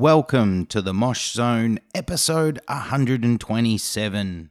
Welcome 0.00 0.64
to 0.68 0.80
the 0.80 0.94
Mosh 0.94 1.30
Zone, 1.30 1.78
episode 1.94 2.58
127, 2.68 4.50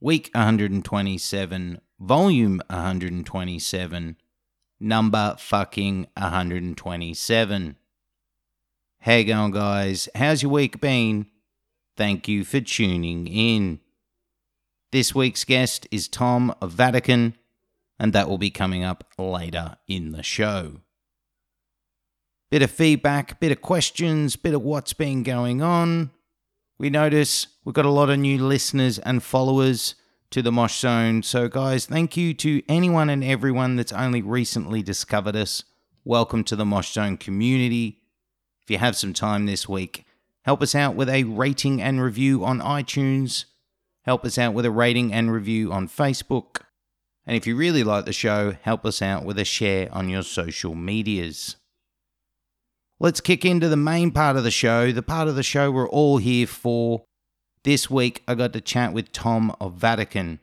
week 0.00 0.30
127, 0.32 1.80
volume 2.00 2.62
127, 2.70 4.16
number 4.80 5.36
fucking 5.38 6.06
127. 6.16 7.76
Hey, 9.00 9.24
going, 9.24 9.50
guys? 9.50 10.08
How's 10.14 10.42
your 10.42 10.52
week 10.52 10.80
been? 10.80 11.26
Thank 11.94 12.26
you 12.26 12.42
for 12.44 12.62
tuning 12.62 13.26
in. 13.26 13.80
This 14.90 15.14
week's 15.14 15.44
guest 15.44 15.86
is 15.90 16.08
Tom 16.08 16.54
of 16.62 16.72
Vatican, 16.72 17.34
and 17.98 18.14
that 18.14 18.26
will 18.26 18.38
be 18.38 18.48
coming 18.48 18.84
up 18.84 19.04
later 19.18 19.76
in 19.86 20.12
the 20.12 20.22
show. 20.22 20.80
Bit 22.50 22.62
of 22.62 22.70
feedback, 22.70 23.40
bit 23.40 23.52
of 23.52 23.60
questions, 23.60 24.34
bit 24.34 24.54
of 24.54 24.62
what's 24.62 24.94
been 24.94 25.22
going 25.22 25.60
on. 25.60 26.10
We 26.78 26.88
notice 26.88 27.48
we've 27.62 27.74
got 27.74 27.84
a 27.84 27.90
lot 27.90 28.08
of 28.08 28.18
new 28.18 28.38
listeners 28.38 28.98
and 28.98 29.22
followers 29.22 29.96
to 30.30 30.40
the 30.40 30.50
Mosh 30.50 30.80
Zone. 30.80 31.22
So, 31.22 31.48
guys, 31.48 31.84
thank 31.84 32.16
you 32.16 32.32
to 32.32 32.62
anyone 32.66 33.10
and 33.10 33.22
everyone 33.22 33.76
that's 33.76 33.92
only 33.92 34.22
recently 34.22 34.82
discovered 34.82 35.36
us. 35.36 35.64
Welcome 36.06 36.42
to 36.44 36.56
the 36.56 36.64
Mosh 36.64 36.90
Zone 36.90 37.18
community. 37.18 38.00
If 38.62 38.70
you 38.70 38.78
have 38.78 38.96
some 38.96 39.12
time 39.12 39.44
this 39.44 39.68
week, 39.68 40.06
help 40.46 40.62
us 40.62 40.74
out 40.74 40.94
with 40.94 41.10
a 41.10 41.24
rating 41.24 41.82
and 41.82 42.00
review 42.00 42.46
on 42.46 42.60
iTunes. 42.60 43.44
Help 44.04 44.24
us 44.24 44.38
out 44.38 44.54
with 44.54 44.64
a 44.64 44.70
rating 44.70 45.12
and 45.12 45.30
review 45.30 45.70
on 45.70 45.86
Facebook. 45.86 46.62
And 47.26 47.36
if 47.36 47.46
you 47.46 47.56
really 47.56 47.84
like 47.84 48.06
the 48.06 48.12
show, 48.14 48.56
help 48.62 48.86
us 48.86 49.02
out 49.02 49.26
with 49.26 49.38
a 49.38 49.44
share 49.44 49.92
on 49.92 50.08
your 50.08 50.22
social 50.22 50.74
medias. 50.74 51.56
Let's 53.00 53.20
kick 53.20 53.44
into 53.44 53.68
the 53.68 53.76
main 53.76 54.10
part 54.10 54.36
of 54.36 54.42
the 54.42 54.50
show, 54.50 54.90
the 54.90 55.04
part 55.04 55.28
of 55.28 55.36
the 55.36 55.44
show 55.44 55.70
we're 55.70 55.88
all 55.88 56.16
here 56.18 56.48
for. 56.48 57.04
This 57.62 57.88
week, 57.88 58.24
I 58.26 58.34
got 58.34 58.52
to 58.54 58.60
chat 58.60 58.92
with 58.92 59.12
Tom 59.12 59.54
of 59.60 59.74
Vatican. 59.74 60.40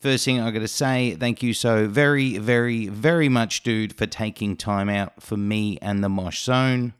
First 0.00 0.26
thing 0.26 0.38
I 0.38 0.50
got 0.50 0.58
to 0.58 0.68
say, 0.68 1.16
thank 1.18 1.42
you 1.42 1.54
so 1.54 1.88
very, 1.88 2.36
very, 2.36 2.88
very 2.88 3.30
much, 3.30 3.62
dude, 3.62 3.94
for 3.94 4.06
taking 4.06 4.56
time 4.56 4.90
out 4.90 5.22
for 5.22 5.38
me 5.38 5.78
and 5.80 6.04
the 6.04 6.10
Mosh 6.10 6.42
Zone. 6.42 6.92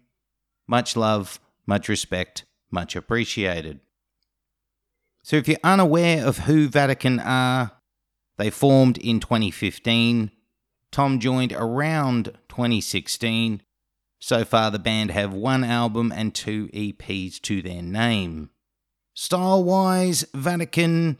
Much 0.67 0.97
love, 0.97 1.39
much 1.67 1.89
respect, 1.91 2.45
much 2.71 2.97
appreciated. 2.97 3.81
So, 5.23 5.37
if 5.37 5.49
you're 5.49 5.59
unaware 5.65 6.25
of 6.25 6.39
who 6.41 6.69
Vatican 6.69 7.21
are, 7.21 7.73
they 8.39 8.49
formed 8.49 8.97
in 8.97 9.21
2015. 9.21 10.31
Tom 10.93 11.21
joined 11.21 11.53
around 11.53 12.33
2016. 12.49 13.61
So 14.19 14.45
far, 14.45 14.71
the 14.71 14.79
band 14.79 15.11
have 15.11 15.33
one 15.33 15.65
album 15.65 16.13
and 16.15 16.35
two 16.35 16.69
EPs 16.69 17.41
to 17.43 17.63
their 17.63 17.83
name. 17.83 18.51
Style 19.15 19.63
wise, 19.63 20.27
Vatican 20.35 21.19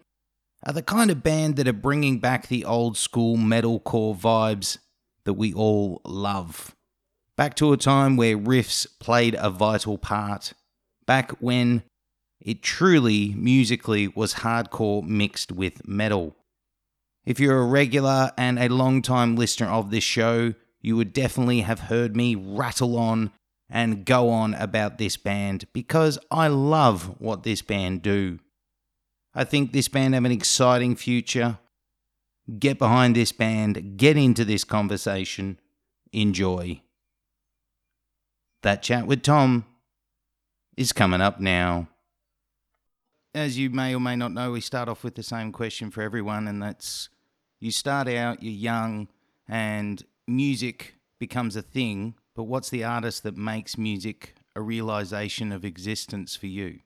are 0.65 0.73
the 0.73 0.83
kind 0.83 1.11
of 1.11 1.23
band 1.23 1.57
that 1.57 1.69
are 1.69 1.73
bringing 1.73 2.19
back 2.19 2.49
the 2.49 2.65
old 2.65 2.97
school 2.97 3.37
metalcore 3.37 4.19
vibes 4.19 4.79
that 5.25 5.35
we 5.35 5.53
all 5.53 6.01
love. 6.05 6.75
Back 7.37 7.55
to 7.57 7.73
a 7.73 7.77
time 7.77 8.17
where 8.17 8.37
riffs 8.37 8.87
played 8.99 9.37
a 9.39 9.51
vital 9.51 9.99
part. 9.99 10.55
Back 11.07 11.33
when 11.33 11.83
it 12.41 12.63
truly, 12.63 13.35
musically, 13.37 14.09
was 14.09 14.35
hardcore 14.35 15.03
mixed 15.03 15.53
with 15.53 15.87
metal. 15.87 16.37
If 17.25 17.41
you're 17.41 17.61
a 17.61 17.67
regular 17.67 18.33
and 18.39 18.59
a 18.59 18.69
long 18.69 19.03
time 19.03 19.37
listener 19.37 19.69
of 19.69 19.91
this 19.91 20.05
show, 20.05 20.55
you 20.87 20.97
would 20.97 21.13
definitely 21.13 21.63
have 21.63 21.81
heard 21.81 22.15
me 22.15 22.37
rattle 22.37 22.97
on 22.97 23.33
and 23.69 24.05
go 24.05 24.29
on 24.29 24.55
about 24.55 24.99
this 24.99 25.17
band 25.17 25.65
because 25.73 26.17
I 26.31 26.47
love 26.47 27.21
what 27.21 27.43
this 27.43 27.61
band 27.61 28.03
do. 28.03 28.39
I 29.35 29.43
think 29.43 29.73
this 29.73 29.89
band 29.89 30.15
have 30.15 30.25
an 30.25 30.31
exciting 30.31 30.95
future. 30.95 31.59
Get 32.61 32.79
behind 32.79 33.17
this 33.17 33.33
band, 33.33 33.97
get 33.97 34.17
into 34.17 34.45
this 34.45 34.63
conversation, 34.63 35.59
enjoy. 36.13 36.83
That 38.63 38.81
chat 38.81 39.09
with 39.09 39.23
Tom 39.23 39.65
is 40.77 40.93
coming 40.93 41.21
up 41.21 41.41
now. 41.41 41.89
As 43.35 43.59
you 43.59 43.71
may 43.71 43.93
or 43.93 44.01
may 44.01 44.15
not 44.15 44.33
know, 44.33 44.53
we 44.53 44.61
start 44.61 44.89
off 44.89 45.03
with 45.03 45.17
the 45.17 45.25
same 45.25 45.51
question 45.51 45.91
for 45.91 46.03
everyone, 46.03 46.47
and 46.47 46.63
that's 46.63 47.09
you 47.59 47.73
start 47.73 48.07
out, 48.07 48.41
you're 48.41 48.53
young, 48.53 49.09
and 49.49 50.05
music 50.27 50.95
becomes 51.19 51.57
a 51.57 51.63
thing, 51.63 52.15
but 52.35 52.45
what's 52.45 52.71
the 52.71 52.85
artist 52.85 53.23
that 53.23 53.37
makes 53.37 53.79
music 53.79 54.35
a 54.55 54.61
realization 54.61 55.53
of 55.53 55.65
existence 55.65 56.37
for 56.37 56.47
you? 56.47 56.81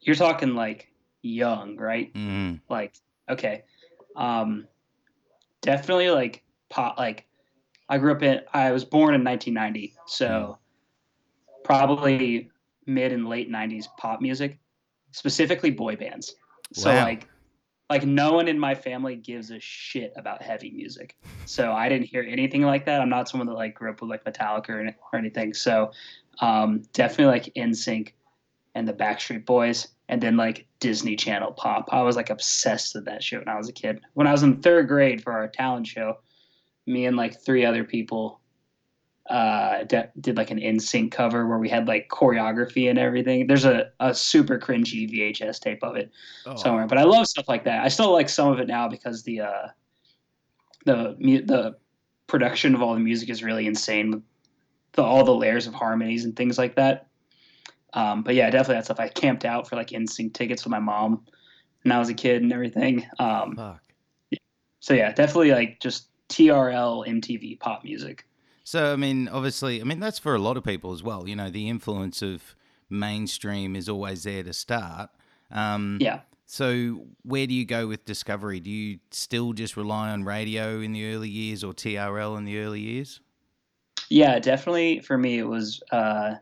You're 0.00 0.16
talking 0.16 0.54
like 0.54 0.90
young, 1.22 1.76
right? 1.76 2.12
Mm. 2.14 2.60
Like, 2.68 2.94
okay. 3.28 3.64
Um, 4.14 4.66
definitely 5.62 6.10
like 6.10 6.42
pop, 6.68 6.98
like 6.98 7.26
I 7.88 7.98
grew 7.98 8.12
up 8.12 8.22
in, 8.22 8.40
I 8.52 8.70
was 8.72 8.84
born 8.84 9.14
in 9.14 9.24
1990. 9.24 9.94
So 10.06 10.58
probably 11.64 12.50
mid 12.86 13.12
and 13.12 13.28
late 13.28 13.50
90s 13.50 13.86
pop 13.98 14.20
music, 14.20 14.58
specifically 15.10 15.70
boy 15.70 15.96
bands. 15.96 16.36
So 16.72 16.90
Wow. 16.90 17.04
like, 17.04 17.28
like 17.88 18.04
no 18.04 18.32
one 18.32 18.48
in 18.48 18.58
my 18.58 18.74
family 18.74 19.16
gives 19.16 19.50
a 19.50 19.60
shit 19.60 20.12
about 20.16 20.42
heavy 20.42 20.70
music. 20.70 21.16
So 21.44 21.72
I 21.72 21.88
didn't 21.88 22.06
hear 22.06 22.26
anything 22.28 22.62
like 22.62 22.84
that. 22.86 23.00
I'm 23.00 23.08
not 23.08 23.28
someone 23.28 23.46
that 23.46 23.54
like 23.54 23.74
grew 23.74 23.90
up 23.90 24.00
with 24.00 24.10
like 24.10 24.24
Metallica 24.24 24.70
or, 24.70 24.94
or 25.12 25.18
anything. 25.18 25.54
So 25.54 25.92
um, 26.40 26.82
definitely 26.92 27.26
like 27.26 27.54
NSYNC 27.54 28.12
and 28.74 28.86
the 28.86 28.92
Backstreet 28.92 29.46
Boys, 29.46 29.88
and 30.08 30.22
then 30.22 30.36
like 30.36 30.66
Disney 30.80 31.16
Channel 31.16 31.52
pop. 31.52 31.88
I 31.92 32.02
was 32.02 32.14
like 32.14 32.28
obsessed 32.28 32.94
with 32.94 33.06
that 33.06 33.22
shit 33.22 33.38
when 33.38 33.48
I 33.48 33.56
was 33.56 33.68
a 33.68 33.72
kid. 33.72 34.00
When 34.12 34.26
I 34.26 34.32
was 34.32 34.42
in 34.42 34.60
third 34.60 34.88
grade 34.88 35.22
for 35.22 35.32
our 35.32 35.48
talent 35.48 35.86
show, 35.86 36.18
me 36.86 37.06
and 37.06 37.16
like 37.16 37.40
three 37.40 37.64
other 37.64 37.84
people 37.84 38.40
uh, 39.28 39.82
de- 39.84 40.08
did 40.20 40.36
like 40.36 40.50
an 40.50 40.58
NSYNC 40.60 41.10
cover 41.10 41.46
where 41.46 41.58
we 41.58 41.68
had 41.68 41.88
like 41.88 42.08
choreography 42.08 42.88
and 42.88 42.98
everything. 42.98 43.46
There's 43.46 43.64
a, 43.64 43.90
a 43.98 44.14
super 44.14 44.58
cringy 44.58 45.10
VHS 45.12 45.58
tape 45.60 45.82
of 45.82 45.96
it 45.96 46.10
Oh. 46.46 46.54
somewhere. 46.56 46.86
But 46.86 46.98
I 46.98 47.02
love 47.04 47.26
stuff 47.26 47.48
like 47.48 47.64
that. 47.64 47.84
I 47.84 47.88
still 47.88 48.12
like 48.12 48.28
some 48.28 48.52
of 48.52 48.60
it 48.60 48.68
now 48.68 48.88
because 48.88 49.22
the 49.24 49.40
uh, 49.40 49.68
the 50.84 51.16
the 51.44 51.76
production 52.26 52.74
of 52.74 52.82
all 52.82 52.94
the 52.94 53.00
music 53.00 53.28
is 53.30 53.42
really 53.42 53.66
insane. 53.66 54.10
with 54.12 54.22
The 54.92 55.02
all 55.02 55.24
the 55.24 55.34
layers 55.34 55.66
of 55.66 55.74
harmonies 55.74 56.24
and 56.24 56.34
things 56.36 56.58
like 56.58 56.76
that. 56.76 57.08
Um, 57.92 58.22
but 58.22 58.34
yeah, 58.34 58.50
definitely 58.50 58.76
that 58.76 58.84
stuff. 58.84 59.00
I 59.00 59.08
camped 59.08 59.44
out 59.44 59.68
for 59.68 59.76
like 59.76 59.88
NSYNC 59.88 60.34
tickets 60.34 60.64
with 60.64 60.70
my 60.70 60.80
mom 60.80 61.24
when 61.82 61.92
I 61.92 61.98
was 61.98 62.08
a 62.10 62.14
kid 62.14 62.42
and 62.42 62.52
everything. 62.52 63.06
Um, 63.18 63.56
Fuck. 63.56 63.80
so 64.80 64.92
yeah, 64.94 65.12
definitely 65.12 65.52
like 65.52 65.80
just 65.80 66.08
TRL 66.28 67.06
MTV 67.08 67.58
pop 67.58 67.84
music. 67.84 68.24
So, 68.66 68.92
I 68.92 68.96
mean, 68.96 69.28
obviously, 69.28 69.80
I 69.80 69.84
mean, 69.84 70.00
that's 70.00 70.18
for 70.18 70.34
a 70.34 70.40
lot 70.40 70.56
of 70.56 70.64
people 70.64 70.92
as 70.92 71.00
well. 71.00 71.28
You 71.28 71.36
know, 71.36 71.50
the 71.50 71.68
influence 71.68 72.20
of 72.20 72.56
mainstream 72.90 73.76
is 73.76 73.88
always 73.88 74.24
there 74.24 74.42
to 74.42 74.52
start. 74.52 75.10
Um, 75.52 75.98
Yeah. 76.00 76.22
So, 76.46 77.06
where 77.22 77.46
do 77.46 77.54
you 77.54 77.64
go 77.64 77.86
with 77.86 78.04
discovery? 78.04 78.58
Do 78.58 78.68
you 78.68 78.98
still 79.12 79.52
just 79.52 79.76
rely 79.76 80.10
on 80.10 80.24
radio 80.24 80.80
in 80.80 80.92
the 80.92 81.14
early 81.14 81.28
years 81.28 81.62
or 81.62 81.72
TRL 81.74 82.36
in 82.38 82.44
the 82.44 82.58
early 82.58 82.80
years? 82.80 83.20
Yeah, 84.08 84.40
definitely 84.40 84.98
for 84.98 85.16
me 85.16 85.38
it 85.38 85.46
was 85.46 85.80
uh, 85.92 86.34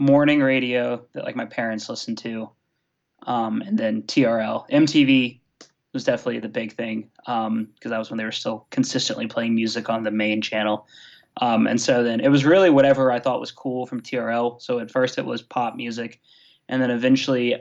morning 0.00 0.40
radio 0.40 1.04
that 1.12 1.24
like 1.24 1.36
my 1.36 1.46
parents 1.46 1.88
listened 1.88 2.18
to, 2.18 2.50
um, 3.28 3.62
and 3.62 3.78
then 3.78 4.02
TRL. 4.02 4.68
MTV 4.70 5.38
was 5.92 6.02
definitely 6.02 6.40
the 6.40 6.48
big 6.48 6.72
thing 6.72 7.10
because 7.16 7.90
that 7.90 7.98
was 7.98 8.10
when 8.10 8.18
they 8.18 8.24
were 8.24 8.32
still 8.32 8.66
consistently 8.70 9.28
playing 9.28 9.54
music 9.54 9.88
on 9.88 10.02
the 10.02 10.10
main 10.10 10.42
channel. 10.42 10.86
Um, 11.40 11.66
and 11.66 11.80
so 11.80 12.02
then 12.02 12.20
it 12.20 12.28
was 12.28 12.44
really 12.44 12.68
whatever 12.70 13.12
I 13.12 13.20
thought 13.20 13.40
was 13.40 13.52
cool 13.52 13.86
from 13.86 14.00
TRL. 14.02 14.60
So 14.60 14.80
at 14.80 14.90
first 14.90 15.18
it 15.18 15.24
was 15.24 15.40
pop 15.42 15.76
music, 15.76 16.20
and 16.68 16.82
then 16.82 16.90
eventually, 16.90 17.54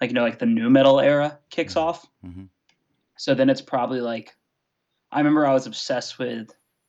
like 0.00 0.10
you 0.10 0.14
know, 0.14 0.22
like 0.22 0.38
the 0.38 0.46
nu 0.46 0.68
metal 0.68 1.00
era 1.00 1.38
kicks 1.50 1.76
off. 1.76 2.06
Mhm. 2.24 2.48
So 3.16 3.34
then 3.34 3.48
it's 3.48 3.60
probably 3.62 4.00
like, 4.00 4.34
I 5.12 5.18
remember 5.18 5.46
I 5.46 5.52
was 5.54 5.66
obsessed 5.66 6.18
with 6.18 6.48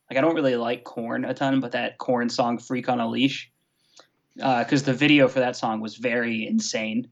like 0.09 0.17
I 0.17 0.21
don't 0.21 0.35
really 0.35 0.55
like 0.55 0.83
Korn 0.83 1.25
a 1.25 1.33
ton, 1.33 1.59
but 1.59 1.71
that 1.73 1.97
Korn 1.99 2.29
song 2.29 2.57
"Freak 2.57 2.89
on 2.89 2.99
a 2.99 3.07
Leash," 3.07 3.51
because 4.35 4.83
the 4.83 4.93
video 4.93 5.27
for 5.27 5.39
that 5.39 5.55
song 5.55 5.79
was 5.81 5.95
very 5.97 6.47
insane, 6.47 7.07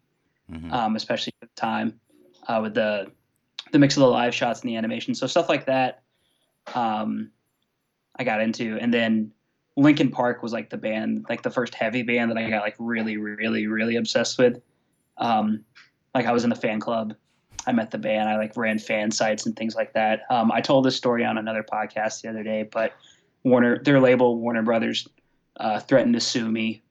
Mhm. 0.52 0.72
um, 0.72 0.96
especially 0.96 1.34
at 1.42 1.50
the 1.50 1.56
time 1.62 2.00
uh, 2.48 2.60
with 2.62 2.74
the 2.74 3.12
the 3.72 3.80
mix 3.80 3.96
of 3.96 4.02
the 4.02 4.08
live 4.08 4.34
shots 4.36 4.62
and 4.62 4.70
the 4.70 4.76
animation. 4.76 5.16
So 5.16 5.26
stuff 5.26 5.50
like 5.50 5.66
that, 5.66 6.04
um, 6.76 7.32
I 8.18 8.24
got 8.24 8.42
into, 8.42 8.78
and 8.80 8.94
then 8.94 9.32
Linkin 9.76 10.12
Park 10.12 10.44
was 10.44 10.54
like 10.54 10.70
the 10.70 10.78
band, 10.78 11.26
like 11.30 11.42
the 11.42 11.50
first 11.50 11.74
heavy 11.74 12.04
band 12.04 12.32
that 12.32 12.38
I 12.38 12.50
got 12.50 12.62
like 12.62 12.76
really, 12.80 13.18
really, 13.18 13.68
really 13.68 13.96
obsessed 13.96 14.38
with. 14.38 14.62
Um, 15.18 15.64
like 16.14 16.26
I 16.26 16.32
was 16.32 16.44
in 16.44 16.50
the 16.50 16.56
fan 16.56 16.80
club. 16.80 17.16
I 17.66 17.72
met 17.72 17.92
the 17.92 17.98
band. 17.98 18.30
I 18.30 18.38
like 18.38 18.56
ran 18.58 18.78
fan 18.78 19.10
sites 19.12 19.46
and 19.46 19.56
things 19.56 19.76
like 19.76 19.94
that. 19.94 20.24
Um, 20.30 20.52
I 20.52 20.62
told 20.62 20.86
this 20.86 20.96
story 20.96 21.24
on 21.26 21.38
another 21.38 21.64
podcast 21.64 22.22
the 22.22 22.30
other 22.30 22.44
day, 22.44 22.64
but 22.64 22.94
Warner, 23.44 23.82
their 23.82 24.00
label 24.00 24.38
Warner 24.38 24.64
Brothers, 24.64 25.08
uh, 25.58 25.80
threatened 25.80 26.14
to 26.14 26.20
sue 26.20 26.50
me 26.50 26.82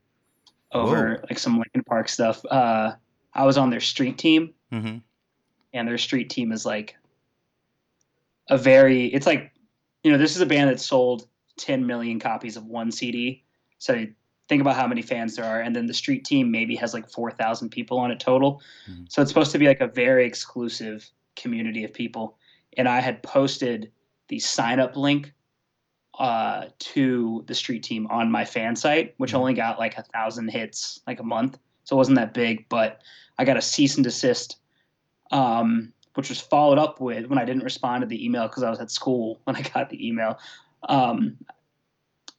over 0.73 1.17
Whoa. 1.17 1.27
like 1.29 1.39
some 1.39 1.59
Linkin 1.59 1.85
Park 1.85 2.09
stuff. 2.09 2.45
Uh, 2.47 2.93
I 3.35 3.45
was 3.45 3.59
on 3.59 3.71
their 3.71 3.81
street 3.81 4.19
team, 4.19 4.55
mm-hmm. 4.73 4.99
and 5.73 5.89
their 5.89 5.99
street 5.99 6.31
team 6.31 6.53
is 6.53 6.65
like 6.67 6.97
a 8.49 8.59
very. 8.59 9.07
It's 9.07 9.27
like 9.27 9.52
you 10.03 10.11
know 10.13 10.19
this 10.19 10.35
is 10.35 10.41
a 10.41 10.47
band 10.47 10.71
that 10.71 10.81
sold 10.81 11.29
10 11.59 11.87
million 11.87 12.19
copies 12.19 12.57
of 12.57 12.67
one 12.67 12.91
CD. 12.91 13.45
So 13.79 14.07
think 14.49 14.61
about 14.61 14.77
how 14.77 14.87
many 14.87 15.03
fans 15.03 15.37
there 15.37 15.45
are, 15.45 15.61
and 15.61 15.75
then 15.75 15.87
the 15.87 15.95
street 15.95 16.25
team 16.25 16.51
maybe 16.51 16.75
has 16.77 16.95
like 16.95 17.09
4,000 17.09 17.69
people 17.71 17.99
on 17.99 18.11
it 18.11 18.21
total. 18.21 18.61
Mhm. 18.89 19.11
So 19.11 19.23
it's 19.23 19.31
supposed 19.31 19.53
to 19.53 19.59
be 19.59 19.67
like 19.67 19.81
a 19.81 19.87
very 19.87 20.27
exclusive 20.27 21.09
community 21.37 21.85
of 21.85 21.93
people. 21.93 22.37
And 22.77 22.89
I 22.89 23.01
had 23.01 23.23
posted 23.23 23.93
the 24.29 24.39
sign 24.39 24.81
up 24.81 24.97
link 24.97 25.33
uh, 26.19 26.67
to 26.79 27.43
the 27.47 27.55
street 27.55 27.83
team 27.83 28.07
on 28.09 28.31
my 28.31 28.45
fan 28.45 28.77
site, 28.77 29.15
which 29.17 29.33
Mhm. 29.33 29.39
only 29.39 29.55
got 29.55 29.79
like 29.79 29.97
a 29.97 30.03
thousand 30.03 30.49
hits 30.49 31.01
like 31.07 31.21
a 31.21 31.25
month. 31.25 31.59
So 31.85 31.97
it 31.97 31.99
wasn't 31.99 32.17
that 32.19 32.35
big, 32.35 32.69
but 32.69 33.01
I 33.39 33.45
got 33.45 33.57
a 33.57 33.63
cease 33.63 33.97
and 33.97 34.05
desist, 34.05 34.57
um, 35.31 35.93
which 36.15 36.29
was 36.29 36.41
followed 36.41 36.79
up 36.79 37.01
with 37.01 37.27
when 37.27 37.39
I 37.39 37.45
didn't 37.45 37.65
respond 37.65 38.03
to 38.03 38.07
the 38.07 38.25
email 38.25 38.49
because 38.49 38.63
I 38.63 38.71
was 38.71 38.81
at 38.81 38.91
school 38.91 39.41
when 39.45 39.57
I 39.57 39.63
got 39.63 39.91
the 39.91 40.07
email. 40.07 40.39
Um, 40.89 41.37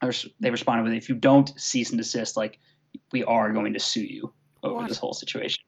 I 0.01 0.07
res- 0.07 0.27
they 0.39 0.51
responded 0.51 0.83
with, 0.83 0.93
if 0.93 1.09
you 1.09 1.15
don't 1.15 1.59
cease 1.59 1.89
and 1.89 1.97
desist, 1.99 2.35
like 2.37 2.59
we 3.11 3.23
are 3.23 3.51
going 3.51 3.73
to 3.73 3.79
sue 3.79 4.03
you 4.03 4.33
over 4.63 4.75
What? 4.75 4.89
this 4.89 4.97
whole 4.97 5.13
situation 5.13 5.63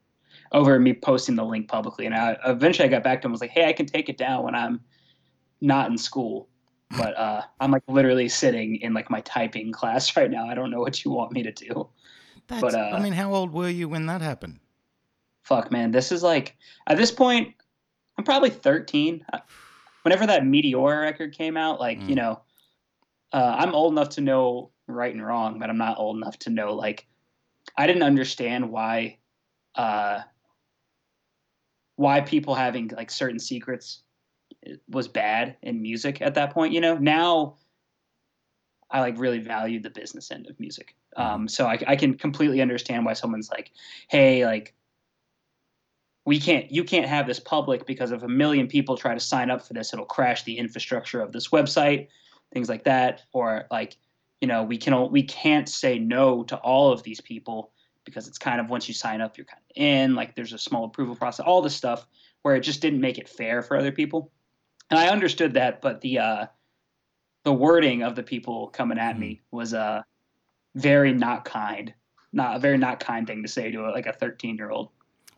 over 0.52 0.80
me 0.80 0.94
posting 0.94 1.36
the 1.36 1.44
link 1.44 1.68
publicly. 1.68 2.06
And 2.06 2.16
I 2.16 2.38
eventually 2.46 2.88
I 2.88 2.92
got 2.92 3.04
back 3.04 3.22
to 3.22 3.25
him 3.25 3.30
and 3.30 3.34
was 3.34 3.42
like, 3.42 3.52
hey, 3.52 3.68
I 3.68 3.74
can 3.74 3.86
take 3.86 4.10
it 4.10 4.18
down 4.18 4.44
when 4.44 4.56
I'm 4.56 4.81
not 5.62 5.90
in 5.90 5.98
school. 5.98 6.48
But 6.98 7.18
uh, 7.18 7.42
I'm 7.60 7.72
like 7.72 7.84
literally 7.88 8.30
sitting 8.30 8.78
in 8.78 8.94
like 8.94 9.10
my 9.10 9.22
typing 9.22 9.72
class 9.72 10.16
right 10.18 10.30
now. 10.30 10.48
I 10.48 10.54
don't 10.54 10.72
know 10.72 10.80
what 10.80 11.04
you 11.04 11.12
want 11.12 11.31
me 11.31 11.44
to 11.44 11.51
do. 11.51 11.90
That's, 12.48 12.62
But, 12.62 12.75
I 12.75 12.92
uh, 12.92 13.01
mean, 13.01 13.13
how 13.13 13.34
old 13.34 13.51
were 13.51 13.69
you 13.69 13.90
when 13.90 14.06
that 14.06 14.22
happened? 14.22 14.60
Fuck, 15.44 15.72
man. 15.72 15.92
This 15.92 16.12
is 16.12 16.24
like, 16.24 16.56
at 16.88 16.98
this 16.98 17.12
point, 17.12 17.54
I'm 18.18 18.24
probably 18.24 18.50
13. 18.50 19.26
Uh, 19.32 19.40
Whenever 20.04 20.28
that 20.28 20.44
Meteora 20.44 21.02
record 21.02 21.36
came 21.36 21.58
out, 21.58 21.80
like, 21.80 21.98
Mm. 22.02 22.10
you 22.10 22.16
know, 22.16 22.42
uh, 23.34 23.56
I'm 23.58 23.74
old 23.74 23.92
enough 23.92 24.10
to 24.10 24.22
know 24.22 24.70
right 24.86 25.12
and 25.12 25.26
wrong, 25.26 25.58
but 25.58 25.70
I'm 25.70 25.80
not 25.80 25.98
old 25.98 26.18
enough 26.18 26.38
to 26.40 26.52
know, 26.52 26.76
like, 26.76 27.08
I 27.76 27.88
didn't 27.88 28.04
understand 28.04 28.70
why, 28.70 29.18
uh, 29.74 30.22
why 31.96 32.22
people 32.22 32.54
having 32.54 32.90
like 32.90 33.10
certain 33.10 33.40
secrets 33.40 34.04
was 34.88 35.08
bad 35.08 35.58
in 35.64 35.82
music 35.82 36.22
at 36.22 36.36
that 36.36 36.54
point. 36.54 36.74
You 36.74 36.82
know, 36.82 36.98
now 36.98 37.58
I 38.92 39.00
like 39.02 39.18
really 39.18 39.40
valued 39.40 39.82
the 39.84 39.90
business 39.90 40.30
end 40.30 40.48
of 40.48 40.60
music. 40.60 40.96
Um, 41.18 41.48
so 41.48 41.66
I, 41.66 41.80
I 41.88 41.96
can 41.96 42.16
completely 42.16 42.62
understand 42.62 43.06
why 43.06 43.14
someone's 43.14 43.50
like, 43.50 43.72
hey, 44.10 44.46
like, 44.46 44.76
we 46.25 46.39
can't, 46.39 46.72
you 46.72 46.83
can't 46.83 47.07
have 47.07 47.27
this 47.27 47.39
public 47.39 47.86
because 47.86 48.12
if 48.12 48.24
a 48.24 48.27
million 48.27 48.68
people 48.68 48.98
try 48.98 49.13
to 49.13 49.19
sign 49.19 49.50
up 49.51 49.66
for 49.66 49.74
this, 49.74 49.94
it'll 49.94 50.06
crash 50.06 50.44
the 50.44 50.57
infrastructure 50.57 51.22
of 51.22 51.31
this 51.31 51.50
website, 51.50 52.07
things 52.51 52.68
like 52.68 52.83
that. 52.86 53.24
Or 53.31 53.66
like, 53.69 53.98
you 54.42 54.48
know, 54.48 54.63
we 54.63 54.77
can, 54.77 55.12
we 55.12 55.24
can't 55.24 55.69
say 55.69 56.00
no 56.00 56.44
to 56.44 56.57
all 56.57 56.92
of 56.92 57.04
these 57.04 57.22
people 57.22 57.72
because 58.06 58.27
it's 58.27 58.38
kind 58.38 58.60
of 58.60 58.69
once 58.69 58.88
you 58.88 58.94
sign 58.94 59.22
up, 59.22 59.38
you're 59.38 59.45
kind 59.45 59.62
of 59.69 59.81
in. 59.81 60.16
Like, 60.16 60.36
there's 60.36 60.54
a 60.54 60.57
small 60.57 60.86
approval 60.86 61.16
process, 61.16 61.45
all 61.45 61.62
this 61.62 61.75
stuff 61.75 62.07
where 62.42 62.56
it 62.56 62.62
just 62.62 62.81
didn't 62.81 63.01
make 63.01 63.18
it 63.18 63.30
fair 63.30 63.62
for 63.62 63.77
other 63.77 63.92
people. 63.92 64.31
And 64.89 65.00
I 65.00 65.10
understood 65.10 65.54
that, 65.56 65.81
but 65.81 66.01
the 66.01 66.19
uh, 66.19 66.45
the 67.44 67.54
wording 67.54 68.04
of 68.04 68.16
the 68.16 68.24
people 68.24 68.68
coming 68.68 69.00
at 69.00 69.18
me 69.18 69.42
was 69.51 69.74
uh, 69.74 70.01
very 70.75 71.13
not 71.13 71.45
kind, 71.45 71.94
not 72.33 72.56
a 72.56 72.60
very 72.60 72.77
not 72.77 73.00
kind 73.00 73.25
thing 73.25 73.42
to 73.42 73.48
say 73.48 73.72
to 73.72 73.88
a, 73.88 73.89
like 73.89 74.06
a 74.06 74.13
13 74.13 74.57
year 74.57 74.69
old. 74.69 74.89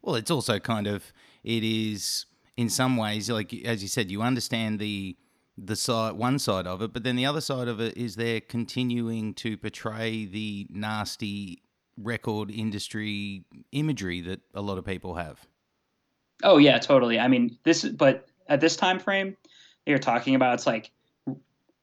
Well, 0.07 0.15
it's 0.15 0.31
also 0.31 0.57
kind 0.57 0.87
of 0.87 1.11
it 1.43 1.65
is 1.65 2.27
in 2.55 2.69
some 2.69 2.95
ways 2.95 3.29
like 3.29 3.53
as 3.65 3.81
you 3.81 3.89
said, 3.89 4.09
you 4.09 4.21
understand 4.21 4.79
the 4.79 5.17
the 5.57 5.75
side 5.75 6.13
one 6.13 6.39
side 6.39 6.65
of 6.65 6.81
it, 6.81 6.93
but 6.93 7.03
then 7.03 7.17
the 7.17 7.25
other 7.25 7.41
side 7.41 7.67
of 7.67 7.81
it 7.81 7.97
is 7.97 8.15
they're 8.15 8.39
continuing 8.39 9.33
to 9.33 9.57
portray 9.57 10.23
the 10.23 10.65
nasty 10.69 11.61
record 12.01 12.49
industry 12.49 13.43
imagery 13.73 14.21
that 14.21 14.39
a 14.53 14.61
lot 14.61 14.77
of 14.77 14.85
people 14.85 15.15
have. 15.15 15.45
Oh 16.41 16.57
yeah, 16.57 16.79
totally. 16.79 17.19
I 17.19 17.27
mean, 17.27 17.57
this 17.63 17.83
but 17.83 18.29
at 18.47 18.61
this 18.61 18.77
time 18.77 18.99
frame 18.99 19.35
you're 19.85 19.97
talking 19.97 20.35
about, 20.35 20.53
it's 20.53 20.67
like 20.67 20.89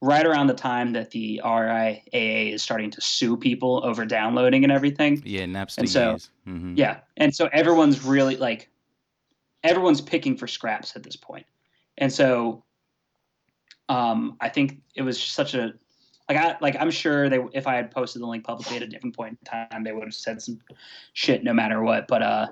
right 0.05 0.27
around 0.27 0.49
the 0.49 0.55
time 0.55 0.93
that 0.93 1.11
the 1.11 1.41
RIAA 1.45 2.53
is 2.53 2.63
starting 2.63 2.91
to 2.91 3.01
sue 3.01 3.37
people 3.37 3.81
over 3.85 4.05
downloading 4.05 4.63
and 4.65 4.73
everything. 4.73 5.23
Yeah, 5.25 5.45
Napster 5.47 5.79
And 5.79 5.89
so- 5.91 6.11
years. 6.11 6.31
hmm 6.45 6.75
Yeah, 6.77 6.99
and 7.17 7.35
so 7.35 7.49
everyone's 7.53 8.05
really 8.05 8.37
like 8.37 8.69
everyone's 9.63 10.01
picking 10.03 10.37
for 10.37 10.47
scraps 10.47 10.95
at 10.97 11.03
this 11.03 11.17
point, 11.17 11.47
and 11.99 12.13
so 12.13 12.63
um, 13.89 14.37
I 14.41 14.49
think 14.49 14.81
it 14.95 15.03
was 15.03 15.23
such 15.23 15.55
a 15.55 15.73
like 16.29 16.39
I 16.39 16.57
like 16.61 16.77
I'm 16.79 16.91
sure 16.91 17.29
they 17.29 17.39
if 17.53 17.67
I 17.67 17.75
had 17.75 17.91
posted 17.91 18.23
the 18.23 18.27
link 18.27 18.45
publicly 18.45 18.77
at 18.77 18.83
a 18.83 18.87
different 18.87 19.17
point 19.17 19.39
in 19.41 19.45
time, 19.45 19.85
they 19.85 19.93
would 19.93 20.05
have 20.05 20.15
said 20.15 20.41
some 20.41 20.59
shit 21.13 21.45
no 21.45 21.53
matter 21.53 21.83
what. 21.83 22.09
But 22.09 22.23
uh, 22.23 22.47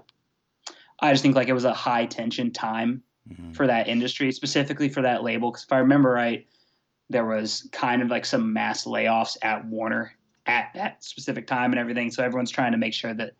I 1.00 1.10
just 1.12 1.22
think 1.22 1.37
like 1.37 1.49
it 1.49 1.54
was 1.54 1.64
a 1.64 1.72
high 1.75 2.06
tension 2.06 2.50
time 2.50 3.02
hmm 3.28 3.52
for 3.52 3.66
that 3.69 3.87
industry, 3.88 4.32
specifically 4.32 4.88
for 4.88 5.00
that 5.02 5.22
label. 5.22 5.50
Because 5.50 5.64
if 5.64 5.72
I 5.72 5.78
remember 5.78 6.10
right, 6.10 6.46
there 7.12 7.25
was 7.25 7.69
kind 7.73 8.03
of 8.03 8.09
like 8.09 8.25
some 8.25 8.53
mass 8.53 8.85
layoffs 8.85 9.37
at 9.43 9.64
Warner 9.67 10.17
at 10.47 10.70
that 10.75 11.05
specific 11.05 11.47
time 11.47 11.73
and 11.73 11.79
everything. 11.79 12.11
So 12.11 12.25
everyone's 12.25 12.50
trying 12.50 12.73
to 12.73 12.79
make 12.79 12.94
sure 12.94 13.14
that 13.14 13.32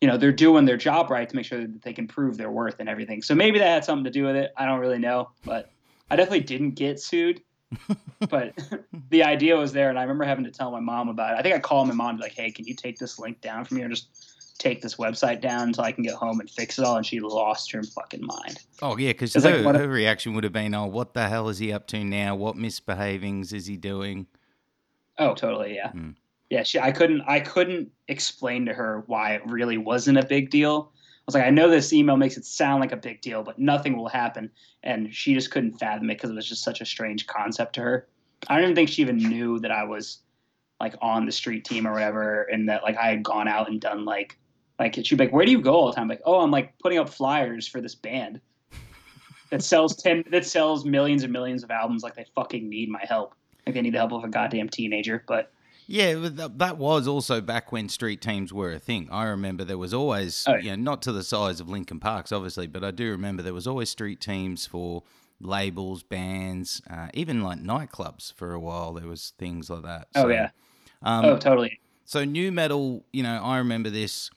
you 0.00 0.08
know 0.08 0.16
they're 0.16 0.32
doing 0.32 0.64
their 0.64 0.76
job 0.76 1.10
right 1.10 1.28
to 1.28 1.36
make 1.36 1.44
sure 1.44 1.60
that 1.60 1.82
they 1.82 1.92
can 1.92 2.08
prove 2.08 2.36
their 2.36 2.50
worth 2.50 2.76
and 2.80 2.88
everything. 2.88 3.22
So 3.22 3.34
maybe 3.34 3.58
that 3.58 3.68
had 3.68 3.84
something 3.84 4.04
to 4.04 4.10
do 4.10 4.24
with 4.24 4.36
it. 4.36 4.52
I 4.56 4.66
don't 4.66 4.80
really 4.80 4.98
know, 4.98 5.30
but 5.44 5.70
I 6.10 6.16
definitely 6.16 6.40
didn't 6.40 6.72
get 6.72 7.00
sued. 7.00 7.42
but 8.28 8.52
the 9.10 9.22
idea 9.24 9.56
was 9.56 9.72
there, 9.72 9.90
and 9.90 9.98
I 9.98 10.02
remember 10.02 10.24
having 10.24 10.44
to 10.44 10.50
tell 10.50 10.70
my 10.70 10.80
mom 10.80 11.08
about 11.08 11.34
it. 11.34 11.38
I 11.38 11.42
think 11.42 11.54
I 11.54 11.58
called 11.58 11.88
my 11.88 11.94
mom 11.94 12.18
like, 12.18 12.32
"Hey, 12.32 12.50
can 12.50 12.66
you 12.66 12.74
take 12.74 12.98
this 12.98 13.18
link 13.18 13.40
down 13.40 13.64
from 13.64 13.78
here? 13.78 13.88
Just 13.88 14.31
take 14.62 14.80
this 14.80 14.96
website 14.96 15.40
down 15.40 15.68
until 15.68 15.84
I 15.84 15.92
can 15.92 16.04
get 16.04 16.14
home 16.14 16.40
and 16.40 16.48
fix 16.48 16.78
it 16.78 16.84
all." 16.84 16.96
And 16.96 17.04
she 17.04 17.20
lost 17.20 17.72
her 17.72 17.82
fucking 17.82 18.24
mind. 18.24 18.60
Oh 18.80 18.96
yeah, 18.96 19.10
because 19.10 19.34
her, 19.34 19.58
like 19.58 19.76
her 19.76 19.88
reaction 19.88 20.34
would 20.34 20.44
have 20.44 20.52
been, 20.52 20.74
"Oh, 20.74 20.86
what 20.86 21.14
the 21.14 21.28
hell 21.28 21.48
is 21.48 21.58
he 21.58 21.72
up 21.72 21.86
to 21.88 22.04
now? 22.04 22.34
What 22.34 22.56
misbehavings 22.56 23.52
is 23.52 23.66
he 23.66 23.76
doing?" 23.76 24.26
Oh, 25.18 25.34
totally, 25.34 25.74
yeah. 25.74 25.90
Hmm. 25.90 26.10
Yeah, 26.50 26.62
she 26.62 26.78
I 26.78 26.92
couldn't 26.92 27.22
I 27.22 27.40
couldn't 27.40 27.90
explain 28.08 28.66
to 28.66 28.74
her 28.74 29.04
why 29.06 29.34
it 29.34 29.42
really 29.46 29.78
wasn't 29.78 30.18
a 30.18 30.26
big 30.26 30.50
deal. 30.50 30.92
I 30.94 31.24
was 31.26 31.34
like, 31.34 31.44
I 31.44 31.50
know 31.50 31.70
this 31.70 31.92
email 31.92 32.16
makes 32.16 32.36
it 32.36 32.44
sound 32.44 32.80
like 32.80 32.92
a 32.92 32.96
big 32.96 33.20
deal, 33.20 33.44
but 33.44 33.58
nothing 33.58 33.96
will 33.96 34.08
happen. 34.08 34.50
And 34.82 35.14
she 35.14 35.34
just 35.34 35.52
couldn't 35.52 35.78
fathom 35.78 36.10
it 36.10 36.14
because 36.14 36.30
it 36.30 36.34
was 36.34 36.48
just 36.48 36.64
such 36.64 36.80
a 36.80 36.84
strange 36.84 37.28
concept 37.28 37.76
to 37.76 37.80
her. 37.82 38.08
I 38.48 38.56
don't 38.56 38.64
even 38.64 38.74
think 38.74 38.88
she 38.88 39.02
even 39.02 39.18
knew 39.18 39.60
that 39.60 39.70
I 39.70 39.84
was 39.84 40.18
like 40.80 40.94
on 41.00 41.24
the 41.24 41.32
street 41.32 41.64
team 41.64 41.86
or 41.86 41.92
whatever, 41.92 42.42
and 42.42 42.68
that 42.68 42.82
like 42.82 42.96
I 42.96 43.08
had 43.08 43.22
gone 43.22 43.46
out 43.46 43.70
and 43.70 43.80
done 43.80 44.04
like 44.04 44.36
like 44.82 44.94
she'd 44.94 45.16
be 45.16 45.24
like, 45.24 45.32
Where 45.32 45.44
do 45.44 45.50
you 45.50 45.60
go 45.60 45.74
all 45.74 45.86
the 45.86 45.94
time? 45.94 46.08
like, 46.08 46.22
oh, 46.24 46.40
I'm 46.40 46.50
like 46.50 46.78
putting 46.78 46.98
up 46.98 47.08
flyers 47.08 47.66
for 47.68 47.80
this 47.80 47.94
band 47.94 48.40
that 49.50 49.62
sells 49.62 49.94
ten 49.96 50.24
that 50.30 50.44
sells 50.44 50.84
millions 50.84 51.22
and 51.22 51.32
millions 51.32 51.62
of 51.62 51.70
albums 51.70 52.02
like 52.02 52.14
they 52.14 52.26
fucking 52.34 52.68
need 52.68 52.88
my 52.88 53.04
help. 53.08 53.34
Like 53.66 53.74
they 53.74 53.82
need 53.82 53.94
the 53.94 53.98
help 53.98 54.12
of 54.12 54.24
a 54.24 54.28
goddamn 54.28 54.68
teenager. 54.68 55.22
But 55.26 55.52
Yeah, 55.86 56.14
that 56.14 56.78
was 56.78 57.06
also 57.06 57.40
back 57.40 57.70
when 57.70 57.88
street 57.88 58.20
teams 58.20 58.52
were 58.52 58.72
a 58.72 58.78
thing. 58.78 59.08
I 59.12 59.24
remember 59.24 59.62
there 59.62 59.78
was 59.78 59.94
always, 59.94 60.44
Oh, 60.48 60.56
you 60.56 60.70
know, 60.70 60.76
not 60.76 61.02
to 61.02 61.12
the 61.12 61.22
size 61.22 61.60
of 61.60 61.68
Linkin 61.68 62.00
Parks, 62.00 62.32
obviously, 62.32 62.66
but 62.66 62.82
I 62.82 62.90
do 62.90 63.10
remember 63.10 63.42
there 63.42 63.54
was 63.54 63.66
always 63.68 63.88
street 63.90 64.20
teams 64.20 64.66
for 64.66 65.04
labels, 65.40 66.02
bands, 66.02 66.82
uh, 66.90 67.08
even 67.14 67.42
like 67.42 67.58
nightclubs 67.58 68.32
for 68.34 68.52
a 68.52 68.60
while. 68.60 68.94
There 68.94 69.08
was 69.08 69.32
things 69.38 69.70
like 69.70 69.82
that. 69.82 70.08
Oh, 70.16 70.28
yeah. 70.28 70.50
Um, 71.02 71.24
oh 71.24 71.36
totally. 71.36 71.78
So 72.04 72.24
nu 72.24 72.50
metal, 72.50 73.04
you 73.12 73.22
know, 73.22 73.40
I 73.42 73.58
remember 73.58 73.90
this 73.90 74.30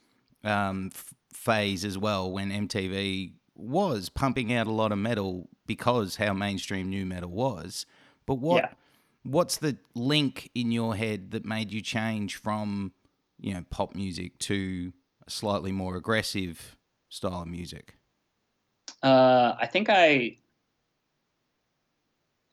um, 0.46 0.90
f- 0.94 1.14
phase 1.34 1.84
as 1.84 1.98
well 1.98 2.32
when 2.32 2.52
MTV 2.52 3.34
was 3.56 4.10
pumping 4.10 4.54
out 4.54 4.68
a 4.68 4.72
lot 4.72 4.92
of 4.92 4.98
metal 4.98 5.50
because 5.66 6.18
how 6.18 6.34
mainstream 6.34 6.90
nu 6.90 7.06
metal 7.06 7.30
was. 7.30 7.86
But 8.26 8.36
what 8.36 8.64
Yeah. 8.64 8.74
what's 9.24 9.58
the 9.58 9.78
link 9.96 10.50
in 10.54 10.72
your 10.72 10.96
head 10.96 11.32
that 11.32 11.46
made 11.46 11.72
you 11.72 11.82
change 11.82 12.36
from 12.36 12.92
you 13.40 13.54
know 13.54 13.64
pop 13.70 13.96
music 13.96 14.38
to 14.40 14.94
a 15.28 15.32
slightly 15.32 15.72
more 15.72 15.96
aggressive 15.96 16.78
style 17.10 17.42
of 17.42 17.48
music? 17.48 17.96
Uh, 19.02 19.56
I 19.60 19.68
think 19.68 19.90
I. 19.90 20.38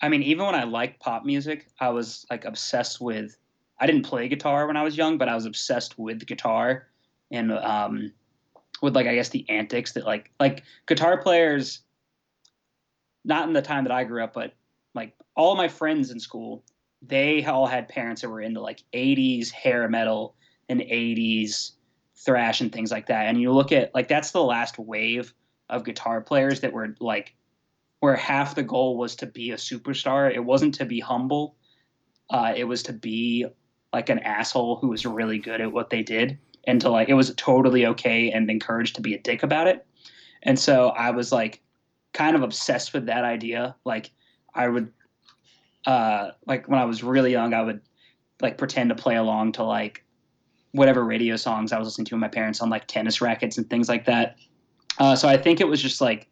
I 0.00 0.08
mean, 0.08 0.22
even 0.24 0.44
when 0.44 0.54
I 0.56 0.64
liked 0.64 1.00
pop 1.00 1.24
music, 1.24 1.68
I 1.78 1.90
was 1.90 2.26
like 2.30 2.44
obsessed 2.44 3.00
with. 3.00 3.38
I 3.78 3.86
didn't 3.86 4.02
play 4.02 4.28
guitar 4.28 4.66
when 4.66 4.76
I 4.76 4.82
was 4.82 4.96
young, 4.96 5.16
but 5.18 5.28
I 5.28 5.34
was 5.34 5.46
obsessed 5.46 5.98
with 5.98 6.26
guitar, 6.26 6.88
and 7.32 7.50
um, 7.50 8.12
with 8.82 8.94
like 8.94 9.06
I 9.06 9.14
guess 9.14 9.30
the 9.30 9.48
antics 9.48 9.92
that 9.92 10.04
like 10.04 10.30
like 10.38 10.62
guitar 10.86 11.20
players. 11.20 11.80
Not 13.24 13.46
in 13.46 13.52
the 13.52 13.62
time 13.62 13.84
that 13.84 13.92
I 13.92 14.02
grew 14.02 14.22
up, 14.24 14.32
but 14.34 14.52
like 14.94 15.14
all 15.36 15.54
my 15.54 15.68
friends 15.68 16.10
in 16.10 16.18
school, 16.18 16.64
they 17.00 17.44
all 17.44 17.66
had 17.66 17.88
parents 17.88 18.20
that 18.22 18.28
were 18.28 18.40
into 18.40 18.60
like 18.60 18.82
80s 18.92 19.48
hair 19.52 19.88
metal 19.88 20.34
and 20.68 20.80
80s 20.80 21.72
thrash 22.16 22.60
and 22.60 22.72
things 22.72 22.90
like 22.90 23.06
that. 23.06 23.26
And 23.26 23.40
you 23.40 23.52
look 23.52 23.70
at 23.70 23.94
like 23.94 24.08
that's 24.08 24.32
the 24.32 24.42
last 24.42 24.76
wave 24.76 25.32
of 25.68 25.84
guitar 25.84 26.20
players 26.20 26.60
that 26.60 26.72
were 26.72 26.96
like 26.98 27.34
where 28.00 28.16
half 28.16 28.56
the 28.56 28.64
goal 28.64 28.96
was 28.98 29.14
to 29.16 29.26
be 29.26 29.52
a 29.52 29.56
superstar. 29.56 30.34
It 30.34 30.44
wasn't 30.44 30.74
to 30.74 30.84
be 30.84 30.98
humble. 30.98 31.54
Uh, 32.28 32.52
it 32.56 32.64
was 32.64 32.82
to 32.84 32.92
be 32.92 33.46
like 33.92 34.08
an 34.08 34.18
asshole 34.18 34.76
who 34.76 34.88
was 34.88 35.06
really 35.06 35.38
good 35.38 35.60
at 35.60 35.72
what 35.72 35.90
they 35.90 36.02
did 36.02 36.38
and 36.64 36.80
to 36.80 36.90
like 36.90 37.08
it 37.08 37.14
was 37.14 37.34
totally 37.36 37.86
okay 37.86 38.30
and 38.30 38.50
encouraged 38.50 38.96
to 38.96 39.02
be 39.02 39.14
a 39.14 39.18
dick 39.18 39.42
about 39.42 39.66
it. 39.66 39.86
And 40.42 40.58
so 40.58 40.88
I 40.88 41.10
was 41.10 41.32
like 41.32 41.62
kind 42.12 42.36
of 42.36 42.42
obsessed 42.42 42.92
with 42.92 43.06
that 43.06 43.24
idea. 43.24 43.74
Like 43.84 44.10
I 44.54 44.68
would 44.68 44.92
uh 45.86 46.30
like 46.46 46.68
when 46.68 46.78
I 46.78 46.84
was 46.84 47.02
really 47.02 47.32
young, 47.32 47.54
I 47.54 47.62
would 47.62 47.80
like 48.40 48.58
pretend 48.58 48.90
to 48.90 48.94
play 48.94 49.16
along 49.16 49.52
to 49.52 49.64
like 49.64 50.04
whatever 50.72 51.04
radio 51.04 51.36
songs 51.36 51.72
I 51.72 51.78
was 51.78 51.86
listening 51.86 52.06
to 52.06 52.14
with 52.14 52.20
my 52.20 52.28
parents 52.28 52.60
on 52.60 52.70
like 52.70 52.86
tennis 52.86 53.20
rackets 53.20 53.58
and 53.58 53.68
things 53.68 53.88
like 53.88 54.06
that. 54.06 54.36
Uh, 54.98 55.14
so 55.16 55.28
I 55.28 55.36
think 55.36 55.60
it 55.60 55.68
was 55.68 55.80
just 55.80 56.00
like 56.00 56.28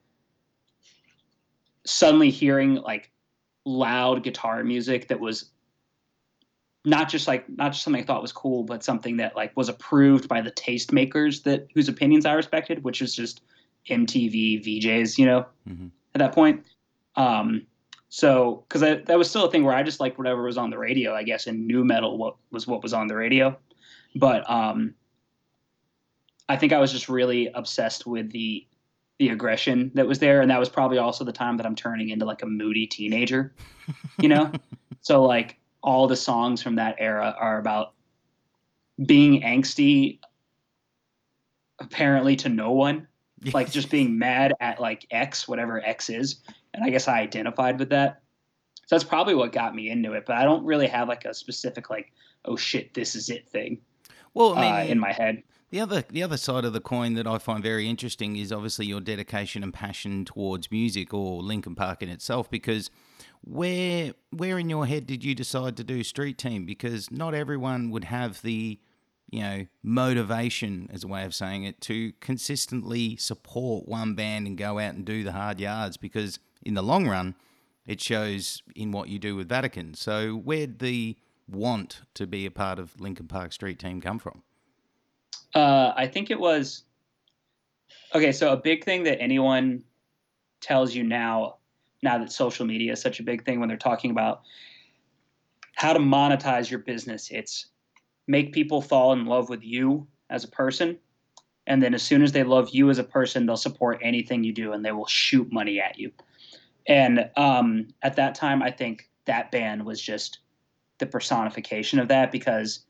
suddenly 1.85 2.31
hearing 2.31 2.77
like 2.77 3.11
loud 3.65 4.23
guitar 4.23 4.65
music 4.65 5.09
that 5.09 5.21
was 5.21 5.51
not 6.85 7.09
just 7.09 7.29
like 7.29 7.49
not 7.49 7.73
just 7.73 7.85
something 7.85 8.03
I 8.03 8.07
thought 8.07 8.23
was 8.23 8.33
cool, 8.33 8.65
but 8.65 8.83
something 8.83 9.19
that 9.19 9.37
like 9.37 9.57
was 9.57 9.69
approved 9.69 10.29
by 10.29 10.41
the 10.41 10.51
tastemakers 10.53 11.43
that 11.43 11.69
whose 11.75 11.89
opinions 11.89 12.25
I 12.25 12.33
respected, 12.33 12.85
which 12.85 13.03
is 13.03 13.15
just 13.15 13.43
MTV 13.89 14.65
VJs, 14.65 15.19
you 15.19 15.27
know, 15.27 15.47
mm-hmm. 15.69 15.89
at 16.15 16.19
that 16.19 16.35
point. 16.35 16.65
Um, 17.17 17.67
so 18.09 18.65
because 18.69 18.81
that 18.81 19.19
was 19.19 19.31
still 19.31 19.45
a 19.45 19.51
thing 19.51 19.63
where 19.63 19.75
I 19.75 19.83
just 19.83 20.01
liked 20.01 20.19
whatever 20.19 20.43
was 20.43 20.59
on 20.59 20.71
the 20.71 20.79
radio, 20.79 21.15
I 21.15 21.23
guess, 21.23 21.47
and 21.47 21.67
nu 21.67 21.85
metal 21.85 22.19
what 22.19 22.37
was 22.51 22.67
what 22.67 22.83
was 22.83 22.93
on 22.93 23.07
the 23.07 23.15
radio. 23.15 23.57
But 24.17 24.49
um, 24.51 24.95
I 26.49 26.57
think 26.57 26.73
I 26.73 26.79
was 26.79 26.91
just 26.91 27.09
really 27.09 27.49
obsessed 27.55 28.07
with 28.07 28.33
the 28.33 28.67
the 29.19 29.29
aggression 29.29 29.93
that 29.95 30.09
was 30.09 30.19
there, 30.19 30.41
and 30.41 30.51
that 30.51 30.59
was 30.59 30.69
probably 30.69 30.99
also 30.99 31.25
the 31.25 31.33
time 31.33 31.59
that 31.59 31.67
I'm 31.67 31.77
turning 31.77 32.09
into 32.09 32.25
like 32.25 32.43
a 32.43 32.47
moody 32.47 32.87
teenager, 32.87 33.55
you 34.19 34.29
know. 34.29 34.51
so 35.03 35.23
like 35.23 35.60
all 35.83 36.07
the 36.07 36.17
songs 36.17 36.63
from 36.63 36.77
that 36.77 36.97
era 36.99 37.35
are 37.39 37.59
about 37.59 37.95
being 39.05 39.43
angsty, 39.43 40.19
apparently 41.79 42.37
to 42.37 42.49
no 42.49 42.73
one, 42.73 43.07
like 43.53 43.71
just 43.71 43.91
being 43.91 44.19
mad 44.19 44.55
at 44.61 44.81
like 44.81 45.07
X, 45.11 45.49
whatever 45.49 45.85
X 45.85 46.11
is, 46.11 46.41
and 46.75 46.85
I 46.85 46.91
guess 46.91 47.09
I 47.09 47.21
identified 47.21 47.79
with 47.79 47.91
that. 47.91 48.23
So 48.87 48.97
that's 48.97 49.05
probably 49.05 49.35
what 49.35 49.53
got 49.53 49.75
me 49.75 49.89
into 49.89 50.13
it, 50.13 50.25
but 50.27 50.37
I 50.37 50.45
don't 50.45 50.65
really 50.65 50.89
have 50.89 51.09
like 51.09 51.25
a 51.25 51.33
specific 51.33 51.91
like 51.91 52.13
oh 52.45 52.57
shit 52.57 52.95
this 52.95 53.15
is 53.15 53.31
it 53.31 53.49
thing. 53.49 53.81
Well, 54.35 54.57
I 54.57 54.61
mean, 54.61 54.75
uh, 54.75 54.93
in 54.93 54.99
my 54.99 55.13
head. 55.13 55.43
The 55.71 55.81
other 55.81 56.03
the 56.09 56.23
other 56.23 56.37
side 56.37 56.65
of 56.65 56.73
the 56.73 56.81
coin 56.81 57.15
that 57.15 57.27
I 57.27 57.39
find 57.39 57.63
very 57.63 57.89
interesting 57.89 58.37
is 58.37 58.53
obviously 58.53 58.87
your 58.87 59.01
dedication 59.01 59.63
and 59.63 59.73
passion 59.73 60.25
towards 60.25 60.71
music 60.71 61.15
or 61.15 61.43
Linkin 61.43 61.75
Park 61.77 62.03
in 62.03 62.09
itself 62.09 62.51
because 62.51 62.91
where 63.43 64.13
where 64.31 64.59
in 64.59 64.69
your 64.69 64.87
head 64.87 65.07
did 65.07 65.25
you 65.25 65.35
decide 65.35 65.77
to 65.77 65.85
do 65.85 66.03
street 66.05 66.39
team 66.39 66.65
because 66.65 67.11
not 67.11 67.35
everyone 67.35 67.91
would 67.91 68.05
have 68.05 68.43
the 68.43 68.79
you 69.31 69.41
know 69.41 69.67
motivation 69.83 70.89
as 70.93 71.05
a 71.05 71.09
way 71.09 71.25
of 71.25 71.35
saying 71.35 71.65
it 71.65 71.81
to 71.81 72.13
consistently 72.21 73.17
support 73.17 73.89
one 73.89 74.15
band 74.15 74.47
and 74.47 74.59
go 74.59 74.79
out 74.79 74.95
and 74.95 75.05
do 75.05 75.25
the 75.25 75.33
hard 75.33 75.59
yards 75.59 75.97
because 75.97 76.39
in 76.63 76.75
the 76.75 76.83
long 76.83 77.09
run 77.09 77.35
it 77.87 78.01
shows 78.01 78.63
in 78.77 78.93
what 78.93 79.09
you 79.09 79.19
do 79.19 79.35
with 79.35 79.49
Vatican 79.49 79.95
so 79.95 80.35
where'd 80.35 80.79
the 80.79 81.17
want 81.51 82.03
to 82.15 82.27
be 82.27 82.47
a 82.47 82.51
part 82.51 82.79
of 82.79 82.99
Linkin 83.01 83.27
Park 83.27 83.53
Street 83.53 83.79
Team 83.79 84.01
come 84.01 84.19
from? 84.19 84.43
Uh, 85.55 85.93
I 85.97 86.07
think 86.07 86.31
it 86.31 86.39
was 86.39 86.85
okay. 88.15 88.33
So 88.33 88.53
a 88.53 88.57
big 88.57 88.85
thing 88.85 89.03
that 89.05 89.21
anyone 89.21 89.83
tells 90.61 90.95
you 90.95 91.03
now, 91.03 91.57
now 92.03 92.19
that 92.19 92.33
social 92.33 92.67
media 92.67 92.93
is 92.93 93.01
such 93.01 93.21
a 93.21 93.23
big 93.23 93.45
thing 93.45 93.61
when 93.61 93.69
they're 93.69 93.79
talking 93.79 94.11
about 94.11 94.43
how 95.75 95.93
to 95.93 95.99
monetize 95.99 96.71
your 96.71 96.81
business, 96.81 97.31
it's 97.31 97.67
make 98.27 98.53
people 98.53 98.81
fall 98.81 99.13
in 99.13 99.27
love 99.27 99.49
with 99.49 99.65
you 99.65 100.07
as 100.29 100.45
a 100.45 100.49
person. 100.49 100.99
And 101.67 101.83
then 101.83 101.95
as 101.95 102.03
soon 102.03 102.23
as 102.23 102.33
they 102.33 102.43
love 102.43 102.71
you 102.73 102.91
as 102.91 102.99
a 102.99 103.05
person, 103.05 103.47
they'll 103.47 103.57
support 103.57 103.99
anything 104.03 104.45
you 104.45 104.53
do 104.53 104.73
and 104.73 104.85
they 104.85 104.93
will 104.93 105.07
shoot 105.07 105.53
money 105.53 105.81
at 105.81 105.99
you. 105.99 106.11
And 106.87 107.31
um, 107.37 107.89
at 108.03 108.17
that 108.17 108.35
time, 108.35 108.63
I 108.63 108.71
think 108.71 109.09
that 109.27 109.51
band 109.51 109.85
was 109.85 110.01
just 110.01 110.41
the 110.99 111.07
personification 111.07 111.99
of 111.99 112.09
that 112.09 112.33
because 112.33 112.85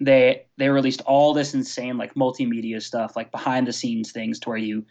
they 0.00 0.46
they 0.56 0.68
released 0.68 1.00
all 1.02 1.32
this 1.32 1.54
insane 1.54 1.96
like 1.96 2.14
multimedia 2.14 2.82
stuff 2.82 3.14
like 3.14 3.30
behind 3.30 3.66
the 3.66 3.72
scenes 3.72 4.10
things 4.10 4.40
to 4.40 4.48
where 4.48 4.58
you 4.58 4.84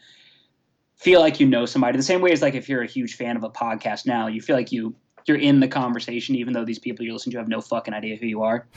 feel 0.96 1.20
like 1.20 1.40
you 1.40 1.48
know 1.48 1.66
somebody 1.66 1.98
the 1.98 2.04
same 2.04 2.22
way 2.22 2.32
as 2.32 2.42
like 2.42 2.56
if 2.56 2.70
you're 2.70 2.82
a 2.82 2.88
huge 2.88 3.16
fan 3.16 3.36
of 3.36 3.44
a 3.44 3.50
podcast 3.50 4.06
now 4.06 4.28
you 4.28 4.42
feel 4.42 4.56
like 4.56 4.72
you 4.72 4.96
you're 5.26 5.38
in 5.38 5.60
the 5.60 5.68
conversation 5.68 6.36
even 6.36 6.54
though 6.54 6.66
these 6.66 6.80
people 6.80 7.04
you're 7.04 7.14
listening 7.14 7.32
to 7.32 7.38
have 7.38 7.48
no 7.48 7.62
fucking 7.62 7.94
idea 7.94 8.16
who 8.16 8.28
you 8.28 8.42
are 8.44 8.68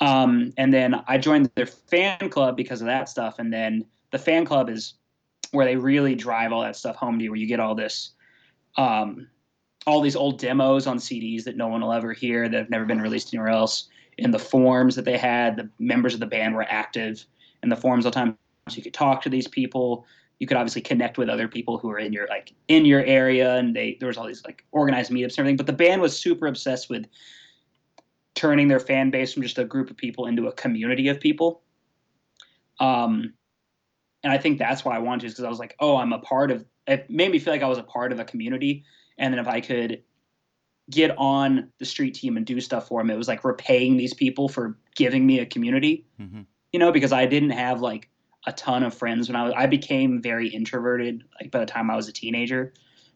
um, 0.00 0.52
and 0.56 0.72
then 0.72 0.94
i 1.06 1.16
joined 1.16 1.50
their 1.54 1.66
fan 1.66 2.28
club 2.28 2.56
because 2.56 2.80
of 2.80 2.86
that 2.86 3.08
stuff 3.08 3.38
and 3.38 3.52
then 3.52 3.84
the 4.10 4.18
fan 4.18 4.44
club 4.44 4.68
is 4.68 4.94
where 5.52 5.64
they 5.64 5.76
really 5.76 6.14
drive 6.14 6.52
all 6.52 6.62
that 6.62 6.76
stuff 6.76 6.96
home 6.96 7.18
to 7.18 7.24
you 7.24 7.30
where 7.30 7.38
you 7.38 7.46
get 7.46 7.60
all 7.60 7.74
this 7.74 8.12
um, 8.76 9.28
all 9.86 10.00
these 10.00 10.16
old 10.16 10.38
demos 10.38 10.86
on 10.86 10.98
CDs 10.98 11.44
that 11.44 11.56
no 11.56 11.68
one 11.68 11.80
will 11.80 11.92
ever 11.92 12.12
hear 12.12 12.48
that 12.48 12.58
have 12.58 12.70
never 12.70 12.84
been 12.84 13.00
released 13.00 13.32
anywhere 13.32 13.50
else. 13.50 13.88
In 14.18 14.30
the 14.30 14.38
forums 14.38 14.96
that 14.96 15.04
they 15.04 15.18
had, 15.18 15.56
the 15.56 15.70
members 15.78 16.14
of 16.14 16.20
the 16.20 16.26
band 16.26 16.54
were 16.54 16.66
active 16.68 17.24
in 17.62 17.68
the 17.68 17.76
forums 17.76 18.04
all 18.04 18.10
the 18.10 18.14
time, 18.14 18.38
so 18.68 18.76
you 18.76 18.82
could 18.82 18.94
talk 18.94 19.22
to 19.22 19.28
these 19.28 19.46
people. 19.46 20.06
You 20.38 20.46
could 20.46 20.56
obviously 20.56 20.82
connect 20.82 21.18
with 21.18 21.28
other 21.28 21.48
people 21.48 21.78
who 21.78 21.90
are 21.90 21.98
in 21.98 22.12
your 22.12 22.28
like 22.28 22.52
in 22.68 22.84
your 22.84 23.02
area, 23.04 23.56
and 23.56 23.74
they 23.74 23.96
there 24.00 24.08
was 24.08 24.16
all 24.16 24.26
these 24.26 24.44
like 24.44 24.64
organized 24.72 25.10
meetups 25.10 25.30
and 25.30 25.40
everything. 25.40 25.56
But 25.56 25.66
the 25.66 25.72
band 25.72 26.02
was 26.02 26.18
super 26.18 26.46
obsessed 26.46 26.90
with 26.90 27.06
turning 28.34 28.68
their 28.68 28.80
fan 28.80 29.10
base 29.10 29.32
from 29.32 29.42
just 29.42 29.58
a 29.58 29.64
group 29.64 29.90
of 29.90 29.96
people 29.96 30.26
into 30.26 30.46
a 30.46 30.52
community 30.52 31.08
of 31.08 31.18
people. 31.18 31.62
Um, 32.80 33.32
and 34.22 34.32
I 34.32 34.36
think 34.36 34.58
that's 34.58 34.84
why 34.84 34.94
I 34.94 34.98
wanted 34.98 35.22
to, 35.22 35.28
because 35.28 35.44
I 35.44 35.48
was 35.48 35.58
like, 35.58 35.74
oh, 35.80 35.96
I'm 35.96 36.12
a 36.12 36.18
part 36.18 36.50
of. 36.50 36.64
It 36.86 37.08
made 37.08 37.32
me 37.32 37.38
feel 37.38 37.52
like 37.52 37.62
I 37.62 37.68
was 37.68 37.78
a 37.78 37.82
part 37.82 38.12
of 38.12 38.20
a 38.20 38.24
community 38.24 38.84
and 39.18 39.32
then 39.32 39.38
if 39.38 39.48
I 39.48 39.60
could 39.60 40.02
get 40.90 41.16
on 41.18 41.70
the 41.78 41.84
street 41.84 42.14
team 42.14 42.36
and 42.36 42.46
do 42.46 42.60
stuff 42.60 42.88
for 42.88 43.00
them, 43.00 43.10
it 43.10 43.16
was 43.16 43.28
like 43.28 43.44
repaying 43.44 43.96
these 43.96 44.14
people 44.14 44.48
for 44.48 44.78
giving 44.94 45.26
me 45.26 45.40
a 45.40 45.46
community. 45.46 46.04
Mm-hmm. 46.20 46.42
You 46.72 46.78
know, 46.78 46.92
because 46.92 47.12
I 47.12 47.26
didn't 47.26 47.50
have 47.50 47.80
like 47.80 48.08
a 48.46 48.52
ton 48.52 48.82
of 48.82 48.94
friends 48.94 49.28
when 49.28 49.36
I 49.36 49.44
was. 49.44 49.54
I 49.56 49.66
became 49.66 50.22
very 50.22 50.48
introverted 50.48 51.24
like 51.40 51.50
by 51.50 51.58
the 51.58 51.66
time 51.66 51.90
I 51.90 51.96
was 51.96 52.08
a 52.08 52.12
teenager. 52.12 52.72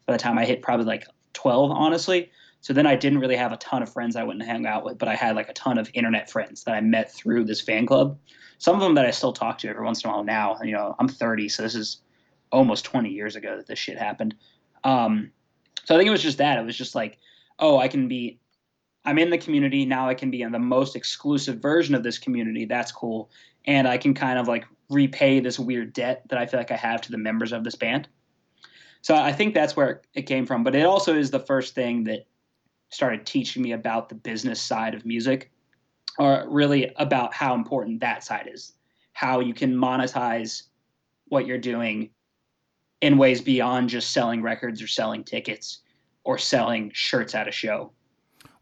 By 0.07 0.15
the 0.15 0.19
time 0.19 0.39
I 0.39 0.45
hit 0.45 0.63
probably 0.63 0.87
like 0.87 1.07
twelve, 1.33 1.71
honestly. 1.71 2.31
So 2.63 2.73
then 2.75 2.87
I 2.87 2.95
didn't 2.95 3.21
really 3.21 3.37
have 3.37 3.53
a 3.53 3.57
ton 3.57 3.83
of 3.83 3.91
friends 3.91 4.17
I 4.17 4.23
wouldn't 4.23 4.45
hang 4.45 4.67
out 4.67 4.85
with, 4.85 4.99
but 4.99 5.09
I 5.09 5.15
had 5.15 5.35
like 5.35 5.49
a 5.49 5.55
ton 5.55 5.79
of 5.79 5.91
internet 5.95 6.31
friends 6.31 6.65
that 6.65 6.75
I 6.75 6.81
met 6.83 7.11
through 7.11 7.45
this 7.45 7.61
fan 7.61 7.87
club. 7.87 8.19
Some 8.59 8.75
of 8.75 8.83
them 8.83 8.95
that 8.97 9.07
I 9.07 9.11
still 9.13 9.33
talk 9.33 9.57
to 9.59 9.69
every 9.69 9.83
once 9.83 10.05
in 10.05 10.11
a 10.11 10.13
while 10.13 10.25
now. 10.25 10.59
You 10.63 10.73
know, 10.73 10.95
I'm 10.99 11.09
30, 11.09 11.49
so 11.49 11.63
this 11.63 11.75
is 11.75 12.03
almost 12.53 12.85
20 12.85 13.09
years 13.09 13.35
ago 13.35 13.57
that 13.57 13.67
this 13.67 13.79
shit 13.79 13.97
happened. 13.97 14.35
Um, 14.85 15.31
so 15.85 15.95
I 15.95 15.99
think 15.99 16.09
it 16.09 16.13
was 16.13 16.23
just 16.23 16.39
that. 16.39 16.59
It 16.59 16.67
was 16.67 16.77
just 16.77 16.95
like, 16.95 17.17
oh, 17.59 17.79
I 17.79 17.89
can 17.89 18.09
be, 18.09 18.39
I'm 19.07 19.19
in 19.19 19.31
the 19.31 19.39
community 19.39 19.87
now. 19.87 20.07
I 20.07 20.15
can 20.15 20.31
be 20.31 20.43
in 20.43 20.53
the 20.53 20.59
most 20.59 20.97
exclusive 20.97 21.61
version 21.61 21.95
of 21.95 22.03
this 22.03 22.19
community. 22.19 22.67
That's 22.67 22.93
cool, 22.93 23.31
and 23.65 23.89
I 23.89 23.97
can 23.97 24.13
kind 24.13 24.39
of 24.39 24.47
like 24.47 24.67
repay 24.91 25.41
this 25.41 25.59
weird 25.59 25.93
debt 25.93 26.25
that 26.29 26.39
I 26.39 26.47
feel 26.47 26.61
like 26.61 26.71
I 26.71 26.77
have 26.77 27.01
to 27.03 27.11
the 27.11 27.19
members 27.19 27.53
of 27.53 27.65
this 27.65 27.77
band. 27.77 28.09
So 29.03 29.15
I 29.15 29.33
think 29.33 29.55
that's 29.55 29.77
where 29.77 30.03
it 30.15 30.23
came 30.23 30.45
from. 30.45 30.63
But 30.63 30.75
it 30.75 30.85
also 30.85 31.15
is 31.15 31.31
the 31.31 31.41
first 31.41 31.75
thing 31.75 32.05
that 32.05 32.27
started 32.91 33.25
teaching 33.25 33.63
me 33.63 33.73
about 33.73 34.09
the 34.09 34.15
business 34.15 34.61
side 34.61 34.95
of 34.95 35.07
music, 35.07 35.51
or 36.19 36.45
really 36.49 36.93
about 36.97 37.33
how 37.33 37.55
important 37.55 38.01
that 38.01 38.25
side 38.25 38.51
is, 38.53 38.73
how 39.13 39.41
you 39.41 39.55
can 39.55 39.75
monetize 39.75 40.65
what 41.29 41.47
you're 41.47 41.57
doing 41.57 42.11
in 43.01 43.17
ways 43.17 43.41
beyond 43.41 43.89
just 43.89 44.13
selling 44.13 44.43
records 44.43 44.83
or 44.83 44.89
selling 44.89 45.23
tickets 45.25 45.79
or 46.25 46.37
selling 46.37 46.91
shirts 46.93 47.35
at 47.35 47.49
a 47.49 47.53
show. 47.53 47.93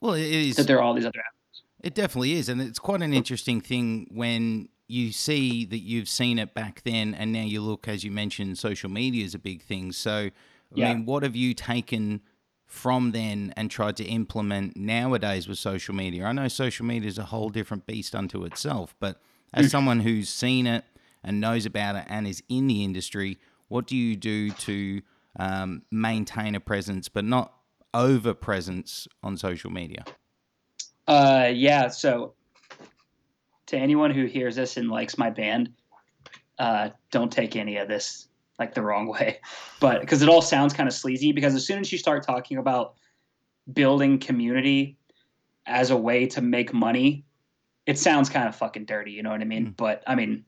Well, 0.00 0.12
it 0.12 0.26
is 0.26 0.56
that 0.56 0.66
there 0.66 0.76
are 0.76 0.82
all 0.82 0.94
these 0.94 1.06
other 1.06 1.18
avenues. 1.18 1.62
It 1.82 1.94
definitely 1.94 2.34
is, 2.34 2.48
and 2.48 2.60
it's 2.60 2.78
quite 2.78 3.02
an 3.02 3.14
interesting 3.14 3.60
thing 3.60 4.06
when 4.10 4.68
you 4.88 5.12
see 5.12 5.66
that 5.66 5.78
you've 5.78 6.08
seen 6.08 6.38
it 6.38 6.54
back 6.54 6.82
then, 6.82 7.14
and 7.14 7.32
now 7.32 7.42
you 7.42 7.60
look, 7.60 7.86
as 7.86 8.02
you 8.02 8.10
mentioned, 8.10 8.58
social 8.58 8.90
media 8.90 9.24
is 9.24 9.34
a 9.34 9.38
big 9.38 9.62
thing. 9.62 9.92
So, 9.92 10.12
I 10.12 10.30
yeah. 10.74 10.94
mean, 10.94 11.04
what 11.04 11.22
have 11.22 11.36
you 11.36 11.52
taken 11.52 12.22
from 12.64 13.12
then 13.12 13.52
and 13.56 13.70
tried 13.70 13.96
to 13.96 14.04
implement 14.04 14.76
nowadays 14.76 15.46
with 15.46 15.58
social 15.58 15.94
media? 15.94 16.24
I 16.24 16.32
know 16.32 16.48
social 16.48 16.86
media 16.86 17.08
is 17.08 17.18
a 17.18 17.24
whole 17.24 17.50
different 17.50 17.86
beast 17.86 18.14
unto 18.14 18.44
itself, 18.44 18.94
but 18.98 19.20
as 19.52 19.66
mm. 19.66 19.70
someone 19.70 20.00
who's 20.00 20.30
seen 20.30 20.66
it 20.66 20.84
and 21.22 21.38
knows 21.40 21.66
about 21.66 21.96
it 21.96 22.04
and 22.08 22.26
is 22.26 22.42
in 22.48 22.66
the 22.66 22.82
industry, 22.82 23.38
what 23.68 23.86
do 23.86 23.96
you 23.96 24.16
do 24.16 24.50
to 24.50 25.02
um, 25.38 25.82
maintain 25.90 26.54
a 26.54 26.60
presence, 26.60 27.08
but 27.10 27.24
not 27.24 27.52
over 27.92 28.32
presence 28.32 29.06
on 29.22 29.36
social 29.36 29.70
media? 29.70 30.04
Uh, 31.06 31.50
yeah. 31.52 31.88
So, 31.88 32.34
to 33.68 33.76
anyone 33.76 34.10
who 34.10 34.24
hears 34.24 34.56
this 34.56 34.76
and 34.76 34.90
likes 34.90 35.16
my 35.16 35.30
band, 35.30 35.72
uh, 36.58 36.90
don't 37.10 37.30
take 37.30 37.54
any 37.54 37.76
of 37.76 37.88
this 37.88 38.28
like 38.58 38.74
the 38.74 38.82
wrong 38.82 39.06
way, 39.20 39.40
but 39.80 40.00
because 40.00 40.22
it 40.22 40.28
all 40.28 40.42
sounds 40.42 40.74
kind 40.74 40.88
of 40.88 40.94
sleazy. 40.94 41.32
Because 41.32 41.54
as 41.54 41.66
soon 41.66 41.78
as 41.78 41.92
you 41.92 41.98
start 41.98 42.26
talking 42.26 42.58
about 42.58 42.94
building 43.72 44.18
community 44.18 44.96
as 45.66 45.90
a 45.90 45.96
way 45.96 46.26
to 46.26 46.40
make 46.40 46.72
money, 46.72 47.24
it 47.86 47.98
sounds 47.98 48.28
kind 48.28 48.48
of 48.48 48.56
fucking 48.56 48.86
dirty. 48.86 49.12
You 49.12 49.22
know 49.22 49.30
what 49.30 49.40
I 49.40 49.44
mean? 49.44 49.68
Mm. 49.68 49.76
But 49.76 50.02
I 50.06 50.14
mean, 50.14 50.44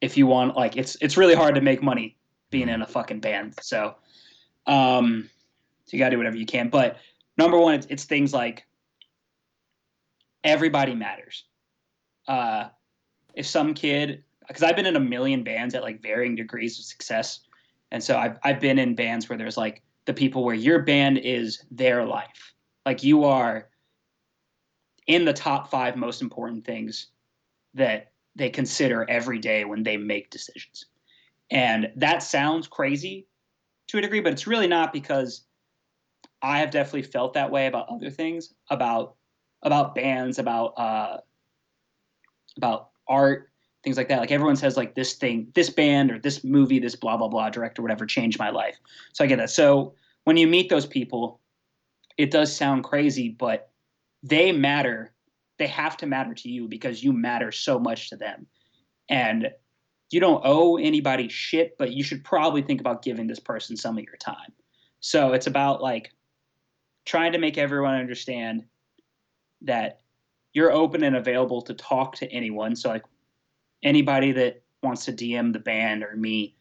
if 0.00 0.16
you 0.16 0.26
want, 0.26 0.56
like, 0.56 0.76
it's 0.76 0.96
it's 1.00 1.16
really 1.16 1.34
hard 1.34 1.54
to 1.54 1.60
make 1.60 1.82
money 1.82 2.16
being 2.50 2.68
in 2.68 2.82
a 2.82 2.86
fucking 2.86 3.20
band. 3.20 3.54
So, 3.60 3.94
um, 4.66 5.28
so 5.84 5.96
you 5.96 5.98
gotta 5.98 6.12
do 6.12 6.18
whatever 6.18 6.36
you 6.36 6.46
can. 6.46 6.68
But 6.68 6.96
number 7.36 7.58
one, 7.58 7.74
it's, 7.74 7.86
it's 7.88 8.04
things 8.04 8.32
like 8.32 8.64
everybody 10.44 10.94
matters. 10.94 11.44
Uh, 12.28 12.68
if 13.34 13.46
some 13.46 13.74
kid, 13.74 14.22
because 14.46 14.62
I've 14.62 14.76
been 14.76 14.86
in 14.86 14.96
a 14.96 15.00
million 15.00 15.42
bands 15.42 15.74
at 15.74 15.82
like 15.82 16.02
varying 16.02 16.36
degrees 16.36 16.78
of 16.78 16.84
success, 16.84 17.40
and 17.90 18.02
so 18.02 18.16
I've 18.16 18.38
I've 18.42 18.60
been 18.60 18.78
in 18.78 18.94
bands 18.94 19.28
where 19.28 19.38
there's 19.38 19.56
like 19.56 19.82
the 20.04 20.14
people 20.14 20.44
where 20.44 20.54
your 20.54 20.80
band 20.80 21.18
is 21.18 21.62
their 21.70 22.04
life, 22.04 22.52
like 22.84 23.02
you 23.02 23.24
are 23.24 23.68
in 25.06 25.24
the 25.24 25.32
top 25.32 25.70
five 25.70 25.96
most 25.96 26.22
important 26.22 26.64
things 26.64 27.08
that 27.74 28.12
they 28.36 28.50
consider 28.50 29.08
every 29.08 29.38
day 29.38 29.64
when 29.64 29.82
they 29.82 29.96
make 29.96 30.30
decisions. 30.30 30.86
And 31.50 31.92
that 31.96 32.22
sounds 32.22 32.66
crazy 32.66 33.26
to 33.88 33.98
a 33.98 34.00
degree, 34.00 34.20
but 34.20 34.32
it's 34.32 34.46
really 34.46 34.66
not 34.66 34.92
because 34.92 35.44
I 36.40 36.58
have 36.58 36.70
definitely 36.70 37.02
felt 37.02 37.34
that 37.34 37.50
way 37.50 37.66
about 37.66 37.88
other 37.88 38.10
things, 38.10 38.54
about 38.70 39.16
about 39.62 39.94
bands, 39.94 40.38
about 40.38 40.74
uh, 40.76 41.18
about 42.56 42.90
art, 43.08 43.50
things 43.82 43.96
like 43.96 44.08
that. 44.08 44.20
Like 44.20 44.30
everyone 44.30 44.56
says, 44.56 44.76
like 44.76 44.94
this 44.94 45.14
thing, 45.14 45.48
this 45.54 45.70
band 45.70 46.10
or 46.10 46.18
this 46.18 46.44
movie, 46.44 46.78
this 46.78 46.96
blah 46.96 47.16
blah 47.16 47.28
blah 47.28 47.50
director, 47.50 47.82
whatever, 47.82 48.06
changed 48.06 48.38
my 48.38 48.50
life. 48.50 48.78
So 49.12 49.24
I 49.24 49.26
get 49.26 49.36
that. 49.38 49.50
So 49.50 49.94
when 50.24 50.36
you 50.36 50.46
meet 50.46 50.68
those 50.68 50.86
people, 50.86 51.40
it 52.16 52.30
does 52.30 52.54
sound 52.54 52.84
crazy, 52.84 53.30
but 53.30 53.70
they 54.22 54.52
matter. 54.52 55.12
They 55.58 55.66
have 55.66 55.96
to 55.98 56.06
matter 56.06 56.34
to 56.34 56.48
you 56.48 56.68
because 56.68 57.02
you 57.02 57.12
matter 57.12 57.52
so 57.52 57.78
much 57.78 58.10
to 58.10 58.16
them. 58.16 58.46
And 59.08 59.50
you 60.10 60.20
don't 60.20 60.42
owe 60.44 60.76
anybody 60.76 61.28
shit, 61.28 61.76
but 61.78 61.92
you 61.92 62.04
should 62.04 62.22
probably 62.22 62.62
think 62.62 62.80
about 62.80 63.02
giving 63.02 63.26
this 63.26 63.40
person 63.40 63.76
some 63.76 63.96
of 63.96 64.04
your 64.04 64.16
time. 64.16 64.52
So 65.00 65.32
it's 65.32 65.46
about 65.46 65.82
like 65.82 66.12
trying 67.04 67.32
to 67.32 67.38
make 67.38 67.58
everyone 67.58 67.94
understand 67.94 68.64
that 69.62 70.01
you're 70.52 70.72
open 70.72 71.02
and 71.02 71.16
available 71.16 71.62
to 71.62 71.74
talk 71.74 72.16
to 72.16 72.30
anyone. 72.30 72.76
So 72.76 72.88
like 72.88 73.04
anybody 73.82 74.32
that 74.32 74.62
wants 74.82 75.04
to 75.06 75.12
DM 75.12 75.52
the 75.52 75.58
band 75.58 76.02
or 76.02 76.14
me, 76.16 76.56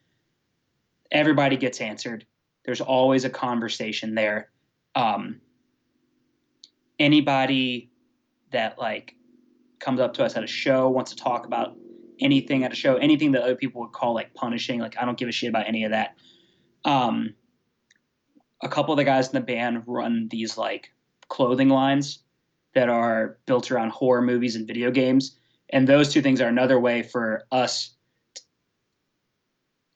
everybody 1.12 1.58
gets 1.58 1.82
answered. 1.82 2.26
There's 2.64 2.82
always 2.82 3.26
a 3.26 3.30
conversation 3.30 4.16
there. 4.16 4.50
Um, 4.96 5.42
anybody 7.00 7.92
that 8.52 8.78
like 8.78 9.16
comes 9.80 10.00
up 10.00 10.14
to 10.14 10.24
us 10.24 10.36
at 10.36 10.44
a 10.44 10.48
show 10.48 10.90
wants 10.90 11.12
to 11.12 11.18
talk 11.18 11.46
about 11.46 11.76
anything 12.20 12.64
at 12.64 12.72
a 12.72 12.76
show, 12.76 12.96
anything 12.98 13.32
that 13.32 13.42
other 13.42 13.56
people 13.56 13.82
would 13.82 13.92
call 13.92 14.14
like 14.14 14.34
punishing, 14.36 14.80
like 14.80 14.96
I 15.02 15.06
don't 15.06 15.18
give 15.18 15.28
a 15.28 15.32
shit 15.32 15.50
about 15.50 15.68
any 15.68 15.84
of 15.84 15.92
that. 15.92 16.16
Um, 16.86 17.34
a 18.62 18.70
couple 18.70 18.94
of 18.94 18.98
the 18.98 19.04
guys 19.04 19.28
in 19.28 19.34
the 19.34 19.42
band 19.42 19.84
run 19.88 20.28
these 20.30 20.58
like 20.58 20.92
clothing 21.30 21.70
lines 21.70 22.20
that 22.74 22.90
are 22.90 23.38
built 23.46 23.72
around 23.72 23.92
horror 23.92 24.22
movies 24.22 24.56
and 24.56 24.68
video 24.68 24.92
games, 24.92 25.38
and 25.70 25.88
those 25.88 26.12
two 26.12 26.22
things 26.22 26.42
are 26.42 26.48
another 26.48 26.80
way 26.80 27.04
for 27.04 27.46
us 27.52 27.96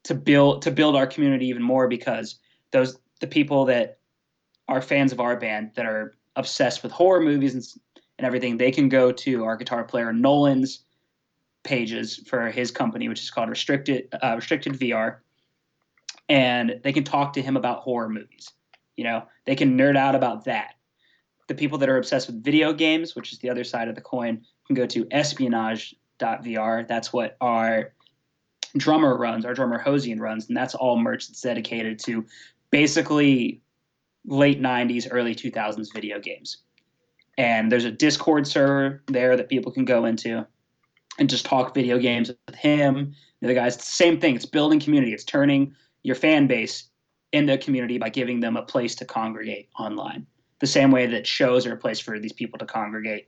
to 0.03 0.13
build 0.13 0.61
to 0.61 0.71
build 0.71 0.95
our 0.95 1.07
community 1.07 1.47
even 1.47 1.63
more 1.63 1.88
because 1.88 2.39
those 2.71 2.97
the 3.21 3.27
people 3.27 3.65
that 3.65 3.99
are 4.67 4.81
fans 4.81 5.11
of 5.11 5.19
our 5.19 5.38
band 5.38 5.71
that 5.75 5.85
are 5.85 6.15
obsessed 6.35 6.83
with 6.83 6.91
horror 6.91 7.21
movies 7.21 7.53
and, 7.53 7.63
and 8.19 8.25
everything 8.25 8.57
they 8.57 8.71
can 8.71 8.89
go 8.89 9.11
to 9.11 9.43
our 9.43 9.55
guitar 9.55 9.83
player 9.83 10.13
nolan's 10.13 10.83
pages 11.63 12.17
for 12.27 12.51
his 12.51 12.69
company 12.69 13.09
which 13.09 13.21
is 13.21 13.31
called 13.31 13.49
restricted 13.49 14.07
uh, 14.21 14.35
restricted 14.35 14.73
vr 14.73 15.17
and 16.29 16.79
they 16.83 16.93
can 16.93 17.03
talk 17.03 17.33
to 17.33 17.41
him 17.41 17.55
about 17.57 17.79
horror 17.79 18.09
movies. 18.09 18.51
You 18.97 19.03
know 19.03 19.23
they 19.45 19.55
can 19.55 19.77
nerd 19.77 19.97
out 19.97 20.15
about 20.15 20.45
that 20.45 20.74
the 21.47 21.55
people 21.55 21.77
that 21.77 21.89
are 21.89 21.97
obsessed 21.97 22.27
with 22.27 22.43
video 22.43 22.73
games 22.73 23.15
which 23.15 23.31
is 23.31 23.39
the 23.39 23.49
other 23.49 23.63
side 23.63 23.88
of 23.88 23.95
the 23.95 24.01
coin 24.01 24.41
can 24.67 24.75
go 24.75 24.86
to 24.86 25.05
espionage.vr 25.05 26.88
that's 26.88 27.12
what 27.13 27.38
our 27.41 27.93
drummer 28.77 29.17
runs 29.17 29.45
our 29.45 29.53
drummer 29.53 29.81
hosian 29.81 30.19
runs 30.19 30.47
and 30.47 30.58
that's 30.58 30.75
all 30.75 30.97
merch 30.97 31.27
that's 31.27 31.41
dedicated 31.41 31.99
to 31.99 32.25
basically 32.71 33.62
late 34.27 34.62
90s 34.62 35.08
early 35.12 35.36
2000s 35.36 35.93
video 35.93 36.19
games. 36.19 36.58
And 37.38 37.71
there's 37.71 37.86
a 37.86 37.91
discord 37.91 38.47
server 38.47 39.03
there 39.08 39.36
that 39.36 39.49
people 39.49 39.71
can 39.71 39.86
go 39.86 40.05
into 40.05 40.45
and 41.19 41.29
just 41.29 41.45
talk 41.45 41.73
video 41.73 41.97
games 41.99 42.31
with 42.47 42.55
him. 42.55 43.13
The 43.41 43.47
other 43.47 43.53
guys 43.53 43.81
same 43.84 44.19
thing. 44.19 44.36
It's 44.36 44.45
building 44.45 44.79
community. 44.79 45.13
It's 45.13 45.23
turning 45.23 45.75
your 46.03 46.15
fan 46.15 46.47
base 46.47 46.89
into 47.34 47.53
a 47.53 47.58
community 47.58 47.97
by 47.97 48.10
giving 48.10 48.39
them 48.39 48.55
a 48.55 48.62
place 48.62 48.95
to 48.95 49.05
congregate 49.05 49.69
online 49.77 50.25
the 50.59 50.67
same 50.67 50.91
way 50.91 51.05
that 51.05 51.27
shows 51.27 51.65
are 51.65 51.73
a 51.73 51.77
place 51.77 51.99
for 51.99 52.19
these 52.19 52.33
people 52.33 52.57
to 52.59 52.65
congregate 52.65 53.27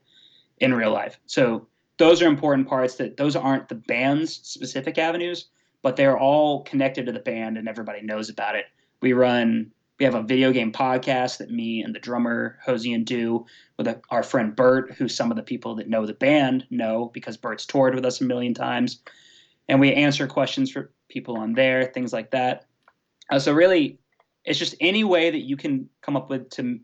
in 0.59 0.73
real 0.73 0.91
life 0.91 1.19
so 1.25 1.67
those 1.97 2.21
are 2.21 2.27
important 2.27 2.67
parts 2.67 2.95
that 2.95 3.17
those 3.17 3.35
aren't 3.35 3.69
the 3.69 3.75
band's 3.75 4.35
specific 4.35 4.97
avenues 4.97 5.47
but 5.81 5.95
they're 5.95 6.17
all 6.17 6.63
connected 6.63 7.05
to 7.05 7.11
the 7.11 7.19
band 7.19 7.57
and 7.57 7.67
everybody 7.67 8.01
knows 8.01 8.29
about 8.29 8.55
it 8.55 8.65
we 9.01 9.13
run 9.13 9.71
we 9.99 10.05
have 10.05 10.15
a 10.15 10.21
video 10.21 10.51
game 10.51 10.71
podcast 10.71 11.37
that 11.37 11.49
me 11.49 11.81
and 11.81 11.93
the 11.93 11.99
drummer 11.99 12.59
Hosian 12.65 13.03
do 13.03 13.45
with 13.77 13.87
a, 13.87 13.99
our 14.09 14.23
friend 14.23 14.55
Bert, 14.55 14.93
who 14.93 15.07
some 15.07 15.31
of 15.31 15.37
the 15.37 15.43
people 15.43 15.75
that 15.75 15.89
know 15.89 16.05
the 16.05 16.13
band 16.13 16.65
know 16.69 17.09
because 17.13 17.37
Bert's 17.37 17.65
toured 17.65 17.95
with 17.95 18.05
us 18.05 18.21
a 18.21 18.23
million 18.23 18.53
times. 18.53 19.01
And 19.67 19.79
we 19.79 19.93
answer 19.93 20.27
questions 20.27 20.71
for 20.71 20.91
people 21.09 21.37
on 21.37 21.53
there, 21.53 21.85
things 21.85 22.13
like 22.13 22.31
that. 22.31 22.65
Uh, 23.31 23.39
so 23.39 23.53
really, 23.53 23.99
it's 24.45 24.59
just 24.59 24.75
any 24.79 25.03
way 25.03 25.29
that 25.31 25.41
you 25.41 25.57
can 25.57 25.89
come 26.01 26.15
up 26.15 26.29
with 26.29 26.49
to 26.51 26.79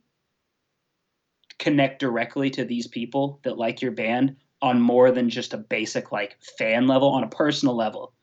connect 1.64 2.00
directly 2.00 2.50
to 2.52 2.66
these 2.66 2.88
people 2.88 3.40
that 3.44 3.58
like 3.58 3.82
your 3.82 3.92
band 3.92 4.36
on 4.62 4.80
more 4.80 5.12
than 5.12 5.30
just 5.30 5.54
a 5.54 5.58
basic 5.58 6.12
like 6.12 6.38
fan 6.58 6.88
level, 6.88 7.10
on 7.10 7.24
a 7.24 7.30
personal 7.30 7.76
level 7.76 8.14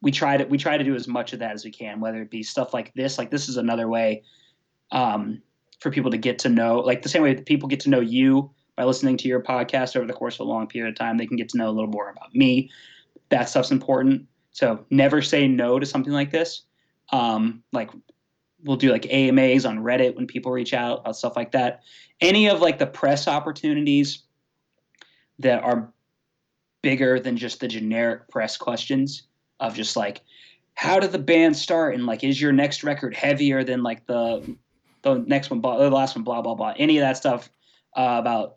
we 0.00 0.10
try 0.10 0.36
to 0.36 0.44
we 0.44 0.58
try 0.58 0.76
to 0.76 0.84
do 0.84 0.94
as 0.94 1.08
much 1.08 1.32
of 1.32 1.40
that 1.40 1.52
as 1.52 1.64
we 1.64 1.70
can, 1.70 2.00
whether 2.00 2.22
it 2.22 2.30
be 2.30 2.42
stuff 2.42 2.72
like 2.72 2.92
this. 2.94 3.18
Like 3.18 3.30
this 3.30 3.48
is 3.48 3.56
another 3.56 3.88
way 3.88 4.22
um, 4.92 5.42
for 5.80 5.90
people 5.90 6.10
to 6.10 6.18
get 6.18 6.38
to 6.40 6.48
know, 6.48 6.78
like 6.78 7.02
the 7.02 7.08
same 7.08 7.22
way 7.22 7.34
that 7.34 7.46
people 7.46 7.68
get 7.68 7.80
to 7.80 7.90
know 7.90 8.00
you 8.00 8.50
by 8.76 8.84
listening 8.84 9.16
to 9.18 9.28
your 9.28 9.42
podcast 9.42 9.96
over 9.96 10.06
the 10.06 10.12
course 10.12 10.36
of 10.36 10.40
a 10.40 10.44
long 10.44 10.66
period 10.66 10.90
of 10.90 10.98
time. 10.98 11.16
They 11.16 11.26
can 11.26 11.36
get 11.36 11.48
to 11.50 11.58
know 11.58 11.68
a 11.68 11.72
little 11.72 11.90
more 11.90 12.10
about 12.10 12.34
me. 12.34 12.70
That 13.30 13.48
stuff's 13.48 13.72
important. 13.72 14.26
So 14.52 14.84
never 14.90 15.20
say 15.20 15.48
no 15.48 15.78
to 15.78 15.86
something 15.86 16.12
like 16.12 16.30
this. 16.30 16.62
Um, 17.10 17.62
like 17.72 17.90
we'll 18.64 18.76
do 18.76 18.90
like 18.90 19.06
AMAs 19.10 19.64
on 19.64 19.78
Reddit 19.78 20.16
when 20.16 20.26
people 20.26 20.52
reach 20.52 20.74
out 20.74 21.00
about 21.00 21.16
stuff 21.16 21.36
like 21.36 21.52
that. 21.52 21.82
Any 22.20 22.48
of 22.48 22.60
like 22.60 22.78
the 22.78 22.86
press 22.86 23.28
opportunities 23.28 24.22
that 25.38 25.62
are 25.62 25.92
bigger 26.82 27.20
than 27.20 27.36
just 27.36 27.60
the 27.60 27.68
generic 27.68 28.28
press 28.28 28.56
questions 28.56 29.24
of 29.60 29.74
just 29.74 29.96
like 29.96 30.22
how 30.74 31.00
did 31.00 31.10
the 31.10 31.18
band 31.18 31.56
start 31.56 31.94
and 31.94 32.06
like 32.06 32.22
is 32.22 32.40
your 32.40 32.52
next 32.52 32.84
record 32.84 33.14
heavier 33.14 33.64
than 33.64 33.82
like 33.82 34.06
the 34.06 34.56
the 35.02 35.14
next 35.26 35.50
one 35.50 35.60
the 35.60 35.90
last 35.90 36.14
one 36.14 36.22
blah 36.22 36.40
blah 36.40 36.54
blah 36.54 36.72
any 36.76 36.96
of 36.98 37.02
that 37.02 37.16
stuff 37.16 37.50
uh, 37.96 38.16
about 38.18 38.56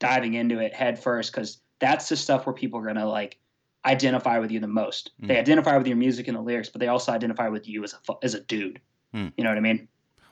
diving 0.00 0.34
into 0.34 0.58
it 0.58 0.74
head 0.74 0.98
first 0.98 1.32
because 1.32 1.60
that's 1.78 2.08
the 2.08 2.16
stuff 2.16 2.44
where 2.44 2.52
people 2.54 2.80
are 2.80 2.86
gonna 2.86 3.08
like 3.08 3.38
identify 3.86 4.38
with 4.38 4.50
you 4.50 4.58
the 4.58 4.66
most 4.66 5.12
Mm. 5.22 5.28
they 5.28 5.38
identify 5.38 5.76
with 5.76 5.86
your 5.86 5.96
music 5.96 6.26
and 6.26 6.36
the 6.36 6.42
lyrics 6.42 6.68
but 6.68 6.80
they 6.80 6.88
also 6.88 7.12
identify 7.12 7.48
with 7.48 7.68
you 7.68 7.84
as 7.84 7.94
a 7.94 8.12
as 8.22 8.34
a 8.34 8.40
dude 8.40 8.80
Mm. 9.14 9.32
you 9.36 9.44
know 9.44 9.50
what 9.50 9.58
i 9.58 9.60
mean 9.60 9.88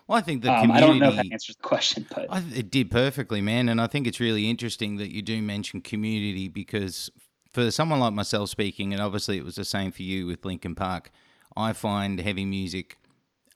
Well, 0.08 0.18
I 0.18 0.22
think 0.22 0.42
the 0.42 0.52
um, 0.52 0.72
i 0.72 0.80
don't 0.80 0.98
know 0.98 1.10
if 1.10 1.16
that 1.16 1.32
answers 1.32 1.56
the 1.56 1.62
question 1.62 2.06
but 2.14 2.26
I, 2.28 2.42
it 2.54 2.70
did 2.70 2.90
perfectly, 2.90 3.40
man. 3.40 3.68
And 3.68 3.80
I 3.80 3.86
think 3.86 4.06
it's 4.06 4.18
really 4.20 4.50
interesting 4.50 4.96
that 4.96 5.14
you 5.14 5.22
do 5.22 5.40
mention 5.40 5.80
community 5.80 6.48
because 6.48 7.10
for 7.52 7.70
someone 7.70 8.00
like 8.00 8.12
myself 8.12 8.48
speaking, 8.48 8.92
and 8.92 9.00
obviously 9.02 9.36
it 9.36 9.44
was 9.44 9.54
the 9.54 9.64
same 9.64 9.92
for 9.92 10.02
you 10.02 10.26
with 10.26 10.44
Linkin 10.44 10.74
Park, 10.74 11.10
I 11.56 11.72
find 11.72 12.18
heavy 12.18 12.44
music 12.44 12.96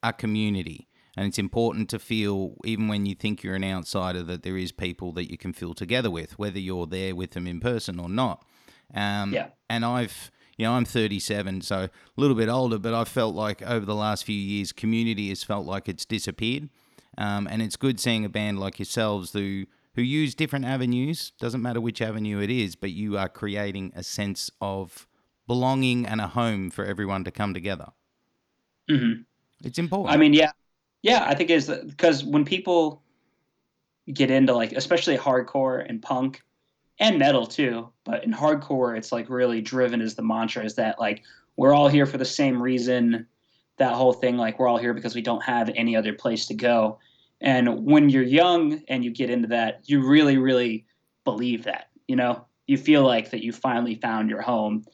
a 0.03 0.12
community. 0.12 0.87
And 1.17 1.27
it's 1.27 1.39
important 1.39 1.89
to 1.91 1.99
feel, 1.99 2.57
even 2.65 2.89
when 2.89 3.07
you 3.07 3.15
think 3.15 3.43
you're 3.43 3.55
an 3.55 3.65
outsider, 3.65 4.23
that 4.25 4.43
there 4.43 4.59
is 4.59 4.71
people 4.71 5.12
that 5.12 5.31
you 5.31 5.39
can 5.39 5.55
feel 5.55 5.73
together 5.73 6.11
with, 6.11 6.39
whether 6.39 6.59
you're 6.59 6.87
there 6.87 7.15
with 7.17 7.31
them 7.31 7.47
in 7.47 7.59
person 7.59 7.99
or 7.99 8.09
not. 8.09 8.45
Um, 8.95 9.33
Yeah. 9.33 9.49
And 9.71 9.83
I've, 9.85 10.31
you 10.57 10.64
know, 10.64 10.73
I'm 10.73 10.85
37, 10.85 11.61
so 11.61 11.77
a 11.81 11.90
little 12.16 12.37
bit 12.37 12.49
older, 12.49 12.79
but 12.79 12.95
I've 12.95 13.09
felt 13.09 13.35
like 13.35 13.62
over 13.62 13.85
the 13.85 13.95
last 13.95 14.25
few 14.25 14.37
years, 14.37 14.73
community 14.73 15.29
has 15.29 15.42
felt 15.42 15.66
like 15.66 15.88
it's 15.88 16.05
disappeared. 16.05 16.71
Um, 17.19 17.47
and 17.51 17.62
it's 17.62 17.77
good 17.77 17.99
seeing 18.01 18.25
a 18.25 18.29
band 18.29 18.59
like 18.59 18.79
yourselves 18.79 19.33
who 19.33 19.66
who 19.95 20.03
use 20.03 20.35
different 20.35 20.66
avenues. 20.66 21.33
Doesn't 21.40 21.62
matter 21.62 21.81
which 21.81 22.03
avenue 22.03 22.40
it 22.40 22.51
is, 22.51 22.77
but 22.77 22.90
you 22.90 23.16
are 23.16 23.29
creating 23.29 23.92
a 23.97 24.03
sense 24.03 24.51
of 24.61 25.07
belonging 25.47 26.05
and 26.07 26.21
a 26.21 26.29
home 26.29 26.71
for 26.71 26.85
everyone 26.85 27.25
to 27.25 27.31
come 27.31 27.55
together. 27.55 27.88
Mm-hmm. 28.90 29.23
It's 29.64 29.79
important. 29.79 30.12
I 30.12 30.19
mean, 30.19 30.35
yeah, 30.35 30.53
yeah. 31.03 31.25
I 31.27 31.35
think 31.35 31.49
it's 31.49 31.69
because 31.69 32.23
when 32.23 32.45
people 32.45 33.03
get 34.12 34.31
into 34.31 34.55
like, 34.55 34.73
especially 34.73 35.16
hardcore 35.16 35.85
and 35.88 36.03
punk 36.03 36.42
and 36.99 37.19
metal 37.19 37.47
too, 37.47 37.91
but 38.05 38.25
in 38.25 38.33
hardcore, 38.33 38.97
it's 38.97 39.13
like 39.13 39.29
really 39.29 39.61
driven 39.61 40.01
as 40.01 40.15
the 40.15 40.23
mantra 40.23 40.65
is 40.65 40.75
that 40.77 40.99
like 40.99 41.23
we're 41.57 41.75
all 41.75 41.89
here 41.89 42.07
for 42.07 42.19
the 42.19 42.25
same 42.25 42.61
reason. 42.61 43.27
That 43.79 43.95
whole 43.95 44.15
thing, 44.15 44.39
like 44.39 44.59
we're 44.59 44.69
all 44.69 44.79
here 44.79 44.95
because 44.95 45.15
we 45.15 45.21
don't 45.21 45.43
have 45.43 45.71
any 45.75 45.97
other 45.97 46.15
place 46.15 46.47
to 46.47 46.55
go. 46.55 46.99
And 47.43 47.85
when 47.85 48.09
you're 48.09 48.23
young 48.23 48.83
and 48.89 49.05
you 49.05 49.11
get 49.11 49.29
into 49.29 49.49
that, 49.49 49.83
you 49.85 50.07
really, 50.07 50.39
really 50.39 50.87
believe 51.25 51.65
that. 51.65 51.91
You 52.09 52.17
know, 52.17 52.47
you 52.67 52.79
feel 52.79 53.03
like 53.03 53.31
that 53.31 53.45
you 53.45 53.53
finally 53.53 53.97
found 53.97 54.31
your 54.31 54.41
home. 54.41 54.87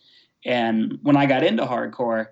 And 0.45 0.99
when 1.03 1.17
I 1.17 1.27
got 1.27 1.45
into 1.45 1.65
hardcore, 1.65 2.29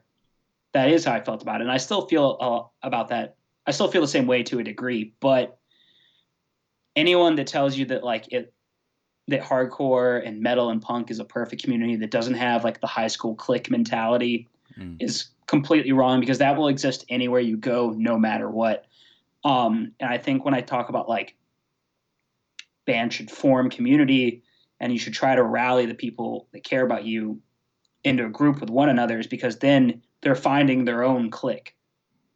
that 0.72 0.88
is 0.88 1.04
how 1.04 1.12
I 1.12 1.20
felt 1.20 1.42
about 1.42 1.60
it. 1.60 1.64
And 1.64 1.72
I 1.72 1.76
still 1.76 2.06
feel 2.06 2.36
uh, 2.40 2.86
about 2.86 3.08
that. 3.08 3.36
I 3.66 3.70
still 3.70 3.90
feel 3.90 4.00
the 4.00 4.08
same 4.08 4.26
way 4.26 4.42
to 4.44 4.58
a 4.58 4.64
degree. 4.64 5.14
But 5.20 5.58
anyone 6.96 7.36
that 7.36 7.46
tells 7.46 7.76
you 7.76 7.84
that 7.86 8.02
like 8.02 8.32
it 8.32 8.52
that 9.28 9.42
hardcore 9.42 10.26
and 10.26 10.40
metal 10.40 10.70
and 10.70 10.82
punk 10.82 11.10
is 11.10 11.20
a 11.20 11.24
perfect 11.24 11.62
community 11.62 11.96
that 11.96 12.10
doesn't 12.10 12.34
have 12.34 12.64
like 12.64 12.80
the 12.80 12.86
high 12.86 13.06
school 13.06 13.34
clique 13.34 13.70
mentality 13.70 14.48
mm. 14.78 14.96
is 14.98 15.26
completely 15.46 15.92
wrong 15.92 16.20
because 16.20 16.38
that 16.38 16.56
will 16.56 16.68
exist 16.68 17.04
anywhere 17.08 17.40
you 17.40 17.56
go, 17.56 17.90
no 17.96 18.18
matter 18.18 18.48
what. 18.48 18.86
Um, 19.44 19.92
and 20.00 20.10
I 20.10 20.18
think 20.18 20.44
when 20.44 20.54
I 20.54 20.60
talk 20.60 20.88
about 20.88 21.08
like 21.08 21.36
band 22.86 23.12
should 23.12 23.30
form 23.30 23.70
community 23.70 24.42
and 24.80 24.92
you 24.92 24.98
should 24.98 25.14
try 25.14 25.34
to 25.34 25.42
rally 25.42 25.86
the 25.86 25.94
people 25.94 26.48
that 26.52 26.64
care 26.64 26.84
about 26.84 27.04
you 27.04 27.40
into 28.04 28.26
a 28.26 28.30
group 28.30 28.60
with 28.60 28.70
one 28.70 28.88
another 28.88 29.18
is 29.18 29.26
because 29.26 29.58
then 29.58 30.02
they're 30.22 30.34
finding 30.34 30.84
their 30.84 31.02
own 31.02 31.30
clique. 31.30 31.76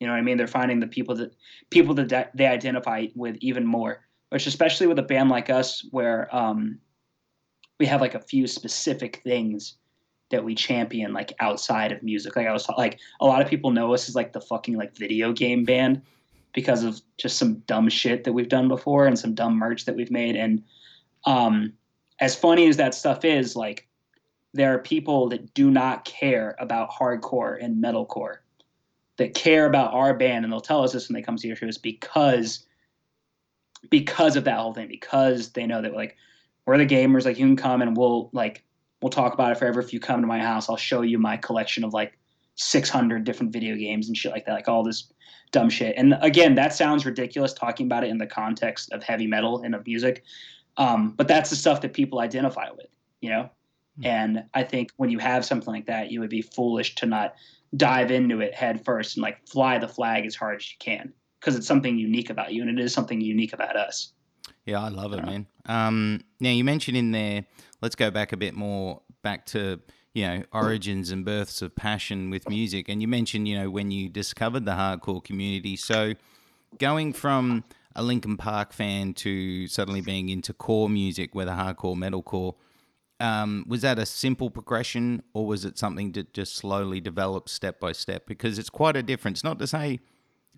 You 0.00 0.06
know 0.06 0.12
what 0.12 0.18
I 0.18 0.22
mean? 0.22 0.36
They're 0.36 0.46
finding 0.46 0.80
the 0.80 0.86
people 0.86 1.14
that 1.16 1.34
people 1.70 1.94
that 1.94 2.30
they 2.34 2.46
identify 2.46 3.06
with 3.14 3.36
even 3.40 3.66
more. 3.66 4.03
Which, 4.34 4.48
especially 4.48 4.88
with 4.88 4.98
a 4.98 5.02
band 5.02 5.30
like 5.30 5.48
us, 5.48 5.86
where 5.92 6.28
um, 6.34 6.80
we 7.78 7.86
have 7.86 8.00
like 8.00 8.16
a 8.16 8.20
few 8.20 8.48
specific 8.48 9.20
things 9.22 9.76
that 10.32 10.44
we 10.44 10.56
champion, 10.56 11.12
like 11.12 11.32
outside 11.38 11.92
of 11.92 12.02
music. 12.02 12.34
Like 12.34 12.48
I 12.48 12.52
was 12.52 12.68
like, 12.76 12.98
a 13.20 13.26
lot 13.26 13.40
of 13.40 13.46
people 13.46 13.70
know 13.70 13.94
us 13.94 14.08
as 14.08 14.16
like 14.16 14.32
the 14.32 14.40
fucking 14.40 14.76
like 14.76 14.96
video 14.96 15.32
game 15.32 15.64
band 15.64 16.02
because 16.52 16.82
of 16.82 17.00
just 17.16 17.38
some 17.38 17.60
dumb 17.68 17.88
shit 17.88 18.24
that 18.24 18.32
we've 18.32 18.48
done 18.48 18.66
before 18.66 19.06
and 19.06 19.16
some 19.16 19.36
dumb 19.36 19.56
merch 19.56 19.84
that 19.84 19.94
we've 19.94 20.10
made. 20.10 20.34
And 20.34 20.64
um, 21.26 21.72
as 22.18 22.34
funny 22.34 22.66
as 22.66 22.76
that 22.78 22.92
stuff 22.92 23.24
is, 23.24 23.54
like 23.54 23.86
there 24.52 24.74
are 24.74 24.80
people 24.80 25.28
that 25.28 25.54
do 25.54 25.70
not 25.70 26.04
care 26.06 26.56
about 26.58 26.90
hardcore 26.90 27.56
and 27.62 27.80
metalcore 27.80 28.38
that 29.16 29.34
care 29.34 29.66
about 29.66 29.94
our 29.94 30.12
band 30.12 30.44
and 30.44 30.52
they'll 30.52 30.60
tell 30.60 30.82
us 30.82 30.92
this 30.92 31.08
when 31.08 31.14
they 31.14 31.22
come 31.22 31.36
to 31.36 31.46
your 31.46 31.54
shows 31.54 31.78
because 31.78 32.66
because 33.90 34.36
of 34.36 34.44
that 34.44 34.58
whole 34.58 34.74
thing 34.74 34.88
because 34.88 35.50
they 35.50 35.66
know 35.66 35.82
that 35.82 35.94
like 35.94 36.16
we're 36.66 36.78
the 36.78 36.86
gamers 36.86 37.24
like 37.24 37.38
you 37.38 37.46
can 37.46 37.56
come 37.56 37.82
and 37.82 37.96
we'll 37.96 38.30
like 38.32 38.64
we'll 39.02 39.10
talk 39.10 39.34
about 39.34 39.52
it 39.52 39.58
forever. 39.58 39.80
If 39.80 39.92
you 39.92 40.00
come 40.00 40.20
to 40.20 40.26
my 40.26 40.38
house 40.38 40.68
i'll 40.68 40.76
show 40.76 41.02
you 41.02 41.18
my 41.18 41.36
collection 41.36 41.84
of 41.84 41.92
like 41.92 42.18
600 42.56 43.24
different 43.24 43.52
video 43.52 43.76
games 43.76 44.08
and 44.08 44.16
shit 44.16 44.32
like 44.32 44.46
that 44.46 44.52
like 44.52 44.68
all 44.68 44.82
this 44.82 45.12
dumb 45.52 45.70
shit. 45.70 45.94
And 45.96 46.16
again 46.20 46.54
that 46.54 46.72
sounds 46.72 47.06
ridiculous 47.06 47.52
talking 47.52 47.86
about 47.86 48.04
it 48.04 48.10
in 48.10 48.18
the 48.18 48.26
context 48.26 48.92
of 48.92 49.02
heavy 49.02 49.26
metal 49.26 49.62
and 49.62 49.74
of 49.74 49.86
music 49.86 50.24
um, 50.76 51.12
but 51.16 51.28
that's 51.28 51.50
the 51.50 51.56
stuff 51.56 51.80
that 51.82 51.92
people 51.92 52.18
identify 52.20 52.70
with 52.70 52.86
you 53.24 53.30
know? 53.30 53.50
Hmm. 54.00 54.06
And 54.06 54.44
I 54.52 54.62
think 54.62 54.90
when 54.96 55.10
you 55.10 55.18
have 55.18 55.44
something 55.44 55.72
like 55.72 55.86
that, 55.86 56.10
you 56.10 56.20
would 56.20 56.30
be 56.30 56.42
foolish 56.42 56.94
to 56.96 57.06
not 57.06 57.34
dive 57.76 58.10
into 58.10 58.40
it 58.40 58.54
head 58.54 58.84
first 58.84 59.16
and 59.16 59.22
like 59.22 59.46
fly 59.48 59.78
the 59.78 59.88
flag 59.88 60.26
as 60.26 60.36
hard 60.36 60.56
as 60.56 60.70
you 60.70 60.76
can 60.78 61.12
because 61.44 61.58
it's 61.58 61.66
something 61.66 61.98
unique 61.98 62.30
about 62.30 62.54
you 62.54 62.62
and 62.62 62.70
it 62.70 62.82
is 62.82 62.94
something 62.94 63.20
unique 63.20 63.52
about 63.52 63.76
us. 63.76 64.12
Yeah, 64.64 64.82
I 64.82 64.88
love 64.88 65.12
it, 65.12 65.24
man. 65.24 65.46
Um, 65.66 66.20
now 66.40 66.48
you 66.48 66.64
mentioned 66.64 66.96
in 66.96 67.12
there, 67.12 67.44
let's 67.82 67.94
go 67.94 68.10
back 68.10 68.32
a 68.32 68.36
bit 68.36 68.54
more 68.54 69.02
back 69.22 69.44
to 69.46 69.80
you 70.14 70.26
know 70.26 70.42
origins 70.52 71.10
and 71.10 71.24
births 71.24 71.60
of 71.60 71.76
passion 71.76 72.30
with 72.30 72.48
music, 72.48 72.88
and 72.88 73.02
you 73.02 73.08
mentioned 73.08 73.46
you 73.46 73.58
know 73.58 73.68
when 73.68 73.90
you 73.90 74.08
discovered 74.08 74.64
the 74.64 74.72
hardcore 74.72 75.22
community. 75.22 75.76
So 75.76 76.14
going 76.78 77.12
from 77.12 77.64
a 77.94 78.02
Linkin 78.02 78.38
Park 78.38 78.72
fan 78.72 79.12
to 79.14 79.66
suddenly 79.66 80.00
being 80.00 80.30
into 80.30 80.54
core 80.54 80.88
music, 80.88 81.34
whether 81.34 81.52
hardcore, 81.52 81.96
metalcore, 81.96 82.54
um, 83.20 83.64
was 83.68 83.82
that 83.82 83.98
a 83.98 84.06
simple 84.06 84.50
progression, 84.50 85.22
or 85.34 85.46
was 85.46 85.66
it 85.66 85.78
something 85.78 86.12
that 86.12 86.32
just 86.32 86.54
slowly 86.54 87.00
developed 87.00 87.50
step 87.50 87.80
by 87.80 87.92
step? 87.92 88.26
Because 88.26 88.58
it's 88.58 88.70
quite 88.70 88.96
a 88.96 89.02
difference. 89.02 89.44
Not 89.44 89.58
to 89.58 89.66
say 89.66 90.00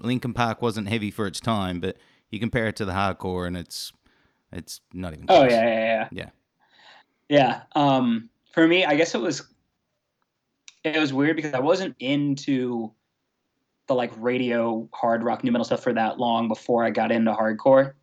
Linkin 0.00 0.34
Park 0.34 0.62
wasn't 0.62 0.88
heavy 0.88 1.10
for 1.10 1.26
its 1.26 1.40
time, 1.40 1.80
but 1.80 1.96
you 2.30 2.40
compare 2.40 2.66
it 2.68 2.76
to 2.76 2.84
the 2.84 2.92
hardcore, 2.92 3.46
and 3.46 3.56
it's 3.56 3.92
it's 4.52 4.80
not 4.92 5.12
even. 5.12 5.26
Oh, 5.28 5.40
close. 5.40 5.52
Oh 5.52 5.54
yeah, 5.54 5.64
yeah, 5.64 5.84
yeah, 5.84 6.08
yeah. 6.10 6.30
Yeah. 7.28 7.62
Um, 7.74 8.30
for 8.52 8.66
me, 8.66 8.84
I 8.84 8.96
guess 8.96 9.14
it 9.14 9.20
was 9.20 9.46
it 10.84 10.98
was 10.98 11.12
weird 11.12 11.36
because 11.36 11.54
I 11.54 11.60
wasn't 11.60 11.94
into 11.98 12.92
the 13.86 13.94
like 13.94 14.12
radio 14.16 14.88
hard 14.92 15.22
rock 15.22 15.44
nu 15.44 15.50
metal 15.50 15.64
stuff 15.64 15.82
for 15.82 15.92
that 15.92 16.18
long 16.18 16.48
before 16.48 16.84
I 16.84 16.90
got 16.90 17.12
into 17.12 17.32
hardcore. 17.32 17.94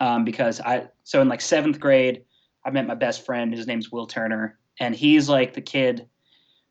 Um, 0.00 0.24
because 0.24 0.60
I 0.60 0.88
so 1.04 1.20
in 1.20 1.28
like 1.28 1.40
seventh 1.40 1.80
grade 1.80 2.24
I 2.64 2.70
met 2.70 2.86
my 2.86 2.94
best 2.94 3.26
friend. 3.26 3.52
His 3.52 3.66
name's 3.66 3.90
Will 3.90 4.06
Turner, 4.06 4.58
and 4.78 4.94
he's 4.94 5.28
like 5.28 5.54
the 5.54 5.60
kid 5.60 6.08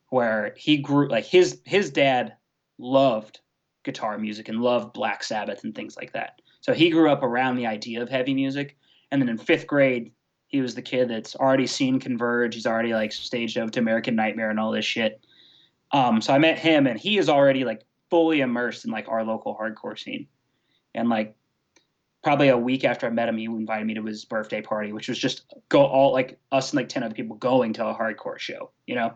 where 0.09 0.53
he 0.57 0.77
grew 0.77 1.07
like 1.07 1.25
his 1.25 1.61
his 1.65 1.89
dad 1.89 2.35
loved 2.77 3.40
guitar 3.83 4.17
music 4.17 4.49
and 4.49 4.61
loved 4.61 4.93
Black 4.93 5.23
Sabbath 5.23 5.63
and 5.63 5.73
things 5.73 5.95
like 5.97 6.13
that. 6.13 6.41
So 6.61 6.73
he 6.73 6.89
grew 6.89 7.09
up 7.09 7.23
around 7.23 7.55
the 7.55 7.65
idea 7.65 8.01
of 8.01 8.09
heavy 8.09 8.33
music, 8.33 8.77
and 9.11 9.21
then 9.21 9.29
in 9.29 9.37
fifth 9.37 9.67
grade, 9.67 10.11
he 10.47 10.61
was 10.61 10.75
the 10.75 10.81
kid 10.81 11.09
that's 11.09 11.35
already 11.35 11.67
seen 11.67 11.99
Converge. 11.99 12.55
He's 12.55 12.67
already 12.67 12.93
like 12.93 13.11
staged 13.11 13.57
over 13.57 13.71
to 13.71 13.79
American 13.79 14.15
Nightmare 14.15 14.49
and 14.49 14.59
all 14.59 14.71
this 14.71 14.85
shit. 14.85 15.21
Um, 15.91 16.21
so 16.21 16.33
I 16.33 16.37
met 16.37 16.59
him, 16.59 16.87
and 16.87 16.99
he 16.99 17.17
is 17.17 17.29
already 17.29 17.63
like 17.63 17.83
fully 18.09 18.41
immersed 18.41 18.85
in 18.85 18.91
like 18.91 19.07
our 19.07 19.23
local 19.23 19.55
hardcore 19.55 19.97
scene, 19.97 20.27
and 20.93 21.09
like 21.09 21.35
probably 22.23 22.49
a 22.49 22.57
week 22.57 22.83
after 22.83 23.07
I 23.07 23.09
met 23.09 23.29
him, 23.29 23.37
he 23.37 23.45
invited 23.45 23.87
me 23.87 23.95
to 23.95 24.03
his 24.03 24.25
birthday 24.25 24.61
party, 24.61 24.93
which 24.93 25.09
was 25.09 25.17
just 25.17 25.45
go 25.69 25.83
all 25.83 26.13
like 26.13 26.39
us 26.51 26.71
and 26.71 26.77
like 26.77 26.89
10 26.89 27.03
other 27.03 27.15
people 27.15 27.35
going 27.35 27.73
to 27.73 27.87
a 27.87 27.95
hardcore 27.95 28.37
show, 28.37 28.71
you 28.85 28.95
know? 28.95 29.13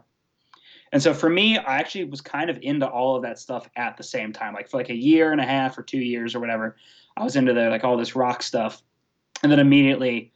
And 0.96 1.04
so 1.04 1.14
for 1.14 1.30
me, 1.30 1.58
I 1.58 1.76
actually 1.76 2.06
was 2.06 2.22
kind 2.22 2.50
of 2.50 2.58
into 2.62 2.88
all 2.88 3.18
of 3.18 3.24
that 3.24 3.38
stuff 3.38 3.70
at 3.76 3.98
the 3.98 4.04
same 4.04 4.32
time. 4.32 4.54
Like 4.54 4.70
for 4.70 4.78
like 4.78 4.90
a 4.90 4.96
year 4.96 5.34
and 5.34 5.42
a 5.42 5.46
half 5.46 5.78
or 5.78 5.84
two 5.84 5.98
years 5.98 6.34
or 6.34 6.40
whatever, 6.40 6.78
I 7.18 7.24
was 7.26 7.36
into 7.36 7.52
the 7.52 7.70
like 7.70 7.84
all 7.84 7.98
this 7.98 8.16
rock 8.16 8.42
stuff. 8.42 8.82
And 9.44 9.52
then 9.52 9.60
immediately 9.60 10.32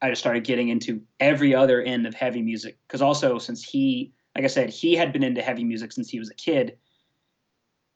I 0.00 0.10
just 0.10 0.20
started 0.20 0.44
getting 0.44 0.68
into 0.68 1.02
every 1.18 1.56
other 1.56 1.82
end 1.82 2.06
of 2.06 2.14
heavy 2.14 2.40
music. 2.40 2.78
Cause 2.86 3.02
also 3.02 3.40
since 3.40 3.64
he, 3.64 4.12
like 4.36 4.44
I 4.44 4.46
said, 4.46 4.70
he 4.70 4.94
had 4.94 5.12
been 5.12 5.24
into 5.24 5.42
heavy 5.42 5.64
music 5.64 5.90
since 5.90 6.08
he 6.08 6.20
was 6.20 6.30
a 6.30 6.34
kid. 6.34 6.78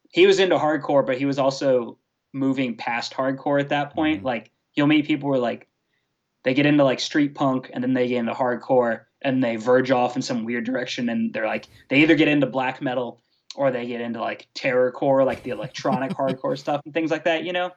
He 0.08 0.26
was 0.26 0.40
into 0.40 0.58
hardcore, 0.58 1.06
but 1.06 1.16
he 1.16 1.26
was 1.26 1.38
also 1.38 1.96
moving 2.32 2.76
past 2.76 3.14
hardcore 3.14 3.60
at 3.60 3.68
that 3.68 3.94
point. 3.94 4.16
Mm-hmm. 4.18 4.26
Like 4.26 4.50
you'll 4.74 4.88
meet 4.88 5.06
people 5.06 5.28
who 5.28 5.36
are 5.36 5.38
like 5.38 5.68
they 6.42 6.54
get 6.54 6.66
into 6.66 6.82
like 6.82 6.98
street 6.98 7.36
punk 7.36 7.70
and 7.72 7.84
then 7.84 7.94
they 7.94 8.08
get 8.08 8.18
into 8.18 8.32
hardcore 8.32 9.02
and 9.22 9.42
they 9.42 9.56
verge 9.56 9.90
off 9.90 10.16
in 10.16 10.22
some 10.22 10.44
weird 10.44 10.64
direction 10.64 11.08
and 11.08 11.32
they're 11.32 11.46
like 11.46 11.68
they 11.88 12.00
either 12.00 12.14
get 12.14 12.28
into 12.28 12.46
black 12.46 12.80
metal 12.80 13.22
or 13.56 13.70
they 13.70 13.86
get 13.86 14.00
into 14.00 14.20
like 14.20 14.46
terrorcore, 14.54 15.26
like 15.26 15.42
the 15.42 15.50
electronic 15.50 16.12
hardcore 16.16 16.58
stuff 16.58 16.80
and 16.84 16.94
things 16.94 17.10
like 17.10 17.24
that, 17.24 17.44
you 17.44 17.52
know? 17.52 17.70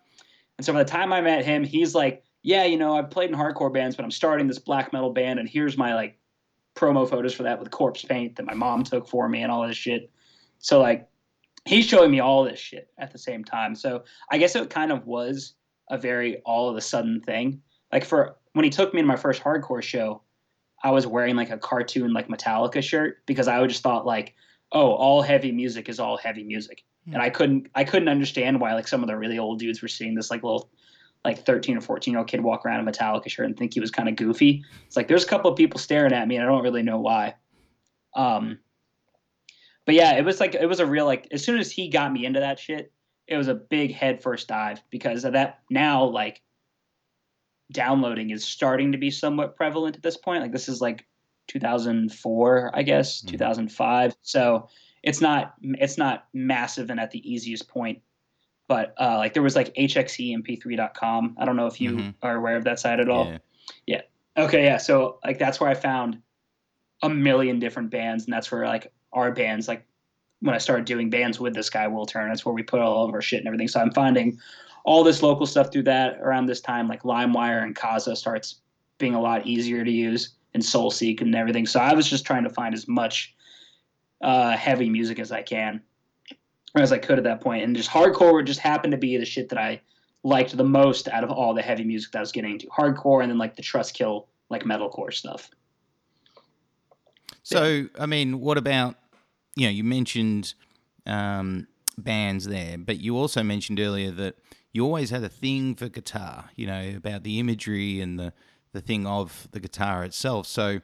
And 0.57 0.65
so 0.65 0.71
by 0.71 0.83
the 0.83 0.89
time 0.89 1.11
I 1.11 1.21
met 1.21 1.43
him, 1.43 1.63
he's 1.63 1.95
like, 1.95 2.23
Yeah, 2.43 2.65
you 2.65 2.77
know, 2.77 2.97
I've 2.97 3.09
played 3.09 3.29
in 3.29 3.35
hardcore 3.35 3.73
bands, 3.73 3.95
but 3.95 4.03
I'm 4.03 4.11
starting 4.11 4.47
this 4.47 4.59
black 4.59 4.93
metal 4.93 5.11
band 5.11 5.39
and 5.39 5.49
here's 5.49 5.77
my 5.77 5.95
like 5.95 6.19
promo 6.75 7.07
photos 7.07 7.33
for 7.33 7.43
that 7.43 7.59
with 7.59 7.71
corpse 7.71 8.03
paint 8.03 8.35
that 8.35 8.45
my 8.45 8.53
mom 8.53 8.83
took 8.83 9.07
for 9.07 9.27
me 9.29 9.41
and 9.41 9.51
all 9.51 9.67
this 9.67 9.77
shit. 9.77 10.11
So 10.59 10.79
like 10.79 11.07
he's 11.65 11.85
showing 11.85 12.11
me 12.11 12.19
all 12.19 12.43
this 12.43 12.59
shit 12.59 12.89
at 12.97 13.11
the 13.11 13.17
same 13.17 13.43
time. 13.43 13.75
So 13.75 14.03
I 14.31 14.37
guess 14.37 14.55
it 14.55 14.69
kind 14.69 14.91
of 14.91 15.05
was 15.05 15.55
a 15.89 15.97
very 15.97 16.37
all 16.45 16.69
of 16.69 16.75
a 16.75 16.81
sudden 16.81 17.21
thing. 17.21 17.61
Like 17.91 18.05
for 18.05 18.37
when 18.53 18.63
he 18.63 18.69
took 18.69 18.93
me 18.93 19.01
to 19.01 19.07
my 19.07 19.15
first 19.15 19.41
hardcore 19.41 19.83
show, 19.83 20.21
I 20.83 20.91
was 20.91 21.07
wearing 21.07 21.35
like 21.35 21.49
a 21.49 21.57
cartoon 21.57 22.13
like 22.13 22.27
Metallica 22.27 22.83
shirt 22.83 23.25
because 23.25 23.47
I 23.47 23.65
just 23.65 23.81
thought 23.81 24.05
like, 24.05 24.35
oh, 24.71 24.91
all 24.91 25.21
heavy 25.21 25.51
music 25.51 25.87
is 25.87 25.99
all 25.99 26.17
heavy 26.17 26.43
music. 26.43 26.83
Mm. 27.07 27.13
And 27.13 27.21
I 27.21 27.29
couldn't 27.29 27.69
I 27.73 27.83
couldn't 27.83 28.09
understand 28.09 28.59
why 28.59 28.73
like 28.73 28.87
some 28.87 29.01
of 29.01 29.07
the 29.07 29.17
really 29.17 29.39
old 29.39 29.59
dudes 29.59 29.81
were 29.81 29.87
seeing 29.87 30.13
this 30.13 30.29
like 30.29 30.43
little 30.43 30.69
like 31.23 31.45
13 31.45 31.77
or 31.77 31.81
14 31.81 32.11
year 32.11 32.19
old 32.19 32.27
kid 32.27 32.41
walk 32.41 32.65
around 32.65 32.81
in 32.81 32.87
a 32.87 32.91
Metallica 32.91 33.29
shirt 33.29 33.45
and 33.45 33.57
think 33.57 33.73
he 33.73 33.79
was 33.79 33.91
kind 33.91 34.09
of 34.09 34.17
goofy. 34.17 34.63
It's 34.85 34.97
like 34.97 35.07
there's 35.07 35.23
a 35.23 35.27
couple 35.27 35.49
of 35.49 35.57
people 35.57 35.79
staring 35.79 36.13
at 36.13 36.27
me 36.27 36.35
and 36.35 36.43
I 36.43 36.47
don't 36.47 36.63
really 36.63 36.83
know 36.83 36.99
why. 36.99 37.35
Um, 38.15 38.59
but 39.85 39.95
yeah, 39.95 40.13
it 40.17 40.25
was 40.25 40.39
like 40.39 40.55
it 40.55 40.67
was 40.67 40.79
a 40.79 40.85
real 40.85 41.05
like 41.05 41.27
as 41.31 41.43
soon 41.43 41.59
as 41.59 41.71
he 41.71 41.87
got 41.87 42.11
me 42.11 42.25
into 42.25 42.41
that 42.41 42.59
shit, 42.59 42.91
it 43.27 43.37
was 43.37 43.47
a 43.47 43.55
big 43.55 43.93
head 43.93 44.21
first 44.21 44.49
dive 44.49 44.81
because 44.89 45.23
of 45.23 45.33
that 45.33 45.59
now 45.69 46.03
like 46.03 46.41
downloading 47.73 48.29
is 48.29 48.45
starting 48.45 48.91
to 48.93 48.97
be 48.97 49.11
somewhat 49.11 49.55
prevalent 49.57 49.95
at 49.97 50.01
this 50.03 50.15
point. 50.15 50.41
Like 50.41 50.51
this 50.53 50.69
is 50.69 50.79
like 50.79 51.05
2004, 51.47 52.71
I 52.73 52.83
guess, 52.83 53.21
Mhm. 53.21 53.27
2005. 53.29 54.15
So 54.21 54.69
it's 55.01 55.19
not 55.19 55.55
it's 55.61 55.97
not 55.97 56.27
massive 56.33 56.89
and 56.89 56.99
at 56.99 57.11
the 57.11 57.19
easiest 57.29 57.67
point. 57.67 58.01
But 58.69 58.93
uh, 58.97 59.17
like 59.17 59.33
there 59.33 59.43
was 59.43 59.55
like 59.57 59.77
E 59.77 59.87
hxemp3.com. 59.87 61.35
I 61.37 61.45
don't 61.45 61.57
know 61.57 61.67
if 61.67 61.81
you 61.81 61.97
Mhm. 61.97 62.15
are 62.21 62.37
aware 62.37 62.55
of 62.55 62.63
that 62.63 62.79
site 62.79 62.99
at 63.01 63.09
all. 63.09 63.37
Yeah. 63.85 64.01
Okay, 64.35 64.63
yeah. 64.63 64.77
So 64.77 65.19
like 65.23 65.37
that's 65.37 65.59
where 65.59 65.69
I 65.69 65.75
found 65.75 66.19
a 67.03 67.09
million 67.09 67.59
different 67.59 67.91
bands, 67.91 68.23
and 68.23 68.33
that's 68.33 68.51
where 68.51 68.65
like 68.65 68.91
our 69.11 69.31
bands, 69.31 69.67
like 69.67 69.85
when 70.43 70.53
I 70.53 70.57
started 70.57 70.85
doing 70.85 71.09
bands 71.09 71.39
with 71.39 71.53
this 71.53 71.69
guy 71.69 71.87
Will 71.87 72.05
Turner, 72.05 72.27
that's 72.27 72.45
where 72.45 72.53
we 72.53 72.63
put 72.63 72.81
all 72.81 73.07
of 73.07 73.13
our 73.13 73.21
shit 73.21 73.39
and 73.39 73.47
everything. 73.47 73.69
So 73.69 73.79
I'm 73.79 73.91
finding 73.91 74.37
all 74.83 75.01
this 75.01 75.23
local 75.23 75.45
stuff 75.45 75.71
through 75.71 75.83
that 75.83 76.19
around 76.21 76.47
this 76.47 76.59
time, 76.59 76.89
like 76.89 77.03
LimeWire 77.03 77.63
and 77.63 77.73
Kazaa 77.73 78.17
starts 78.17 78.55
being 78.97 79.15
a 79.15 79.21
lot 79.21 79.47
easier 79.47 79.85
to 79.85 79.91
use, 79.91 80.35
and 80.53 80.61
SoulSeek 80.61 81.21
and 81.21 81.33
everything. 81.33 81.65
So 81.65 81.79
I 81.79 81.93
was 81.93 82.09
just 82.09 82.25
trying 82.25 82.43
to 82.43 82.49
find 82.49 82.75
as 82.75 82.89
much 82.89 83.33
uh, 84.21 84.57
heavy 84.57 84.89
music 84.89 85.17
as 85.17 85.31
I 85.31 85.41
can, 85.41 85.81
as 86.75 86.91
I 86.91 86.97
could 86.97 87.17
at 87.17 87.23
that 87.23 87.39
point, 87.39 87.63
and 87.63 87.75
just 87.75 87.89
hardcore 87.89 88.45
just 88.45 88.59
happened 88.59 88.91
to 88.91 88.97
be 88.97 89.15
the 89.15 89.25
shit 89.25 89.47
that 89.49 89.57
I 89.57 89.81
liked 90.23 90.55
the 90.55 90.63
most 90.63 91.07
out 91.07 91.23
of 91.23 91.31
all 91.31 91.53
the 91.53 91.61
heavy 91.61 91.85
music 91.85 92.11
that 92.11 92.19
I 92.19 92.21
was 92.21 92.33
getting 92.33 92.51
into. 92.51 92.67
Hardcore 92.67 93.21
and 93.21 93.31
then 93.31 93.37
like 93.37 93.55
the 93.55 93.63
Trustkill 93.63 94.27
like 94.49 94.63
metalcore 94.63 95.13
stuff. 95.13 95.49
So, 97.43 97.87
I 97.97 98.05
mean, 98.05 98.39
what 98.39 98.57
about, 98.57 98.95
you 99.55 99.67
know, 99.67 99.71
you 99.71 99.83
mentioned 99.83 100.53
um, 101.05 101.67
bands 101.97 102.45
there, 102.45 102.77
but 102.77 102.99
you 102.99 103.17
also 103.17 103.43
mentioned 103.43 103.79
earlier 103.79 104.11
that 104.11 104.35
you 104.71 104.83
always 104.83 105.09
had 105.11 105.23
a 105.23 105.29
thing 105.29 105.75
for 105.75 105.89
guitar, 105.89 106.49
you 106.55 106.65
know, 106.65 106.93
about 106.95 107.23
the 107.23 107.39
imagery 107.39 108.01
and 108.01 108.19
the, 108.19 108.33
the 108.71 108.81
thing 108.81 109.05
of 109.05 109.47
the 109.51 109.59
guitar 109.59 110.03
itself. 110.03 110.47
So, 110.47 110.79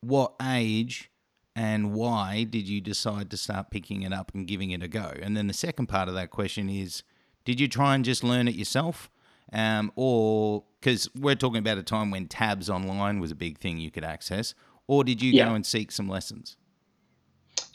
what 0.00 0.34
age 0.42 1.10
and 1.54 1.92
why 1.92 2.44
did 2.44 2.68
you 2.68 2.80
decide 2.80 3.30
to 3.30 3.36
start 3.36 3.70
picking 3.70 4.02
it 4.02 4.12
up 4.12 4.32
and 4.34 4.48
giving 4.48 4.70
it 4.72 4.82
a 4.82 4.88
go? 4.88 5.12
And 5.22 5.36
then 5.36 5.46
the 5.46 5.52
second 5.54 5.86
part 5.86 6.08
of 6.08 6.14
that 6.14 6.30
question 6.30 6.68
is 6.68 7.04
did 7.44 7.60
you 7.60 7.68
try 7.68 7.94
and 7.94 8.04
just 8.04 8.24
learn 8.24 8.48
it 8.48 8.54
yourself? 8.56 9.10
Um, 9.52 9.92
or 9.96 10.64
because 10.80 11.08
we're 11.14 11.34
talking 11.34 11.58
about 11.58 11.76
a 11.78 11.82
time 11.82 12.10
when 12.10 12.26
tabs 12.26 12.70
online 12.70 13.20
was 13.20 13.30
a 13.30 13.34
big 13.34 13.58
thing 13.58 13.78
you 13.78 13.90
could 13.90 14.04
access, 14.04 14.54
or 14.88 15.04
did 15.04 15.20
you 15.22 15.32
Yeah. 15.32 15.48
go 15.48 15.54
and 15.54 15.64
seek 15.64 15.92
some 15.92 16.08
lessons? 16.08 16.56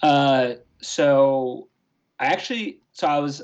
Uh, 0.02 0.54
so 0.82 1.68
I 2.20 2.28
actually, 2.28 2.80
so 2.92 3.08
I 3.08 3.20
was, 3.20 3.42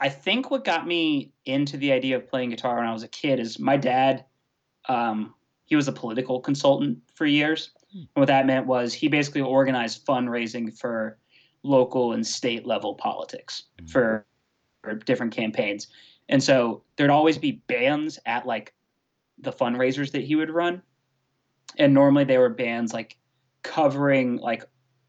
I 0.00 0.08
think 0.08 0.50
what 0.50 0.64
got 0.64 0.86
me 0.86 1.32
into 1.44 1.76
the 1.76 1.92
idea 1.92 2.16
of 2.16 2.26
playing 2.26 2.50
guitar 2.50 2.76
when 2.76 2.86
I 2.86 2.92
was 2.92 3.02
a 3.02 3.08
kid 3.08 3.38
is 3.38 3.58
my 3.58 3.76
dad, 3.76 4.24
um, 4.88 5.34
he 5.64 5.76
was 5.76 5.88
a 5.88 5.92
political 5.92 6.40
consultant 6.40 6.98
for 7.14 7.26
years. 7.26 7.70
And 7.92 8.08
what 8.14 8.26
that 8.26 8.46
meant 8.46 8.66
was 8.66 8.94
he 8.94 9.08
basically 9.08 9.42
organized 9.42 10.06
fundraising 10.06 10.76
for 10.76 11.18
local 11.62 12.12
and 12.12 12.26
state 12.26 12.66
level 12.66 12.94
politics 12.94 13.64
for, 13.86 14.24
for 14.82 14.94
different 14.94 15.34
campaigns. 15.34 15.88
And 16.28 16.42
so 16.42 16.82
there'd 16.96 17.10
always 17.10 17.38
be 17.38 17.62
bands 17.66 18.18
at 18.24 18.46
like 18.46 18.72
the 19.38 19.52
fundraisers 19.52 20.12
that 20.12 20.22
he 20.22 20.36
would 20.36 20.50
run. 20.50 20.82
And 21.78 21.92
normally 21.92 22.24
they 22.24 22.38
were 22.38 22.48
bands 22.48 22.92
like 22.92 23.16
covering 23.62 24.36
like 24.36 24.64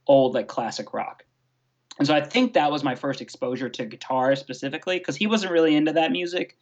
old 0.07 0.33
like 0.33 0.47
classic 0.47 0.93
rock. 0.93 1.23
And 1.99 2.07
so 2.07 2.15
I 2.15 2.21
think 2.21 2.53
that 2.53 2.71
was 2.71 2.83
my 2.83 2.95
first 2.95 3.21
exposure 3.21 3.69
to 3.69 3.85
guitar 3.85 4.35
specifically 4.35 4.97
because 4.97 5.15
he 5.15 5.27
wasn't 5.27 5.51
really 5.51 5.75
into 5.75 5.93
that 5.93 6.11
music. 6.11 6.57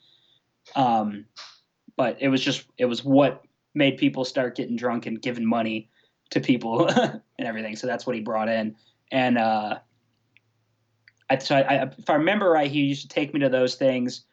Um, 0.75 1.25
but 1.95 2.17
it 2.19 2.30
was 2.30 2.41
just 2.41 2.65
it 2.78 2.86
was 2.86 3.04
what 3.04 3.43
made 3.73 3.97
people 3.97 4.25
start 4.25 4.56
getting 4.56 4.75
drunk 4.75 5.06
and 5.06 5.21
giving 5.21 5.45
money 5.45 5.89
to 6.32 6.39
people 6.39 6.88
and 6.89 7.21
everything. 7.39 7.75
So 7.75 7.88
that's 7.88 8.06
what 8.06 8.15
he 8.15 8.21
brought 8.21 8.49
in. 8.49 8.75
And 9.12 9.38
uh, 9.38 9.80
I, 11.30 11.38
so 11.38 11.56
I, 11.56 11.84
if 11.97 12.10
I 12.10 12.15
remember 12.15 12.49
right, 12.49 12.69
he 12.69 12.82
used 12.82 13.04
to 13.04 13.08
take 13.08 13.34
me 13.34 13.39
to 13.41 13.49
those 13.49 13.75
things, 13.75 14.25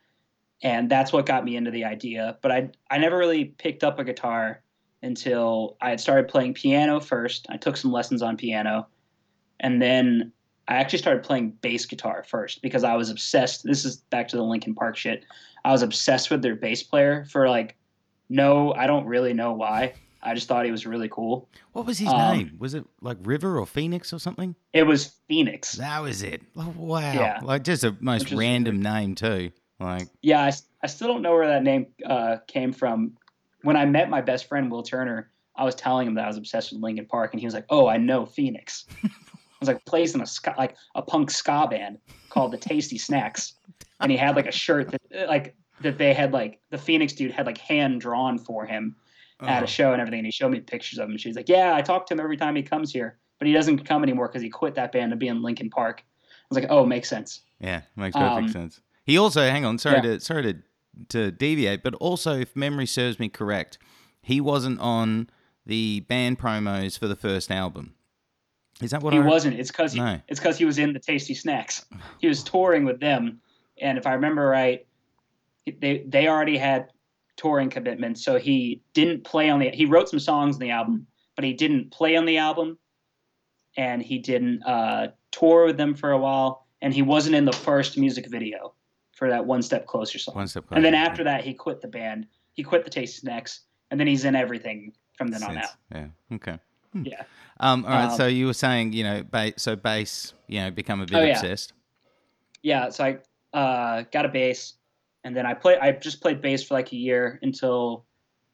and 0.62 0.90
that's 0.90 1.12
what 1.12 1.26
got 1.26 1.44
me 1.44 1.56
into 1.56 1.70
the 1.70 1.84
idea. 1.84 2.38
But 2.42 2.52
I 2.52 2.70
I 2.90 2.98
never 2.98 3.16
really 3.16 3.44
picked 3.44 3.84
up 3.84 3.98
a 3.98 4.04
guitar 4.04 4.62
until 5.02 5.76
I 5.80 5.90
had 5.90 6.00
started 6.00 6.28
playing 6.28 6.54
piano 6.54 7.00
first. 7.00 7.46
I 7.48 7.56
took 7.58 7.76
some 7.76 7.92
lessons 7.92 8.22
on 8.22 8.36
piano, 8.36 8.88
and 9.60 9.80
then 9.80 10.32
I 10.68 10.74
actually 10.76 10.98
started 10.98 11.22
playing 11.22 11.50
bass 11.60 11.86
guitar 11.86 12.24
first 12.28 12.60
because 12.62 12.84
I 12.84 12.94
was 12.96 13.10
obsessed. 13.10 13.64
This 13.64 13.84
is 13.84 13.98
back 13.98 14.28
to 14.28 14.36
the 14.36 14.42
Linkin 14.42 14.74
Park 14.74 14.96
shit. 14.96 15.24
I 15.64 15.72
was 15.72 15.82
obsessed 15.82 16.30
with 16.30 16.42
their 16.42 16.56
bass 16.56 16.82
player 16.82 17.24
for 17.30 17.48
like 17.48 17.76
no, 18.28 18.72
I 18.74 18.86
don't 18.88 19.06
really 19.06 19.32
know 19.32 19.52
why. 19.52 19.94
I 20.22 20.34
just 20.34 20.48
thought 20.48 20.64
he 20.64 20.72
was 20.72 20.84
really 20.86 21.08
cool. 21.08 21.48
What 21.72 21.86
was 21.86 21.98
his 21.98 22.08
Um, 22.08 22.18
name? 22.36 22.56
Was 22.58 22.74
it 22.74 22.84
like 23.00 23.18
River 23.22 23.60
or 23.60 23.66
Phoenix 23.66 24.12
or 24.12 24.18
something? 24.18 24.56
It 24.72 24.82
was 24.82 25.14
Phoenix. 25.28 25.74
That 25.74 26.02
was 26.02 26.24
it. 26.24 26.42
Oh, 26.56 26.74
wow. 26.76 27.12
Yeah. 27.12 27.38
Like 27.44 27.62
just 27.62 27.84
a 27.84 27.96
most 28.00 28.32
random 28.32 28.82
name 28.82 29.14
too. 29.14 29.52
Like, 29.78 30.08
Yeah, 30.22 30.50
I 30.82 30.86
still 30.88 31.06
don't 31.06 31.22
know 31.22 31.32
where 31.32 31.46
that 31.46 31.62
name 31.62 31.86
uh, 32.04 32.38
came 32.48 32.72
from. 32.72 33.16
When 33.62 33.76
I 33.76 33.84
met 33.84 34.10
my 34.10 34.20
best 34.22 34.48
friend 34.48 34.70
Will 34.72 34.82
Turner, 34.82 35.30
I 35.54 35.64
was 35.64 35.76
telling 35.76 36.08
him 36.08 36.14
that 36.14 36.24
I 36.24 36.28
was 36.28 36.36
obsessed 36.38 36.72
with 36.72 36.82
Linkin 36.82 37.06
Park, 37.06 37.32
and 37.32 37.40
he 37.40 37.46
was 37.46 37.54
like, 37.54 37.66
"Oh, 37.70 37.86
I 37.86 37.96
know 37.96 38.26
Phoenix." 38.26 38.86
I 39.56 39.58
was 39.60 39.68
like, 39.68 39.84
plays 39.86 40.14
in 40.14 40.20
a 40.20 40.26
ska, 40.26 40.54
like 40.58 40.76
a 40.94 41.02
punk 41.02 41.30
ska 41.30 41.66
band 41.70 41.98
called 42.28 42.52
the 42.52 42.58
Tasty 42.58 42.98
Snax, 42.98 43.54
and 44.00 44.10
he 44.10 44.18
had 44.18 44.36
like 44.36 44.46
a 44.46 44.52
shirt 44.52 44.90
that 44.90 45.00
uh, 45.14 45.26
like 45.26 45.56
that 45.80 45.98
they 45.98 46.12
had 46.12 46.32
like 46.32 46.60
the 46.70 46.78
Phoenix 46.78 47.14
dude 47.14 47.32
had 47.32 47.46
like 47.46 47.58
hand 47.58 48.00
drawn 48.00 48.38
for 48.38 48.66
him 48.66 48.96
at 49.40 49.62
oh, 49.62 49.64
a 49.64 49.68
show 49.68 49.92
and 49.92 50.00
everything. 50.00 50.20
And 50.20 50.26
he 50.26 50.32
showed 50.32 50.50
me 50.50 50.60
pictures 50.60 50.98
of 50.98 51.08
him. 51.08 51.16
She's 51.16 51.36
like, 51.36 51.48
"Yeah, 51.48 51.74
I 51.74 51.82
talk 51.82 52.06
to 52.06 52.14
him 52.14 52.20
every 52.20 52.36
time 52.36 52.54
he 52.54 52.62
comes 52.62 52.92
here, 52.92 53.18
but 53.38 53.48
he 53.48 53.54
doesn't 53.54 53.84
come 53.84 54.02
anymore 54.02 54.28
because 54.28 54.42
he 54.42 54.50
quit 54.50 54.74
that 54.74 54.92
band 54.92 55.10
to 55.12 55.16
be 55.16 55.28
in 55.28 55.42
Linkin 55.42 55.70
Park." 55.70 56.02
I 56.06 56.46
was 56.50 56.58
like, 56.58 56.70
"Oh, 56.70 56.84
makes 56.84 57.08
sense." 57.08 57.42
yeah, 57.60 57.82
makes 57.96 58.16
perfect 58.16 58.46
um, 58.46 58.48
sense. 58.48 58.80
He 59.04 59.16
also, 59.18 59.42
hang 59.42 59.64
on, 59.64 59.78
sorry 59.78 59.96
Yeah. 59.96 60.02
to 60.02 60.20
sorry 60.20 60.42
to 60.42 60.54
to 61.08 61.30
deviate, 61.30 61.82
but 61.82 61.94
also, 61.94 62.38
if 62.38 62.56
memory 62.56 62.86
serves 62.86 63.18
me 63.18 63.28
correct, 63.28 63.78
he 64.22 64.40
wasn't 64.40 64.80
on 64.80 65.28
the 65.64 66.00
band 66.00 66.38
promos 66.38 66.98
for 66.98 67.06
the 67.06 67.16
first 67.16 67.50
album. 67.50 67.94
Is 68.82 68.90
that 68.90 69.02
what 69.02 69.12
he 69.12 69.18
I? 69.18 69.22
wasn't. 69.24 69.58
It's 69.58 69.70
because 69.70 69.92
he, 69.92 70.00
No. 70.00 70.20
it's 70.28 70.38
because 70.38 70.58
he 70.58 70.64
was 70.64 70.78
in 70.78 70.92
the 70.92 70.98
Tasty 71.00 71.34
Snax. 71.34 71.84
He 72.20 72.28
was 72.28 72.42
touring 72.42 72.84
with 72.84 73.00
them, 73.00 73.40
and 73.80 73.96
if 73.96 74.06
I 74.06 74.12
remember 74.12 74.46
right, 74.46 74.86
they 75.80 76.04
they 76.06 76.28
already 76.28 76.58
had 76.58 76.90
touring 77.36 77.70
commitments, 77.70 78.24
so 78.24 78.38
he 78.38 78.82
didn't 78.92 79.24
play 79.24 79.48
on 79.50 79.60
the. 79.60 79.70
He 79.70 79.86
wrote 79.86 80.08
some 80.08 80.20
songs 80.20 80.56
on 80.56 80.60
the 80.60 80.70
album, 80.70 81.06
but 81.36 81.44
he 81.44 81.52
didn't 81.54 81.90
play 81.90 82.16
on 82.16 82.26
the 82.26 82.36
album, 82.38 82.78
and 83.76 84.02
he 84.02 84.18
didn't 84.18 84.62
uh, 84.64 85.08
tour 85.32 85.66
with 85.66 85.76
them 85.76 85.94
for 85.94 86.10
a 86.12 86.18
while, 86.18 86.66
and 86.82 86.92
he 86.92 87.02
wasn't 87.02 87.34
in 87.34 87.44
the 87.44 87.52
first 87.52 87.96
music 87.96 88.28
video 88.30 88.74
for 89.12 89.30
that 89.30 89.46
One 89.46 89.62
Step 89.62 89.86
Closer 89.86 90.18
song. 90.18 90.34
One 90.34 90.46
step 90.48 90.66
Closer. 90.66 90.76
and 90.76 90.84
then 90.84 90.94
after 90.94 91.24
that, 91.24 91.44
he 91.44 91.54
quit 91.54 91.80
the 91.80 91.88
band. 91.88 92.26
He 92.52 92.62
quit 92.62 92.84
the 92.84 92.90
Tasty 92.90 93.26
Snax, 93.26 93.60
and 93.90 93.98
then 93.98 94.06
he's 94.06 94.24
in 94.26 94.34
everything 94.34 94.92
from 95.16 95.28
then 95.28 95.42
on 95.42 95.56
out. 95.56 95.70
Yeah. 95.94 96.06
Okay. 96.34 96.58
Yeah. 97.04 97.22
Um. 97.60 97.84
All 97.84 97.90
right. 97.90 98.10
Um, 98.10 98.16
so 98.16 98.26
you 98.26 98.46
were 98.46 98.52
saying, 98.54 98.92
you 98.92 99.04
know, 99.04 99.22
ba- 99.22 99.54
so 99.56 99.76
bass, 99.76 100.32
you 100.46 100.60
know, 100.60 100.70
become 100.70 101.00
a 101.00 101.06
bit 101.06 101.16
Oh, 101.16 101.22
yeah. 101.22 101.32
obsessed. 101.32 101.72
yeah, 102.62 102.90
so 102.90 103.04
I 103.04 103.18
uh, 103.56 104.04
got 104.12 104.24
a 104.24 104.28
bass, 104.28 104.74
and 105.24 105.34
then 105.36 105.46
I 105.46 105.54
play. 105.54 105.78
I 105.78 105.92
just 105.92 106.20
played 106.20 106.40
bass 106.42 106.62
for 106.64 106.74
like 106.74 106.92
a 106.92 106.96
year 106.96 107.38
until 107.42 108.04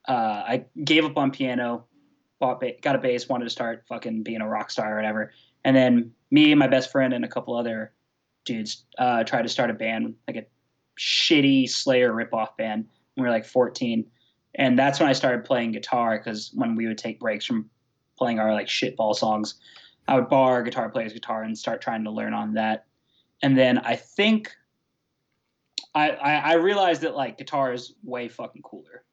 uh, 0.09 0.13
I 0.47 0.65
gave 0.85 1.05
up 1.05 1.17
on 1.17 1.31
piano, 1.31 1.87
bought 2.41 2.61
ba- 2.61 2.75
got 2.81 2.95
a 2.95 2.99
bass, 2.99 3.29
wanted 3.29 3.45
to 3.45 3.51
start 3.51 3.85
fucking 3.89 4.23
being 4.23 4.41
a 4.41 4.49
rock 4.49 4.71
star 4.71 4.93
or 4.93 4.97
whatever. 4.97 5.33
And 5.65 5.75
then 5.77 6.13
me 6.31 6.51
and 6.53 6.59
my 6.59 6.67
best 6.69 6.91
friend 6.93 7.13
and 7.15 7.25
a 7.25 7.29
couple 7.29 7.57
other 7.57 7.93
dudes 8.45 8.85
uh, 8.99 9.23
tried 9.25 9.43
to 9.43 9.49
start 9.49 9.71
a 9.71 9.75
band, 9.75 10.15
like 10.27 10.37
a 10.37 10.45
shitty 10.99 11.69
Slayer 11.69 12.13
ripoff 12.13 12.57
band. 12.57 12.87
When 13.15 13.25
we 13.25 13.29
were 13.29 13.35
like 13.35 13.45
14, 13.45 14.07
and 14.55 14.79
that's 14.79 14.99
when 15.01 15.09
I 15.09 15.13
started 15.13 15.45
playing 15.45 15.73
guitar 15.73 16.19
because 16.19 16.51
when 16.55 16.75
we 16.77 16.87
would 16.87 16.97
take 16.99 17.21
breaks 17.21 17.45
from 17.45 17.69
playing 18.17 18.39
our 18.39 18.53
like 18.53 18.67
shitball 18.67 19.15
songs, 19.15 19.55
I 20.09 20.15
would 20.17 20.29
borrow 20.29 20.63
guitar 20.63 20.89
player's 20.89 21.13
guitar 21.13 21.43
and 21.43 21.57
start 21.57 21.81
trying 21.81 22.05
to 22.05 22.11
learn 22.11 22.35
on 22.35 22.55
that 22.55 22.87
and 23.43 23.59
then 23.59 23.79
I 23.79 23.97
think 23.97 24.55
I, 25.95 26.11
I 26.11 26.35
I 26.35 26.53
realized 26.55 27.03
that 27.03 27.15
like 27.15 27.39
guitar 27.39 27.73
is 27.73 27.95
way 28.03 28.29
fucking 28.29 28.63
cooler. 28.63 29.05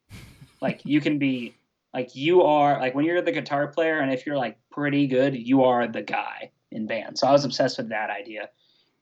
Like 0.62 0.82
you 0.84 1.00
can 1.00 1.18
be 1.18 1.54
like 1.92 2.14
you 2.14 2.42
are 2.42 2.80
like 2.80 2.94
when 2.94 3.04
you're 3.04 3.20
the 3.20 3.32
guitar 3.32 3.66
player 3.66 3.98
and 4.00 4.12
if 4.12 4.24
you're 4.24 4.36
like 4.36 4.56
pretty 4.70 5.06
good, 5.06 5.34
you 5.36 5.64
are 5.64 5.86
the 5.88 6.02
guy 6.02 6.50
in 6.70 6.86
band. 6.86 7.18
So 7.18 7.26
I 7.26 7.32
was 7.32 7.44
obsessed 7.44 7.78
with 7.78 7.88
that 7.88 8.10
idea. 8.10 8.48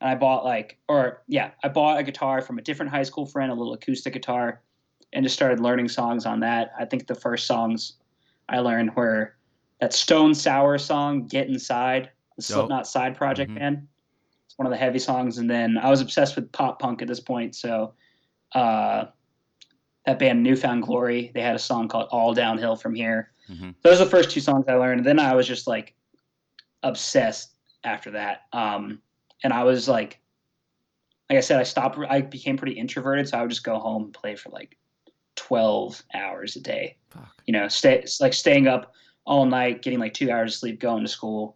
And 0.00 0.10
I 0.10 0.14
bought 0.14 0.44
like 0.44 0.78
or 0.88 1.22
yeah, 1.28 1.50
I 1.62 1.68
bought 1.68 1.98
a 1.98 2.02
guitar 2.02 2.40
from 2.40 2.58
a 2.58 2.62
different 2.62 2.90
high 2.90 3.02
school 3.02 3.26
friend, 3.26 3.52
a 3.52 3.54
little 3.54 3.74
acoustic 3.74 4.14
guitar, 4.14 4.62
and 5.12 5.24
just 5.24 5.36
started 5.36 5.60
learning 5.60 5.88
songs 5.88 6.24
on 6.24 6.40
that. 6.40 6.72
I 6.78 6.86
think 6.86 7.06
the 7.06 7.14
first 7.14 7.46
songs 7.46 7.94
I 8.48 8.60
learned 8.60 8.96
were 8.96 9.34
that 9.80 9.92
Stone 9.92 10.34
Sour 10.34 10.78
song, 10.78 11.26
Get 11.26 11.48
Inside, 11.48 12.10
the. 12.36 12.42
Slipknot 12.42 12.86
side 12.86 13.16
project 13.16 13.50
Mhm. 13.50 13.58
band 13.58 13.88
it's 14.46 14.56
one 14.56 14.66
of 14.66 14.70
the 14.70 14.76
heavy 14.76 14.98
songs 15.00 15.38
and 15.38 15.50
then 15.50 15.76
i 15.76 15.90
was 15.90 16.00
obsessed 16.00 16.36
with 16.36 16.50
pop 16.52 16.78
punk 16.78 17.02
at 17.02 17.08
this 17.08 17.18
point 17.20 17.54
so 17.56 17.92
uh 18.54 19.06
that 20.06 20.18
band 20.20 20.42
New 20.42 20.56
Found 20.56 20.84
Glory. 20.84 21.30
They 21.34 21.42
had 21.42 21.54
a 21.54 21.58
song 21.58 21.86
called 21.86 22.08
All 22.10 22.32
Downhill 22.32 22.76
from 22.76 22.94
Here. 22.94 23.30
Mhm. 23.50 23.74
Those 23.82 24.00
are 24.00 24.04
the 24.04 24.10
first 24.10 24.30
two 24.30 24.40
songs 24.40 24.64
I 24.66 24.74
learned. 24.74 25.00
And 25.00 25.06
Then 25.06 25.18
I 25.18 25.34
was 25.34 25.46
just 25.46 25.66
like 25.66 25.94
obsessed 26.82 27.50
after 27.84 28.10
that. 28.12 28.42
Um, 28.54 29.02
and 29.44 29.52
I 29.52 29.64
was 29.64 29.86
like, 29.86 30.18
like 31.28 31.36
I 31.36 31.40
said, 31.40 31.60
I 31.60 31.62
stopped. 31.64 31.98
I 32.08 32.22
became 32.22 32.56
pretty 32.56 32.72
introverted, 32.72 33.28
so 33.28 33.36
I 33.36 33.42
would 33.42 33.50
just 33.50 33.64
go 33.64 33.78
home 33.78 34.04
and 34.04 34.14
play 34.14 34.34
for 34.34 34.48
like 34.48 34.78
twelve 35.36 36.02
hours 36.14 36.56
a 36.56 36.60
day. 36.60 36.96
Fuck. 37.10 37.42
You 37.46 37.52
know, 37.52 37.68
stay 37.68 38.02
like 38.20 38.32
staying 38.32 38.66
up 38.66 38.94
all 39.28 39.44
night, 39.44 39.82
getting 39.82 39.98
like 39.98 40.14
two 40.14 40.30
hours 40.30 40.54
of 40.54 40.58
sleep, 40.58 40.80
going 40.80 41.04
to 41.04 41.08
school, 41.08 41.54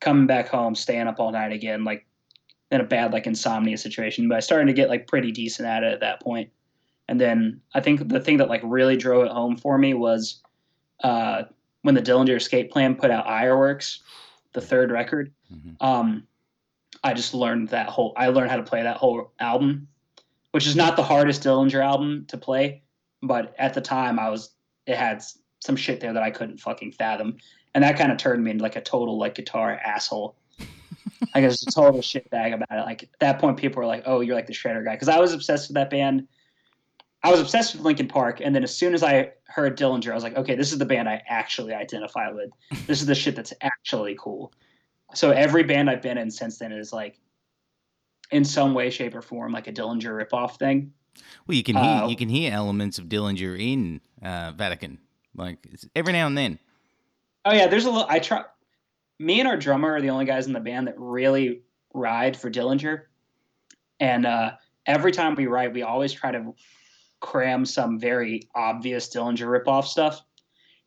coming 0.00 0.26
back 0.26 0.48
home, 0.48 0.74
staying 0.74 1.08
up 1.08 1.18
all 1.18 1.32
night 1.32 1.50
again, 1.50 1.82
like 1.82 2.06
in 2.70 2.82
a 2.82 2.84
bad 2.84 3.12
like 3.12 3.26
insomnia 3.26 3.78
situation. 3.78 4.28
But 4.28 4.36
I 4.36 4.40
started 4.40 4.66
to 4.66 4.74
get 4.74 4.90
like 4.90 5.06
pretty 5.06 5.32
decent 5.32 5.66
at 5.66 5.82
it 5.82 5.94
at 5.94 6.00
that 6.00 6.20
point. 6.20 6.50
And 7.08 7.18
then 7.18 7.62
I 7.74 7.80
think 7.80 8.06
the 8.06 8.20
thing 8.20 8.36
that 8.36 8.50
like 8.50 8.60
really 8.62 8.98
drove 8.98 9.24
it 9.24 9.32
home 9.32 9.56
for 9.56 9.78
me 9.78 9.94
was 9.94 10.42
uh, 11.02 11.44
when 11.82 11.94
the 11.94 12.02
Dillinger 12.02 12.36
Escape 12.36 12.70
Plan 12.70 12.94
put 12.94 13.10
out 13.10 13.26
Ire 13.26 13.56
Works, 13.56 14.00
the 14.52 14.60
third 14.60 14.90
record. 14.90 15.32
Mhm. 15.50 15.76
Um, 15.80 16.26
I 17.02 17.14
just 17.14 17.32
learned 17.32 17.68
that 17.68 17.88
whole. 17.88 18.12
I 18.16 18.28
learned 18.28 18.50
how 18.50 18.56
to 18.56 18.62
play 18.62 18.82
that 18.82 18.98
whole 18.98 19.32
album, 19.40 19.88
which 20.50 20.66
is 20.66 20.76
not 20.76 20.96
the 20.96 21.02
hardest 21.02 21.42
Dillinger 21.42 21.82
album 21.82 22.26
to 22.28 22.36
play, 22.36 22.82
but 23.22 23.54
at 23.58 23.72
the 23.72 23.80
time 23.80 24.18
I 24.18 24.28
was. 24.28 24.50
It 24.86 24.96
had 24.96 25.22
some 25.66 25.76
shit 25.76 26.00
there 26.00 26.12
that 26.12 26.22
I 26.22 26.30
couldn't 26.30 26.58
fucking 26.58 26.92
fathom, 26.92 27.36
and 27.74 27.84
that 27.84 27.98
kind 27.98 28.10
of 28.10 28.18
turned 28.18 28.42
me 28.42 28.52
into 28.52 28.62
like 28.62 28.76
a 28.76 28.80
total 28.80 29.18
like 29.18 29.34
guitar 29.34 29.72
asshole. 29.84 30.36
I 31.34 31.40
guess 31.40 31.62
a 31.66 31.70
total 31.70 32.00
shit 32.00 32.30
bag 32.30 32.52
about 32.52 32.70
it. 32.70 32.82
Like 32.82 33.02
at 33.02 33.18
that 33.20 33.38
point, 33.38 33.58
people 33.58 33.80
were 33.80 33.86
like, 33.86 34.04
"Oh, 34.06 34.20
you're 34.20 34.34
like 34.34 34.46
the 34.46 34.54
shredder 34.54 34.84
guy," 34.84 34.94
because 34.94 35.08
I 35.08 35.18
was 35.18 35.32
obsessed 35.32 35.68
with 35.68 35.74
that 35.74 35.90
band. 35.90 36.26
I 37.22 37.30
was 37.30 37.40
obsessed 37.40 37.74
with 37.74 37.82
Linkin 37.82 38.08
Park, 38.08 38.40
and 38.42 38.54
then 38.54 38.62
as 38.62 38.74
soon 38.74 38.94
as 38.94 39.02
I 39.02 39.32
heard 39.48 39.76
Dillinger, 39.76 40.12
I 40.12 40.14
was 40.14 40.22
like, 40.22 40.36
"Okay, 40.36 40.54
this 40.54 40.72
is 40.72 40.78
the 40.78 40.86
band 40.86 41.08
I 41.08 41.22
actually 41.28 41.74
identify 41.74 42.30
with. 42.30 42.50
This 42.86 43.00
is 43.00 43.06
the 43.06 43.14
shit 43.14 43.34
that's 43.34 43.52
actually 43.60 44.16
cool." 44.18 44.52
So 45.14 45.30
every 45.30 45.62
band 45.62 45.90
I've 45.90 46.02
been 46.02 46.18
in 46.18 46.30
since 46.30 46.58
then 46.58 46.72
is 46.72 46.92
like, 46.92 47.18
in 48.30 48.44
some 48.44 48.74
way, 48.74 48.90
shape, 48.90 49.14
or 49.14 49.22
form, 49.22 49.52
like 49.52 49.66
a 49.66 49.72
Dillinger 49.72 50.24
ripoff 50.24 50.58
thing. 50.58 50.92
Well, 51.46 51.56
you 51.56 51.62
can 51.62 51.76
hear 51.76 51.84
Uh, 51.84 52.08
you 52.08 52.16
can 52.16 52.28
hear 52.28 52.52
elements 52.52 52.98
of 52.98 53.06
Dillinger 53.06 53.58
in 53.58 54.00
uh, 54.22 54.52
Vatican, 54.52 54.98
like 55.36 55.58
it's- 55.66 55.86
every 55.94 56.12
now 56.12 56.26
and 56.26 56.36
then. 56.36 56.58
Oh 57.44 57.52
yeah, 57.52 57.66
there's 57.68 57.84
a 57.84 57.90
little. 57.90 58.06
I 58.08 58.18
try. 58.18 58.44
Me 59.18 59.38
and 59.40 59.48
our 59.48 59.56
drummer 59.56 59.92
are 59.94 60.00
the 60.00 60.10
only 60.10 60.24
guys 60.24 60.46
in 60.46 60.52
the 60.52 60.60
band 60.60 60.88
that 60.88 60.94
really 60.98 61.62
ride 61.94 62.36
for 62.36 62.50
Dillinger, 62.50 63.02
and 64.00 64.26
uh, 64.26 64.52
every 64.84 65.12
time 65.12 65.34
we 65.36 65.46
ride, 65.46 65.72
we 65.72 65.82
always 65.82 66.12
try 66.12 66.32
to 66.32 66.54
cram 67.20 67.64
some 67.64 67.98
very 67.98 68.42
obvious 68.54 69.08
Dillinger 69.14 69.46
ripoff 69.64 69.84
stuff. 69.84 70.20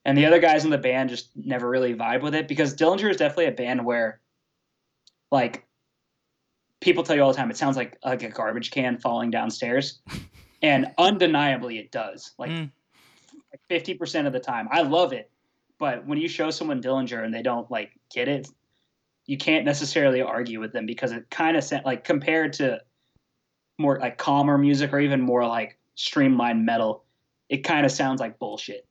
And 0.05 0.17
the 0.17 0.25
other 0.25 0.39
guys 0.39 0.63
in 0.63 0.69
the 0.71 0.77
band 0.77 1.09
just 1.09 1.29
never 1.35 1.67
really 1.69 1.93
vibe 1.93 2.21
with 2.21 2.33
it 2.35 2.47
because 2.47 2.75
Dillinger 2.75 3.09
is 3.09 3.17
definitely 3.17 3.47
a 3.47 3.51
band 3.51 3.83
where, 3.85 4.21
like, 5.31 5.65
people 6.81 7.03
tell 7.03 7.15
you 7.15 7.21
all 7.23 7.31
the 7.31 7.37
time 7.37 7.49
it 7.51 7.57
sounds 7.57 7.75
like 7.77 7.97
like 8.03 8.23
a 8.23 8.29
garbage 8.29 8.71
can 8.71 8.97
falling 8.97 9.31
downstairs, 9.31 10.01
and 10.61 10.87
undeniably 10.97 11.77
it 11.79 11.91
does. 11.91 12.33
Like 12.37 12.51
Mm. 12.51 12.71
Fifty 13.69 13.93
percent 13.93 14.27
of 14.27 14.33
the 14.33 14.39
time, 14.39 14.67
I 14.71 14.81
love 14.81 15.13
it. 15.13 15.29
But 15.77 16.05
when 16.05 16.17
you 16.17 16.27
show 16.27 16.49
someone 16.51 16.81
Dillinger 16.81 17.23
and 17.23 17.33
they 17.33 17.41
don't 17.41 17.69
like 17.71 17.91
get 18.13 18.27
it, 18.27 18.49
you 19.25 19.37
can't 19.37 19.63
necessarily 19.63 20.21
argue 20.21 20.59
with 20.59 20.73
them 20.73 20.85
because 20.85 21.11
it 21.13 21.29
kind 21.29 21.55
of 21.55 21.63
like 21.85 22.03
compared 22.03 22.53
to 22.53 22.81
more 23.77 23.97
like 23.99 24.17
calmer 24.17 24.57
music 24.57 24.91
or 24.91 24.99
even 24.99 25.21
more 25.21 25.47
like 25.47 25.77
streamlined 25.95 26.65
metal, 26.65 27.05
it 27.47 27.59
kind 27.63 27.85
of 27.85 27.91
sounds 27.93 28.19
like 28.19 28.37
bullshit 28.39 28.85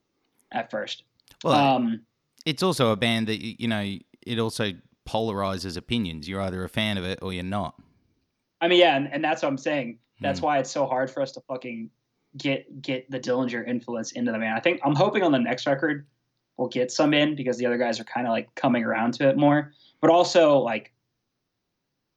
at 0.51 0.71
first. 0.71 1.03
Well, 1.45 1.55
um, 1.77 2.01
it's 2.47 2.62
also 2.62 2.91
a 2.91 2.97
band 2.97 3.27
that 3.29 3.38
you 3.61 3.69
know 3.69 3.99
it 4.27 4.38
also 4.38 4.73
polarizes 5.07 5.77
opinions. 5.77 6.29
You're 6.29 6.41
either 6.41 6.64
a 6.64 6.69
fan 6.69 6.97
of 6.97 7.05
it 7.05 7.19
or 7.21 7.33
you're 7.33 7.43
not. 7.45 7.75
I 8.61 8.69
mean, 8.69 8.81
yeah, 8.81 8.97
and, 8.97 9.12
and 9.12 9.23
that's 9.23 9.43
what 9.43 9.49
I'm 9.49 9.59
saying. 9.59 9.99
That's 10.21 10.41
Hmm. 10.41 10.47
why 10.47 10.59
it's 10.59 10.71
so 10.71 10.87
hard 10.87 11.11
for 11.11 11.21
us 11.23 11.33
to 11.33 11.41
fucking 11.43 11.91
get 12.38 12.81
get 12.81 13.11
the 13.11 13.20
Dillinger 13.20 13.66
influence 13.66 14.12
into 14.12 14.33
the 14.33 14.38
band. 14.38 14.57
I 14.57 14.61
think 14.61 14.81
I'm 14.85 14.94
hoping 14.94 15.22
on 15.22 15.33
the 15.33 15.38
next 15.38 15.66
record 15.66 16.07
we'll 16.59 16.68
get 16.68 16.92
some 16.92 17.14
in 17.14 17.35
because 17.35 17.57
the 17.57 17.64
other 17.64 17.79
guys 17.79 17.98
are 17.98 18.05
kind 18.05 18.27
of 18.27 18.33
like 18.33 18.55
coming 18.55 18.85
around 18.85 19.14
to 19.14 19.29
it 19.29 19.38
more. 19.38 19.72
But 20.01 20.11
also 20.11 20.59
like 20.59 20.92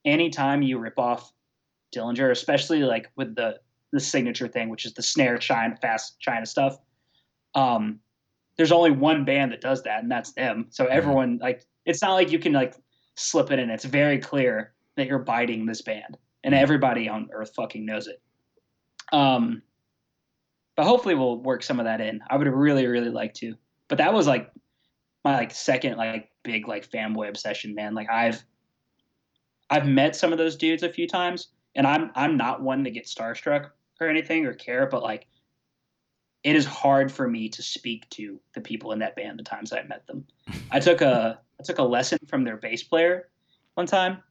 anytime 0.04 0.62
you 0.62 0.80
rip 0.80 1.00
off 1.00 1.32
Dillinger, 1.96 2.32
especially 2.32 2.84
like 2.84 3.10
with 3.16 3.36
the 3.36 3.60
the 3.94 4.00
signature 4.00 4.48
thing, 4.48 4.70
which 4.70 4.86
is 4.86 4.94
the 4.94 5.04
snare 5.04 5.38
China 5.38 5.76
fast 5.82 6.20
China 6.20 6.46
stuff. 6.46 6.78
Um, 7.56 8.00
there's 8.58 8.72
only 8.72 8.92
one 8.92 9.26
band 9.26 9.52
that 9.52 9.62
does 9.62 9.84
that, 9.84 10.02
and 10.02 10.12
that's 10.12 10.32
them. 10.34 10.68
So 10.70 10.86
everyone 10.86 11.40
like 11.42 11.66
it's 11.86 12.02
not 12.02 12.14
like 12.14 12.32
you 12.32 12.40
can 12.40 12.54
like 12.54 12.76
slip 13.16 13.52
it 13.52 13.60
in. 13.60 13.70
It's 13.70 13.86
very 13.86 14.18
clear 14.18 14.74
that 14.96 15.08
you're 15.08 15.20
biting 15.20 15.66
this 15.66 15.82
band, 15.82 16.18
and 16.44 16.56
everybody 16.56 17.08
on 17.08 17.30
Earth 17.34 17.52
fucking 17.56 17.86
knows 17.86 18.08
it. 18.08 18.22
Um, 19.12 19.62
but 20.76 20.86
hopefully 20.86 21.16
we'll 21.16 21.38
work 21.38 21.64
some 21.64 21.80
of 21.80 21.86
that 21.86 22.02
in. 22.02 22.22
I 22.30 22.38
would 22.38 22.48
really, 22.48 22.88
really 22.88 23.10
like 23.10 23.34
to. 23.36 23.56
But 23.88 23.98
that 23.98 24.14
was 24.14 24.28
like 24.28 24.52
my 25.24 25.36
like 25.36 25.52
second 25.52 25.98
like 25.98 26.30
big 26.44 26.68
like 26.68 26.90
fanboy 26.90 27.30
obsession, 27.30 27.76
man. 27.76 27.94
Like 27.94 28.10
I've 28.10 28.44
I've 29.70 29.88
met 29.88 30.16
some 30.16 30.32
of 30.32 30.38
those 30.38 30.56
dudes 30.56 30.84
a 30.84 30.92
few 30.92 31.08
times, 31.08 31.50
and 31.76 31.86
I'm 31.86 32.12
I'm 32.16 32.38
not 32.38 32.62
one 32.62 32.84
to 32.84 32.92
get 32.92 33.06
starstruck 33.06 33.70
or 34.00 34.08
anything 34.08 34.46
or 34.46 34.54
care, 34.54 34.88
but 34.88 35.04
like 35.04 35.28
it 36.44 36.56
is 36.56 36.66
hard 36.66 37.12
for 37.12 37.28
me 37.28 37.50
to 37.50 37.62
speak 37.62 38.10
to 38.10 38.40
the 38.56 38.62
people 38.62 38.92
in 38.94 39.00
that 39.00 39.16
band 39.16 39.38
the 39.38 39.44
times 39.44 39.72
I 39.72 39.84
met 39.84 40.08
them. 40.08 40.26
I 40.72 40.80
took 40.80 41.02
a 41.02 41.40
I 41.60 41.64
took 41.64 41.78
a 41.78 41.84
lesson 41.84 42.18
from 42.28 42.44
their 42.44 42.58
bass 42.58 42.82
player 42.82 43.30
one 43.76 43.86
time. 43.86 44.24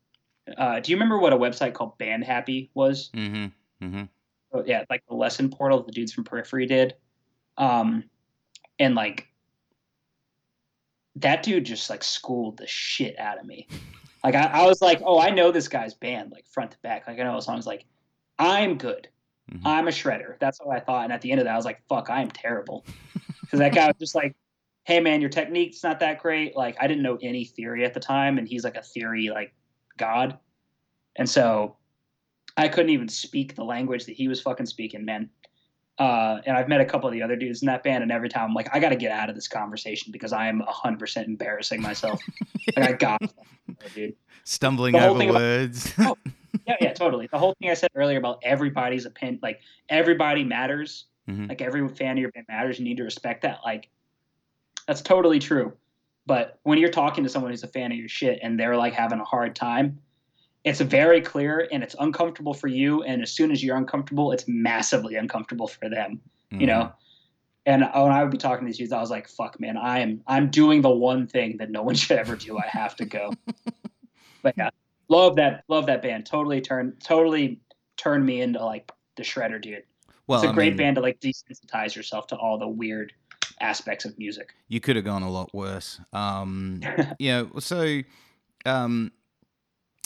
Uh, 0.59 0.81
do 0.81 0.91
you 0.91 0.97
remember 0.97 1.19
what 1.19 1.33
a 1.33 1.37
website 1.37 1.75
called 1.75 1.97
Band 1.99 2.25
Happy 2.25 2.71
was? 2.75 3.11
Mm-hmm. 3.15 3.85
Mm-hmm. 3.85 4.03
Oh, 4.53 4.65
yeah, 4.67 4.85
like 4.91 5.05
the 5.09 5.15
lesson 5.15 5.49
portal 5.51 5.83
the 5.83 5.93
dudes 5.93 6.13
from 6.13 6.25
Periphery 6.25 6.67
did. 6.67 6.95
Um, 7.57 8.05
and 8.79 8.95
like 8.95 9.29
that 11.17 11.43
dude 11.43 11.65
just 11.65 11.91
like 11.91 12.03
schooled 12.03 12.57
the 12.57 12.67
shit 12.67 13.19
out 13.19 13.39
of 13.39 13.47
me. 13.47 13.69
Like 14.23 14.35
I, 14.35 14.49
I 14.49 14.67
was 14.67 14.83
like, 14.83 15.01
oh, 15.03 15.19
I 15.19 15.31
know 15.31 15.51
this 15.51 15.67
guy's 15.67 15.95
band 15.95 16.31
like 16.31 16.47
front 16.47 16.73
to 16.73 16.79
back. 16.83 17.07
Like 17.07 17.19
I 17.19 17.23
know 17.23 17.37
his 17.37 17.47
songs. 17.47 17.67
Like 17.67 17.87
I'm 18.39 18.77
good. 18.77 19.09
Mhm. 19.51 19.63
I'm 19.65 19.89
a 19.89 19.91
shredder. 19.91 20.39
That's 20.39 20.59
what 20.61 20.77
I 20.77 20.81
thought. 20.81 21.05
And 21.05 21.13
at 21.15 21.23
the 21.23 21.31
end 21.31 21.41
of 21.41 21.47
that, 21.47 21.55
I 21.55 21.57
was 21.57 21.65
like, 21.65 21.81
fuck, 21.89 22.11
I 22.11 22.21
am 22.21 22.31
terrible. 22.31 22.85
Because 23.41 23.61
that 23.61 23.75
guy 23.75 23.87
was 23.87 23.97
just 23.99 24.15
like, 24.15 24.37
hey 24.85 25.01
man, 25.01 25.23
your 25.23 25.31
technique's 25.31 25.83
not 25.83 26.01
that 26.01 26.21
great. 26.21 26.55
Like 26.55 26.77
I 26.79 26.87
didn't 26.87 27.03
know 27.03 27.19
any 27.23 27.47
theory 27.47 27.83
at 27.85 27.95
the 27.95 28.01
time, 28.01 28.37
and 28.37 28.47
he's 28.47 28.63
like 28.63 28.77
a 28.77 28.83
theory 28.83 29.31
like 29.31 29.55
god. 29.97 30.39
And 31.17 31.27
so 31.27 31.77
I 32.57 32.69
couldn't 32.69 32.91
even 32.91 33.09
speak 33.09 33.55
the 33.55 33.65
language 33.65 34.05
that 34.07 34.13
he 34.13 34.29
was 34.29 34.41
fucking 34.41 34.67
speaking, 34.67 35.05
man. 35.05 35.31
Uh, 35.99 36.41
and 36.47 36.57
I've 36.57 36.69
met 36.69 36.81
a 36.81 36.85
couple 36.85 37.09
of 37.09 37.13
the 37.13 37.23
other 37.23 37.37
dudes 37.37 37.61
in 37.63 37.67
that 37.67 37.83
band, 37.83 38.03
and 38.03 38.11
every 38.11 38.29
time 38.31 38.49
I'm 38.49 38.55
like, 38.55 38.75
I 38.75 38.79
got 38.81 38.89
to 38.89 38.97
get 38.97 39.13
out 39.13 39.29
of 39.29 39.35
this 39.35 39.49
conversation 39.49 40.13
because 40.13 40.33
I 40.33 40.49
am 40.49 40.63
100% 40.63 41.27
embarrassing 41.27 41.83
myself. 41.83 42.23
like, 42.77 42.89
I 42.89 42.93
got 42.93 43.21
dude. 43.95 44.15
Stumbling 44.45 44.97
over 44.97 45.19
thing 45.19 45.31
about- 45.31 45.41
words. 45.41 45.93
Oh. 45.99 46.17
Yeah, 46.67 46.77
yeah, 46.81 46.93
totally. 46.93 47.27
The 47.29 47.39
whole 47.39 47.55
thing 47.61 47.71
I 47.71 47.75
said 47.75 47.91
earlier 47.95 48.19
about 48.19 48.41
everybody's 48.43 49.05
opinion, 49.05 49.39
like, 49.43 49.61
everybody 49.89 50.45
matters. 50.45 51.07
Mhm. 51.29 51.49
Like, 51.49 51.63
every 51.63 51.87
fan 51.89 52.13
of 52.13 52.19
your 52.19 52.31
band 52.33 52.47
matters. 52.49 52.79
You 52.79 52.85
need 52.85 52.97
to 52.99 53.05
respect 53.05 53.43
that. 53.43 53.61
Like, 53.65 53.89
that's 54.87 55.01
totally 55.01 55.39
true. 55.39 55.73
But 56.27 56.59
when 56.65 56.79
you're 56.79 56.91
talking 56.91 57.23
to 57.25 57.31
someone 57.31 57.51
who's 57.53 57.63
a 57.63 57.69
fan 57.69 57.93
of 57.93 57.99
your 57.99 58.09
shit 58.09 58.41
and 58.43 58.59
they're 58.59 58.77
like 58.77 58.93
having 58.95 59.21
a 59.21 59.25
hard 59.25 59.55
time, 59.57 59.99
it's 60.65 60.81
very 60.81 61.21
clear 61.21 61.69
and 61.73 61.83
it's 61.83 61.97
uncomfortable 61.99 62.55
for 62.55 62.69
you. 62.69 63.03
And 63.03 63.23
as 63.23 63.33
soon 63.33 63.51
as 63.51 63.65
you're 63.65 63.77
uncomfortable, 63.77 64.33
it's 64.33 64.45
massively 64.47 65.15
uncomfortable 65.15 65.67
for 65.67 65.89
them, 65.89 66.21
you 66.51 66.67
know? 66.67 66.93
And 67.67 67.83
when 67.83 68.13
I 68.13 68.23
would 68.23 68.33
be 68.33 68.39
talking 68.39 68.67
to 68.67 68.67
these 68.67 68.79
dudes, 68.79 68.93
I 68.93 69.01
was 69.01 69.11
like, 69.11 69.29
fuck, 69.29 69.61
man, 69.61 69.77
I 69.77 70.01
am, 70.01 70.23
I'm 70.27 70.51
doing 70.51 70.83
the 70.83 70.91
one 70.91 71.27
thing 71.27 71.57
that 71.59 71.71
no 71.71 71.83
one 71.83 71.95
should 71.97 72.19
ever 72.19 72.37
do. 72.37 72.59
I 72.59 72.67
have 72.67 72.97
to 72.97 73.05
go. 73.05 73.33
but 74.43 74.55
yeah, 74.57 74.71
love 75.09 75.37
that, 75.37 75.65
love 75.69 75.87
that 75.87 76.03
band. 76.03 76.27
Totally 76.27 76.61
turned, 76.61 77.01
totally 77.01 77.61
turned 77.97 78.25
me 78.25 78.41
into 78.41 78.65
like 78.65 78.91
the 79.17 79.23
shredder 79.23 79.61
dude. 79.61 79.85
Well, 80.27 80.41
it's 80.41 80.47
a 80.47 80.51
I 80.51 80.55
great 80.55 80.71
mean, 80.71 80.77
band 80.79 80.97
to 80.97 81.03
like 81.03 81.21
desensitize 81.21 81.95
yourself 81.95 82.27
to 82.29 82.37
all 82.37 82.59
the 82.59 82.69
weird 82.69 83.13
aspects 83.61 84.05
of 84.05 84.19
music. 84.19 84.55
You 84.69 84.81
could 84.81 84.97
have 84.97 85.05
gone 85.05 85.23
a 85.23 85.31
lot 85.31 85.53
worse. 85.53 86.01
Um, 86.13 86.81
yeah. 87.19 87.45
So, 87.59 88.01
um, 88.65 89.13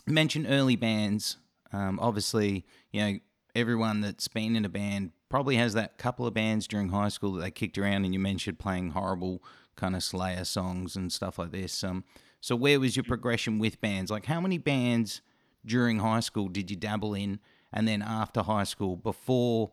mention 0.07 0.47
early 0.47 0.77
bands. 0.77 1.39
Um, 1.73 1.99
obviously, 2.01 2.65
you 2.93 3.01
know 3.01 3.19
everyone 3.55 4.01
that's 4.01 4.29
been 4.29 4.57
in 4.57 4.65
a 4.65 4.69
band 4.69 5.13
probably 5.29 5.57
has 5.57 5.75
that 5.75 5.97
couple 5.97 6.27
of 6.27 6.35
bands 6.35 6.67
during 6.67 6.89
high 6.89 7.09
school 7.09 7.33
that 7.33 7.43
they 7.43 7.51
kicked 7.51 7.79
around, 7.79 8.05
and 8.05 8.13
you 8.13 8.21
mentioned 8.21 8.59
playing 8.59 8.91
horrible 8.91 9.43
kind 9.77 9.97
of 9.97 10.03
Slayer 10.03 10.45
songs 10.45 10.97
and 10.97 11.13
stuff 11.13 11.39
like 11.39 11.53
this. 11.53 11.83
Um, 11.83 12.05
so 12.41 12.55
where 12.55 12.79
was 12.79 12.97
your 12.97 13.05
progression 13.05 13.59
with 13.59 13.81
bands? 13.81 14.11
Like, 14.11 14.27
how 14.27 14.41
many 14.41 14.59
bands 14.59 15.23
during 15.65 15.99
high 16.01 16.21
school 16.21 16.49
did 16.49 16.71
you 16.71 16.77
dabble 16.77 17.15
in, 17.15 17.41
and 17.73 17.89
then 17.89 18.03
after 18.03 18.43
high 18.43 18.65
school, 18.65 18.97
before 18.97 19.73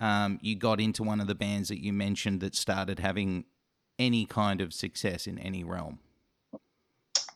um, 0.00 0.38
you 0.42 0.56
got 0.56 0.80
into 0.80 1.02
one 1.02 1.20
of 1.20 1.26
the 1.26 1.34
bands 1.34 1.68
that 1.68 1.82
you 1.82 1.92
mentioned 1.92 2.40
that 2.40 2.54
started 2.54 2.98
having 2.98 3.44
any 3.98 4.24
kind 4.24 4.60
of 4.60 4.72
success 4.72 5.26
in 5.26 5.38
any 5.38 5.64
realm? 5.64 5.98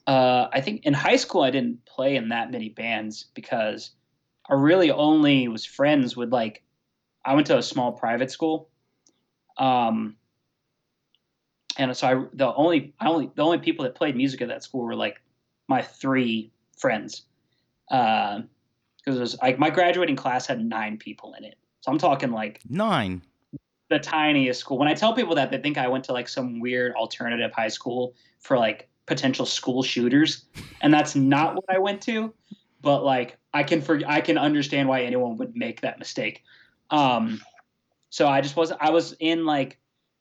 Uh, 0.06 0.48
I 0.52 0.60
think 0.60 0.84
in 0.84 0.94
high 0.94 1.16
school 1.16 1.42
I 1.42 1.50
didn't 1.50 1.84
play 1.84 2.16
in 2.16 2.28
that 2.28 2.52
many 2.52 2.68
bands 2.68 3.26
because 3.34 3.90
I 4.48 4.54
really 4.54 4.90
only 4.90 5.48
was 5.48 5.64
friends 5.64 6.16
with 6.16 6.32
like 6.32 6.62
I 7.24 7.34
went 7.34 7.48
to 7.48 7.58
a 7.58 7.62
small 7.62 7.92
private 7.92 8.30
school, 8.30 8.68
um, 9.58 10.16
and 11.76 11.96
so 11.96 12.06
I 12.06 12.24
the 12.34 12.54
only 12.54 12.94
I 13.00 13.08
only 13.08 13.30
the 13.34 13.42
only 13.42 13.58
people 13.58 13.82
that 13.84 13.96
played 13.96 14.16
music 14.16 14.42
at 14.42 14.48
that 14.48 14.62
school 14.62 14.82
were 14.82 14.94
like 14.94 15.20
my 15.66 15.82
three 15.82 16.52
friends, 16.78 17.22
because 17.88 18.38
uh, 18.38 18.42
it 19.06 19.18
was 19.18 19.36
like 19.42 19.58
my 19.58 19.70
graduating 19.70 20.14
class 20.14 20.46
had 20.46 20.64
nine 20.64 20.98
people 20.98 21.34
in 21.34 21.44
it. 21.44 21.56
So 21.80 21.90
I'm 21.90 21.98
talking 21.98 22.30
like 22.30 22.60
nine, 22.68 23.22
the 23.90 23.98
tiniest 23.98 24.60
school. 24.60 24.78
When 24.78 24.86
I 24.86 24.94
tell 24.94 25.14
people 25.14 25.34
that, 25.34 25.50
they 25.50 25.58
think 25.58 25.78
I 25.78 25.88
went 25.88 26.04
to 26.04 26.12
like 26.12 26.28
some 26.28 26.60
weird 26.60 26.94
alternative 26.94 27.50
high 27.52 27.68
school 27.68 28.14
for 28.38 28.56
like 28.56 28.88
potential 29.06 29.46
school 29.46 29.82
shooters, 29.82 30.44
and 30.80 30.92
that's 30.92 31.14
not 31.14 31.54
what 31.54 31.64
I 31.68 31.78
went 31.78 32.02
to. 32.02 32.34
But 32.82 33.04
like 33.04 33.38
I 33.54 33.62
can 33.62 33.80
for 33.80 34.00
I 34.06 34.20
can 34.20 34.38
understand 34.38 34.88
why 34.88 35.02
anyone 35.02 35.36
would 35.38 35.56
make 35.56 35.80
that 35.80 35.98
mistake. 35.98 36.42
Um, 36.90 37.40
so 38.10 38.28
I 38.28 38.40
just 38.40 38.56
was 38.56 38.72
I 38.80 38.90
was 38.90 39.14
in 39.18 39.44
like 39.44 39.78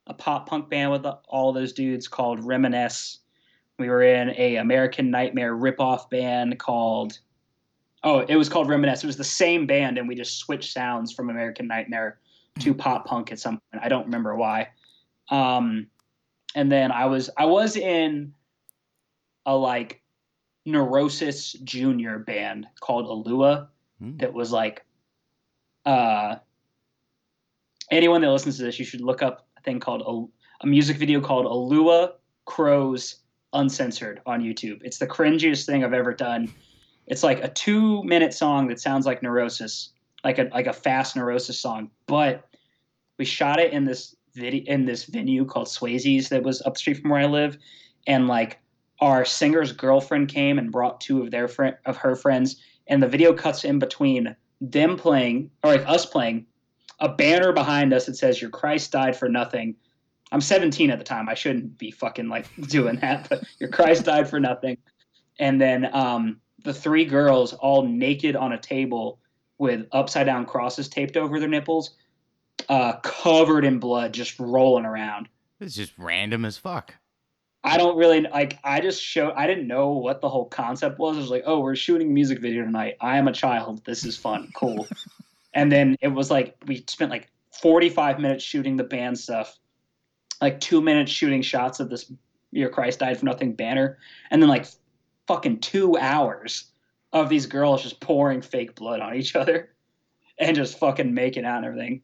a 0.07 0.13
pop 0.13 0.47
punk 0.47 0.69
band 0.69 0.91
with 0.91 1.05
all 1.27 1.53
those 1.53 1.73
dudes 1.73 2.07
called 2.07 2.43
Reminisce. 2.43 3.19
We 3.77 3.89
were 3.89 4.03
in 4.03 4.29
a 4.37 4.55
American 4.57 5.11
Nightmare 5.11 5.55
ripoff 5.55 6.09
band 6.09 6.59
called 6.59 7.19
Oh, 8.03 8.19
it 8.19 8.35
was 8.35 8.49
called 8.49 8.69
Reminisce. 8.69 9.03
It 9.03 9.07
was 9.07 9.17
the 9.17 9.23
same 9.23 9.65
band, 9.65 9.97
and 9.97 10.07
we 10.07 10.13
just 10.13 10.37
switched 10.37 10.71
sounds 10.71 11.11
from 11.11 11.31
American 11.31 11.67
Nightmare 11.67 12.19
to 12.59 12.73
pop 12.73 13.05
punk 13.05 13.31
at 13.31 13.39
some 13.39 13.59
point. 13.71 13.83
I 13.83 13.89
don't 13.89 14.05
remember 14.05 14.35
why. 14.35 14.69
Um, 15.29 15.87
and 16.53 16.71
then 16.71 16.91
I 16.91 17.05
was 17.07 17.29
I 17.37 17.45
was 17.45 17.75
in 17.75 18.33
a 19.45 19.55
like 19.55 20.01
Neurosis 20.65 21.53
Junior 21.63 22.19
band 22.19 22.67
called 22.79 23.05
Alua 23.05 23.67
mm. 24.01 24.19
that 24.19 24.33
was 24.33 24.51
like 24.51 24.83
uh 25.85 26.35
anyone 27.91 28.21
that 28.21 28.31
listens 28.31 28.57
to 28.57 28.63
this, 28.63 28.79
you 28.79 28.85
should 28.85 29.01
look 29.01 29.21
up 29.21 29.47
a 29.57 29.61
thing 29.61 29.79
called 29.79 30.01
a, 30.01 30.63
a 30.63 30.67
music 30.67 30.97
video 30.97 31.21
called 31.21 31.45
Alua 31.45 32.13
Crows 32.45 33.17
Uncensored 33.53 34.21
on 34.25 34.41
YouTube. 34.41 34.79
It's 34.83 34.97
the 34.97 35.07
cringiest 35.07 35.65
thing 35.65 35.83
I've 35.83 35.93
ever 35.93 36.13
done. 36.13 36.51
It's 37.07 37.23
like 37.23 37.43
a 37.43 37.49
two 37.49 38.03
minute 38.03 38.33
song 38.33 38.67
that 38.67 38.79
sounds 38.79 39.05
like 39.05 39.21
Neurosis, 39.21 39.91
like 40.23 40.39
a 40.39 40.49
like 40.51 40.67
a 40.67 40.73
fast 40.73 41.15
Neurosis 41.15 41.59
song, 41.59 41.91
but 42.07 42.47
we 43.17 43.25
shot 43.25 43.59
it 43.59 43.71
in 43.71 43.85
this 43.85 44.15
video 44.33 44.63
in 44.65 44.85
this 44.85 45.05
venue 45.05 45.45
called 45.45 45.67
Swayze's 45.67 46.29
that 46.29 46.43
was 46.43 46.61
up 46.63 46.77
street 46.77 46.99
from 46.99 47.11
where 47.11 47.21
I 47.21 47.25
live, 47.25 47.57
and 48.07 48.27
like 48.27 48.59
our 48.99 49.25
singer's 49.25 49.71
girlfriend 49.71 50.29
came 50.29 50.57
and 50.57 50.71
brought 50.71 51.01
two 51.01 51.21
of 51.21 51.31
their 51.31 51.47
friend 51.47 51.75
of 51.85 51.97
her 51.97 52.15
friends, 52.15 52.61
and 52.87 53.01
the 53.01 53.07
video 53.07 53.33
cuts 53.33 53.63
in 53.63 53.79
between 53.79 54.35
them 54.61 54.97
playing 54.97 55.51
or 55.63 55.71
like 55.71 55.87
us 55.87 56.05
playing 56.05 56.45
a 56.99 57.09
banner 57.09 57.51
behind 57.51 57.93
us 57.93 58.05
that 58.05 58.15
says 58.15 58.41
"Your 58.41 58.51
Christ 58.51 58.91
died 58.91 59.15
for 59.15 59.29
nothing." 59.29 59.75
I'm 60.31 60.41
17 60.41 60.89
at 60.89 60.97
the 60.97 61.05
time. 61.05 61.29
I 61.29 61.33
shouldn't 61.33 61.77
be 61.77 61.91
fucking 61.91 62.29
like 62.29 62.47
doing 62.67 62.97
that, 62.97 63.29
but 63.29 63.43
your 63.59 63.69
Christ 63.69 64.05
died 64.05 64.29
for 64.29 64.39
nothing. 64.39 64.77
And 65.39 65.59
then 65.59 65.93
um, 65.93 66.39
the 66.63 66.73
three 66.73 67.05
girls 67.05 67.53
all 67.53 67.83
naked 67.83 68.35
on 68.35 68.53
a 68.53 68.57
table 68.57 69.19
with 69.57 69.85
upside 69.91 70.25
down 70.25 70.45
crosses 70.45 70.89
taped 70.89 71.15
over 71.15 71.39
their 71.39 71.49
nipples, 71.49 71.95
uh, 72.69 72.93
covered 72.97 73.65
in 73.65 73.79
blood, 73.79 74.13
just 74.13 74.39
rolling 74.39 74.85
around. 74.85 75.29
It's 75.59 75.75
just 75.75 75.93
random 75.97 76.43
as 76.43 76.57
fuck. 76.57 76.95
I 77.65 77.77
don't 77.77 77.97
really 77.97 78.21
like. 78.21 78.59
I 78.63 78.79
just 78.79 79.01
showed. 79.01 79.33
I 79.35 79.47
didn't 79.47 79.67
know 79.67 79.89
what 79.89 80.21
the 80.21 80.29
whole 80.29 80.45
concept 80.45 80.99
was. 80.99 81.17
It 81.17 81.21
was 81.21 81.31
like, 81.31 81.43
oh, 81.47 81.61
we're 81.61 81.75
shooting 81.75 82.09
a 82.09 82.11
music 82.11 82.39
video 82.39 82.63
tonight. 82.63 82.95
I 83.01 83.17
am 83.17 83.27
a 83.27 83.33
child. 83.33 83.83
This 83.85 84.05
is 84.05 84.15
fun. 84.15 84.51
Cool. 84.55 84.87
and 85.55 85.71
then 85.71 85.97
it 85.99 86.09
was 86.09 86.29
like 86.29 86.55
we 86.67 86.85
spent 86.87 87.09
like 87.09 87.31
45 87.59 88.19
minutes 88.19 88.43
shooting 88.43 88.77
the 88.77 88.83
band 88.83 89.17
stuff, 89.17 89.57
like 90.41 90.59
two 90.59 90.79
minutes 90.79 91.11
shooting 91.11 91.41
shots 91.41 91.79
of 91.79 91.89
this 91.89 92.11
"Your 92.51 92.69
Christ 92.69 92.99
Died 92.99 93.17
for 93.17 93.25
Nothing" 93.25 93.53
banner, 93.53 93.97
and 94.29 94.39
then 94.39 94.49
like 94.49 94.67
fucking 95.25 95.59
two 95.59 95.97
hours 95.97 96.65
of 97.13 97.29
these 97.29 97.47
girls 97.47 97.81
just 97.81 97.99
pouring 97.99 98.41
fake 98.41 98.75
blood 98.75 98.99
on 98.99 99.15
each 99.15 99.35
other 99.35 99.71
and 100.37 100.55
just 100.55 100.77
fucking 100.77 101.11
making 101.15 101.45
out 101.45 101.57
and 101.57 101.65
everything. 101.65 102.03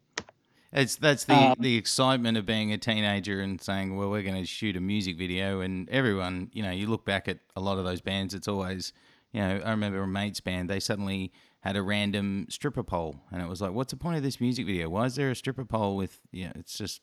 It's 0.74 0.96
that's 0.96 1.26
the 1.26 1.34
um, 1.34 1.56
the 1.60 1.76
excitement 1.76 2.38
of 2.38 2.46
being 2.46 2.72
a 2.72 2.78
teenager 2.78 3.42
and 3.42 3.60
saying, 3.62 3.98
"Well, 3.98 4.10
we're 4.10 4.22
going 4.24 4.40
to 4.42 4.46
shoot 4.46 4.78
a 4.78 4.80
music 4.80 5.18
video," 5.18 5.60
and 5.60 5.90
everyone, 5.90 6.50
you 6.54 6.64
know, 6.64 6.72
you 6.72 6.88
look 6.88 7.06
back 7.06 7.28
at 7.28 7.40
a 7.56 7.60
lot 7.62 7.78
of 7.78 7.84
those 7.84 8.00
bands. 8.00 8.34
It's 8.34 8.48
always, 8.48 8.94
you 9.34 9.42
know, 9.42 9.62
I 9.66 9.72
remember 9.72 10.02
a 10.02 10.08
mate's 10.08 10.40
band. 10.40 10.70
They 10.70 10.80
suddenly 10.80 11.34
had 11.60 11.76
a 11.76 11.82
random 11.84 12.48
stripper 12.50 12.84
pole, 12.84 13.18
and 13.32 13.42
it 13.42 13.50
was 13.50 13.62
like, 13.62 13.74
"What's 13.74 13.92
the 13.92 13.98
point 13.98 14.16
of 14.16 14.24
this 14.24 14.40
music 14.40 14.66
video? 14.66 14.88
Why 14.90 15.06
is 15.06 15.16
there 15.16 15.30
a 15.30 15.36
stripper 15.36 15.66
pole 15.66 15.98
with?" 15.98 16.22
Yeah, 16.32 16.54
it's 16.56 16.78
just, 16.78 17.02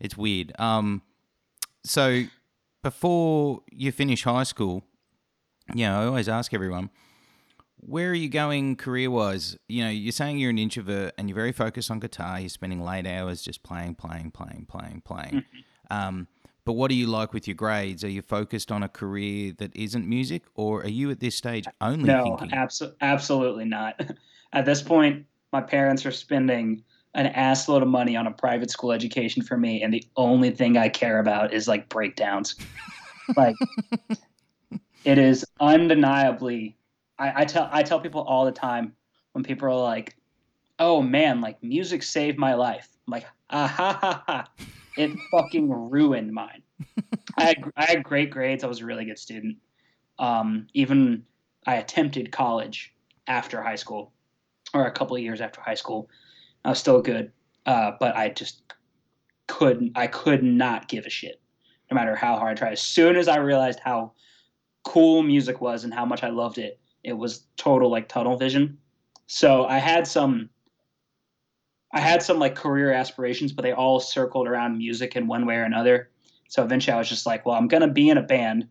it's 0.00 0.16
weird. 0.16 0.52
Um, 0.58 1.02
so 1.84 2.24
before 2.82 3.62
you 3.70 3.92
finish 3.92 4.24
high 4.24 4.42
school, 4.42 4.82
you 5.72 5.84
know, 5.84 6.00
I 6.00 6.06
always 6.06 6.28
ask 6.28 6.52
everyone, 6.52 6.90
where 7.80 8.10
are 8.10 8.14
you 8.14 8.28
going 8.28 8.76
career 8.76 9.10
wise? 9.10 9.56
You 9.68 9.84
know, 9.84 9.90
you're 9.90 10.12
saying 10.12 10.38
you're 10.38 10.50
an 10.50 10.58
introvert 10.58 11.14
and 11.16 11.28
you're 11.28 11.36
very 11.36 11.52
focused 11.52 11.90
on 11.90 12.00
guitar. 12.00 12.40
You're 12.40 12.48
spending 12.48 12.82
late 12.82 13.06
hours 13.06 13.42
just 13.42 13.62
playing, 13.62 13.94
playing, 13.94 14.32
playing, 14.32 14.66
playing, 14.68 15.02
playing. 15.04 15.44
Mm-hmm. 15.44 15.96
Um, 15.96 16.28
but 16.64 16.74
what 16.74 16.90
do 16.90 16.94
you 16.94 17.06
like 17.06 17.32
with 17.32 17.48
your 17.48 17.54
grades? 17.54 18.04
Are 18.04 18.10
you 18.10 18.20
focused 18.20 18.70
on 18.70 18.82
a 18.82 18.88
career 18.88 19.54
that 19.56 19.74
isn't 19.74 20.06
music, 20.06 20.42
or 20.54 20.82
are 20.82 20.88
you 20.88 21.10
at 21.10 21.18
this 21.18 21.34
stage 21.34 21.64
only 21.80 22.04
no, 22.04 22.24
thinking? 22.24 22.48
No, 22.48 22.56
abso- 22.56 22.94
absolutely 23.00 23.64
not. 23.64 23.98
at 24.52 24.66
this 24.66 24.82
point, 24.82 25.24
my 25.50 25.62
parents 25.62 26.04
are 26.04 26.10
spending 26.10 26.84
an 27.14 27.32
assload 27.32 27.80
of 27.80 27.88
money 27.88 28.16
on 28.16 28.26
a 28.26 28.30
private 28.30 28.70
school 28.70 28.92
education 28.92 29.42
for 29.42 29.56
me, 29.56 29.82
and 29.82 29.94
the 29.94 30.04
only 30.16 30.50
thing 30.50 30.76
I 30.76 30.90
care 30.90 31.20
about 31.20 31.54
is 31.54 31.68
like 31.68 31.88
breakdowns. 31.88 32.54
like 33.36 33.56
it 35.04 35.16
is 35.16 35.46
undeniably 35.60 36.76
I, 37.18 37.42
I 37.42 37.44
tell 37.44 37.68
I 37.72 37.82
tell 37.82 38.00
people 38.00 38.22
all 38.22 38.44
the 38.44 38.52
time 38.52 38.92
when 39.32 39.44
people 39.44 39.68
are 39.68 39.80
like, 39.80 40.16
"Oh 40.78 41.02
man, 41.02 41.40
like 41.40 41.62
music 41.62 42.02
saved 42.02 42.38
my 42.38 42.54
life." 42.54 42.88
I'm 43.06 43.12
like, 43.12 43.26
ah 43.50 43.66
ha 43.66 43.98
ha 44.00 44.22
ha, 44.26 44.44
it 44.96 45.10
fucking 45.30 45.70
ruined 45.70 46.32
mine. 46.32 46.62
I 47.36 47.44
had 47.44 47.56
I 47.76 47.84
had 47.84 48.02
great 48.02 48.30
grades. 48.30 48.64
I 48.64 48.66
was 48.66 48.80
a 48.80 48.86
really 48.86 49.04
good 49.04 49.18
student. 49.18 49.56
Um, 50.18 50.66
even 50.74 51.24
I 51.66 51.76
attempted 51.76 52.32
college 52.32 52.94
after 53.26 53.62
high 53.62 53.76
school, 53.76 54.12
or 54.74 54.86
a 54.86 54.92
couple 54.92 55.16
of 55.16 55.22
years 55.22 55.40
after 55.40 55.60
high 55.60 55.74
school. 55.74 56.08
I 56.64 56.70
was 56.70 56.78
still 56.78 57.00
good, 57.00 57.32
uh, 57.66 57.92
but 58.00 58.16
I 58.16 58.30
just 58.30 58.62
couldn't. 59.46 59.92
I 59.96 60.06
could 60.06 60.42
not 60.42 60.88
give 60.88 61.06
a 61.06 61.10
shit, 61.10 61.40
no 61.90 61.94
matter 61.94 62.14
how 62.14 62.36
hard 62.36 62.52
I 62.52 62.60
tried. 62.60 62.72
As 62.72 62.82
soon 62.82 63.16
as 63.16 63.28
I 63.28 63.36
realized 63.36 63.80
how 63.80 64.12
cool 64.84 65.22
music 65.22 65.60
was 65.60 65.84
and 65.84 65.92
how 65.92 66.04
much 66.04 66.22
I 66.22 66.30
loved 66.30 66.58
it, 66.58 66.80
it 67.04 67.12
was 67.12 67.44
total 67.56 67.90
like 67.90 68.08
tunnel 68.08 68.36
vision. 68.36 68.78
So 69.26 69.66
I 69.66 69.78
had 69.78 70.06
some 70.06 70.50
I 71.92 72.00
had 72.00 72.22
some 72.22 72.38
like 72.38 72.54
career 72.54 72.92
aspirations, 72.92 73.52
but 73.52 73.62
they 73.62 73.72
all 73.72 73.98
circled 73.98 74.46
around 74.46 74.76
music 74.76 75.16
in 75.16 75.26
one 75.26 75.46
way 75.46 75.56
or 75.56 75.62
another. 75.62 76.10
So 76.48 76.62
eventually 76.62 76.94
I 76.94 76.98
was 76.98 77.08
just 77.08 77.26
like, 77.26 77.46
well, 77.46 77.56
I'm 77.56 77.68
going 77.68 77.80
to 77.80 77.88
be 77.88 78.10
in 78.10 78.18
a 78.18 78.22
band 78.22 78.68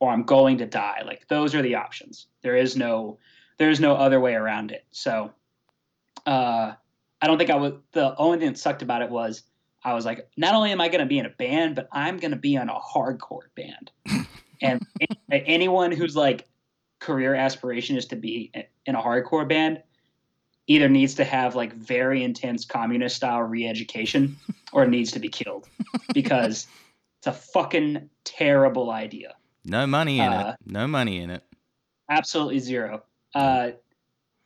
or 0.00 0.10
I'm 0.10 0.24
going 0.24 0.58
to 0.58 0.66
die. 0.66 1.02
Like 1.04 1.28
those 1.28 1.54
are 1.54 1.62
the 1.62 1.76
options. 1.76 2.26
There 2.42 2.56
is 2.56 2.76
no 2.76 3.18
there's 3.58 3.80
no 3.80 3.94
other 3.94 4.20
way 4.20 4.34
around 4.34 4.72
it. 4.72 4.84
So 4.90 5.30
uh 6.26 6.72
I 7.22 7.26
don't 7.26 7.38
think 7.38 7.50
I 7.50 7.56
was 7.56 7.74
the 7.92 8.16
only 8.16 8.38
thing 8.38 8.48
that 8.48 8.58
sucked 8.58 8.82
about 8.82 9.02
it 9.02 9.10
was 9.10 9.42
I 9.84 9.94
was 9.94 10.04
like, 10.04 10.28
not 10.36 10.54
only 10.54 10.72
am 10.72 10.80
I 10.80 10.88
going 10.88 11.00
to 11.00 11.06
be 11.06 11.18
in 11.18 11.26
a 11.26 11.30
band, 11.30 11.74
but 11.74 11.88
I'm 11.92 12.18
going 12.18 12.32
to 12.32 12.36
be 12.36 12.56
on 12.56 12.68
a 12.68 12.78
hardcore 12.78 13.48
band. 13.56 13.90
and 14.62 14.86
anyone 15.30 15.90
who's 15.90 16.14
like 16.14 16.46
career 17.00 17.34
aspiration 17.34 17.96
is 17.96 18.06
to 18.06 18.16
be 18.16 18.52
in 18.86 18.94
a 18.94 19.02
hardcore 19.02 19.48
band 19.48 19.82
either 20.70 20.88
needs 20.88 21.14
to 21.14 21.24
have 21.24 21.56
like 21.56 21.72
very 21.72 22.22
intense 22.22 22.64
communist 22.64 23.16
style 23.16 23.42
re-education 23.42 24.36
or 24.72 24.86
needs 24.86 25.10
to 25.10 25.18
be 25.18 25.28
killed 25.28 25.68
because 26.14 26.68
it's 27.18 27.26
a 27.26 27.32
fucking 27.32 28.08
terrible 28.22 28.90
idea. 28.90 29.34
No 29.64 29.86
money 29.86 30.20
in 30.20 30.32
uh, 30.32 30.54
it. 30.54 30.70
No 30.70 30.86
money 30.86 31.20
in 31.20 31.30
it. 31.30 31.42
Absolutely 32.08 32.60
zero. 32.60 33.02
Uh, 33.34 33.72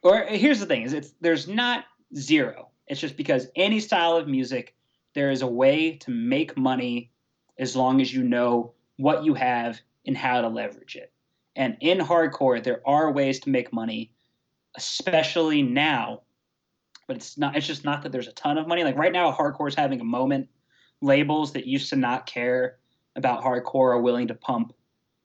or 0.02 0.24
here's 0.24 0.60
the 0.60 0.66
thing: 0.66 0.82
is 0.82 0.92
it's 0.94 1.12
there's 1.20 1.46
not 1.46 1.84
zero. 2.16 2.70
It's 2.86 3.00
just 3.00 3.16
because 3.16 3.48
any 3.54 3.78
style 3.80 4.16
of 4.16 4.26
music, 4.26 4.74
there 5.14 5.30
is 5.30 5.42
a 5.42 5.46
way 5.46 5.92
to 5.98 6.10
make 6.10 6.56
money 6.56 7.10
as 7.58 7.76
long 7.76 8.00
as 8.00 8.12
you 8.12 8.22
know 8.22 8.72
what 8.96 9.24
you 9.24 9.34
have 9.34 9.80
and 10.06 10.16
how 10.16 10.40
to 10.40 10.48
leverage 10.48 10.96
it. 10.96 11.12
And 11.56 11.76
in 11.80 11.98
hardcore, 11.98 12.62
there 12.62 12.80
are 12.86 13.12
ways 13.12 13.40
to 13.40 13.50
make 13.50 13.72
money, 13.72 14.12
especially 14.76 15.62
now 15.62 16.22
but 17.06 17.16
it's 17.16 17.36
not. 17.38 17.56
It's 17.56 17.66
just 17.66 17.84
not 17.84 18.02
that 18.02 18.12
there's 18.12 18.28
a 18.28 18.32
ton 18.32 18.58
of 18.58 18.66
money. 18.66 18.84
Like 18.84 18.96
right 18.96 19.12
now, 19.12 19.32
hardcore 19.32 19.68
is 19.68 19.74
having 19.74 20.00
a 20.00 20.04
moment. 20.04 20.48
Labels 21.00 21.52
that 21.52 21.66
used 21.66 21.90
to 21.90 21.96
not 21.96 22.26
care 22.26 22.78
about 23.16 23.42
hardcore 23.42 23.94
are 23.94 24.00
willing 24.00 24.28
to 24.28 24.34
pump 24.34 24.72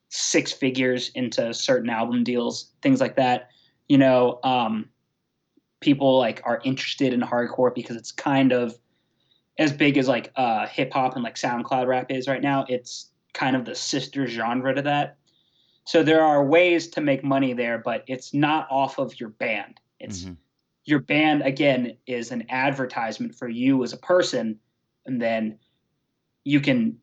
six 0.10 0.52
figures 0.52 1.10
into 1.16 1.54
certain 1.54 1.90
album 1.90 2.24
deals, 2.24 2.72
things 2.82 3.00
like 3.00 3.16
that. 3.16 3.50
You 3.88 3.98
know, 3.98 4.40
um, 4.44 4.90
people 5.80 6.18
like 6.18 6.42
are 6.44 6.62
interested 6.64 7.14
in 7.14 7.22
hardcore 7.22 7.74
because 7.74 7.96
it's 7.96 8.12
kind 8.12 8.52
of 8.52 8.78
as 9.58 9.72
big 9.72 9.98
as 9.98 10.08
like 10.08 10.32
uh, 10.36 10.68
hip 10.68 10.92
hop 10.92 11.16
and 11.16 11.24
like 11.24 11.36
SoundCloud 11.36 11.88
rap 11.88 12.12
is 12.12 12.28
right 12.28 12.42
now. 12.42 12.66
It's 12.68 13.12
kind 13.34 13.56
of 13.56 13.66
the 13.66 13.76
sister 13.76 14.28
genre 14.28 14.76
to 14.76 14.82
that. 14.82 15.18
So 15.90 16.04
there 16.04 16.22
are 16.22 16.46
ways 16.46 16.88
to 16.90 17.02
make 17.02 17.24
money 17.24 17.54
there, 17.54 17.80
but 17.80 18.04
it's 18.06 18.32
not 18.32 18.68
off 18.70 19.00
of 19.00 19.20
your 19.20 19.30
band. 19.30 19.80
It's 20.00 20.22
mm-hmm. 20.22 20.34
your 20.86 21.00
band 21.00 21.42
again 21.42 21.98
is 22.06 22.30
an 22.30 22.46
advertisement 22.50 23.34
for 23.34 23.50
you 23.50 23.84
as 23.84 23.92
a 23.92 23.98
person, 23.98 24.60
and 25.08 25.20
then 25.20 25.58
you 26.44 26.62
can 26.62 26.96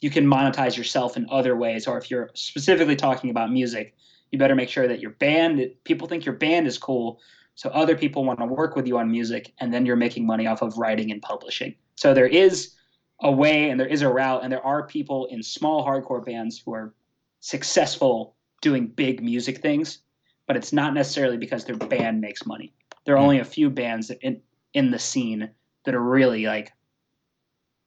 you 0.00 0.08
can 0.08 0.24
monetize 0.24 0.74
yourself 0.74 1.18
in 1.18 1.26
other 1.30 1.54
ways. 1.54 1.86
Or 1.86 1.98
if 1.98 2.10
you're 2.10 2.30
specifically 2.32 2.96
talking 2.96 3.28
about 3.28 3.52
music, 3.52 3.94
you 4.30 4.38
better 4.38 4.54
make 4.54 4.70
sure 4.70 4.88
that 4.88 5.00
your 5.00 5.10
band 5.10 5.60
people 5.84 6.08
think 6.08 6.24
your 6.24 6.36
band 6.36 6.66
is 6.66 6.78
cool, 6.78 7.20
so 7.56 7.68
other 7.68 7.94
people 7.94 8.24
want 8.24 8.38
to 8.38 8.46
work 8.46 8.74
with 8.74 8.86
you 8.86 8.96
on 8.96 9.10
music, 9.10 9.52
and 9.58 9.70
then 9.70 9.84
you're 9.84 9.96
making 9.96 10.24
money 10.24 10.46
off 10.46 10.62
of 10.62 10.78
writing 10.78 11.10
and 11.10 11.20
publishing. 11.20 11.74
So 11.96 12.14
there 12.14 12.26
is 12.26 12.74
a 13.22 13.30
way 13.30 13.68
and 13.68 13.78
there 13.78 13.86
is 13.86 14.00
a 14.00 14.08
route, 14.08 14.44
and 14.44 14.50
there 14.50 14.64
are 14.64 14.86
people 14.86 15.26
in 15.26 15.42
small 15.42 15.84
hardcore 15.84 16.24
bands 16.24 16.58
who 16.58 16.72
are 16.72 16.94
successful 17.40 18.36
doing 18.60 18.86
big 18.86 19.22
music 19.22 19.60
things, 19.60 19.98
but 20.46 20.56
it's 20.56 20.72
not 20.72 20.94
necessarily 20.94 21.36
because 21.36 21.64
their 21.64 21.76
band 21.76 22.20
makes 22.20 22.46
money. 22.46 22.72
There 23.04 23.14
are 23.14 23.18
only 23.18 23.38
a 23.38 23.44
few 23.44 23.70
bands 23.70 24.10
in 24.20 24.40
in 24.74 24.90
the 24.90 24.98
scene 24.98 25.50
that 25.84 25.94
are 25.94 26.02
really 26.02 26.46
like 26.46 26.72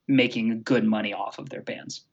making 0.08 0.64
good 0.64 0.84
money 0.84 1.14
off 1.14 1.40
of 1.40 1.50
their 1.50 1.62
bands. 1.62 2.06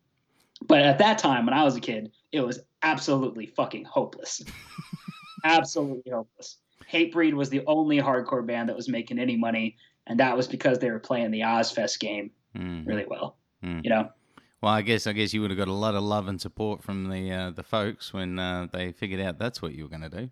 But 0.66 0.80
at 0.80 0.98
that 0.98 1.18
time, 1.18 1.46
when 1.46 1.54
I 1.54 1.64
was 1.64 1.76
a 1.76 1.80
kid, 1.80 2.12
it 2.32 2.40
was 2.40 2.60
absolutely 2.82 3.46
fucking 3.46 3.84
hopeless. 3.84 4.42
absolutely 5.44 6.12
hopeless. 6.12 6.58
Hatebreed 6.92 7.32
was 7.34 7.48
the 7.48 7.62
only 7.66 7.98
hardcore 7.98 8.46
band 8.46 8.68
that 8.68 8.76
was 8.76 8.88
making 8.88 9.18
any 9.18 9.36
money, 9.36 9.76
and 10.06 10.20
that 10.20 10.36
was 10.36 10.46
because 10.46 10.78
they 10.78 10.90
were 10.90 10.98
playing 10.98 11.30
the 11.30 11.40
Ozzfest 11.40 11.98
game 11.98 12.30
mm. 12.56 12.86
really 12.86 13.06
well. 13.08 13.38
Mm. 13.64 13.82
You 13.84 13.90
know. 13.90 14.10
Well, 14.62 14.72
I 14.72 14.82
guess 14.82 15.06
I 15.06 15.12
guess 15.12 15.32
you 15.32 15.40
would 15.40 15.50
have 15.50 15.58
got 15.58 15.68
a 15.68 15.72
lot 15.72 15.94
of 15.94 16.02
love 16.02 16.28
and 16.28 16.40
support 16.40 16.82
from 16.82 17.08
the 17.08 17.32
uh, 17.32 17.50
the 17.50 17.62
folks 17.62 18.12
when 18.12 18.38
uh, 18.38 18.68
they 18.70 18.92
figured 18.92 19.20
out 19.20 19.38
that's 19.38 19.62
what 19.62 19.74
you 19.74 19.84
were 19.84 19.88
going 19.88 20.02
to 20.02 20.10
do. 20.10 20.30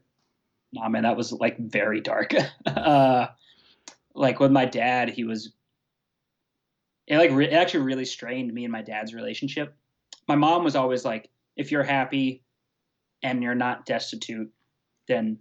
Nah, 0.73 0.89
man, 0.91 1.05
that 1.05 1.17
was 1.17 1.33
like 1.33 1.59
very 1.59 2.01
dark. 2.01 2.35
uh, 2.67 3.29
like 4.15 4.39
with 4.39 4.53
my 4.53 4.67
dad, 4.67 5.09
he 5.09 5.25
was. 5.25 5.53
It 7.07 7.17
like 7.17 7.31
re- 7.31 7.47
it 7.47 7.55
actually 7.55 7.85
really 7.85 8.05
strained 8.05 8.53
me 8.53 8.65
and 8.65 8.73
my 8.73 8.83
dad's 8.83 9.15
relationship. 9.15 9.75
My 10.27 10.37
mom 10.37 10.63
was 10.63 10.77
always 10.77 11.07
like, 11.07 11.31
"If 11.57 11.73
you're 11.73 11.83
happy, 11.83 12.43
and 13.23 13.43
you're 13.43 13.55
not 13.55 13.87
destitute, 13.87 14.53
then 15.07 15.39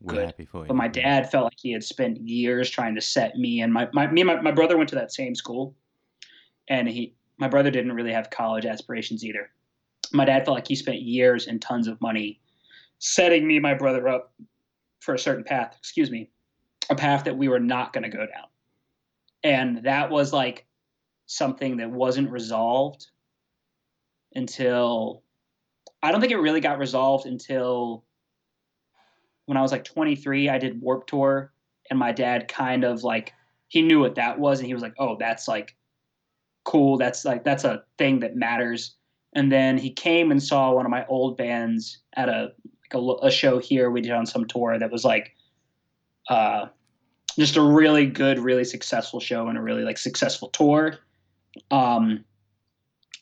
we're 0.00 0.14
good. 0.14 0.26
happy 0.26 0.44
for 0.44 0.62
you." 0.62 0.66
But 0.66 0.76
my 0.76 0.88
dad 0.88 1.30
felt 1.30 1.44
like 1.44 1.58
he 1.60 1.70
had 1.70 1.84
spent 1.84 2.18
years 2.20 2.68
trying 2.68 2.96
to 2.96 3.00
set 3.00 3.36
me 3.36 3.60
and 3.60 3.72
my, 3.72 3.88
my 3.92 4.08
me 4.08 4.22
and 4.22 4.26
my, 4.26 4.40
my 4.40 4.50
brother 4.50 4.76
went 4.76 4.88
to 4.88 4.96
that 4.96 5.12
same 5.12 5.36
school, 5.36 5.76
and 6.66 6.88
he 6.88 7.14
my 7.38 7.48
brother 7.48 7.70
didn't 7.70 7.92
really 7.92 8.12
have 8.12 8.30
college 8.30 8.66
aspirations 8.66 9.24
either. 9.24 9.50
My 10.12 10.24
dad 10.24 10.44
felt 10.44 10.56
like 10.56 10.68
he 10.68 10.74
spent 10.74 11.00
years 11.00 11.46
and 11.46 11.60
tons 11.60 11.88
of 11.88 12.00
money 12.00 12.40
setting 12.98 13.46
me 13.46 13.56
and 13.56 13.62
my 13.62 13.74
brother 13.74 14.08
up 14.08 14.32
for 15.00 15.14
a 15.14 15.18
certain 15.18 15.44
path, 15.44 15.76
excuse 15.78 16.10
me, 16.10 16.30
a 16.90 16.94
path 16.94 17.24
that 17.24 17.36
we 17.36 17.48
were 17.48 17.60
not 17.60 17.92
going 17.92 18.02
to 18.02 18.08
go 18.08 18.26
down. 18.26 18.46
And 19.44 19.84
that 19.84 20.10
was 20.10 20.32
like 20.32 20.66
something 21.26 21.76
that 21.76 21.90
wasn't 21.90 22.30
resolved 22.30 23.06
until 24.34 25.22
I 26.02 26.10
don't 26.10 26.20
think 26.20 26.32
it 26.32 26.38
really 26.38 26.60
got 26.60 26.78
resolved 26.78 27.26
until 27.26 28.04
when 29.46 29.56
I 29.56 29.62
was 29.62 29.72
like 29.72 29.84
23. 29.84 30.48
I 30.48 30.58
did 30.58 30.80
Warped 30.80 31.08
Tour, 31.08 31.52
and 31.90 31.98
my 31.98 32.12
dad 32.12 32.48
kind 32.48 32.84
of 32.84 33.02
like 33.02 33.32
he 33.68 33.82
knew 33.82 34.00
what 34.00 34.16
that 34.16 34.38
was, 34.38 34.58
and 34.58 34.66
he 34.66 34.74
was 34.74 34.82
like, 34.82 34.94
"Oh, 34.98 35.16
that's 35.18 35.48
like 35.48 35.76
cool. 36.68 36.98
That's 36.98 37.24
like 37.24 37.44
that's 37.44 37.64
a 37.64 37.82
thing 37.96 38.20
that 38.20 38.36
matters. 38.36 38.94
And 39.32 39.50
then 39.50 39.78
he 39.78 39.90
came 39.90 40.30
and 40.30 40.42
saw 40.42 40.72
one 40.72 40.84
of 40.84 40.90
my 40.90 41.06
old 41.06 41.36
bands 41.36 41.98
at 42.14 42.28
a 42.28 42.52
like 42.92 43.02
a, 43.22 43.26
a 43.26 43.30
show 43.30 43.58
here 43.58 43.90
we 43.90 44.02
did 44.02 44.12
on 44.12 44.26
some 44.26 44.46
tour 44.46 44.78
that 44.78 44.90
was 44.90 45.04
like 45.04 45.34
uh, 46.28 46.66
just 47.38 47.56
a 47.56 47.62
really 47.62 48.04
good, 48.04 48.38
really 48.38 48.64
successful 48.64 49.18
show 49.18 49.48
and 49.48 49.56
a 49.56 49.62
really 49.62 49.82
like 49.82 49.96
successful 49.96 50.48
tour. 50.48 50.98
Um, 51.70 52.24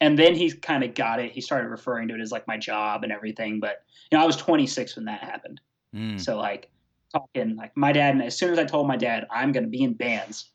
and 0.01 0.19
then 0.19 0.35
he 0.35 0.51
kind 0.51 0.83
of 0.83 0.95
got 0.95 1.21
it. 1.21 1.31
He 1.31 1.41
started 1.41 1.69
referring 1.69 2.09
to 2.09 2.15
it 2.15 2.21
as 2.21 2.33
like 2.33 2.49
my 2.49 2.57
job 2.57 3.05
and 3.05 3.13
everything. 3.13 3.61
But 3.61 3.85
you 4.11 4.19
know, 4.19 4.25
I 4.25 4.27
was 4.27 4.37
26 4.37 4.97
when 4.97 5.05
that 5.05 5.21
happened. 5.23 5.61
Mm. 5.95 6.21
So 6.21 6.37
like 6.37 6.69
talking 7.13 7.55
like 7.55 7.77
my 7.77 7.93
dad. 7.93 8.15
And 8.15 8.25
as 8.25 8.37
soon 8.37 8.53
as 8.53 8.59
I 8.59 8.65
told 8.65 8.89
my 8.89 8.97
dad 8.97 9.25
I'm 9.31 9.53
going 9.53 9.65
to 9.65 9.71
be 9.71 9.85
in 9.85 9.93
bands, 9.93 10.51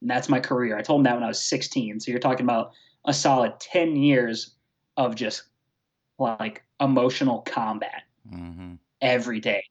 and 0.00 0.10
that's 0.10 0.28
my 0.28 0.40
career. 0.40 0.76
I 0.76 0.82
told 0.82 1.00
him 1.00 1.04
that 1.04 1.14
when 1.14 1.22
I 1.22 1.28
was 1.28 1.42
16. 1.42 2.00
So 2.00 2.10
you're 2.10 2.20
talking 2.20 2.44
about 2.44 2.72
a 3.06 3.14
solid 3.14 3.58
10 3.60 3.96
years 3.96 4.54
of 4.96 5.14
just 5.14 5.44
like 6.18 6.62
emotional 6.80 7.40
combat 7.42 8.02
mm-hmm. 8.30 8.74
every 9.00 9.40
day. 9.40 9.64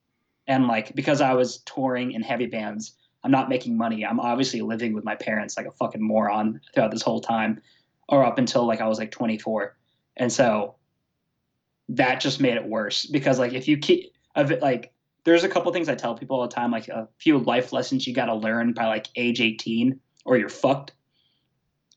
And 0.47 0.67
like 0.67 0.95
because 0.95 1.21
I 1.21 1.34
was 1.34 1.59
touring 1.59 2.11
in 2.11 2.21
heavy 2.21 2.45
bands, 2.45 2.95
I'm 3.23 3.32
not 3.32 3.49
making 3.49 3.78
money. 3.78 4.05
I'm 4.05 4.19
obviously 4.19 4.61
living 4.61 4.93
with 4.93 5.03
my 5.03 5.15
parents 5.15 5.57
like 5.57 5.65
a 5.65 5.71
fucking 5.71 6.01
moron 6.01 6.61
throughout 6.73 6.91
this 6.91 7.01
whole 7.01 7.21
time, 7.21 7.61
or 8.07 8.23
up 8.23 8.38
until 8.38 8.67
like 8.67 8.82
I 8.82 8.88
was 8.88 8.99
like 8.99 9.09
24. 9.09 9.76
And 10.17 10.32
so 10.32 10.76
that 11.89 12.19
just 12.19 12.39
made 12.39 12.55
it 12.55 12.65
worse 12.65 13.05
because 13.05 13.39
like 13.39 13.53
if 13.53 13.67
you 13.67 13.78
keep 13.78 14.13
of 14.36 14.51
it 14.51 14.61
like 14.61 14.91
there's 15.23 15.43
a 15.43 15.49
couple 15.49 15.71
things 15.73 15.89
I 15.89 15.95
tell 15.95 16.15
people 16.15 16.38
all 16.38 16.47
the 16.47 16.53
time, 16.53 16.71
like 16.71 16.88
a 16.88 17.07
few 17.17 17.39
life 17.39 17.73
lessons 17.73 18.05
you 18.05 18.13
got 18.13 18.26
to 18.26 18.36
learn 18.36 18.73
by 18.73 18.86
like 18.86 19.07
age 19.15 19.41
18 19.41 19.99
or 20.26 20.38
you're 20.38 20.49
fucked. 20.49 20.91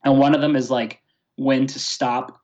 And 0.04 0.18
one 0.18 0.34
of 0.34 0.40
them 0.40 0.54
is 0.54 0.70
like 0.70 1.02
when 1.36 1.66
to 1.66 1.78
stop 1.78 2.40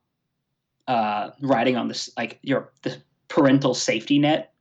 uh, 0.88 1.30
riding 1.40 1.76
on 1.76 1.88
this 1.88 2.10
like 2.16 2.38
your 2.42 2.72
the 2.82 2.96
parental 3.28 3.74
safety 3.74 4.18
net, 4.18 4.52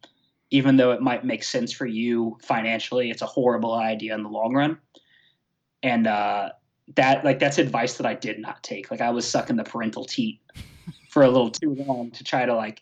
even 0.51 0.77
though 0.77 0.91
it 0.91 1.01
might 1.01 1.25
make 1.25 1.43
sense 1.43 1.73
for 1.73 1.85
you 1.85 2.37
financially. 2.41 3.09
It's 3.09 3.21
a 3.21 3.27
horrible 3.27 3.73
idea 3.73 4.13
in 4.13 4.23
the 4.23 4.29
long 4.29 4.53
run. 4.53 4.77
And 5.81 6.07
uh, 6.07 6.49
that 6.95 7.25
like 7.25 7.39
that's 7.39 7.57
advice 7.57 7.97
that 7.97 8.05
I 8.05 8.13
did 8.13 8.39
not 8.39 8.63
take. 8.63 8.91
Like 8.91 9.01
I 9.01 9.09
was 9.09 9.27
sucking 9.27 9.55
the 9.55 9.63
parental 9.63 10.05
teat 10.05 10.39
for 11.09 11.23
a 11.23 11.29
little 11.29 11.49
too 11.49 11.75
long 11.75 12.11
to 12.11 12.23
try 12.23 12.45
to 12.45 12.55
like 12.55 12.81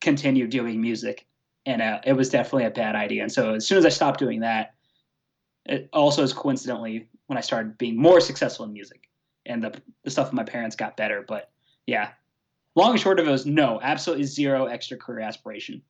continue 0.00 0.46
doing 0.46 0.80
music, 0.80 1.26
and 1.66 1.82
uh, 1.82 2.00
it 2.04 2.12
was 2.12 2.30
definitely 2.30 2.66
a 2.66 2.70
bad 2.70 2.94
idea. 2.94 3.22
And 3.22 3.32
so 3.32 3.54
as 3.54 3.66
soon 3.66 3.78
as 3.78 3.84
I 3.84 3.90
stopped 3.90 4.18
doing 4.18 4.40
that, 4.40 4.74
it 5.66 5.88
also 5.92 6.22
is 6.22 6.32
coincidentally 6.32 7.08
when 7.28 7.38
I 7.38 7.40
started 7.40 7.78
being 7.78 7.96
more 7.96 8.20
successful 8.20 8.64
in 8.66 8.72
music, 8.72 9.08
and 9.46 9.62
the 9.62 9.80
the 10.02 10.10
stuff 10.10 10.26
with 10.26 10.34
my 10.34 10.44
parents 10.44 10.74
got 10.74 10.96
better. 10.96 11.24
But 11.26 11.50
yeah, 11.86 12.10
long 12.74 12.90
and 12.90 13.00
short 13.00 13.20
of 13.20 13.28
it 13.28 13.30
was 13.30 13.46
no, 13.46 13.80
absolutely 13.82 14.24
zero 14.24 14.66
extra 14.66 14.96
career 14.96 15.20
aspiration. 15.20 15.80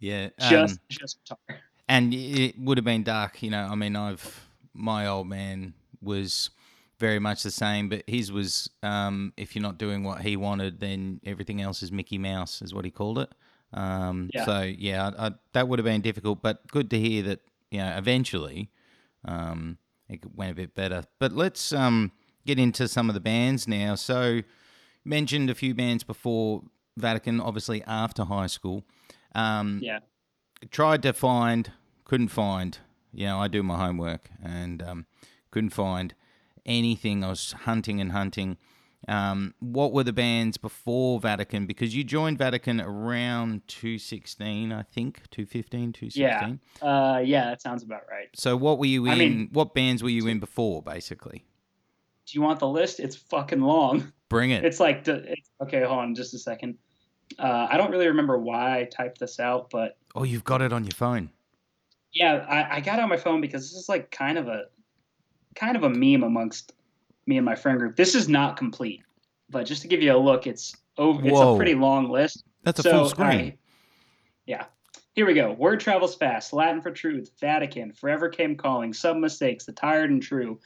Yeah, 0.00 0.30
just 0.38 0.74
um, 0.74 0.80
just 0.88 1.18
guitar. 1.24 1.60
And 1.88 2.14
it 2.14 2.58
would 2.58 2.78
have 2.78 2.84
been 2.84 3.02
dark, 3.02 3.42
you 3.42 3.50
know. 3.50 3.68
I 3.70 3.74
mean, 3.74 3.96
I've 3.96 4.48
my 4.74 5.06
old 5.06 5.28
man 5.28 5.74
was 6.00 6.50
very 6.98 7.18
much 7.18 7.42
the 7.42 7.50
same, 7.50 7.88
but 7.88 8.04
his 8.06 8.32
was 8.32 8.70
um, 8.82 9.32
if 9.36 9.54
you're 9.54 9.62
not 9.62 9.78
doing 9.78 10.04
what 10.04 10.22
he 10.22 10.36
wanted, 10.36 10.80
then 10.80 11.20
everything 11.24 11.60
else 11.60 11.82
is 11.82 11.90
Mickey 11.90 12.18
Mouse, 12.18 12.62
is 12.62 12.72
what 12.72 12.84
he 12.84 12.90
called 12.90 13.18
it. 13.18 13.30
Um, 13.72 14.30
yeah. 14.32 14.44
So 14.44 14.62
yeah, 14.62 15.10
I, 15.18 15.26
I, 15.26 15.30
that 15.52 15.68
would 15.68 15.78
have 15.78 15.84
been 15.84 16.00
difficult, 16.00 16.42
but 16.42 16.66
good 16.68 16.90
to 16.90 16.98
hear 16.98 17.22
that 17.24 17.40
you 17.70 17.78
know 17.78 17.94
eventually 17.96 18.70
um, 19.24 19.78
it 20.10 20.20
went 20.34 20.52
a 20.52 20.54
bit 20.54 20.74
better. 20.74 21.04
But 21.18 21.32
let's 21.32 21.72
um, 21.72 22.12
get 22.46 22.58
into 22.58 22.88
some 22.88 23.08
of 23.08 23.14
the 23.14 23.20
bands 23.20 23.68
now. 23.68 23.94
So, 23.94 24.42
mentioned 25.04 25.48
a 25.48 25.54
few 25.54 25.74
bands 25.74 26.04
before 26.04 26.62
Vatican, 26.96 27.40
obviously 27.40 27.82
after 27.84 28.24
high 28.24 28.48
school. 28.48 28.84
Um, 29.34 29.80
yeah. 29.82 30.00
Tried 30.70 31.02
to 31.04 31.12
find, 31.12 31.72
couldn't 32.04 32.28
find. 32.28 32.78
You 33.12 33.26
know, 33.26 33.40
I 33.40 33.48
do 33.48 33.62
my 33.62 33.78
homework 33.78 34.28
and 34.42 34.82
um, 34.82 35.06
couldn't 35.50 35.70
find 35.70 36.14
anything. 36.66 37.24
I 37.24 37.30
was 37.30 37.52
hunting 37.64 38.00
and 38.00 38.12
hunting. 38.12 38.58
Um, 39.08 39.54
what 39.60 39.92
were 39.92 40.04
the 40.04 40.12
bands 40.12 40.56
before 40.56 41.20
Vatican? 41.20 41.66
Because 41.66 41.94
you 41.94 42.04
joined 42.04 42.38
Vatican 42.38 42.80
around 42.80 43.66
216, 43.68 44.72
I 44.72 44.82
think, 44.82 45.22
215, 45.30 45.92
216. 45.92 46.60
Yeah, 46.82 46.86
uh, 46.86 47.18
yeah, 47.18 47.46
that 47.46 47.62
sounds 47.62 47.82
about 47.82 48.02
right. 48.10 48.28
So 48.34 48.56
what 48.56 48.78
were 48.78 48.86
you 48.86 49.06
in? 49.06 49.12
I 49.12 49.14
mean, 49.14 49.48
what 49.52 49.74
bands 49.74 50.02
were 50.02 50.10
you 50.10 50.26
in 50.26 50.38
before, 50.38 50.82
basically? 50.82 51.44
Do 52.26 52.38
you 52.38 52.42
want 52.42 52.60
the 52.60 52.68
list? 52.68 53.00
It's 53.00 53.16
fucking 53.16 53.60
long. 53.60 54.12
Bring 54.28 54.50
it. 54.50 54.64
It's 54.64 54.80
like, 54.80 55.08
it's, 55.08 55.50
okay, 55.62 55.82
hold 55.82 55.98
on 55.98 56.14
just 56.14 56.34
a 56.34 56.38
second. 56.38 56.76
Uh, 57.38 57.68
I 57.70 57.76
don't 57.76 57.90
really 57.90 58.08
remember 58.08 58.38
why 58.38 58.80
I 58.80 58.84
typed 58.84 59.18
this 59.18 59.40
out, 59.40 59.70
but. 59.70 59.96
Oh, 60.14 60.24
you've 60.24 60.44
got 60.44 60.62
it 60.62 60.72
on 60.72 60.84
your 60.84 60.92
phone. 60.92 61.30
Yeah, 62.12 62.44
I, 62.48 62.76
I 62.76 62.80
got 62.80 62.98
it 62.98 63.02
on 63.02 63.08
my 63.08 63.16
phone 63.16 63.40
because 63.40 63.70
this 63.70 63.80
is 63.80 63.88
like 63.88 64.10
kind 64.10 64.36
of 64.36 64.48
a 64.48 64.64
kind 65.54 65.76
of 65.76 65.84
a 65.84 65.90
meme 65.90 66.22
amongst 66.22 66.72
me 67.30 67.38
and 67.38 67.44
my 67.46 67.54
friend 67.54 67.78
group. 67.78 67.96
This 67.96 68.14
is 68.14 68.28
not 68.28 68.58
complete, 68.58 69.02
but 69.48 69.64
just 69.64 69.80
to 69.82 69.88
give 69.88 70.02
you 70.02 70.14
a 70.14 70.18
look, 70.18 70.46
it's 70.46 70.76
over. 70.98 71.22
It's 71.24 71.32
Whoa. 71.32 71.54
a 71.54 71.56
pretty 71.56 71.74
long 71.74 72.10
list. 72.10 72.44
That's 72.64 72.80
a 72.80 72.82
So, 72.82 72.90
full 72.90 73.08
screen. 73.08 73.26
alright. 73.28 73.58
Yeah. 74.44 74.64
Here 75.14 75.26
we 75.26 75.34
go. 75.34 75.52
Word 75.52 75.80
travels 75.80 76.14
fast. 76.14 76.52
Latin 76.52 76.82
for 76.82 76.90
truth. 76.90 77.30
Vatican. 77.40 77.92
Forever 77.92 78.28
came 78.28 78.56
calling. 78.56 78.92
Some 78.92 79.20
mistakes. 79.20 79.64
The 79.64 79.72
tired 79.72 80.10
and 80.10 80.22
true. 80.22 80.58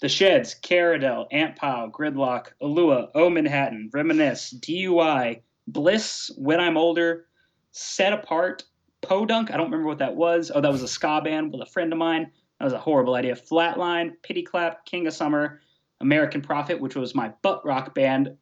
The 0.00 0.08
Sheds. 0.08 0.54
Caradel. 0.62 1.26
Ant 1.32 1.56
Pile. 1.56 1.90
Gridlock. 1.90 2.48
Alua. 2.62 3.08
O 3.14 3.28
Manhattan. 3.30 3.90
Reminisce. 3.92 4.54
DUI. 4.60 5.40
Bliss. 5.66 6.30
When 6.36 6.60
I'm 6.60 6.76
older. 6.76 7.26
Set 7.72 8.12
apart. 8.12 8.64
Podunk. 9.02 9.50
I 9.52 9.56
don't 9.56 9.66
remember 9.70 9.88
what 9.88 9.98
that 9.98 10.16
was. 10.16 10.50
Oh, 10.54 10.60
that 10.60 10.72
was 10.72 10.82
a 10.82 10.88
ska 10.88 11.20
band 11.22 11.52
with 11.52 11.62
a 11.62 11.70
friend 11.70 11.92
of 11.92 11.98
mine. 11.98 12.30
That 12.58 12.64
was 12.64 12.74
a 12.74 12.78
horrible 12.78 13.14
idea. 13.14 13.34
Flatline. 13.34 14.12
Pity 14.22 14.42
Clap. 14.42 14.84
King 14.84 15.06
of 15.06 15.14
Summer. 15.14 15.60
American 16.00 16.40
Prophet, 16.42 16.80
which 16.80 16.94
was 16.96 17.14
my 17.14 17.32
butt 17.42 17.64
rock 17.64 17.94
band. 17.94 18.36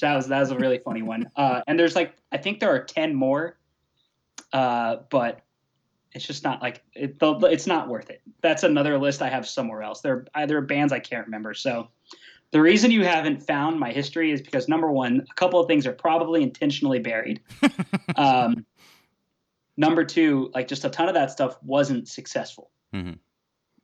That 0.00 0.14
was 0.14 0.28
that 0.28 0.40
was 0.40 0.50
a 0.50 0.56
really 0.56 0.78
funny 0.78 1.02
one. 1.02 1.30
Uh, 1.36 1.62
and 1.66 1.78
there's 1.78 1.94
like 1.96 2.14
I 2.32 2.38
think 2.38 2.60
there 2.60 2.70
are 2.70 2.82
ten 2.82 3.14
more 3.14 3.58
uh, 4.52 4.96
but 5.10 5.42
it's 6.12 6.26
just 6.26 6.42
not 6.42 6.62
like 6.62 6.82
it, 6.94 7.16
it's 7.20 7.66
not 7.66 7.88
worth 7.88 8.10
it. 8.10 8.22
That's 8.40 8.62
another 8.62 8.98
list 8.98 9.22
I 9.22 9.28
have 9.28 9.46
somewhere 9.46 9.82
else. 9.82 10.00
They're 10.00 10.26
either 10.34 10.60
bands 10.60 10.92
I 10.92 11.00
can't 11.00 11.26
remember. 11.26 11.54
So 11.54 11.88
the 12.50 12.60
reason 12.60 12.90
you 12.90 13.04
haven't 13.04 13.42
found 13.42 13.78
my 13.78 13.92
history 13.92 14.32
is 14.32 14.40
because 14.40 14.68
number 14.68 14.90
one, 14.90 15.26
a 15.30 15.34
couple 15.34 15.60
of 15.60 15.66
things 15.66 15.86
are 15.86 15.92
probably 15.92 16.42
intentionally 16.42 16.98
buried. 16.98 17.40
um, 18.16 18.64
number 19.76 20.04
two, 20.04 20.50
like 20.54 20.66
just 20.66 20.84
a 20.84 20.90
ton 20.90 21.08
of 21.08 21.14
that 21.14 21.30
stuff 21.30 21.58
wasn't 21.62 22.08
successful. 22.08 22.70
Mhm. 22.94 23.18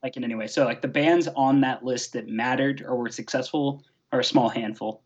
Like 0.05 0.17
in 0.17 0.23
any 0.23 0.35
way. 0.35 0.47
So 0.47 0.65
like 0.65 0.83
the 0.83 0.89
bands 0.89 1.29
on 1.35 1.63
that 1.63 1.83
list 1.83 2.13
that 2.13 2.29
mattered 2.29 2.85
or 2.87 2.95
were 2.95 3.09
successful 3.09 3.83
are 4.13 4.21
a 4.21 4.25
small 4.25 4.51
handful. 4.51 5.03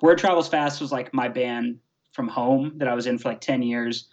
Word 0.00 0.18
Travels 0.18 0.48
Fast 0.48 0.80
was 0.80 0.90
like 0.90 1.12
my 1.12 1.28
band 1.28 1.78
from 2.12 2.26
home 2.26 2.72
that 2.78 2.88
I 2.88 2.94
was 2.94 3.06
in 3.06 3.18
for 3.18 3.28
like 3.28 3.42
10 3.42 3.62
years 3.62 4.08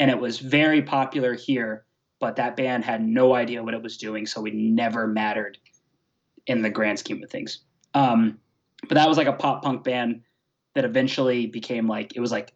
and 0.00 0.10
it 0.10 0.18
was 0.18 0.38
very 0.38 0.82
popular 0.82 1.34
here, 1.34 1.84
but 2.18 2.34
that 2.36 2.56
band 2.56 2.84
had 2.84 3.06
no 3.06 3.34
idea 3.34 3.62
what 3.62 3.74
it 3.74 3.82
was 3.82 3.96
doing, 3.96 4.26
so 4.26 4.44
it 4.46 4.54
never 4.54 5.06
mattered 5.06 5.58
in 6.46 6.62
the 6.62 6.70
grand 6.70 6.98
scheme 6.98 7.22
of 7.22 7.30
things. 7.30 7.60
Um, 7.94 8.38
but 8.88 8.94
that 8.94 9.08
was 9.08 9.18
like 9.18 9.26
a 9.26 9.32
pop 9.32 9.62
punk 9.62 9.84
band 9.84 10.22
that 10.74 10.84
eventually 10.84 11.46
became 11.46 11.86
like 11.86 12.16
it 12.16 12.20
was 12.20 12.32
like 12.32 12.54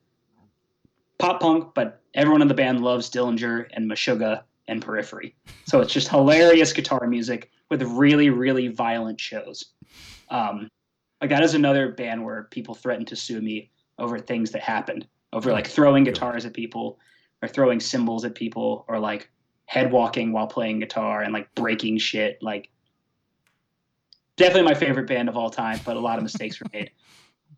pop 1.19 1.41
punk, 1.41 1.75
but 1.75 2.01
everyone 2.15 2.43
in 2.43 2.49
the 2.49 2.55
band 2.55 2.83
loves 2.83 3.11
Dillinger 3.11 3.67
and 3.73 3.91
Meshuggah 3.91 4.43
and 4.69 4.83
Periphery, 4.83 5.35
so 5.67 5.81
it's 5.81 5.93
just 5.93 6.09
hilarious 6.09 6.73
guitar 6.73 7.07
music 7.07 7.51
with 7.71 7.83
really 7.83 8.31
really 8.31 8.69
violent 8.69 9.21
shows. 9.21 9.67
Um, 10.31 10.69
like 11.21 11.31
that 11.31 11.43
is 11.43 11.55
another 11.55 11.93
band 11.93 12.25
where 12.25 12.45
people 12.45 12.75
threatened 12.75 13.09
to 13.09 13.17
sue 13.17 13.41
me 13.41 13.71
over 13.99 14.19
things 14.19 14.51
that 14.51 14.63
happened, 14.63 15.07
over 15.33 15.53
like 15.53 15.67
throwing 15.67 16.05
guitars 16.05 16.45
at 16.45 16.53
people 16.53 16.99
or 17.43 17.49
throwing 17.49 17.81
cymbals 17.81 18.25
at 18.25 18.35
people 18.35 18.85
or 18.89 18.99
like 18.99 19.31
head 19.67 19.91
walking 19.91 20.33
while 20.33 20.47
playing 20.47 20.81
guitar 20.81 21.23
and 21.23 21.33
like 21.33 21.55
breaking 21.55 21.99
shit. 21.99 22.39
Like 22.43 22.71
definitely 24.37 24.71
my 24.71 24.75
favorite 24.75 25.07
band 25.07 25.29
of 25.29 25.37
all 25.37 25.51
time, 25.51 25.81
but 25.85 25.97
a 25.97 26.01
lot 26.01 26.19
of 26.19 26.23
mistakes 26.29 26.61
were 26.61 26.67
made. 26.73 26.91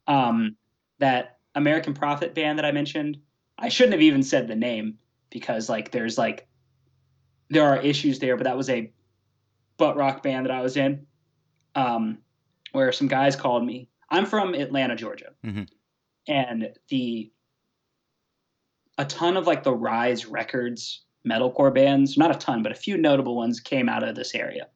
Um, 0.06 0.56
that 0.98 1.38
American 1.54 1.94
Prophet 1.94 2.34
band 2.34 2.58
that 2.58 2.64
I 2.64 2.72
mentioned, 2.72 3.18
I 3.58 3.68
shouldn't 3.68 3.94
have 3.94 4.02
even 4.02 4.22
said 4.22 4.48
the 4.48 4.54
name 4.54 4.98
because 5.30 5.68
like 5.68 5.90
there's 5.90 6.18
like 6.18 6.46
there 7.50 7.64
are 7.64 7.78
issues 7.78 8.18
there, 8.18 8.36
but 8.36 8.44
that 8.44 8.56
was 8.56 8.68
a 8.70 8.90
butt 9.76 9.96
rock 9.96 10.22
band 10.22 10.46
that 10.46 10.52
I 10.52 10.62
was 10.62 10.76
in. 10.76 11.06
Um, 11.74 12.18
where 12.72 12.92
some 12.92 13.08
guys 13.08 13.36
called 13.36 13.64
me. 13.64 13.88
I'm 14.10 14.26
from 14.26 14.54
Atlanta, 14.54 14.96
Georgia. 14.96 15.32
Mhm. 15.44 15.68
And 16.28 16.72
the 16.88 17.30
a 18.98 19.04
ton 19.04 19.36
of 19.36 19.46
like 19.46 19.62
the 19.62 19.74
Rise 19.74 20.26
Records 20.26 21.02
metalcore 21.26 21.74
bands, 21.74 22.16
not 22.16 22.34
a 22.34 22.38
ton, 22.38 22.62
but 22.62 22.72
a 22.72 22.76
few 22.76 22.96
notable 22.96 23.36
ones 23.36 23.60
came 23.60 23.88
out 23.88 24.02
of 24.02 24.14
this 24.14 24.34
area. 24.34 24.68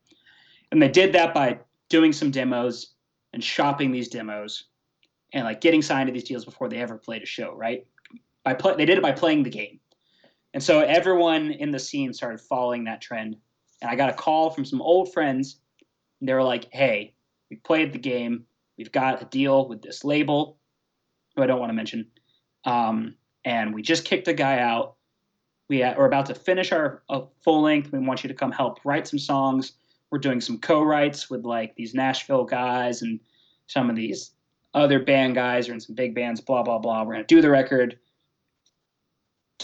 And 0.70 0.80
they 0.82 0.88
did 0.88 1.12
that 1.14 1.32
by 1.32 1.58
doing 1.88 2.12
some 2.12 2.30
demos 2.30 2.94
and 3.32 3.42
shopping 3.42 3.92
these 3.92 4.08
demos 4.08 4.64
and 5.32 5.44
like 5.44 5.60
getting 5.60 5.82
signed 5.82 6.08
to 6.08 6.12
these 6.12 6.24
deals 6.24 6.44
before 6.44 6.68
they 6.68 6.78
ever 6.78 6.98
played 6.98 7.22
a 7.22 7.26
show, 7.26 7.54
right? 7.54 7.86
By 8.44 8.54
play, 8.54 8.76
they 8.76 8.84
did 8.84 8.98
it 8.98 9.02
by 9.02 9.12
playing 9.12 9.42
the 9.42 9.50
game. 9.50 9.79
And 10.52 10.62
so 10.62 10.80
everyone 10.80 11.52
in 11.52 11.70
the 11.70 11.78
scene 11.78 12.12
started 12.12 12.40
following 12.40 12.84
that 12.84 13.00
trend. 13.00 13.36
And 13.80 13.90
I 13.90 13.96
got 13.96 14.10
a 14.10 14.14
call 14.14 14.50
from 14.50 14.64
some 14.64 14.82
old 14.82 15.12
friends. 15.12 15.60
They 16.20 16.34
were 16.34 16.42
like, 16.42 16.72
"Hey, 16.72 17.14
we 17.50 17.56
played 17.56 17.92
the 17.92 17.98
game. 17.98 18.46
We've 18.76 18.92
got 18.92 19.22
a 19.22 19.26
deal 19.26 19.68
with 19.68 19.82
this 19.82 20.04
label, 20.04 20.58
who 21.34 21.42
I 21.42 21.46
don't 21.46 21.60
want 21.60 21.70
to 21.70 21.74
mention, 21.74 22.06
um, 22.64 23.14
and 23.44 23.74
we 23.74 23.82
just 23.82 24.04
kicked 24.04 24.28
a 24.28 24.32
guy 24.32 24.58
out. 24.58 24.96
We 25.68 25.82
are 25.82 26.06
about 26.06 26.26
to 26.26 26.34
finish 26.34 26.72
our 26.72 27.02
uh, 27.08 27.22
full 27.42 27.62
length. 27.62 27.92
We 27.92 27.98
want 28.00 28.24
you 28.24 28.28
to 28.28 28.34
come 28.34 28.52
help 28.52 28.80
write 28.84 29.06
some 29.06 29.18
songs. 29.18 29.72
We're 30.10 30.18
doing 30.18 30.40
some 30.40 30.58
co-writes 30.58 31.30
with 31.30 31.44
like 31.44 31.76
these 31.76 31.94
Nashville 31.94 32.44
guys 32.44 33.02
and 33.02 33.20
some 33.66 33.88
of 33.88 33.96
these 33.96 34.32
other 34.74 34.98
band 34.98 35.36
guys 35.36 35.68
are 35.68 35.72
in 35.72 35.80
some 35.80 35.94
big 35.94 36.14
bands. 36.14 36.40
Blah 36.40 36.62
blah 36.62 36.78
blah. 36.78 37.02
We're 37.04 37.14
gonna 37.14 37.24
do 37.24 37.40
the 37.40 37.50
record. 37.50 37.98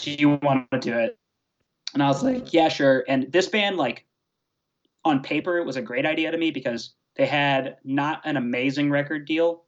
Do 0.01 0.11
you 0.11 0.39
want 0.41 0.69
to 0.71 0.79
do 0.79 0.97
it? 0.97 1.17
And 1.93 2.03
I 2.03 2.07
was 2.07 2.23
like, 2.23 2.53
yeah, 2.53 2.69
sure. 2.69 3.03
And 3.07 3.31
this 3.31 3.47
band, 3.47 3.77
like, 3.77 4.05
on 5.03 5.21
paper, 5.21 5.57
it 5.57 5.65
was 5.65 5.77
a 5.77 5.81
great 5.81 6.05
idea 6.05 6.31
to 6.31 6.37
me 6.37 6.51
because 6.51 6.93
they 7.15 7.25
had 7.25 7.77
not 7.83 8.21
an 8.25 8.37
amazing 8.37 8.91
record 8.91 9.25
deal, 9.25 9.63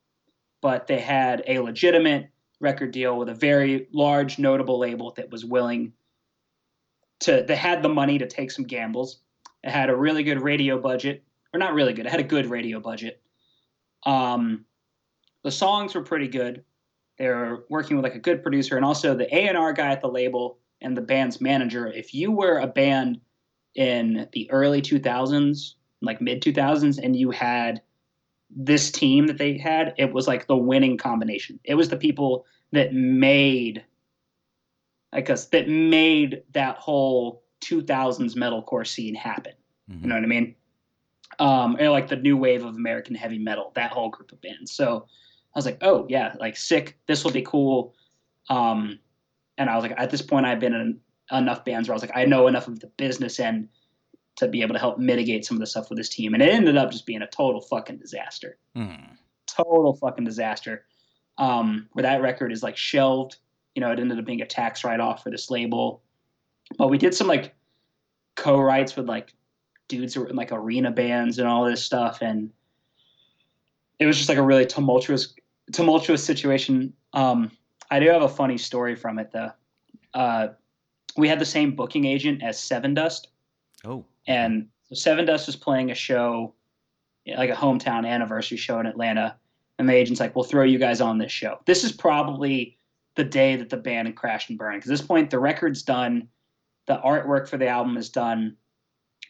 but 0.62 0.88
they 0.88 1.00
had 1.00 1.44
a 1.48 1.60
legitimate 1.60 2.30
record 2.60 2.92
deal 2.92 3.18
with 3.18 3.30
a 3.30 3.34
very 3.34 3.88
large, 3.92 4.38
notable 4.38 4.78
label 4.78 5.14
that 5.18 5.32
was 5.32 5.46
willing 5.46 5.94
to, 7.22 7.44
they 7.48 7.56
had 7.56 7.82
the 7.82 7.90
money 7.90 8.18
to 8.18 8.28
take 8.28 8.52
some 8.52 8.66
gambles. 8.66 9.22
It 9.64 9.72
had 9.72 9.90
a 9.90 9.96
really 9.96 10.24
good 10.24 10.42
radio 10.42 10.80
budget, 10.80 11.24
or 11.54 11.60
not 11.60 11.74
really 11.74 11.94
good, 11.94 12.06
it 12.06 12.12
had 12.12 12.20
a 12.20 12.24
good 12.24 12.46
radio 12.46 12.80
budget. 12.80 13.22
Um, 14.04 14.66
the 15.44 15.52
songs 15.52 15.96
were 15.96 16.04
pretty 16.04 16.28
good. 16.28 16.64
They 17.20 17.28
were 17.28 17.66
working 17.70 17.98
with 17.98 18.06
like 18.06 18.16
a 18.16 18.20
good 18.20 18.42
producer, 18.42 18.78
and 18.78 18.86
also 18.86 19.14
the 19.14 19.34
A 19.36 19.48
and 19.48 19.58
R 19.58 19.74
guy 19.74 19.92
at 19.92 20.02
the 20.02 20.08
label 20.08 20.58
and 20.82 20.96
the 20.96 21.02
band's 21.02 21.42
manager. 21.42 21.88
If 21.88 22.14
you 22.14 22.32
were 22.32 22.60
a 22.60 22.68
band 22.68 23.20
in 23.76 24.28
the 24.32 24.50
early 24.50 24.82
2000s, 24.82 25.76
like 26.02 26.22
mid 26.22 26.42
2000s, 26.42 26.98
and 26.98 27.16
you 27.16 27.30
had 27.30 27.82
this 28.50 28.90
team 28.90 29.28
that 29.28 29.38
they 29.38 29.58
had, 29.58 29.94
it 29.98 30.14
was 30.14 30.28
like 30.28 30.48
the 30.48 30.58
winning 30.58 30.98
combination. 30.98 31.60
It 31.66 31.76
was 31.76 31.90
the 31.90 31.98
people 31.98 32.46
that 32.72 32.94
made, 32.94 33.84
I 35.12 35.22
guess, 35.22 35.48
that 35.48 35.68
made 35.68 36.44
that 36.54 36.78
whole 36.78 37.44
2000s 37.60 38.36
metalcore 38.36 38.88
scene 38.88 39.14
happen. 39.14 39.54
Mhm. 39.92 40.02
You 40.02 40.08
know 40.08 40.16
what 40.16 40.24
I 40.24 40.28
mean? 40.28 40.56
Um, 41.38 41.76
or 41.80 41.90
like 41.90 42.08
the 42.08 42.16
new 42.16 42.38
wave 42.38 42.64
of 42.64 42.76
American 42.76 43.14
heavy 43.14 43.40
metal, 43.40 43.72
that 43.76 43.92
whole 43.92 44.10
group 44.10 44.32
of 44.32 44.42
bands. 44.42 44.72
So 44.72 45.06
I 45.56 45.58
was 45.58 45.66
like, 45.66 45.80
oh 45.82 46.06
yeah, 46.10 46.36
like 46.40 46.58
sick. 46.58 46.98
This 47.08 47.24
will 47.24 47.32
be 47.32 47.42
cool. 47.42 47.96
Um, 48.50 49.00
and 49.58 49.70
I 49.70 49.76
was 49.76 49.84
like, 49.84 49.94
at 49.98 50.10
this 50.10 50.22
point, 50.22 50.46
I've 50.46 50.60
been 50.60 50.74
in 50.74 51.00
enough 51.32 51.66
bands 51.66 51.88
where 51.88 51.94
I 51.94 51.98
was 51.98 52.04
like, 52.04 52.16
I 52.16 52.26
know 52.26 52.48
enough 52.48 52.68
of 52.68 52.80
the 52.80 52.88
business 52.88 53.40
end 53.40 53.70
to 54.38 54.48
be 54.48 54.62
able 54.62 54.74
to 54.74 54.80
help 54.80 54.98
mitigate 54.98 55.46
some 55.46 55.58
of 55.58 55.62
the 55.62 55.68
stuff 55.68 55.90
with 55.90 55.98
this 55.98 56.10
team. 56.10 56.34
And 56.34 56.42
it 56.42 56.50
ended 56.50 56.78
up 56.78 56.92
just 56.92 57.06
being 57.06 57.22
a 57.22 57.28
total 57.28 57.62
fucking 57.62 57.98
disaster. 57.98 58.58
Mm. 58.76 59.18
Total 59.48 59.94
fucking 59.94 60.24
disaster. 60.24 60.86
Um, 61.38 61.90
where 61.94 62.04
that 62.04 62.22
record 62.22 62.52
is 62.52 62.64
like 62.64 62.78
shelved. 62.78 63.38
You 63.76 63.82
know, 63.82 63.92
it 63.92 64.00
ended 64.00 64.18
up 64.18 64.26
being 64.26 64.42
a 64.42 64.46
tax 64.46 64.84
write 64.84 65.00
off 65.00 65.24
for 65.24 65.30
this 65.30 65.50
label. 65.52 66.02
But 66.78 66.88
we 66.90 66.98
did 66.98 67.14
some 67.14 67.28
like 67.28 67.54
co-writes 68.36 68.96
with 68.96 69.08
like 69.08 69.34
dudes 69.90 70.14
who 70.14 70.22
were 70.22 70.28
in 70.28 70.36
like 70.36 70.52
arena 70.52 70.92
bands 70.92 71.40
and 71.40 71.48
all 71.48 71.66
this 71.66 71.84
stuff. 71.84 72.20
And 72.22 72.52
it 74.00 74.06
was 74.06 74.18
just 74.18 74.30
like 74.30 74.38
a 74.38 74.44
really 74.44 74.66
tumultuous, 74.66 75.36
tumultuous 75.72 76.24
situation. 76.24 76.94
Um, 77.14 77.52
I 77.92 78.00
do 78.00 78.08
have 78.10 78.22
a 78.22 78.30
funny 78.30 78.58
story 78.58 78.96
from 78.96 79.20
it 79.20 79.32
though. 79.32 79.52
Uh, 80.14 80.50
we 81.18 81.28
had 81.28 81.40
the 81.40 81.46
same 81.46 81.76
booking 81.76 82.06
agent 82.06 82.44
as 82.44 82.58
Sevendust, 82.58 83.28
Oh. 83.86 84.06
and 84.28 84.68
so 84.92 84.96
Sevendust 84.96 85.48
was 85.48 85.56
playing 85.56 85.92
a 85.92 85.96
show, 85.96 86.54
like 87.28 87.50
a 87.50 87.56
hometown 87.56 88.08
anniversary 88.08 88.58
show 88.58 88.80
in 88.80 88.86
Atlanta, 88.86 89.36
and 89.78 89.88
the 89.90 89.94
agent's 89.94 90.20
like, 90.20 90.36
"We'll 90.36 90.46
throw 90.46 90.64
you 90.64 90.78
guys 90.80 91.02
on 91.02 91.18
this 91.18 91.32
show." 91.32 91.60
This 91.66 91.84
is 91.84 91.92
probably 91.92 92.78
the 93.16 93.24
day 93.24 93.56
that 93.56 93.70
the 93.70 93.78
band 93.78 94.08
had 94.08 94.16
crashed 94.16 94.50
and 94.50 94.58
burned. 94.58 94.78
Because 94.78 94.92
at 94.92 94.98
this 94.98 95.06
point, 95.06 95.30
the 95.30 95.40
record's 95.40 95.84
done, 95.84 96.28
the 96.86 96.98
artwork 97.04 97.48
for 97.50 97.58
the 97.58 97.68
album 97.68 97.98
is 97.98 98.10
done, 98.10 98.56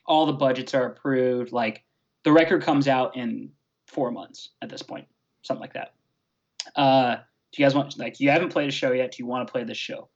all 0.05 0.25
the 0.25 0.33
budgets 0.33 0.73
are 0.73 0.85
approved. 0.85 1.51
Like 1.51 1.83
the 2.23 2.31
record 2.31 2.61
comes 2.61 2.87
out 2.87 3.15
in 3.17 3.51
four 3.87 4.11
months 4.11 4.49
at 4.61 4.69
this 4.69 4.81
point, 4.83 5.07
something 5.41 5.61
like 5.61 5.73
that. 5.73 5.93
Uh, 6.75 7.15
do 7.51 7.61
you 7.61 7.65
guys 7.65 7.75
want 7.75 7.97
like 7.97 8.19
you 8.19 8.29
haven't 8.29 8.49
played 8.49 8.69
a 8.69 8.71
show 8.71 8.91
yet? 8.91 9.11
Do 9.11 9.23
you 9.23 9.25
want 9.25 9.47
to 9.47 9.51
play 9.51 9.63
this 9.63 9.77
show? 9.77 10.09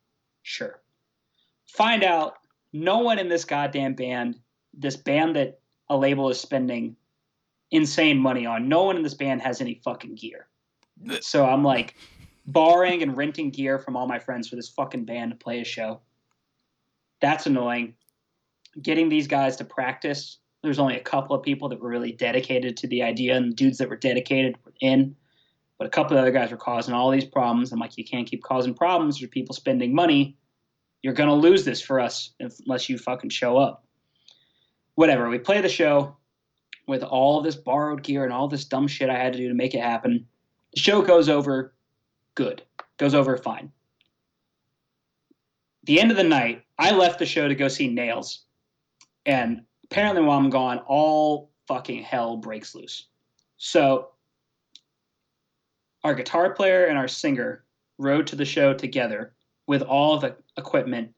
Sure. 0.44 0.82
Find 1.68 2.04
out 2.04 2.36
no 2.74 3.00
one 3.00 3.20
in 3.20 3.30
this 3.30 3.46
goddamn 3.46 3.94
band, 3.96 4.40
this 4.74 4.96
band 4.96 5.36
that 5.36 5.60
a 5.90 5.98
label 5.98 6.30
is 6.30 6.40
spending 6.40 6.96
insane 7.72 8.20
money 8.20 8.46
on, 8.46 8.70
no 8.70 8.84
one 8.84 8.96
in 8.96 9.04
this 9.04 9.16
band 9.16 9.42
has 9.42 9.60
any 9.60 9.82
fucking 9.84 10.16
gear. 10.16 10.48
So 11.22 11.46
I'm 11.46 11.64
like 11.64 11.96
borrowing 12.46 13.02
and 13.02 13.18
renting 13.18 13.50
gear 13.50 13.80
from 13.80 13.96
all 13.96 14.08
my 14.08 14.20
friends 14.20 14.48
for 14.48 14.56
this 14.56 14.70
fucking 14.70 15.06
band 15.06 15.32
to 15.32 15.38
play 15.38 15.60
a 15.60 15.66
show. 15.66 16.02
That's 17.20 17.48
annoying. 17.48 17.96
Getting 18.82 19.10
these 19.10 19.28
guys 19.28 19.56
to 19.58 19.66
practice. 19.66 20.38
There's 20.62 20.80
only 20.80 20.98
a 20.98 21.02
couple 21.02 21.36
of 21.36 21.44
people 21.44 21.68
that 21.70 21.80
were 21.80 21.90
really 21.90 22.12
dedicated 22.12 22.78
to 22.78 22.88
the 22.88 23.04
idea, 23.04 23.36
and 23.36 23.52
the 23.52 23.56
dudes 23.56 23.80
that 23.80 23.90
were 23.90 23.98
dedicated 23.98 24.56
were 24.64 24.74
in. 24.80 25.16
But 25.78 25.88
a 25.88 25.90
couple 25.90 26.16
of 26.16 26.22
other 26.22 26.32
guys 26.32 26.52
were 26.52 26.58
causing 26.58 26.94
all 26.94 27.10
these 27.10 27.26
problems. 27.26 27.72
I'm 27.72 27.80
like, 27.80 27.98
you 27.98 28.06
can't 28.06 28.28
keep 28.28 28.44
causing 28.44 28.74
problems. 28.74 29.20
There's 29.20 29.30
people 29.30 29.56
spending 29.56 29.94
money. 29.94 30.38
You're 31.02 31.14
gonna 31.14 31.36
lose 31.36 31.66
this 31.66 31.82
for 31.82 32.00
us 32.00 32.34
unless 32.40 32.90
you 32.90 32.98
fucking 32.98 33.32
show 33.32 33.58
up. 33.58 33.86
Whatever. 34.96 35.30
We 35.30 35.40
play 35.40 35.62
the 35.62 35.70
show 35.70 36.16
with 36.88 37.04
all 37.04 37.42
this 37.42 37.56
borrowed 37.56 38.04
gear 38.04 38.24
and 38.24 38.34
all 38.34 38.48
this 38.48 38.66
dumb 38.66 38.88
shit 38.88 39.10
I 39.10 39.18
had 39.18 39.34
to 39.34 39.40
do 39.40 39.48
to 39.48 39.56
make 39.56 39.74
it 39.74 39.82
happen. 39.82 40.28
The 40.74 40.80
show 40.80 41.02
goes 41.02 41.30
over 41.30 41.74
good. 42.36 42.62
Goes 42.98 43.14
over 43.14 43.38
fine. 43.38 43.72
The 45.86 46.00
end 46.00 46.12
of 46.12 46.18
the 46.18 46.24
night, 46.24 46.64
I 46.80 46.92
left 46.92 47.20
the 47.20 47.26
show 47.26 47.48
to 47.48 47.56
go 47.56 47.68
see 47.68 47.88
Nails. 47.88 48.46
And 49.26 49.64
apparently 49.86 50.24
while 50.24 50.38
I'm 50.38 50.50
gone, 50.50 50.80
all 50.80 51.52
fucking 51.68 52.04
hell 52.04 52.38
breaks 52.38 52.76
loose. 52.76 53.08
So 53.58 54.10
our 56.04 56.14
guitar 56.14 56.54
player 56.54 56.86
and 56.86 56.98
our 56.98 57.08
singer 57.08 57.64
rode 57.98 58.28
to 58.28 58.36
the 58.36 58.46
show 58.46 58.74
together 58.74 59.34
with 59.68 59.82
all 59.82 60.18
the 60.18 60.36
equipment 60.58 61.14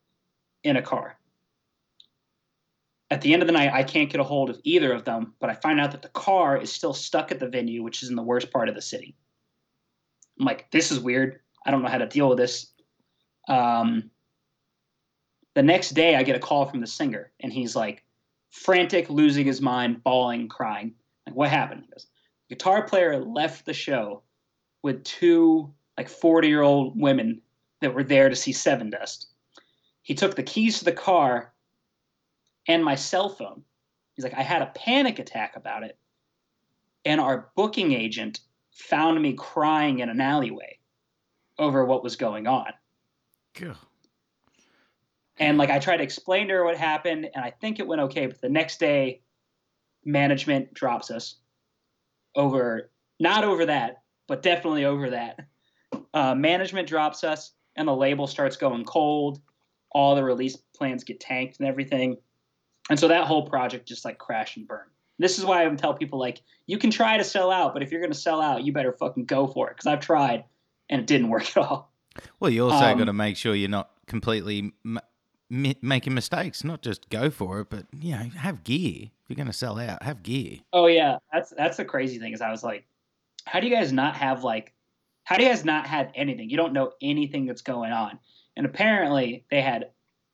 in 0.64 0.78
a 0.78 0.82
car. 0.82 1.18
At 3.12 3.22
the 3.22 3.34
end 3.34 3.44
of 3.44 3.48
the 3.48 3.54
night, 3.54 3.72
I 3.72 3.84
can't 3.84 4.10
get 4.10 4.20
a 4.20 4.24
hold 4.24 4.50
of 4.50 4.60
either 4.64 4.92
of 4.92 5.06
them, 5.06 5.34
but 5.40 5.50
I 5.50 5.54
find 5.56 5.80
out 5.80 5.92
that 5.92 6.02
the 6.02 6.10
car 6.10 6.58
is 6.58 6.72
still 6.72 6.94
stuck 6.94 7.32
at 7.32 7.40
the 7.40 7.48
venue, 7.48 7.84
which 7.84 8.04
is 8.04 8.10
in 8.10 8.16
the 8.16 8.24
worst 8.24 8.52
part 8.52 8.68
of 8.68 8.76
the 8.76 8.82
city. 8.82 9.16
I'm 10.40 10.46
like, 10.46 10.70
this 10.72 10.92
is 10.92 11.00
weird. 11.00 11.40
I 11.66 11.72
don't 11.72 11.82
know 11.82 11.90
how 11.90 12.00
to 12.00 12.08
deal 12.08 12.30
with 12.30 12.38
this. 12.38 12.72
Um, 13.48 14.10
the 15.54 15.64
next 15.64 15.92
day, 15.92 16.16
I 16.16 16.24
get 16.24 16.36
a 16.36 16.40
call 16.40 16.66
from 16.66 16.82
the 16.82 16.88
singer, 16.88 17.32
and 17.40 17.54
he's 17.54 17.76
like, 17.76 18.04
frantic, 18.50 19.10
losing 19.10 19.46
his 19.46 19.62
mind, 19.62 20.04
bawling, 20.04 20.48
crying. 20.48 20.96
Like, 21.26 21.36
what 21.36 21.50
happened? 21.50 21.84
He 21.86 21.92
goes, 21.92 22.08
guitar 22.50 22.88
player 22.88 23.24
left 23.24 23.66
the 23.66 23.74
show 23.74 24.24
with 24.86 25.04
two 25.04 25.74
like 25.98 26.08
40 26.08 26.48
year 26.48 26.62
old 26.62 26.94
women 27.02 27.42
that 27.82 27.96
were 27.96 28.04
there 28.04 28.30
to 28.30 28.36
see 28.36 28.54
Sevendust. 28.54 29.26
He 30.04 30.14
took 30.14 30.36
the 30.36 30.44
keys 30.44 30.78
to 30.78 30.86
the 30.86 30.92
car 30.92 31.52
and 32.68 32.86
my 32.86 32.94
cell 32.94 33.30
phone. 33.30 33.64
He's 34.14 34.24
like, 34.24 34.36
I 34.36 34.44
had 34.44 34.62
a 34.62 34.72
panic 34.76 35.18
attack 35.18 35.56
about 35.56 35.82
it. 35.82 35.98
And 37.04 37.20
our 37.20 37.50
booking 37.56 37.94
agent 37.94 38.42
found 38.74 39.20
me 39.20 39.34
crying 39.34 40.00
in 40.00 40.10
an 40.10 40.22
alleyway 40.22 40.78
over 41.58 41.84
what 41.84 42.04
was 42.04 42.16
going 42.16 42.46
on. 42.46 42.72
God. 43.60 43.78
And 45.38 45.58
like 45.58 45.72
I 45.72 45.80
tried 45.80 45.98
to 45.98 46.04
explain 46.04 46.48
to 46.50 46.54
her 46.54 46.64
what 46.64 46.78
happened, 46.78 47.28
and 47.34 47.44
I 47.44 47.50
think 47.50 47.80
it 47.80 47.88
went 47.88 48.02
okay. 48.02 48.28
But 48.28 48.40
the 48.40 48.50
next 48.50 48.80
day, 48.80 49.22
management 50.06 50.76
drops 50.76 51.10
us 51.10 51.38
over 52.36 52.92
not 53.20 53.44
over 53.44 53.66
that, 53.66 54.04
but 54.28 54.42
definitely 54.42 54.86
over 54.86 55.10
that. 55.12 55.40
Uh, 56.14 56.36
management 56.36 56.88
drops 56.88 57.24
us, 57.24 57.52
and 57.76 57.88
the 57.88 57.96
label 57.96 58.28
starts 58.28 58.58
going 58.58 58.84
cold. 58.86 59.40
All 59.92 60.16
the 60.16 60.24
release 60.24 60.58
plans 60.76 61.04
get 61.04 61.20
tanked 61.20 61.60
and 61.60 61.68
everything, 61.68 62.18
and 62.90 63.00
so 63.00 63.08
that 63.08 63.26
whole 63.26 63.48
project 63.48 63.88
just 63.88 64.04
like 64.06 64.18
crashed 64.18 64.58
and 64.58 64.68
burned. 64.68 64.90
This 65.18 65.40
is 65.40 65.46
why 65.46 65.64
I 65.64 65.68
would 65.68 65.78
tell 65.78 65.94
people 65.94 66.20
like 66.20 66.42
you 66.68 66.78
can 66.78 66.92
try 66.92 67.16
to 67.18 67.24
sell 67.24 67.50
out, 67.50 67.74
but 67.74 67.82
if 67.82 67.92
you're 67.92 68.02
going 68.02 68.12
to 68.12 68.18
sell 68.18 68.42
out, 68.42 68.64
you 68.66 68.74
better 68.74 68.92
fucking 68.92 69.26
go 69.26 69.48
for 69.48 69.70
it 69.70 69.74
because 69.78 69.88
I've 69.88 70.02
tried 70.02 70.44
and 70.90 71.00
it 71.00 71.08
didn't 71.08 71.30
work 71.36 71.44
at 71.56 71.58
all. 71.58 71.92
Well, 72.40 72.52
you 72.52 72.66
also 72.66 72.84
Um, 72.86 72.98
got 72.98 73.06
to 73.06 73.14
make 73.14 73.38
sure 73.38 73.56
you're 73.56 73.70
not 73.70 73.92
completely 74.08 74.74
m- 74.86 75.00
making 75.50 76.14
mistakes. 76.14 76.64
Not 76.66 76.82
just 76.82 77.10
go 77.10 77.30
for 77.30 77.62
it, 77.62 77.70
but 77.70 77.86
you 77.98 78.12
know, 78.12 78.24
have 78.38 78.66
gear. 78.66 79.04
If 79.04 79.30
you're 79.30 79.36
going 79.36 79.48
to 79.48 79.54
sell 79.54 79.80
out, 79.80 80.04
have 80.04 80.22
gear. 80.24 80.58
Oh 80.74 80.88
yeah, 80.88 81.18
that's 81.32 81.52
that's 81.52 81.78
the 81.78 81.86
crazy 81.86 82.20
thing 82.20 82.34
is 82.34 82.42
I 82.42 82.52
was 82.52 82.64
like, 82.64 82.86
how 83.46 83.60
do 83.60 83.68
you 83.68 83.76
guys 83.76 83.92
not 83.92 84.16
have 84.16 84.44
like, 84.44 84.74
how 85.24 85.38
do 85.38 85.44
you 85.44 85.50
guys 85.50 85.66
not 85.66 85.88
have 85.88 86.12
anything? 86.16 86.50
You 86.50 86.58
don't 86.58 86.74
know 86.74 86.94
anything 87.02 87.46
that's 87.46 87.62
going 87.62 87.92
on. 87.92 88.20
And 88.58 88.66
apparently 88.66 89.46
they 89.50 89.62
had 89.62 89.90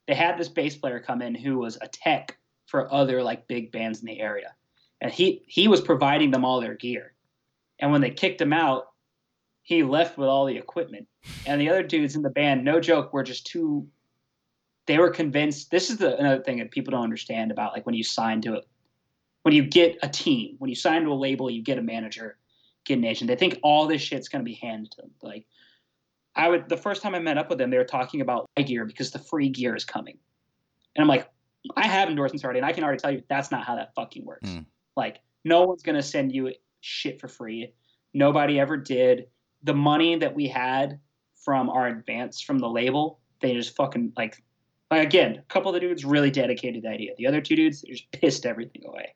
they 0.08 0.16
had 0.16 0.38
this 0.38 0.50
bass 0.50 0.76
player 0.76 1.00
come 1.00 1.22
in 1.22 1.36
who 1.36 1.58
was 1.58 1.78
a 1.82 1.88
tech 1.88 2.38
for 2.66 2.92
other 2.94 3.24
like 3.24 3.48
big 3.48 3.72
bands 3.72 4.00
in 4.00 4.06
the 4.06 4.20
area, 4.20 4.54
and 5.00 5.12
he 5.12 5.44
he 5.48 5.68
was 5.68 5.82
providing 5.82 6.32
them 6.32 6.46
all 6.46 6.62
their 6.62 6.76
gear. 6.76 7.14
And 7.80 7.92
when 7.92 8.02
they 8.02 8.12
kicked 8.12 8.42
him 8.42 8.54
out, 8.54 8.88
he 9.64 9.84
left 9.84 10.18
with 10.18 10.28
all 10.28 10.46
the 10.46 10.58
equipment. 10.58 11.08
And 11.46 11.60
the 11.60 11.70
other 11.70 11.84
dudes 11.84 12.16
in 12.16 12.22
the 12.22 12.30
band, 12.30 12.64
no 12.64 12.80
joke, 12.80 13.14
were 13.14 13.24
just 13.24 13.46
too. 13.48 13.88
They 14.88 14.98
were 14.98 15.10
convinced. 15.10 15.72
This 15.72 15.90
is 15.90 15.98
the 15.98 16.18
another 16.18 16.44
thing 16.44 16.58
that 16.60 16.72
people 16.72 16.92
don't 16.92 17.04
understand 17.04 17.52
about 17.52 17.74
like 17.74 17.86
when 17.86 17.96
you 17.96 18.04
sign 18.04 18.42
to 18.42 18.56
it 18.56 18.66
when 19.44 19.54
you 19.54 19.64
get 19.64 19.98
a 20.04 20.10
team, 20.10 20.56
when 20.60 20.70
you 20.70 20.76
sign 20.76 21.04
to 21.04 21.12
a 21.12 21.14
label, 21.14 21.50
you 21.50 21.62
get 21.62 21.78
a 21.78 21.82
manager, 21.82 22.38
get 22.86 22.98
an 22.98 23.06
agent. 23.06 23.28
They 23.28 23.36
think 23.36 23.60
all 23.64 23.88
this 23.88 24.02
shit's 24.02 24.28
going 24.28 24.44
to 24.44 24.50
be 24.50 24.56
handed 24.56 24.92
to 24.92 25.02
them. 25.02 25.12
Like, 25.22 25.46
I 26.36 26.48
would 26.48 26.70
the 26.70 26.78
first 26.78 27.02
time 27.02 27.16
I 27.16 27.20
met 27.20 27.38
up 27.38 27.50
with 27.50 27.58
them, 27.58 27.70
they 27.70 27.78
were 27.78 27.84
talking 27.84 28.22
about 28.22 28.50
my 28.58 28.64
gear 28.64 28.86
because 28.86 29.12
the 29.12 29.20
free 29.20 29.50
gear 29.50 29.76
is 29.76 29.84
coming, 29.84 30.18
and 30.96 31.02
I'm 31.02 31.08
like, 31.08 31.30
I 31.76 31.88
have 31.88 32.10
endorsements 32.10 32.44
already, 32.44 32.60
and 32.60 32.66
I 32.66 32.72
can 32.72 32.84
already 32.84 33.00
tell 33.00 33.12
you 33.12 33.24
that's 33.30 33.52
not 33.52 33.66
how 33.66 33.76
that 33.76 33.94
fucking 33.96 34.26
works. 34.26 34.50
Mm. 34.50 34.66
Like, 34.96 35.20
no 35.44 35.64
one's 35.64 35.84
going 35.84 35.96
to 35.96 36.04
send 36.04 36.34
you 36.34 36.54
shit 36.82 37.20
for 37.20 37.28
free. 37.28 37.74
Nobody 38.14 38.60
ever 38.60 38.78
did. 38.78 39.28
The 39.64 39.74
money 39.74 40.16
that 40.18 40.34
we 40.34 40.48
had 40.48 41.00
from 41.36 41.70
our 41.70 41.88
advance 41.88 42.42
from 42.42 42.60
the 42.60 42.70
label, 42.70 43.20
they 43.42 43.54
just 43.54 43.76
fucking 43.76 44.14
like. 44.18 44.42
Like 44.90 45.06
again, 45.06 45.38
a 45.38 45.42
couple 45.44 45.70
of 45.70 45.74
the 45.74 45.80
dudes 45.80 46.04
really 46.04 46.30
dedicated 46.30 46.82
to 46.82 46.82
the 46.82 46.94
idea. 46.94 47.12
The 47.18 47.26
other 47.26 47.40
two 47.40 47.56
dudes, 47.56 47.82
they 47.82 47.92
just 47.92 48.12
pissed 48.12 48.46
everything 48.46 48.82
away 48.86 49.14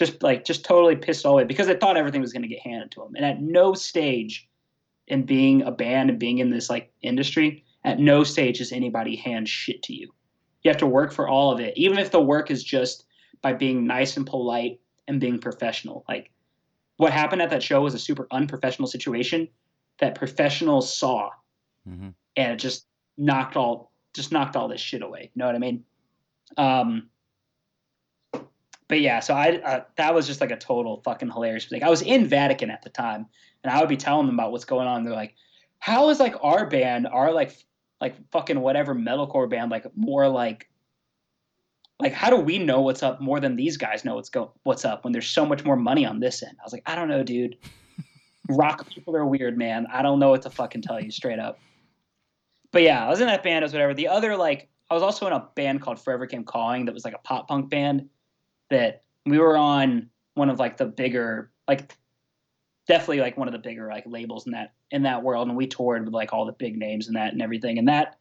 just 0.00 0.22
like 0.22 0.46
just 0.46 0.64
totally 0.64 0.96
pissed 0.96 1.26
all 1.26 1.34
away 1.34 1.44
because 1.44 1.66
they 1.66 1.76
thought 1.76 1.98
everything 1.98 2.22
was 2.22 2.32
going 2.32 2.42
to 2.42 2.48
get 2.48 2.60
handed 2.60 2.90
to 2.90 3.00
them. 3.00 3.12
And 3.14 3.24
at 3.24 3.42
no 3.42 3.74
stage 3.74 4.48
in 5.06 5.24
being 5.26 5.60
a 5.60 5.70
band 5.70 6.08
and 6.08 6.18
being 6.18 6.38
in 6.38 6.48
this 6.48 6.70
like 6.70 6.90
industry, 7.02 7.64
at 7.84 8.00
no 8.00 8.24
stage 8.24 8.58
does 8.58 8.72
anybody 8.72 9.14
hand 9.14 9.46
shit 9.46 9.82
to 9.82 9.92
you. 9.92 10.10
You 10.62 10.70
have 10.70 10.78
to 10.78 10.86
work 10.86 11.12
for 11.12 11.28
all 11.28 11.52
of 11.52 11.60
it, 11.60 11.76
even 11.76 11.98
if 11.98 12.10
the 12.10 12.20
work 12.20 12.50
is 12.50 12.64
just 12.64 13.04
by 13.42 13.52
being 13.52 13.86
nice 13.86 14.16
and 14.16 14.26
polite 14.26 14.80
and 15.06 15.20
being 15.20 15.38
professional. 15.38 16.02
Like 16.08 16.30
what 16.96 17.12
happened 17.12 17.42
at 17.42 17.50
that 17.50 17.62
show 17.62 17.82
was 17.82 17.92
a 17.92 17.98
super 17.98 18.26
unprofessional 18.30 18.88
situation 18.88 19.48
that 19.98 20.14
professionals 20.14 20.96
saw 20.96 21.28
hmm 21.86 22.08
and 22.36 22.52
it 22.52 22.56
just 22.56 22.86
knocked 23.18 23.56
all 23.56 23.92
just 24.14 24.32
knocked 24.32 24.56
all 24.56 24.66
this 24.66 24.80
shit 24.80 25.02
away. 25.02 25.30
You 25.34 25.40
know 25.40 25.46
what 25.46 25.54
I 25.54 25.58
mean? 25.58 25.84
Um, 26.56 27.10
but 28.90 29.00
yeah, 29.00 29.20
so 29.20 29.34
I 29.34 29.60
uh, 29.64 29.84
that 29.96 30.12
was 30.12 30.26
just 30.26 30.40
like 30.40 30.50
a 30.50 30.56
total 30.56 31.00
fucking 31.04 31.30
hilarious 31.30 31.64
thing. 31.64 31.84
I 31.84 31.88
was 31.88 32.02
in 32.02 32.26
Vatican 32.26 32.70
at 32.70 32.82
the 32.82 32.90
time, 32.90 33.26
and 33.62 33.72
I 33.72 33.78
would 33.78 33.88
be 33.88 33.96
telling 33.96 34.26
them 34.26 34.34
about 34.34 34.50
what's 34.50 34.64
going 34.64 34.88
on. 34.88 35.04
They're 35.04 35.14
like, 35.14 35.36
"How 35.78 36.10
is 36.10 36.18
like 36.18 36.34
our 36.42 36.66
band, 36.66 37.06
our 37.06 37.32
like 37.32 37.56
like 38.00 38.16
fucking 38.32 38.60
whatever 38.60 38.94
metalcore 38.94 39.48
band, 39.48 39.70
like 39.70 39.86
more 39.96 40.28
like." 40.28 40.66
Like 42.00 42.14
how 42.14 42.30
do 42.30 42.36
we 42.36 42.56
know 42.56 42.80
what's 42.80 43.02
up 43.02 43.20
more 43.20 43.40
than 43.40 43.56
these 43.56 43.76
guys 43.76 44.06
know 44.06 44.14
what's 44.14 44.30
go 44.30 44.52
what's 44.62 44.86
up 44.86 45.04
when 45.04 45.12
there's 45.12 45.28
so 45.28 45.44
much 45.44 45.66
more 45.66 45.76
money 45.76 46.06
on 46.06 46.18
this 46.18 46.42
end? 46.42 46.56
I 46.58 46.64
was 46.64 46.72
like, 46.72 46.82
I 46.86 46.94
don't 46.94 47.08
know, 47.08 47.22
dude. 47.22 47.58
Rock 48.48 48.88
people 48.88 49.14
are 49.14 49.26
weird, 49.26 49.58
man. 49.58 49.86
I 49.92 50.00
don't 50.00 50.18
know 50.18 50.30
what 50.30 50.40
to 50.42 50.50
fucking 50.50 50.80
tell 50.80 50.98
you 50.98 51.10
straight 51.10 51.38
up 51.38 51.58
but 52.72 52.82
yeah, 52.82 53.04
I 53.04 53.08
was 53.08 53.20
in 53.20 53.26
that 53.26 53.42
band 53.42 53.64
as 53.64 53.72
whatever. 53.72 53.94
The 53.94 54.08
other 54.08 54.36
like 54.36 54.68
I 54.90 54.94
was 54.94 55.02
also 55.02 55.26
in 55.26 55.32
a 55.32 55.46
band 55.54 55.82
called 55.82 56.00
Forever 56.00 56.26
Came 56.26 56.44
Calling 56.44 56.84
that 56.86 56.94
was 56.94 57.04
like 57.04 57.14
a 57.14 57.18
pop 57.18 57.48
punk 57.48 57.68
band 57.68 58.08
that 58.70 59.02
we 59.26 59.38
were 59.38 59.56
on 59.56 60.08
one 60.34 60.48
of 60.48 60.58
like 60.58 60.76
the 60.76 60.86
bigger 60.86 61.50
like 61.68 61.94
definitely 62.86 63.20
like 63.20 63.36
one 63.36 63.46
of 63.46 63.52
the 63.52 63.58
bigger 63.58 63.88
like 63.88 64.04
labels 64.06 64.46
in 64.46 64.52
that 64.52 64.72
in 64.90 65.02
that 65.02 65.22
world 65.22 65.48
and 65.48 65.56
we 65.56 65.66
toured 65.66 66.04
with 66.04 66.14
like 66.14 66.32
all 66.32 66.46
the 66.46 66.52
big 66.52 66.76
names 66.76 67.06
and 67.06 67.16
that 67.16 67.32
and 67.32 67.42
everything 67.42 67.78
and 67.78 67.88
that 67.88 68.18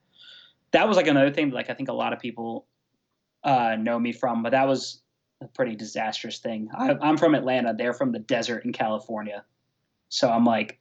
that 0.72 0.88
was 0.88 0.98
like 0.98 1.08
another 1.08 1.32
thing 1.32 1.50
that 1.50 1.56
like 1.56 1.70
I 1.70 1.74
think 1.74 1.90
a 1.90 1.94
lot 1.94 2.14
of 2.14 2.20
people 2.20 2.68
uh, 3.44 3.76
know 3.80 3.98
me 3.98 4.12
from 4.12 4.44
but 4.44 4.52
that 4.52 4.68
was 4.68 5.02
a 5.42 5.48
pretty 5.48 5.76
disastrous 5.76 6.40
thing. 6.40 6.70
I, 6.78 6.96
I'm 7.02 7.18
from 7.18 7.36
Atlanta. 7.36 7.74
They're 7.74 7.94
from 7.94 8.12
the 8.12 8.20
desert 8.20 8.66
in 8.66 8.74
California, 8.74 9.46
so 10.10 10.30
I'm 10.30 10.46
like 10.46 10.80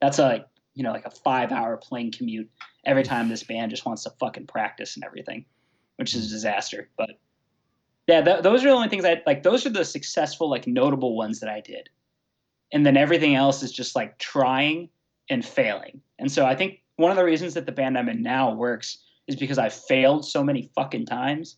that's 0.00 0.18
a 0.18 0.46
you 0.74 0.82
know 0.82 0.92
like 0.92 1.06
a 1.06 1.10
five 1.10 1.52
hour 1.52 1.76
plane 1.76 2.12
commute 2.12 2.50
every 2.84 3.02
time 3.02 3.28
this 3.28 3.42
band 3.42 3.70
just 3.70 3.86
wants 3.86 4.04
to 4.04 4.10
fucking 4.18 4.46
practice 4.46 4.96
and 4.96 5.04
everything, 5.04 5.44
which 5.96 6.14
is 6.14 6.26
a 6.26 6.28
disaster. 6.28 6.88
But 6.96 7.10
yeah, 8.06 8.22
th- 8.22 8.42
those 8.42 8.64
are 8.64 8.68
the 8.68 8.74
only 8.74 8.88
things 8.88 9.04
I 9.04 9.22
like. 9.26 9.42
Those 9.42 9.66
are 9.66 9.70
the 9.70 9.84
successful, 9.84 10.48
like 10.48 10.66
notable 10.66 11.16
ones 11.16 11.40
that 11.40 11.50
I 11.50 11.60
did, 11.60 11.88
and 12.72 12.84
then 12.84 12.96
everything 12.96 13.34
else 13.34 13.62
is 13.62 13.72
just 13.72 13.96
like 13.96 14.18
trying 14.18 14.88
and 15.28 15.44
failing. 15.44 16.00
And 16.18 16.30
so 16.30 16.46
I 16.46 16.54
think 16.54 16.82
one 16.96 17.10
of 17.10 17.16
the 17.16 17.24
reasons 17.24 17.54
that 17.54 17.66
the 17.66 17.72
band 17.72 17.98
I'm 17.98 18.08
in 18.08 18.22
now 18.22 18.54
works 18.54 18.98
is 19.26 19.36
because 19.36 19.58
I 19.58 19.68
failed 19.68 20.24
so 20.24 20.42
many 20.42 20.70
fucking 20.74 21.06
times 21.06 21.56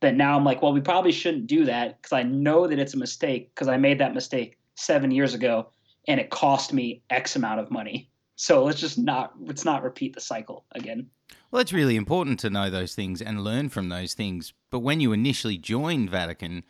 that 0.00 0.14
now 0.14 0.36
I'm 0.36 0.44
like, 0.44 0.62
well, 0.62 0.72
we 0.72 0.80
probably 0.80 1.12
shouldn't 1.12 1.46
do 1.46 1.64
that 1.64 2.00
because 2.00 2.12
I 2.12 2.22
know 2.22 2.66
that 2.66 2.78
it's 2.78 2.94
a 2.94 2.98
mistake 2.98 3.52
because 3.54 3.68
I 3.68 3.76
made 3.76 3.98
that 3.98 4.14
mistake 4.14 4.58
seven 4.76 5.10
years 5.10 5.34
ago 5.34 5.68
and 6.06 6.20
it 6.20 6.30
cost 6.30 6.72
me 6.72 7.02
X 7.10 7.36
amount 7.36 7.60
of 7.60 7.70
money. 7.70 8.08
So 8.36 8.64
let's 8.64 8.80
just 8.80 8.98
not 8.98 9.34
let's 9.40 9.64
not 9.64 9.82
repeat 9.82 10.14
the 10.14 10.20
cycle 10.20 10.64
again. 10.72 11.08
Well, 11.50 11.62
it's 11.62 11.72
really 11.72 11.96
important 11.96 12.38
to 12.40 12.50
know 12.50 12.68
those 12.68 12.94
things 12.94 13.22
and 13.22 13.42
learn 13.42 13.70
from 13.70 13.88
those 13.88 14.14
things. 14.14 14.52
But 14.70 14.80
when 14.80 15.00
you 15.00 15.12
initially 15.12 15.56
joined 15.56 16.10
Vatican, 16.10 16.64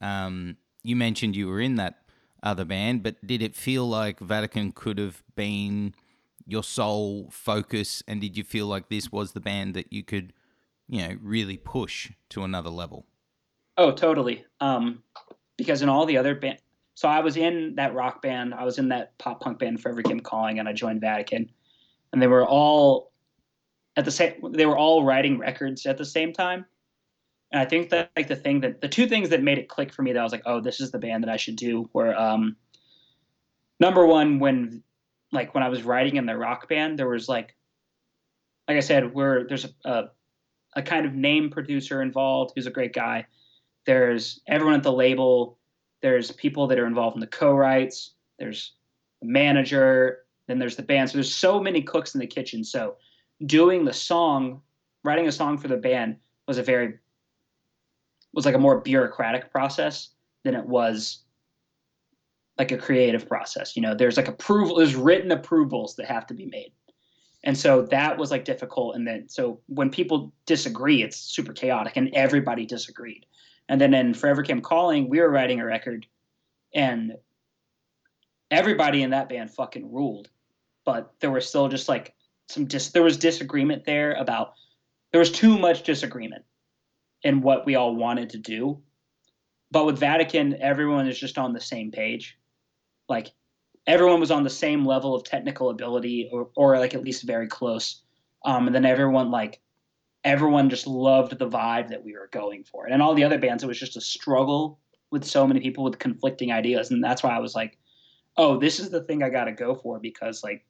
um, 0.00 0.56
you 0.82 0.96
mentioned 0.96 1.36
you 1.36 1.48
were 1.48 1.60
in 1.60 1.76
that 1.76 1.98
other 2.42 2.64
band, 2.64 3.02
but 3.02 3.24
did 3.26 3.42
it 3.42 3.54
feel 3.54 3.86
like 3.86 4.20
Vatican 4.20 4.72
could 4.72 4.98
have 4.98 5.22
been 5.36 5.94
your 6.46 6.62
sole 6.62 7.28
focus? 7.30 8.02
And 8.08 8.20
did 8.20 8.36
you 8.36 8.42
feel 8.42 8.66
like 8.66 8.88
this 8.88 9.12
was 9.12 9.32
the 9.32 9.40
band 9.40 9.74
that 9.74 9.92
you 9.92 10.02
could, 10.02 10.32
you 10.88 11.06
know, 11.06 11.16
really 11.20 11.58
push 11.58 12.10
to 12.30 12.42
another 12.42 12.70
level? 12.70 13.06
Oh, 13.76 13.92
totally. 13.92 14.44
Um, 14.60 15.02
because 15.58 15.82
in 15.82 15.88
all 15.90 16.06
the 16.06 16.16
other 16.16 16.34
band, 16.34 16.58
so 16.94 17.08
I 17.08 17.20
was 17.20 17.36
in 17.36 17.74
that 17.76 17.94
rock 17.94 18.22
band, 18.22 18.54
I 18.54 18.64
was 18.64 18.78
in 18.78 18.88
that 18.88 19.16
pop 19.18 19.40
punk 19.40 19.58
band 19.58 19.80
Forever 19.80 20.02
Came 20.02 20.20
Calling, 20.20 20.58
and 20.58 20.68
I 20.68 20.72
joined 20.72 21.00
Vatican, 21.00 21.50
and 22.12 22.20
they 22.20 22.26
were 22.26 22.46
all 22.46 23.11
at 23.96 24.04
the 24.04 24.10
same. 24.10 24.34
They 24.52 24.66
were 24.66 24.76
all 24.76 25.04
writing 25.04 25.38
records 25.38 25.86
at 25.86 25.98
the 25.98 26.04
same 26.04 26.32
time, 26.32 26.64
and 27.52 27.60
I 27.60 27.64
think 27.64 27.90
that 27.90 28.10
like 28.16 28.28
the 28.28 28.36
thing 28.36 28.60
that 28.60 28.80
the 28.80 28.88
two 28.88 29.06
things 29.06 29.28
that 29.30 29.42
made 29.42 29.58
it 29.58 29.68
click 29.68 29.92
for 29.92 30.02
me 30.02 30.12
that 30.12 30.20
I 30.20 30.22
was 30.22 30.32
like, 30.32 30.42
oh, 30.46 30.60
this 30.60 30.80
is 30.80 30.90
the 30.90 30.98
band 30.98 31.24
that 31.24 31.30
I 31.30 31.36
should 31.36 31.56
do 31.56 31.88
were 31.92 32.14
um, 32.14 32.56
number 33.78 34.06
one 34.06 34.38
when 34.38 34.82
like 35.32 35.54
when 35.54 35.62
I 35.62 35.68
was 35.68 35.82
writing 35.82 36.16
in 36.16 36.26
the 36.26 36.36
rock 36.36 36.68
band, 36.68 36.98
there 36.98 37.08
was 37.08 37.28
like 37.28 37.54
like 38.68 38.76
I 38.76 38.80
said, 38.80 39.12
where 39.12 39.46
there's 39.46 39.66
a, 39.66 39.70
a 39.84 40.04
a 40.74 40.82
kind 40.82 41.04
of 41.04 41.14
name 41.14 41.50
producer 41.50 42.00
involved 42.00 42.52
who's 42.54 42.66
a 42.66 42.70
great 42.70 42.94
guy. 42.94 43.26
There's 43.84 44.40
everyone 44.46 44.74
at 44.74 44.82
the 44.82 44.92
label. 44.92 45.58
There's 46.00 46.30
people 46.30 46.66
that 46.68 46.78
are 46.78 46.86
involved 46.86 47.16
in 47.16 47.20
the 47.20 47.26
co-writes. 47.26 48.14
There's 48.38 48.72
the 49.20 49.28
manager. 49.28 50.20
Then 50.48 50.58
there's 50.58 50.76
the 50.76 50.82
band. 50.82 51.10
So 51.10 51.14
there's 51.14 51.34
so 51.34 51.60
many 51.60 51.82
cooks 51.82 52.14
in 52.14 52.20
the 52.20 52.26
kitchen. 52.26 52.64
So 52.64 52.96
doing 53.46 53.84
the 53.84 53.92
song, 53.92 54.62
writing 55.04 55.26
a 55.26 55.32
song 55.32 55.58
for 55.58 55.68
the 55.68 55.76
band 55.76 56.16
was 56.46 56.58
a 56.58 56.62
very 56.62 56.98
was 58.32 58.46
like 58.46 58.54
a 58.54 58.58
more 58.58 58.80
bureaucratic 58.80 59.50
process 59.50 60.10
than 60.42 60.54
it 60.54 60.64
was 60.64 61.18
like 62.58 62.72
a 62.72 62.78
creative 62.78 63.28
process. 63.28 63.76
You 63.76 63.82
know, 63.82 63.94
there's 63.94 64.16
like 64.16 64.28
approval, 64.28 64.76
there's 64.76 64.94
written 64.94 65.30
approvals 65.32 65.96
that 65.96 66.06
have 66.06 66.26
to 66.28 66.34
be 66.34 66.46
made. 66.46 66.72
And 67.44 67.58
so 67.58 67.82
that 67.82 68.16
was 68.16 68.30
like 68.30 68.44
difficult. 68.44 68.94
And 68.94 69.06
then, 69.06 69.28
so 69.28 69.60
when 69.66 69.90
people 69.90 70.32
disagree, 70.46 71.02
it's 71.02 71.16
super 71.16 71.52
chaotic 71.52 71.96
and 71.96 72.10
everybody 72.14 72.64
disagreed. 72.64 73.26
And 73.68 73.80
then 73.80 73.94
in 73.94 74.14
Forever 74.14 74.42
Came 74.42 74.60
Calling, 74.60 75.08
we 75.08 75.20
were 75.20 75.30
writing 75.30 75.60
a 75.60 75.64
record 75.64 76.06
and 76.74 77.16
everybody 78.50 79.02
in 79.02 79.10
that 79.10 79.28
band 79.28 79.50
fucking 79.50 79.92
ruled. 79.92 80.28
But 80.84 81.12
there 81.20 81.30
were 81.30 81.40
still 81.40 81.68
just 81.68 81.88
like 81.88 82.14
some 82.52 82.66
dis, 82.66 82.90
there 82.90 83.02
was 83.02 83.16
disagreement 83.16 83.84
there 83.84 84.12
about, 84.14 84.54
there 85.10 85.18
was 85.18 85.32
too 85.32 85.58
much 85.58 85.82
disagreement 85.82 86.44
in 87.22 87.40
what 87.40 87.66
we 87.66 87.74
all 87.74 87.94
wanted 87.94 88.30
to 88.30 88.38
do. 88.38 88.80
But 89.70 89.86
with 89.86 89.98
Vatican, 89.98 90.60
everyone 90.60 91.08
is 91.08 91.18
just 91.18 91.38
on 91.38 91.52
the 91.52 91.60
same 91.60 91.90
page. 91.90 92.38
Like 93.08 93.30
everyone 93.86 94.20
was 94.20 94.30
on 94.30 94.44
the 94.44 94.50
same 94.50 94.84
level 94.84 95.14
of 95.14 95.24
technical 95.24 95.70
ability 95.70 96.28
or, 96.30 96.50
or 96.56 96.78
like 96.78 96.94
at 96.94 97.02
least 97.02 97.22
very 97.22 97.46
close. 97.48 98.02
Um, 98.44 98.66
and 98.66 98.74
then 98.74 98.84
everyone 98.84 99.30
like 99.30 99.60
everyone 100.24 100.70
just 100.70 100.86
loved 100.86 101.38
the 101.38 101.48
vibe 101.48 101.88
that 101.88 102.04
we 102.04 102.12
were 102.12 102.28
going 102.32 102.64
for. 102.64 102.86
And 102.86 103.02
all 103.02 103.14
the 103.14 103.24
other 103.24 103.38
bands, 103.38 103.62
it 103.62 103.66
was 103.66 103.78
just 103.78 103.96
a 103.96 104.00
struggle 104.00 104.78
with 105.10 105.24
so 105.24 105.46
many 105.46 105.60
people 105.60 105.84
with 105.84 105.98
conflicting 105.98 106.52
ideas. 106.52 106.90
And 106.90 107.02
that's 107.02 107.22
why 107.22 107.30
I 107.30 107.40
was 107.40 107.54
like, 107.54 107.78
oh, 108.36 108.58
this 108.58 108.78
is 108.78 108.90
the 108.90 109.02
thing 109.02 109.22
I 109.22 109.30
got 109.30 109.44
to 109.44 109.52
go 109.52 109.74
for 109.74 109.98
because 109.98 110.44
like, 110.44 110.64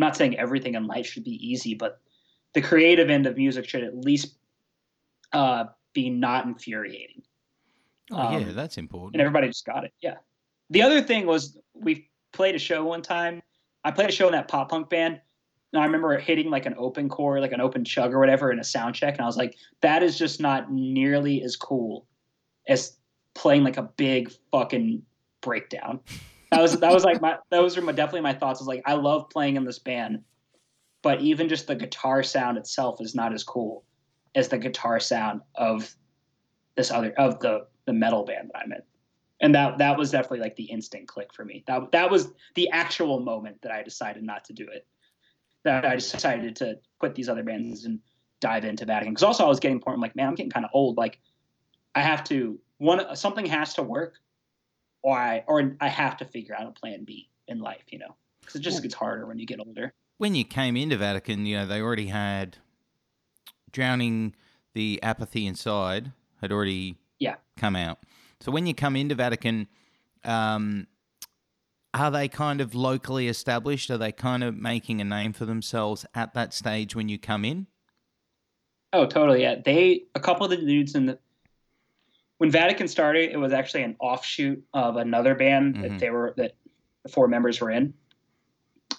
I'm 0.00 0.06
not 0.08 0.16
saying 0.16 0.38
everything 0.38 0.76
in 0.76 0.86
life 0.86 1.06
should 1.06 1.24
be 1.24 1.38
easy, 1.46 1.74
but 1.74 2.00
the 2.54 2.62
creative 2.62 3.10
end 3.10 3.26
of 3.26 3.36
music 3.36 3.68
should 3.68 3.84
at 3.84 3.94
least 3.98 4.36
uh, 5.34 5.64
be 5.92 6.08
not 6.08 6.46
infuriating. 6.46 7.22
Oh 8.10 8.16
um, 8.16 8.40
yeah, 8.40 8.52
that's 8.52 8.78
important. 8.78 9.16
And 9.16 9.20
everybody 9.20 9.48
just 9.48 9.66
got 9.66 9.84
it. 9.84 9.92
Yeah. 10.00 10.16
The 10.70 10.80
other 10.80 11.02
thing 11.02 11.26
was 11.26 11.58
we 11.74 12.08
played 12.32 12.54
a 12.54 12.58
show 12.58 12.82
one 12.82 13.02
time. 13.02 13.42
I 13.84 13.90
played 13.90 14.08
a 14.08 14.12
show 14.12 14.24
in 14.26 14.32
that 14.32 14.48
pop 14.48 14.70
punk 14.70 14.88
band. 14.88 15.20
And 15.74 15.82
I 15.82 15.84
remember 15.84 16.18
hitting 16.18 16.48
like 16.48 16.64
an 16.64 16.74
open 16.78 17.10
chord, 17.10 17.42
like 17.42 17.52
an 17.52 17.60
open 17.60 17.84
chug 17.84 18.14
or 18.14 18.18
whatever 18.18 18.50
in 18.50 18.58
a 18.58 18.64
sound 18.64 18.94
check. 18.94 19.14
And 19.14 19.22
I 19.22 19.26
was 19.26 19.36
like, 19.36 19.54
that 19.82 20.02
is 20.02 20.16
just 20.16 20.40
not 20.40 20.72
nearly 20.72 21.42
as 21.42 21.56
cool 21.56 22.06
as 22.68 22.96
playing 23.34 23.64
like 23.64 23.76
a 23.76 23.82
big 23.82 24.32
fucking 24.50 25.02
breakdown. 25.42 26.00
That 26.50 26.62
was 26.62 26.78
that 26.80 26.92
was 26.92 27.04
like 27.04 27.20
my 27.20 27.38
those 27.50 27.76
are 27.76 27.82
my, 27.82 27.92
definitely 27.92 28.22
my 28.22 28.34
thoughts. 28.34 28.60
I 28.60 28.62
was 28.62 28.68
like, 28.68 28.82
I 28.84 28.94
love 28.94 29.30
playing 29.30 29.56
in 29.56 29.64
this 29.64 29.78
band, 29.78 30.24
but 31.02 31.20
even 31.20 31.48
just 31.48 31.66
the 31.66 31.76
guitar 31.76 32.22
sound 32.22 32.58
itself 32.58 33.00
is 33.00 33.14
not 33.14 33.32
as 33.32 33.44
cool 33.44 33.84
as 34.34 34.48
the 34.48 34.58
guitar 34.58 35.00
sound 35.00 35.42
of 35.54 35.94
this 36.76 36.90
other 36.90 37.12
of 37.12 37.40
the 37.40 37.66
the 37.86 37.92
metal 37.92 38.24
band 38.24 38.50
that 38.52 38.62
I'm 38.64 38.72
in. 38.72 38.82
And 39.40 39.54
that 39.54 39.78
that 39.78 39.96
was 39.96 40.10
definitely 40.10 40.40
like 40.40 40.56
the 40.56 40.64
instant 40.64 41.08
click 41.08 41.32
for 41.32 41.44
me. 41.44 41.64
That 41.66 41.92
that 41.92 42.10
was 42.10 42.32
the 42.54 42.68
actual 42.70 43.20
moment 43.20 43.62
that 43.62 43.72
I 43.72 43.82
decided 43.82 44.22
not 44.22 44.44
to 44.46 44.52
do 44.52 44.66
it. 44.68 44.86
That 45.64 45.84
I 45.84 45.94
decided 45.94 46.56
to 46.56 46.78
quit 46.98 47.14
these 47.14 47.28
other 47.28 47.42
bands 47.42 47.84
and 47.84 48.00
dive 48.40 48.64
into 48.64 48.84
Vatican. 48.84 49.12
Because 49.12 49.22
also 49.22 49.44
I 49.44 49.48
was 49.48 49.60
getting 49.60 49.80
point. 49.80 50.00
Like, 50.00 50.16
man, 50.16 50.28
I'm 50.28 50.34
getting 50.34 50.50
kind 50.50 50.64
of 50.64 50.70
old. 50.74 50.96
Like, 50.96 51.20
I 51.94 52.00
have 52.00 52.24
to 52.24 52.58
one 52.78 53.14
something 53.16 53.46
has 53.46 53.74
to 53.74 53.82
work, 53.82 54.14
or 55.02 55.16
I 55.16 55.44
or 55.46 55.76
I 55.80 55.88
have 55.88 56.16
to 56.18 56.24
figure 56.24 56.54
out 56.54 56.66
a 56.66 56.72
plan 56.72 57.04
B 57.04 57.28
in 57.48 57.60
life. 57.60 57.84
You 57.88 57.98
know, 57.98 58.14
because 58.40 58.56
it 58.56 58.60
just 58.60 58.82
gets 58.82 58.94
harder 58.94 59.26
when 59.26 59.38
you 59.38 59.46
get 59.46 59.60
older. 59.60 59.92
When 60.18 60.34
you 60.34 60.44
came 60.44 60.76
into 60.76 60.96
Vatican, 60.96 61.46
you 61.46 61.56
know 61.56 61.66
they 61.66 61.80
already 61.80 62.08
had 62.08 62.58
drowning 63.72 64.34
the 64.74 65.00
apathy 65.02 65.46
inside 65.46 66.12
had 66.40 66.52
already 66.52 66.96
yeah 67.18 67.36
come 67.56 67.76
out. 67.76 67.98
So 68.40 68.50
when 68.50 68.66
you 68.66 68.74
come 68.74 68.96
into 68.96 69.14
Vatican, 69.14 69.68
um, 70.24 70.86
are 71.92 72.10
they 72.10 72.28
kind 72.28 72.60
of 72.60 72.74
locally 72.74 73.28
established? 73.28 73.90
Are 73.90 73.98
they 73.98 74.12
kind 74.12 74.42
of 74.42 74.56
making 74.56 75.00
a 75.00 75.04
name 75.04 75.32
for 75.32 75.44
themselves 75.44 76.06
at 76.14 76.34
that 76.34 76.54
stage 76.54 76.94
when 76.94 77.08
you 77.08 77.18
come 77.18 77.44
in? 77.44 77.66
Oh, 78.92 79.06
totally. 79.06 79.42
Yeah, 79.42 79.56
they 79.64 80.04
a 80.14 80.20
couple 80.20 80.44
of 80.44 80.50
the 80.50 80.56
dudes 80.56 80.94
in 80.94 81.06
the 81.06 81.18
when 82.40 82.50
Vatican 82.50 82.88
started, 82.88 83.32
it 83.32 83.36
was 83.36 83.52
actually 83.52 83.82
an 83.82 83.96
offshoot 84.00 84.64
of 84.72 84.96
another 84.96 85.34
band 85.34 85.74
mm-hmm. 85.74 85.82
that 85.82 85.98
they 85.98 86.08
were 86.08 86.32
that 86.38 86.54
the 87.02 87.10
four 87.10 87.28
members 87.28 87.60
were 87.60 87.70
in. 87.70 87.92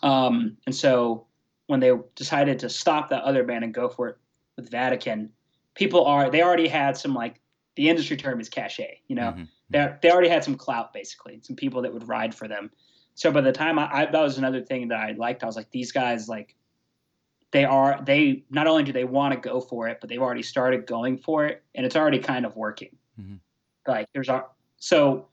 Um, 0.04 0.58
and 0.68 0.76
so 0.76 1.26
when 1.66 1.80
they 1.80 1.92
decided 2.16 2.60
to 2.60 2.70
stop 2.70 3.10
that 3.10 3.24
other 3.24 3.44
band 3.44 3.64
and 3.64 3.74
go 3.74 3.90
for 3.90 4.10
it, 4.10 4.18
with 4.58 4.70
Vatican, 4.70 5.32
people 5.74 6.06
are 6.06 6.30
they 6.30 6.44
already 6.44 6.68
had 6.68 6.96
some 6.96 7.16
like 7.16 7.42
the 7.78 7.90
industry 7.90 8.16
term 8.16 8.40
is 8.40 8.48
cachet. 8.48 9.02
You 9.08 9.16
know, 9.16 9.32
mm-hmm. 9.32 9.44
they 9.72 9.92
they 10.04 10.12
already 10.12 10.30
had 10.30 10.44
some 10.44 10.54
clout 10.54 10.94
basically, 10.94 11.40
some 11.42 11.56
people 11.56 11.82
that 11.82 11.92
would 11.92 12.08
ride 12.08 12.36
for 12.36 12.48
them. 12.48 12.70
So 13.16 13.32
by 13.32 13.42
the 13.42 13.52
time 13.52 13.80
I, 13.80 13.90
I 13.92 14.06
that 14.06 14.22
was 14.22 14.38
another 14.38 14.62
thing 14.62 14.90
that 14.90 15.00
I 15.00 15.14
liked. 15.14 15.42
I 15.42 15.48
was 15.48 15.56
like, 15.56 15.72
these 15.72 15.92
guys 15.92 16.30
like 16.30 16.54
they 17.50 17.66
are 17.66 18.00
they 18.06 18.44
not 18.52 18.68
only 18.68 18.84
do 18.84 18.92
they 18.92 19.04
want 19.04 19.34
to 19.34 19.40
go 19.40 19.60
for 19.62 19.88
it, 19.88 19.98
but 20.00 20.12
they've 20.12 20.22
already 20.22 20.44
started 20.44 20.86
going 20.86 21.18
for 21.18 21.48
it, 21.48 21.64
and 21.74 21.88
it's 21.88 21.96
already 21.96 22.20
kind 22.20 22.46
of 22.46 22.56
working. 22.56 22.96
Mm-hmm. 23.20 23.36
Like 23.88 24.08
there's 24.14 24.30
a 24.30 24.46
so 24.78 25.28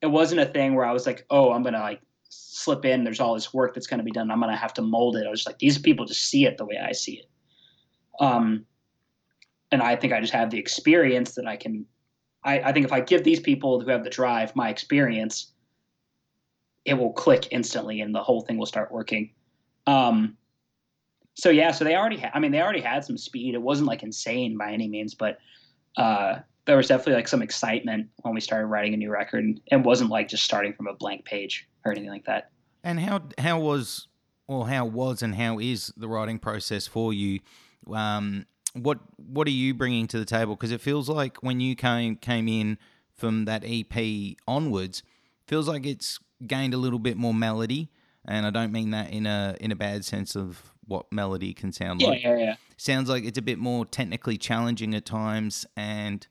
it 0.00 0.06
wasn't 0.06 0.40
a 0.40 0.46
thing 0.46 0.74
where 0.74 0.84
I 0.84 0.92
was 0.92 1.06
like, 1.06 1.24
oh, 1.30 1.52
I'm 1.52 1.62
gonna 1.62 1.80
like 1.80 2.00
slip 2.28 2.84
in. 2.84 3.04
There's 3.04 3.20
all 3.20 3.34
this 3.34 3.54
work 3.54 3.74
that's 3.74 3.86
gonna 3.86 4.02
be 4.02 4.10
done. 4.10 4.30
I'm 4.30 4.40
gonna 4.40 4.56
have 4.56 4.74
to 4.74 4.82
mold 4.82 5.16
it. 5.16 5.26
I 5.26 5.30
was 5.30 5.46
like, 5.46 5.58
these 5.58 5.78
people 5.78 6.04
just 6.04 6.26
see 6.26 6.46
it 6.46 6.58
the 6.58 6.64
way 6.64 6.78
I 6.78 6.92
see 6.92 7.20
it. 7.20 7.30
Um, 8.20 8.64
and 9.72 9.82
I 9.82 9.96
think 9.96 10.12
I 10.12 10.20
just 10.20 10.32
have 10.32 10.50
the 10.50 10.58
experience 10.58 11.34
that 11.34 11.46
I 11.46 11.56
can. 11.56 11.86
I, 12.44 12.60
I 12.60 12.72
think 12.72 12.84
if 12.84 12.92
I 12.92 13.00
give 13.00 13.24
these 13.24 13.40
people 13.40 13.80
who 13.80 13.90
have 13.90 14.04
the 14.04 14.10
drive 14.10 14.54
my 14.54 14.68
experience, 14.68 15.52
it 16.84 16.94
will 16.94 17.12
click 17.12 17.48
instantly, 17.50 18.00
and 18.00 18.14
the 18.14 18.22
whole 18.22 18.42
thing 18.42 18.58
will 18.58 18.66
start 18.66 18.92
working. 18.92 19.32
Um, 19.86 20.36
so 21.34 21.50
yeah, 21.50 21.72
so 21.72 21.84
they 21.84 21.96
already 21.96 22.18
had. 22.18 22.30
I 22.34 22.40
mean, 22.40 22.52
they 22.52 22.60
already 22.60 22.80
had 22.80 23.04
some 23.04 23.16
speed. 23.16 23.54
It 23.54 23.62
wasn't 23.62 23.88
like 23.88 24.02
insane 24.02 24.56
by 24.56 24.72
any 24.72 24.88
means, 24.88 25.14
but 25.14 25.38
uh, 25.96 26.40
there 26.66 26.76
was 26.76 26.88
definitely 26.88 27.14
like 27.14 27.28
some 27.28 27.42
excitement 27.42 28.08
when 28.22 28.34
we 28.34 28.40
started 28.40 28.66
writing 28.66 28.94
a 28.94 28.96
new 28.96 29.10
record, 29.10 29.44
and 29.44 29.60
it 29.70 29.82
wasn't 29.82 30.10
like 30.10 30.28
just 30.28 30.44
starting 30.44 30.72
from 30.72 30.86
a 30.86 30.94
blank 30.94 31.24
page 31.24 31.68
or 31.84 31.92
anything 31.92 32.10
like 32.10 32.24
that. 32.26 32.50
And 32.82 32.98
how 33.00 33.22
how 33.38 33.60
was 33.60 34.08
or 34.46 34.68
how 34.68 34.84
was 34.84 35.22
and 35.22 35.34
how 35.34 35.58
is 35.58 35.92
the 35.96 36.08
writing 36.08 36.38
process 36.38 36.86
for 36.86 37.12
you? 37.12 37.40
Um, 37.92 38.46
what 38.74 38.98
what 39.16 39.46
are 39.46 39.50
you 39.52 39.74
bringing 39.74 40.06
to 40.08 40.18
the 40.18 40.24
table? 40.24 40.54
Because 40.56 40.72
it 40.72 40.80
feels 40.80 41.08
like 41.08 41.42
when 41.42 41.60
you 41.60 41.76
came 41.76 42.16
came 42.16 42.48
in 42.48 42.78
from 43.14 43.44
that 43.44 43.62
EP 43.64 44.36
onwards, 44.48 45.02
feels 45.46 45.68
like 45.68 45.86
it's 45.86 46.18
gained 46.46 46.74
a 46.74 46.78
little 46.78 46.98
bit 46.98 47.16
more 47.16 47.32
melody. 47.34 47.90
and 48.26 48.44
I 48.46 48.50
don't 48.50 48.72
mean 48.72 48.90
that 48.90 49.10
in 49.12 49.26
a 49.26 49.56
in 49.60 49.70
a 49.70 49.76
bad 49.76 50.04
sense 50.04 50.34
of 50.34 50.72
what 50.86 51.10
melody 51.12 51.54
can 51.54 51.72
sound 51.72 52.00
Yeah, 52.02 52.08
like. 52.08 52.22
yeah, 52.22 52.36
yeah. 52.36 52.54
Sounds 52.76 53.08
like 53.08 53.24
it's 53.24 53.38
a 53.38 53.42
bit 53.42 53.58
more 53.58 53.86
technically 53.86 54.36
challenging 54.36 54.94
at 54.94 55.04
times 55.06 55.64
and 55.76 56.26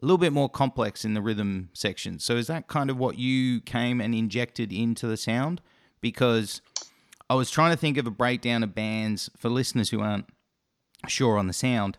a 0.00 0.04
little 0.04 0.18
bit 0.18 0.32
more 0.32 0.48
complex 0.48 1.04
in 1.04 1.14
the 1.14 1.22
rhythm 1.22 1.70
section. 1.72 2.18
So 2.18 2.36
is 2.36 2.46
that 2.46 2.68
kind 2.68 2.88
of 2.90 2.98
what 2.98 3.18
you 3.18 3.60
came 3.60 4.00
and 4.00 4.14
injected 4.14 4.72
into 4.72 5.06
the 5.06 5.16
sound? 5.16 5.60
Because 6.00 6.60
I 7.28 7.34
was 7.34 7.50
trying 7.50 7.72
to 7.72 7.76
think 7.76 7.98
of 7.98 8.06
a 8.06 8.10
breakdown 8.10 8.62
of 8.62 8.74
bands 8.74 9.28
for 9.36 9.48
listeners 9.48 9.90
who 9.90 10.00
aren't 10.00 10.26
sure 11.08 11.36
on 11.38 11.46
the 11.48 11.52
sound. 11.52 11.98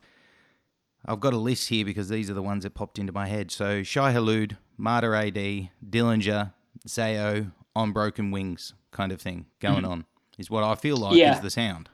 I've 1.05 1.19
got 1.19 1.33
a 1.33 1.37
list 1.37 1.69
here 1.69 1.85
because 1.85 2.09
these 2.09 2.29
are 2.29 2.33
the 2.33 2.41
ones 2.41 2.63
that 2.63 2.73
popped 2.73 2.99
into 2.99 3.11
my 3.13 3.27
head. 3.27 3.51
So 3.51 3.83
Shai 3.83 4.13
Hulud, 4.13 4.57
Martyr 4.77 5.15
AD, 5.15 5.69
Dillinger, 5.89 6.53
Zao, 6.87 7.51
On 7.75 7.91
Broken 7.91 8.31
Wings 8.31 8.73
kind 8.91 9.11
of 9.11 9.21
thing 9.21 9.45
going 9.59 9.85
on 9.85 10.05
is 10.37 10.49
what 10.49 10.63
I 10.63 10.75
feel 10.75 10.97
like 10.97 11.15
Yeah. 11.15 11.35
is 11.35 11.41
the 11.41 11.49
sound. 11.49 11.89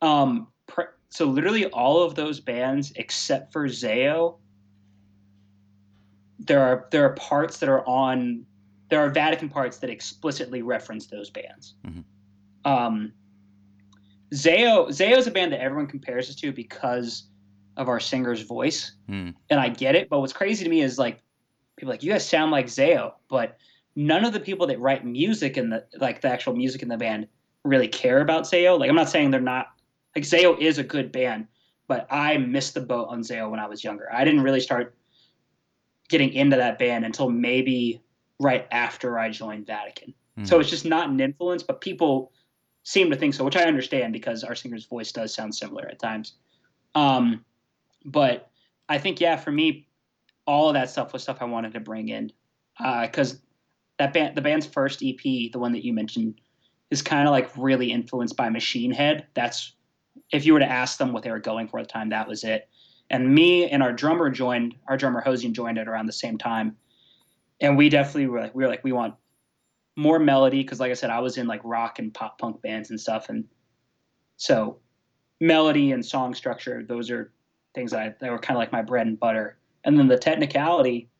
Um, 0.00 0.48
pr- 0.66 0.82
so 1.10 1.26
literally 1.26 1.66
all 1.66 2.02
of 2.02 2.14
those 2.14 2.40
bands 2.40 2.92
except 2.96 3.52
for 3.52 3.66
Zao, 3.68 4.36
there 6.46 6.60
are 6.60 6.88
there 6.90 7.04
are 7.04 7.14
parts 7.14 7.58
that 7.58 7.68
are 7.68 7.86
on 7.86 8.44
there 8.88 9.00
are 9.00 9.08
Vatican 9.10 9.48
parts 9.48 9.78
that 9.78 9.88
explicitly 9.90 10.60
reference 10.62 11.06
those 11.06 11.30
bands. 11.30 11.74
Mhm. 11.86 12.04
Um, 12.64 13.12
Zao 14.34 14.88
Zao 14.88 15.16
is 15.16 15.26
a 15.26 15.30
band 15.30 15.52
that 15.52 15.60
everyone 15.60 15.86
compares 15.86 16.28
us 16.28 16.36
to 16.36 16.52
because 16.52 17.24
of 17.76 17.88
our 17.88 18.00
singer's 18.00 18.42
voice, 18.42 18.92
Hmm. 19.06 19.30
and 19.50 19.58
I 19.60 19.68
get 19.68 19.94
it. 19.94 20.08
But 20.08 20.20
what's 20.20 20.32
crazy 20.32 20.64
to 20.64 20.70
me 20.70 20.82
is 20.82 20.98
like 20.98 21.22
people 21.76 21.90
are 21.90 21.94
like 21.94 22.02
you 22.02 22.12
guys 22.12 22.26
sound 22.26 22.50
like 22.50 22.66
Zao, 22.66 23.12
but 23.28 23.56
none 23.96 24.24
of 24.24 24.32
the 24.32 24.40
people 24.40 24.66
that 24.66 24.78
write 24.80 25.04
music 25.04 25.56
in 25.56 25.70
the 25.70 25.84
like 25.98 26.20
the 26.20 26.28
actual 26.28 26.54
music 26.54 26.82
in 26.82 26.88
the 26.88 26.96
band 26.98 27.28
really 27.64 27.88
care 27.88 28.20
about 28.20 28.44
Zao. 28.44 28.78
Like 28.78 28.88
I'm 28.90 28.96
not 28.96 29.08
saying 29.10 29.30
they're 29.30 29.40
not 29.40 29.68
like 30.16 30.24
Zao 30.24 30.58
is 30.58 30.78
a 30.78 30.84
good 30.84 31.12
band, 31.12 31.46
but 31.88 32.06
I 32.10 32.36
missed 32.38 32.74
the 32.74 32.80
boat 32.80 33.08
on 33.08 33.20
Zao 33.20 33.50
when 33.50 33.60
I 33.60 33.66
was 33.66 33.82
younger. 33.84 34.08
I 34.12 34.24
didn't 34.24 34.42
really 34.42 34.60
start 34.60 34.94
getting 36.12 36.32
into 36.34 36.56
that 36.56 36.78
band 36.78 37.04
until 37.04 37.30
maybe 37.30 38.00
right 38.38 38.68
after 38.70 39.18
I 39.18 39.30
joined 39.30 39.66
Vatican. 39.66 40.14
Hmm. 40.36 40.44
So 40.44 40.60
it's 40.60 40.70
just 40.70 40.84
not 40.84 41.08
an 41.08 41.18
influence, 41.18 41.62
but 41.62 41.80
people 41.80 42.30
seem 42.84 43.10
to 43.10 43.16
think 43.16 43.34
so, 43.34 43.44
which 43.44 43.56
I 43.56 43.64
understand 43.64 44.12
because 44.12 44.44
our 44.44 44.54
singer's 44.54 44.84
voice 44.84 45.10
does 45.10 45.34
sound 45.34 45.54
similar 45.54 45.88
at 45.88 45.98
times. 45.98 46.34
Um, 46.94 47.44
but 48.04 48.50
I 48.88 48.98
think 48.98 49.20
yeah, 49.20 49.36
for 49.36 49.50
me, 49.50 49.88
all 50.46 50.68
of 50.68 50.74
that 50.74 50.90
stuff 50.90 51.12
was 51.12 51.22
stuff 51.22 51.38
I 51.40 51.44
wanted 51.46 51.72
to 51.72 51.80
bring 51.80 52.08
in 52.08 52.30
because 52.78 53.40
that 53.98 54.12
band, 54.12 54.36
the 54.36 54.42
band's 54.42 54.66
first 54.66 55.02
EP, 55.02 55.22
the 55.22 55.58
one 55.58 55.72
that 55.72 55.84
you 55.84 55.94
mentioned, 55.94 56.40
is 56.90 57.00
kind 57.00 57.26
of 57.26 57.32
like 57.32 57.50
really 57.56 57.90
influenced 57.90 58.36
by 58.36 58.50
Machine 58.50 58.92
Head. 58.92 59.26
That's 59.34 59.72
if 60.30 60.44
you 60.44 60.52
were 60.52 60.58
to 60.58 60.70
ask 60.70 60.98
them 60.98 61.12
what 61.12 61.22
they 61.22 61.30
were 61.30 61.38
going 61.38 61.68
for 61.68 61.78
at 61.78 61.88
the 61.88 61.92
time, 61.92 62.10
that 62.10 62.28
was 62.28 62.44
it. 62.44 62.68
And 63.12 63.32
me 63.32 63.68
and 63.68 63.82
our 63.82 63.92
drummer 63.92 64.30
joined, 64.30 64.74
our 64.88 64.96
drummer 64.96 65.22
Hosian 65.24 65.52
joined 65.52 65.78
it 65.78 65.86
around 65.86 66.06
the 66.06 66.12
same 66.12 66.38
time, 66.38 66.76
and 67.60 67.76
we 67.76 67.88
definitely 67.88 68.26
were 68.26 68.40
like, 68.40 68.54
we 68.54 68.64
were 68.64 68.70
like, 68.70 68.82
we 68.82 68.92
want 68.92 69.14
more 69.96 70.18
melody 70.18 70.62
because, 70.62 70.80
like 70.80 70.90
I 70.90 70.94
said, 70.94 71.10
I 71.10 71.20
was 71.20 71.36
in 71.36 71.46
like 71.46 71.60
rock 71.62 71.98
and 71.98 72.12
pop 72.12 72.38
punk 72.38 72.62
bands 72.62 72.90
and 72.90 72.98
stuff, 72.98 73.28
and 73.28 73.44
so 74.38 74.78
melody 75.40 75.92
and 75.92 76.04
song 76.04 76.34
structure, 76.34 76.82
those 76.82 77.10
are 77.10 77.32
things 77.74 77.90
that, 77.90 78.00
I, 78.00 78.14
that 78.20 78.30
were 78.30 78.38
kind 78.38 78.56
of 78.56 78.60
like 78.60 78.72
my 78.72 78.82
bread 78.82 79.06
and 79.06 79.18
butter. 79.18 79.58
And 79.84 79.98
then 79.98 80.08
the 80.08 80.18
technicality 80.18 81.10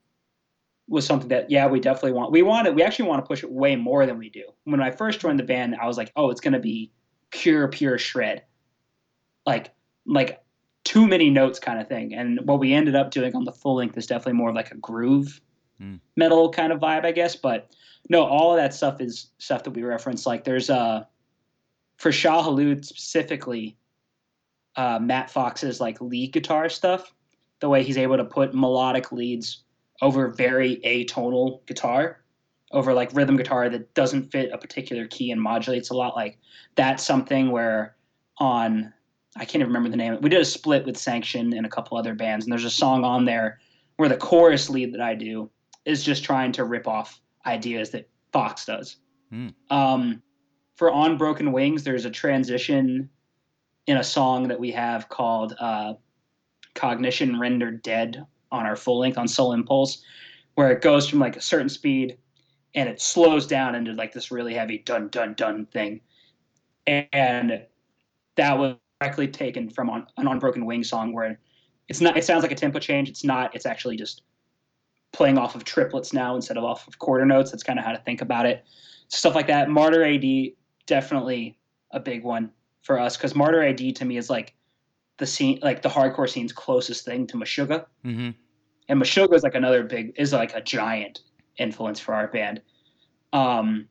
was 0.88 1.06
something 1.06 1.28
that 1.28 1.50
yeah 1.50 1.66
we 1.66 1.80
definitely 1.80 2.12
want 2.12 2.32
we 2.32 2.42
want 2.42 2.66
it 2.66 2.74
we 2.74 2.82
actually 2.82 3.08
want 3.08 3.24
to 3.24 3.26
push 3.26 3.42
it 3.42 3.50
way 3.50 3.76
more 3.76 4.06
than 4.06 4.18
we 4.18 4.28
do. 4.28 4.44
When 4.64 4.80
i 4.80 4.90
first 4.90 5.20
joined 5.20 5.38
the 5.38 5.44
band 5.44 5.76
i 5.80 5.86
was 5.86 5.96
like 5.96 6.12
oh 6.16 6.30
it's 6.30 6.40
going 6.40 6.52
to 6.52 6.60
be 6.60 6.90
pure 7.30 7.68
pure 7.68 7.98
shred. 7.98 8.42
Like 9.46 9.70
like 10.06 10.41
too 10.84 11.06
many 11.06 11.30
notes 11.30 11.58
kind 11.58 11.80
of 11.80 11.88
thing. 11.88 12.14
And 12.14 12.40
what 12.44 12.58
we 12.58 12.72
ended 12.72 12.96
up 12.96 13.10
doing 13.10 13.34
on 13.34 13.44
the 13.44 13.52
full 13.52 13.76
length 13.76 13.96
is 13.96 14.06
definitely 14.06 14.34
more 14.34 14.50
of 14.50 14.54
like 14.54 14.70
a 14.70 14.76
groove 14.76 15.40
Mm. 15.80 15.98
metal 16.16 16.50
kind 16.50 16.70
of 16.72 16.78
vibe 16.78 17.04
i 17.04 17.10
guess. 17.12 17.34
But 17.34 17.70
no 18.08 18.22
all 18.24 18.52
of 18.52 18.56
that 18.58 18.74
stuff 18.74 19.00
is 19.00 19.30
stuff 19.38 19.64
that 19.64 19.70
we 19.70 19.82
reference. 19.82 20.26
Like 20.26 20.44
there's 20.44 20.70
uh 20.70 21.04
for 21.96 22.12
Shai 22.12 22.42
Hulud 22.42 22.84
specifically 22.84 23.76
uh 24.76 24.98
matt 25.00 25.30
fox's 25.30 25.80
like 25.80 26.00
lead 26.00 26.32
guitar 26.32 26.68
stuff 26.68 27.12
the 27.60 27.68
way 27.68 27.82
he's 27.82 27.98
able 27.98 28.16
to 28.16 28.24
put 28.24 28.54
melodic 28.54 29.12
leads 29.12 29.64
over 30.02 30.28
very 30.28 30.76
atonal 30.84 31.64
guitar 31.66 32.22
over 32.72 32.94
like 32.94 33.12
rhythm 33.14 33.36
guitar 33.36 33.68
that 33.68 33.92
doesn't 33.94 34.30
fit 34.30 34.50
a 34.52 34.58
particular 34.58 35.06
key 35.06 35.30
and 35.30 35.40
modulates 35.40 35.90
a 35.90 35.94
lot. 35.94 36.16
Like 36.16 36.38
that's 36.74 37.02
something 37.04 37.50
where 37.50 37.96
on 38.38 38.92
i 39.36 39.44
can't 39.44 39.56
even 39.56 39.68
remember 39.68 39.88
the 39.88 39.96
name 39.96 40.18
we 40.20 40.30
did 40.30 40.40
a 40.40 40.44
split 40.44 40.84
with 40.84 40.96
sanction 40.96 41.52
and 41.52 41.66
a 41.66 41.70
couple 41.70 41.96
other 41.96 42.14
bands 42.14 42.44
and 42.44 42.52
there's 42.52 42.64
a 42.64 42.70
song 42.70 43.04
on 43.04 43.24
there 43.24 43.58
where 43.96 44.08
the 44.08 44.16
chorus 44.16 44.68
lead 44.68 44.92
that 44.92 45.00
i 45.00 45.14
do 45.14 45.50
is 45.84 46.04
just 46.04 46.24
trying 46.24 46.52
to 46.52 46.64
rip 46.64 46.86
off 46.86 47.20
ideas 47.46 47.90
that 47.90 48.08
fox 48.32 48.64
does 48.64 48.96
Hmm. 49.30 49.48
um, 49.70 50.22
for 50.76 50.90
on 50.90 51.16
broken 51.16 51.52
wings 51.52 51.84
there's 51.84 52.04
a 52.04 52.10
transition 52.10 53.08
in 53.86 53.96
a 53.96 54.04
song 54.04 54.48
that 54.48 54.60
we 54.60 54.70
have 54.70 55.08
called 55.08 55.54
uh, 55.58 55.94
cognition 56.74 57.38
rendered 57.38 57.82
dead 57.82 58.24
on 58.50 58.66
our 58.66 58.76
full 58.76 58.98
length 58.98 59.18
on 59.18 59.26
Sole 59.26 59.52
Impulse, 59.52 60.02
where 60.54 60.70
it 60.70 60.82
goes 60.82 61.08
from 61.08 61.18
like 61.18 61.36
a 61.36 61.40
certain 61.40 61.68
speed 61.68 62.18
and 62.74 62.88
it 62.88 63.00
slows 63.00 63.46
down 63.46 63.74
into 63.74 63.92
like 63.92 64.12
this 64.12 64.30
really 64.30 64.54
heavy 64.54 64.78
dun 64.78 65.08
dun 65.08 65.34
dun 65.34 65.66
thing. 65.66 66.00
And 66.86 67.64
that 68.36 68.58
was 68.58 68.76
directly 69.02 69.28
taken 69.28 69.68
from 69.68 69.90
on, 69.90 70.06
an 70.16 70.28
Unbroken 70.28 70.64
Wing 70.64 70.84
song 70.84 71.12
where 71.12 71.38
it's 71.88 72.00
not 72.00 72.16
it 72.16 72.24
sounds 72.24 72.42
like 72.42 72.52
a 72.52 72.54
tempo 72.54 72.78
change. 72.78 73.08
It's 73.08 73.24
not, 73.24 73.54
it's 73.54 73.66
actually 73.66 73.96
just 73.96 74.22
playing 75.12 75.38
off 75.38 75.54
of 75.54 75.64
triplets 75.64 76.12
now 76.12 76.36
instead 76.36 76.56
of 76.56 76.64
off 76.64 76.86
of 76.86 76.98
quarter 76.98 77.26
notes. 77.26 77.50
That's 77.50 77.62
kind 77.62 77.78
of 77.78 77.84
how 77.84 77.92
to 77.92 77.98
think 77.98 78.22
about 78.22 78.46
it. 78.46 78.64
Stuff 79.08 79.34
like 79.34 79.48
that. 79.48 79.68
Martyr 79.68 80.04
AD, 80.04 80.24
definitely 80.86 81.58
a 81.90 82.00
big 82.00 82.22
one 82.22 82.50
for 82.82 82.98
us 82.98 83.16
because 83.16 83.34
Martyr 83.34 83.62
AD 83.62 83.96
to 83.96 84.04
me 84.04 84.16
is 84.16 84.30
like 84.30 84.54
the 85.18 85.26
scene, 85.26 85.58
like 85.62 85.82
the 85.82 85.88
hardcore 85.88 86.28
scene's 86.28 86.52
closest 86.52 87.04
thing 87.04 87.26
to 87.26 87.36
Meshuggah 87.36 87.86
Mm-hmm. 88.04 88.30
and 88.88 89.02
Meshuggah 89.02 89.34
is 89.34 89.42
like 89.42 89.54
another 89.54 89.82
big 89.84 90.14
is 90.16 90.32
like 90.32 90.54
a 90.54 90.60
giant 90.60 91.20
influence 91.58 92.00
for 92.00 92.14
our 92.14 92.28
band. 92.28 92.62
Um, 93.32 93.88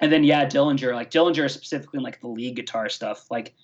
and 0.00 0.12
then 0.12 0.24
yeah, 0.24 0.46
Dillinger, 0.46 0.94
like 0.94 1.10
Dillinger 1.10 1.50
specifically 1.50 1.98
in 1.98 2.04
like 2.04 2.20
the 2.20 2.28
lead 2.28 2.56
guitar 2.56 2.88
stuff. 2.88 3.26
Like 3.30 3.54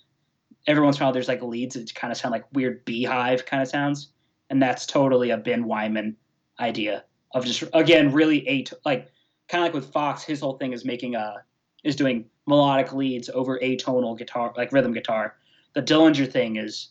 every 0.67 0.83
once 0.83 0.97
in 0.97 1.03
a 1.03 1.05
while, 1.05 1.13
there's 1.13 1.27
like 1.27 1.41
leads 1.41 1.75
that 1.75 1.93
kind 1.95 2.11
of 2.11 2.17
sound 2.17 2.31
like 2.31 2.45
weird 2.53 2.83
beehive 2.85 3.45
kind 3.45 3.61
of 3.61 3.67
sounds, 3.67 4.09
and 4.49 4.61
that's 4.61 4.85
totally 4.85 5.31
a 5.31 5.37
Ben 5.37 5.65
Weinman 5.65 6.15
idea 6.59 7.03
of 7.33 7.45
just 7.45 7.63
again 7.73 8.11
really 8.11 8.47
eight 8.47 8.71
like 8.85 9.11
kind 9.47 9.63
of 9.63 9.67
like 9.67 9.73
with 9.73 9.91
Fox, 9.91 10.23
his 10.23 10.39
whole 10.39 10.57
thing 10.57 10.73
is 10.73 10.85
making 10.85 11.15
a 11.15 11.43
is 11.83 11.95
doing 11.95 12.25
melodic 12.45 12.93
leads 12.93 13.29
over 13.29 13.59
atonal 13.59 14.17
guitar 14.17 14.53
like 14.57 14.71
rhythm 14.71 14.93
guitar. 14.93 15.35
The 15.73 15.81
Dillinger 15.81 16.31
thing 16.31 16.55
is 16.57 16.89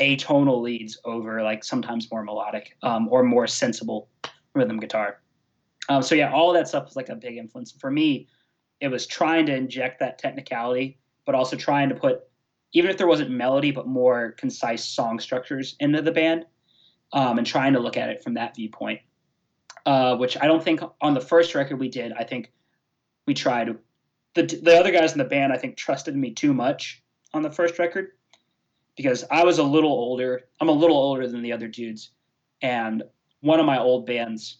atonal 0.00 0.60
leads 0.62 0.98
over 1.04 1.42
like 1.42 1.64
sometimes 1.64 2.10
more 2.10 2.22
melodic 2.22 2.76
um, 2.82 3.08
or 3.08 3.22
more 3.22 3.46
sensible 3.46 4.08
rhythm 4.54 4.78
guitar. 4.78 5.20
Um, 5.88 6.02
so 6.02 6.14
yeah, 6.14 6.32
all 6.32 6.52
that 6.52 6.68
stuff 6.68 6.84
was 6.84 6.96
like 6.96 7.08
a 7.08 7.14
big 7.14 7.36
influence 7.36 7.72
for 7.72 7.90
me. 7.90 8.28
It 8.80 8.88
was 8.88 9.06
trying 9.06 9.46
to 9.46 9.54
inject 9.54 10.00
that 10.00 10.18
technicality, 10.18 10.98
but 11.26 11.34
also 11.34 11.56
trying 11.56 11.88
to 11.88 11.94
put, 11.94 12.22
even 12.72 12.90
if 12.90 12.96
there 12.96 13.06
wasn't 13.06 13.30
melody, 13.30 13.70
but 13.70 13.86
more 13.86 14.32
concise 14.32 14.84
song 14.84 15.20
structures 15.20 15.76
into 15.80 16.02
the 16.02 16.12
band, 16.12 16.46
um, 17.12 17.38
and 17.38 17.46
trying 17.46 17.74
to 17.74 17.80
look 17.80 17.96
at 17.96 18.08
it 18.08 18.22
from 18.22 18.34
that 18.34 18.56
viewpoint. 18.56 19.00
Uh, 19.84 20.16
which 20.16 20.36
I 20.40 20.46
don't 20.46 20.62
think 20.62 20.80
on 21.00 21.12
the 21.12 21.20
first 21.20 21.56
record 21.56 21.80
we 21.80 21.88
did. 21.88 22.12
I 22.12 22.22
think 22.22 22.52
we 23.26 23.34
tried. 23.34 23.76
The 24.34 24.42
the 24.44 24.78
other 24.78 24.92
guys 24.92 25.12
in 25.12 25.18
the 25.18 25.24
band 25.24 25.52
I 25.52 25.56
think 25.56 25.76
trusted 25.76 26.14
me 26.14 26.32
too 26.32 26.54
much 26.54 27.02
on 27.34 27.42
the 27.42 27.50
first 27.50 27.78
record 27.80 28.12
because 28.96 29.24
I 29.30 29.44
was 29.44 29.58
a 29.58 29.64
little 29.64 29.90
older. 29.90 30.42
I'm 30.60 30.68
a 30.68 30.72
little 30.72 30.96
older 30.96 31.26
than 31.26 31.42
the 31.42 31.52
other 31.52 31.66
dudes, 31.66 32.12
and 32.60 33.02
one 33.40 33.58
of 33.58 33.66
my 33.66 33.78
old 33.78 34.06
bands, 34.06 34.58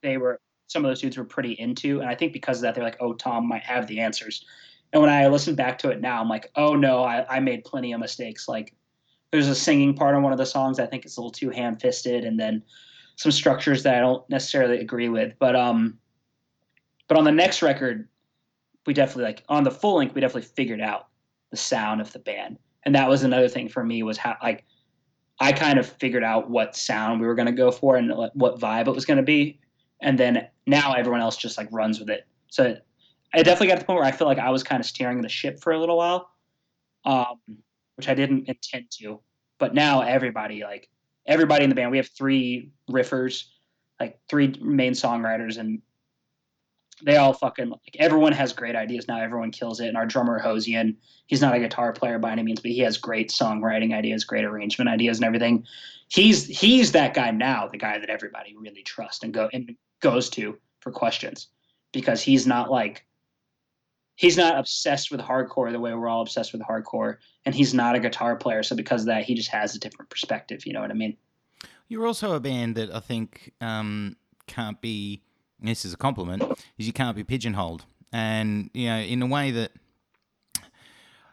they 0.00 0.16
were 0.16 0.38
some 0.68 0.84
of 0.84 0.90
those 0.90 1.00
dudes 1.00 1.18
were 1.18 1.24
pretty 1.24 1.52
into, 1.52 2.00
and 2.00 2.08
I 2.08 2.14
think 2.14 2.32
because 2.32 2.58
of 2.58 2.62
that, 2.62 2.76
they're 2.76 2.84
like, 2.84 2.98
"Oh, 3.00 3.14
Tom 3.14 3.48
might 3.48 3.64
have 3.64 3.88
the 3.88 3.98
answers." 3.98 4.44
And 4.92 5.00
when 5.00 5.10
I 5.10 5.26
listen 5.28 5.54
back 5.54 5.78
to 5.78 5.90
it 5.90 6.00
now, 6.00 6.20
I'm 6.20 6.28
like, 6.28 6.50
"Oh 6.56 6.74
no, 6.74 7.02
I, 7.02 7.36
I 7.36 7.40
made 7.40 7.64
plenty 7.64 7.92
of 7.92 8.00
mistakes." 8.00 8.48
Like, 8.48 8.74
there's 9.30 9.48
a 9.48 9.54
singing 9.54 9.94
part 9.94 10.14
on 10.14 10.22
one 10.22 10.32
of 10.32 10.38
the 10.38 10.46
songs 10.46 10.78
I 10.78 10.86
think 10.86 11.04
it's 11.04 11.16
a 11.16 11.20
little 11.20 11.30
too 11.30 11.50
ham-fisted, 11.50 12.24
and 12.24 12.38
then 12.38 12.62
some 13.16 13.32
structures 13.32 13.82
that 13.84 13.94
I 13.94 14.00
don't 14.00 14.28
necessarily 14.28 14.78
agree 14.78 15.08
with. 15.08 15.34
But 15.38 15.56
um, 15.56 15.98
but 17.08 17.16
on 17.16 17.24
the 17.24 17.32
next 17.32 17.62
record, 17.62 18.08
we 18.86 18.94
definitely 18.94 19.24
like 19.24 19.44
on 19.48 19.64
the 19.64 19.70
full 19.70 19.96
length, 19.96 20.14
we 20.14 20.20
definitely 20.20 20.50
figured 20.54 20.80
out 20.80 21.08
the 21.50 21.56
sound 21.56 22.00
of 22.00 22.12
the 22.12 22.18
band 22.18 22.58
and 22.84 22.94
that 22.94 23.08
was 23.08 23.22
another 23.22 23.48
thing 23.48 23.68
for 23.68 23.84
me 23.84 24.02
was 24.02 24.18
how 24.18 24.36
like 24.42 24.64
I 25.40 25.52
kind 25.52 25.78
of 25.78 25.86
figured 25.86 26.24
out 26.24 26.50
what 26.50 26.76
sound 26.76 27.20
we 27.20 27.26
were 27.26 27.34
going 27.34 27.46
to 27.46 27.52
go 27.52 27.70
for 27.70 27.96
and 27.96 28.12
what 28.34 28.60
vibe 28.60 28.86
it 28.86 28.94
was 28.94 29.04
going 29.04 29.16
to 29.16 29.22
be, 29.22 29.58
and 30.00 30.18
then 30.18 30.46
now 30.66 30.92
everyone 30.92 31.20
else 31.20 31.36
just 31.36 31.58
like 31.58 31.68
runs 31.72 31.98
with 31.98 32.10
it. 32.10 32.26
So 32.48 32.76
I 33.34 33.42
definitely 33.42 33.68
got 33.68 33.74
to 33.74 33.80
the 33.80 33.86
point 33.86 33.98
where 33.98 34.08
I 34.08 34.12
feel 34.12 34.26
like 34.26 34.38
I 34.38 34.50
was 34.50 34.62
kind 34.62 34.80
of 34.80 34.86
steering 34.86 35.22
the 35.22 35.28
ship 35.28 35.60
for 35.60 35.72
a 35.72 35.78
little 35.78 35.96
while, 35.96 36.30
um, 37.04 37.40
which 37.96 38.08
I 38.08 38.14
didn't 38.14 38.48
intend 38.48 38.90
to. 38.98 39.20
But 39.58 39.74
now 39.74 40.02
everybody, 40.02 40.62
like 40.62 40.90
everybody 41.26 41.64
in 41.64 41.70
the 41.70 41.76
band, 41.76 41.90
we 41.90 41.96
have 41.96 42.08
three 42.08 42.70
riffers, 42.90 43.44
like 43.98 44.18
three 44.28 44.54
main 44.60 44.92
songwriters, 44.92 45.56
and 45.56 45.80
they 47.04 47.16
all 47.16 47.32
fucking 47.32 47.70
like 47.70 47.96
everyone 47.98 48.32
has 48.32 48.52
great 48.52 48.76
ideas 48.76 49.08
now. 49.08 49.20
Everyone 49.20 49.50
kills 49.50 49.80
it. 49.80 49.88
And 49.88 49.96
our 49.96 50.06
drummer 50.06 50.40
Hosian, 50.40 50.96
he's 51.26 51.40
not 51.40 51.54
a 51.54 51.58
guitar 51.58 51.92
player 51.92 52.18
by 52.18 52.32
any 52.32 52.42
means, 52.42 52.60
but 52.60 52.70
he 52.70 52.80
has 52.80 52.98
great 52.98 53.30
songwriting 53.30 53.94
ideas, 53.94 54.24
great 54.24 54.44
arrangement 54.44 54.90
ideas, 54.90 55.18
and 55.18 55.24
everything. 55.24 55.64
He's 56.08 56.46
he's 56.46 56.92
that 56.92 57.14
guy 57.14 57.30
now, 57.30 57.68
the 57.68 57.78
guy 57.78 57.98
that 57.98 58.10
everybody 58.10 58.54
really 58.56 58.82
trusts 58.82 59.24
and 59.24 59.32
go 59.32 59.48
and 59.52 59.74
goes 60.00 60.28
to 60.30 60.58
for 60.80 60.90
questions 60.90 61.48
because 61.92 62.20
he's 62.20 62.46
not 62.46 62.70
like 62.70 63.06
he's 64.16 64.36
not 64.36 64.58
obsessed 64.58 65.10
with 65.10 65.20
hardcore 65.20 65.70
the 65.72 65.80
way 65.80 65.92
we're 65.94 66.08
all 66.08 66.22
obsessed 66.22 66.52
with 66.52 66.62
hardcore, 66.62 67.16
and 67.44 67.54
he's 67.54 67.74
not 67.74 67.94
a 67.94 68.00
guitar 68.00 68.36
player. 68.36 68.62
So 68.62 68.76
because 68.76 69.02
of 69.02 69.06
that, 69.06 69.24
he 69.24 69.34
just 69.34 69.50
has 69.50 69.74
a 69.74 69.78
different 69.78 70.10
perspective. 70.10 70.66
You 70.66 70.72
know 70.72 70.80
what 70.80 70.90
I 70.90 70.94
mean? 70.94 71.16
You're 71.88 72.06
also 72.06 72.34
a 72.34 72.40
band 72.40 72.76
that 72.76 72.94
I 72.94 73.00
think 73.00 73.52
um, 73.60 74.16
can't 74.46 74.80
be. 74.80 75.22
This 75.60 75.84
is 75.84 75.92
a 75.92 75.96
compliment. 75.96 76.42
Is 76.78 76.86
you 76.86 76.92
can't 76.92 77.16
be 77.16 77.24
pigeonholed, 77.24 77.84
and 78.12 78.70
you 78.74 78.88
know, 78.88 78.98
in 78.98 79.22
a 79.22 79.26
way 79.26 79.50
that 79.52 79.72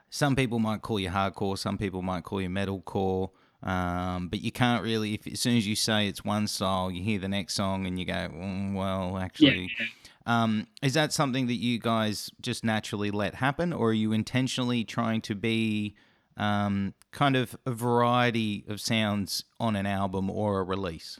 some 0.10 0.36
people 0.36 0.60
might 0.60 0.82
call 0.82 1.00
you 1.00 1.10
hardcore, 1.10 1.58
some 1.58 1.78
people 1.78 2.02
might 2.02 2.24
call 2.24 2.42
you 2.42 2.50
metalcore. 2.50 3.30
Um, 3.62 4.30
but 4.30 4.42
you 4.42 4.52
can't 4.54 4.84
really, 4.84 5.16
if 5.16 5.28
as 5.28 5.42
soon 5.42 5.58
as 5.58 5.68
you 5.68 5.76
say 5.76 6.08
it's 6.08 6.24
one 6.24 6.48
style, 6.48 6.90
you 6.90 7.04
hear 7.04 7.20
the 7.20 7.28
next 7.28 7.56
song 7.56 7.86
and 7.86 8.00
you 8.00 8.06
go, 8.06 8.14
mm, 8.14 8.74
well, 8.74 9.18
actually, 9.18 9.70
yeah. 9.78 9.86
Um, 10.26 10.68
is 10.82 10.94
that 10.94 11.14
something 11.14 11.48
that 11.48 11.56
you 11.56 11.80
guys 11.80 12.30
just 12.42 12.64
naturally 12.64 13.12
let 13.12 13.36
happen, 13.36 13.74
or 13.74 13.90
are 13.90 13.94
you 13.94 14.12
intentionally 14.12 14.84
trying 14.84 15.22
to 15.22 15.36
be 15.36 15.96
um, 16.38 16.94
kind 17.12 17.36
of 17.36 17.56
a 17.66 17.72
variety 17.72 18.66
of 18.68 18.82
sounds 18.82 19.44
on 19.60 19.76
an 19.76 19.86
album 19.86 20.30
or 20.30 20.60
a 20.60 20.64
release? 20.64 21.20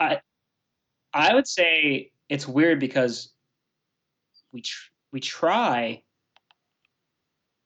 I 0.00 0.20
I 1.12 1.34
would 1.34 1.48
say 1.48 2.10
it's 2.28 2.46
weird 2.46 2.80
because 2.80 3.32
we 4.52 4.62
tr- 4.62 4.90
we 5.12 5.20
try 5.20 6.02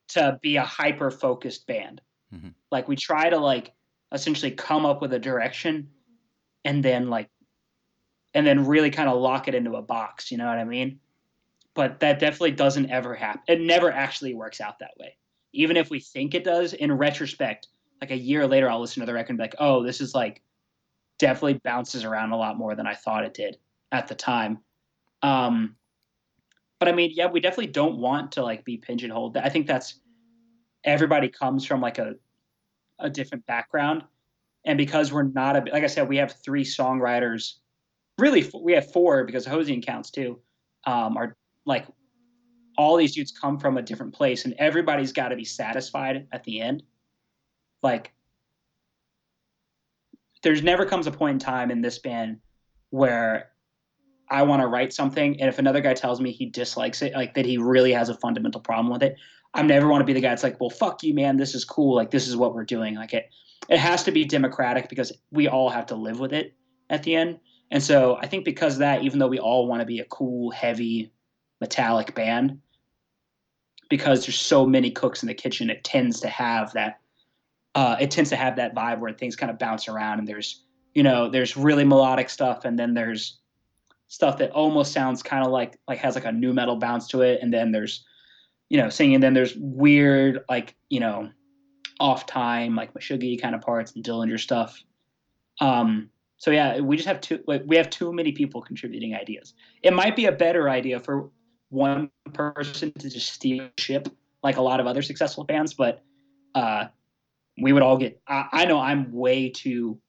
to 0.09 0.39
be 0.43 0.57
a 0.57 0.63
hyper 0.63 1.11
focused 1.11 1.67
band. 1.67 2.01
Mm-hmm. 2.35 2.49
Like 2.71 2.89
we 2.89 2.97
try 2.97 3.31
to 3.31 3.39
like 3.39 3.73
essentially 4.13 4.53
come 4.53 4.85
up 4.85 5.01
with 5.01 5.13
a 5.13 5.19
direction 5.19 5.89
and 6.65 6.85
then 6.85 7.09
like 7.09 7.29
and 8.35 8.47
then 8.47 8.67
really 8.67 8.91
kind 8.91 9.09
of 9.09 9.21
lock 9.21 9.49
it 9.49 9.55
into 9.55 9.77
a 9.77 9.83
box, 9.83 10.31
you 10.31 10.39
know 10.39 10.47
what 10.47 10.59
I 10.59 10.65
mean? 10.65 11.01
But 11.75 12.01
that 12.01 12.19
definitely 12.19 12.53
doesn't 12.53 12.91
ever 12.91 13.15
happen. 13.15 13.43
It 13.49 13.61
never 13.61 13.91
actually 13.91 14.35
works 14.35 14.61
out 14.61 14.79
that 14.81 14.93
way. 14.99 15.17
Even 15.53 15.77
if 15.77 15.91
we 15.91 16.01
think 16.01 16.35
it 16.35 16.45
does, 16.45 16.73
in 16.73 16.93
retrospect, 16.93 17.69
like 18.01 18.11
a 18.11 18.17
year 18.17 18.47
later, 18.47 18.69
I'll 18.69 18.81
listen 18.81 19.01
to 19.01 19.07
the 19.07 19.15
record 19.15 19.31
and 19.31 19.39
be 19.39 19.45
like, 19.45 19.55
oh, 19.59 19.83
this 19.83 20.01
is 20.01 20.15
like 20.15 20.43
definitely 21.19 21.61
bounces 21.63 22.05
around 22.05 22.33
a 22.33 22.37
lot 22.37 22.59
more 22.59 22.75
than 22.75 22.87
I 22.87 22.95
thought 22.95 23.25
it 23.25 23.35
did 23.35 23.57
at 23.93 24.09
the 24.09 24.15
time. 24.15 24.59
Um, 25.23 25.77
but 26.81 26.89
I 26.89 26.93
mean, 26.93 27.13
yeah, 27.15 27.29
we 27.29 27.39
definitely 27.39 27.69
don't 27.69 27.99
want 27.99 28.33
to 28.33 28.43
like 28.43 28.65
be 28.65 28.77
pigeonholed. 28.77 29.37
I 29.37 29.49
think 29.49 29.69
that's 29.69 30.01
everybody 30.83 31.29
comes 31.29 31.65
from 31.65 31.81
like 31.81 31.99
a 31.99 32.17
a 32.99 33.09
different 33.09 33.47
background, 33.47 34.03
and 34.65 34.77
because 34.77 35.13
we're 35.13 35.23
not 35.23 35.57
a 35.57 35.71
like 35.73 35.85
I 35.85 35.87
said, 35.87 36.09
we 36.09 36.17
have 36.17 36.33
three 36.33 36.65
songwriters. 36.65 37.55
Really, 38.23 38.49
we 38.55 38.73
have 38.75 38.93
four 38.93 39.25
because 39.25 39.45
Hosian 39.45 39.85
counts 39.85 40.13
too. 40.13 40.39
Um, 40.85 41.17
are 41.17 41.37
like 41.67 41.89
all 42.79 42.97
these 42.97 43.17
dudes 43.17 43.33
come 43.33 43.59
from 43.59 43.77
a 43.79 43.83
different 43.83 44.15
place, 44.15 44.45
and 44.45 44.55
everybody's 44.59 45.11
got 45.11 45.31
to 45.31 45.37
be 45.37 45.45
satisfied 45.45 46.29
at 46.31 46.45
the 46.45 46.61
end. 46.61 46.85
Like, 47.83 48.13
there's 50.45 50.63
never 50.63 50.87
comes 50.87 51.09
a 51.09 51.11
point 51.11 51.33
in 51.33 51.39
time 51.41 51.73
in 51.73 51.83
this 51.83 51.99
band 51.99 52.39
where 52.91 53.51
I 54.31 54.45
want 54.45 54.63
to 54.63 54.69
write 54.69 54.93
something, 54.93 55.41
and 55.41 55.49
if 55.49 55.59
another 55.59 55.81
guy 55.81 55.95
tells 55.95 56.21
me 56.21 56.31
he 56.31 56.47
dislikes 56.47 57.03
it, 57.03 57.15
like 57.15 57.35
that 57.35 57.45
he 57.45 57.59
really 57.59 57.93
has 57.93 58.09
a 58.09 58.15
fundamental 58.15 58.61
problem 58.61 58.93
with 58.93 59.03
it, 59.03 59.17
I 59.53 59.63
never 59.63 59.89
want 59.89 60.01
to 60.01 60.07
be 60.07 60.13
the 60.13 60.21
guy 60.21 60.29
that's 60.29 60.45
like, 60.45 60.61
well, 60.61 60.71
fuck 60.71 61.03
you, 61.03 61.13
man. 61.13 61.39
This 61.39 61.57
is 61.57 61.65
cool. 61.65 61.97
Like 61.97 62.13
this 62.13 62.29
is 62.29 62.37
what 62.37 62.55
we're 62.55 62.65
doing. 62.65 62.95
Like 62.95 63.15
it, 63.15 63.31
it 63.69 63.79
has 63.79 64.05
to 64.05 64.13
be 64.13 64.25
democratic 64.25 64.89
because 64.89 65.11
we 65.33 65.49
all 65.49 65.71
have 65.71 65.87
to 65.87 65.97
live 65.97 66.21
with 66.21 66.33
it 66.33 66.55
at 66.89 67.03
the 67.03 67.17
end. 67.17 67.41
And 67.73 67.83
so 67.83 68.17
I 68.21 68.27
think 68.27 68.45
because 68.45 68.75
of 68.75 68.79
that, 68.81 69.03
even 69.03 69.19
though 69.19 69.27
we 69.27 69.41
all 69.41 69.67
want 69.67 69.81
to 69.81 69.87
be 69.87 69.99
a 69.99 70.05
cool, 70.05 70.53
heavy, 70.53 71.11
metallic 71.61 72.15
band, 72.15 72.61
because 73.89 74.25
there's 74.25 74.39
so 74.39 74.65
many 74.65 74.91
cooks 74.91 75.23
in 75.23 75.27
the 75.27 75.35
kitchen, 75.35 75.71
it 75.71 75.83
tends 75.83 76.21
to 76.21 76.29
have 76.29 76.73
that. 76.75 77.01
Uh, 77.75 77.97
it 77.99 78.11
tends 78.11 78.31
to 78.31 78.37
have 78.37 78.57
that 78.57 78.75
vibe 78.75 79.01
where 79.01 79.13
things 79.13 79.35
kind 79.35 79.51
of 79.51 79.59
bounce 79.59 79.89
around, 79.89 80.21
and 80.21 80.29
there's, 80.29 80.63
you 80.95 81.03
know, 81.03 81.29
there's 81.29 81.57
really 81.57 81.85
melodic 81.85 82.29
stuff, 82.29 82.65
and 82.65 82.79
then 82.79 82.95
there's 82.95 83.39
stuff 84.09 84.37
that 84.39 84.51
almost 84.51 84.93
sounds 84.93 85.23
kind 85.23 85.45
of 85.45 85.51
like 85.51 85.79
like 85.89 85.99
has 85.99 86.15
like 86.15 86.27
a 86.27 86.33
nu 86.33 86.53
metal 86.53 86.77
bounce 86.77 87.09
to 87.09 87.23
it, 87.23 87.41
and 87.43 87.53
then 87.53 87.73
there's 87.73 88.05
you 88.73 88.79
know, 88.79 88.89
singing. 88.89 89.17
And 89.17 89.23
then 89.23 89.35
there's 89.35 89.55
weird, 89.55 90.45
like, 90.49 90.75
you 90.89 90.99
know, 90.99 91.29
off 92.01 92.25
time, 92.25 92.75
like 92.75 92.95
Meshuggah 92.95 93.41
kind 93.41 93.55
of 93.55 93.61
parts 93.61 93.93
and 93.93 94.03
Dillinger 94.03 94.41
stuff. 94.41 94.83
Um, 95.61 96.09
so 96.43 96.51
yeah, 96.51 96.81
we 96.81 96.97
just 96.97 97.07
have 97.07 97.21
too 97.21 97.39
like, 97.47 97.63
we 97.67 97.77
have 97.77 97.89
too 97.89 98.13
many 98.13 98.33
people 98.33 98.61
contributing 98.63 99.15
ideas. 99.15 99.55
It 99.85 99.93
might 99.93 100.17
be 100.17 100.25
a 100.25 100.33
better 100.33 100.69
idea 100.69 100.99
for 100.99 101.31
one 101.69 102.11
person 102.33 102.93
to 102.99 103.09
just 103.09 103.33
steal 103.33 103.69
ship 103.79 104.09
like 104.43 104.57
a 104.57 104.61
lot 104.61 104.81
of 104.81 104.89
other 104.89 105.03
successful 105.03 105.45
bands, 105.45 105.73
but 105.73 106.03
uh, 106.57 106.87
we 107.63 107.73
would 107.73 107.85
all 107.85 107.97
get. 107.97 108.21
I, 108.27 108.49
I 108.51 108.65
know 108.65 108.81
I'm 108.81 109.13
way 109.13 109.51
too 109.51 110.01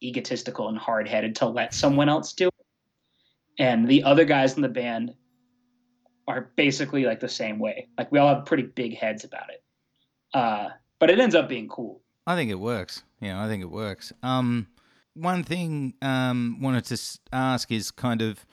egotistical 0.00 0.68
and 0.68 0.78
hard 0.78 1.08
headed 1.08 1.34
to 1.36 1.46
let 1.46 1.74
someone 1.74 2.08
else 2.08 2.32
do 2.32 2.46
it, 2.46 2.66
and 3.58 3.88
the 3.88 4.04
other 4.04 4.24
guys 4.24 4.54
in 4.54 4.62
the 4.62 4.68
band 4.68 5.14
are 6.28 6.52
basically 6.54 7.06
like 7.06 7.18
the 7.18 7.28
same 7.28 7.58
way. 7.58 7.88
Like 7.98 8.12
we 8.12 8.20
all 8.20 8.32
have 8.32 8.46
pretty 8.46 8.62
big 8.62 8.96
heads 8.96 9.24
about 9.24 9.50
it. 9.50 9.64
Uh, 10.32 10.68
but 11.00 11.10
it 11.10 11.18
ends 11.18 11.34
up 11.34 11.48
being 11.48 11.66
cool. 11.66 12.02
I 12.24 12.36
think 12.36 12.52
it 12.52 12.60
works. 12.60 13.02
Yeah, 13.20 13.44
I 13.44 13.48
think 13.48 13.64
it 13.64 13.70
works. 13.70 14.12
Um, 14.22 14.68
one 15.16 15.42
thing 15.44 15.94
um 16.02 16.58
wanted 16.60 16.84
to 16.86 17.18
ask 17.32 17.70
is 17.72 17.90
kind 17.90 18.22
of, 18.22 18.44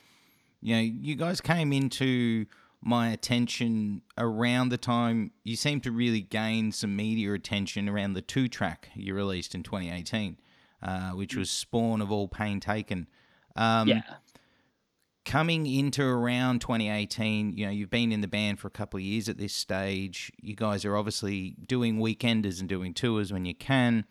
you 0.62 0.76
know, 0.76 0.82
you 0.82 1.16
guys 1.16 1.42
came 1.42 1.74
into 1.74 2.46
my 2.82 3.10
attention 3.12 4.02
around 4.18 4.70
the 4.70 4.78
time 4.78 5.32
you 5.44 5.56
seem 5.56 5.80
to 5.80 5.92
really 5.92 6.22
gain 6.22 6.72
some 6.72 6.96
media 6.96 7.32
attention 7.34 7.88
around 7.88 8.14
the 8.14 8.22
two 8.22 8.48
track 8.48 8.90
you 8.94 9.14
released 9.14 9.56
in 9.56 9.64
2018, 9.64 10.38
uh, 10.82 11.12
which 11.12 11.36
was 11.36 11.50
Spawn 11.50 12.02
of 12.02 12.12
All 12.12 12.28
Pain 12.28 12.60
Taken. 12.60 13.08
Um, 13.56 13.88
yeah 13.88 14.02
coming 15.26 15.66
into 15.66 16.04
around 16.04 16.62
2018, 16.62 17.54
you 17.54 17.66
know, 17.66 17.72
you've 17.72 17.90
been 17.90 18.12
in 18.12 18.22
the 18.22 18.28
band 18.28 18.60
for 18.60 18.68
a 18.68 18.72
couple 18.72 18.98
of 18.98 19.04
years 19.04 19.30
at 19.30 19.38
this 19.38 19.54
stage. 19.54 20.32
You 20.42 20.56
guys 20.56 20.86
are 20.86 20.98
obviously 20.98 21.56
doing 21.66 22.00
weekenders 22.00 22.60
and 22.60 22.68
doing 22.68 22.94
tours 22.94 23.32
when 23.32 23.46
you 23.46 23.56
can. 23.56 24.06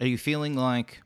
Are 0.00 0.06
you 0.06 0.18
feeling 0.18 0.54
like 0.54 1.02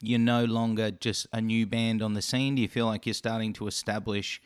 you're 0.00 0.18
no 0.18 0.44
longer 0.44 0.90
just 0.90 1.26
a 1.32 1.40
new 1.40 1.66
band 1.66 2.02
on 2.02 2.14
the 2.14 2.22
scene? 2.22 2.54
Do 2.54 2.62
you 2.62 2.68
feel 2.68 2.86
like 2.86 3.06
you're 3.06 3.14
starting 3.14 3.52
to 3.54 3.66
establish, 3.66 4.40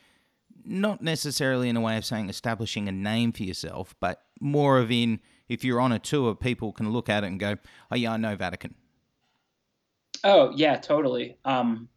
not 0.65 1.03
necessarily 1.03 1.69
in 1.69 1.77
a 1.77 1.81
way 1.81 1.97
of 1.97 2.05
saying 2.05 2.29
establishing 2.29 2.89
a 2.89 2.93
name 2.93 3.33
for 3.33 3.43
yourself, 3.43 3.95
but 4.01 4.23
more 4.41 4.79
of 4.79 4.91
in 4.91 5.21
if 5.49 5.65
you're 5.65 5.81
on 5.81 5.93
a 5.93 5.99
tour, 5.99 6.35
people 6.35 6.73
can 6.73 6.91
look 6.91 7.09
at 7.09 7.23
it 7.23 7.29
and 7.29 7.39
go, 7.39 7.57
oh, 7.91 7.95
yeah, 7.95 8.13
I 8.13 8.17
know 8.17 8.35
Vatican. 8.35 8.75
Oh, 10.25 10.53
yeah, 10.57 10.77
totally. 10.77 11.37
Um, 11.45 11.89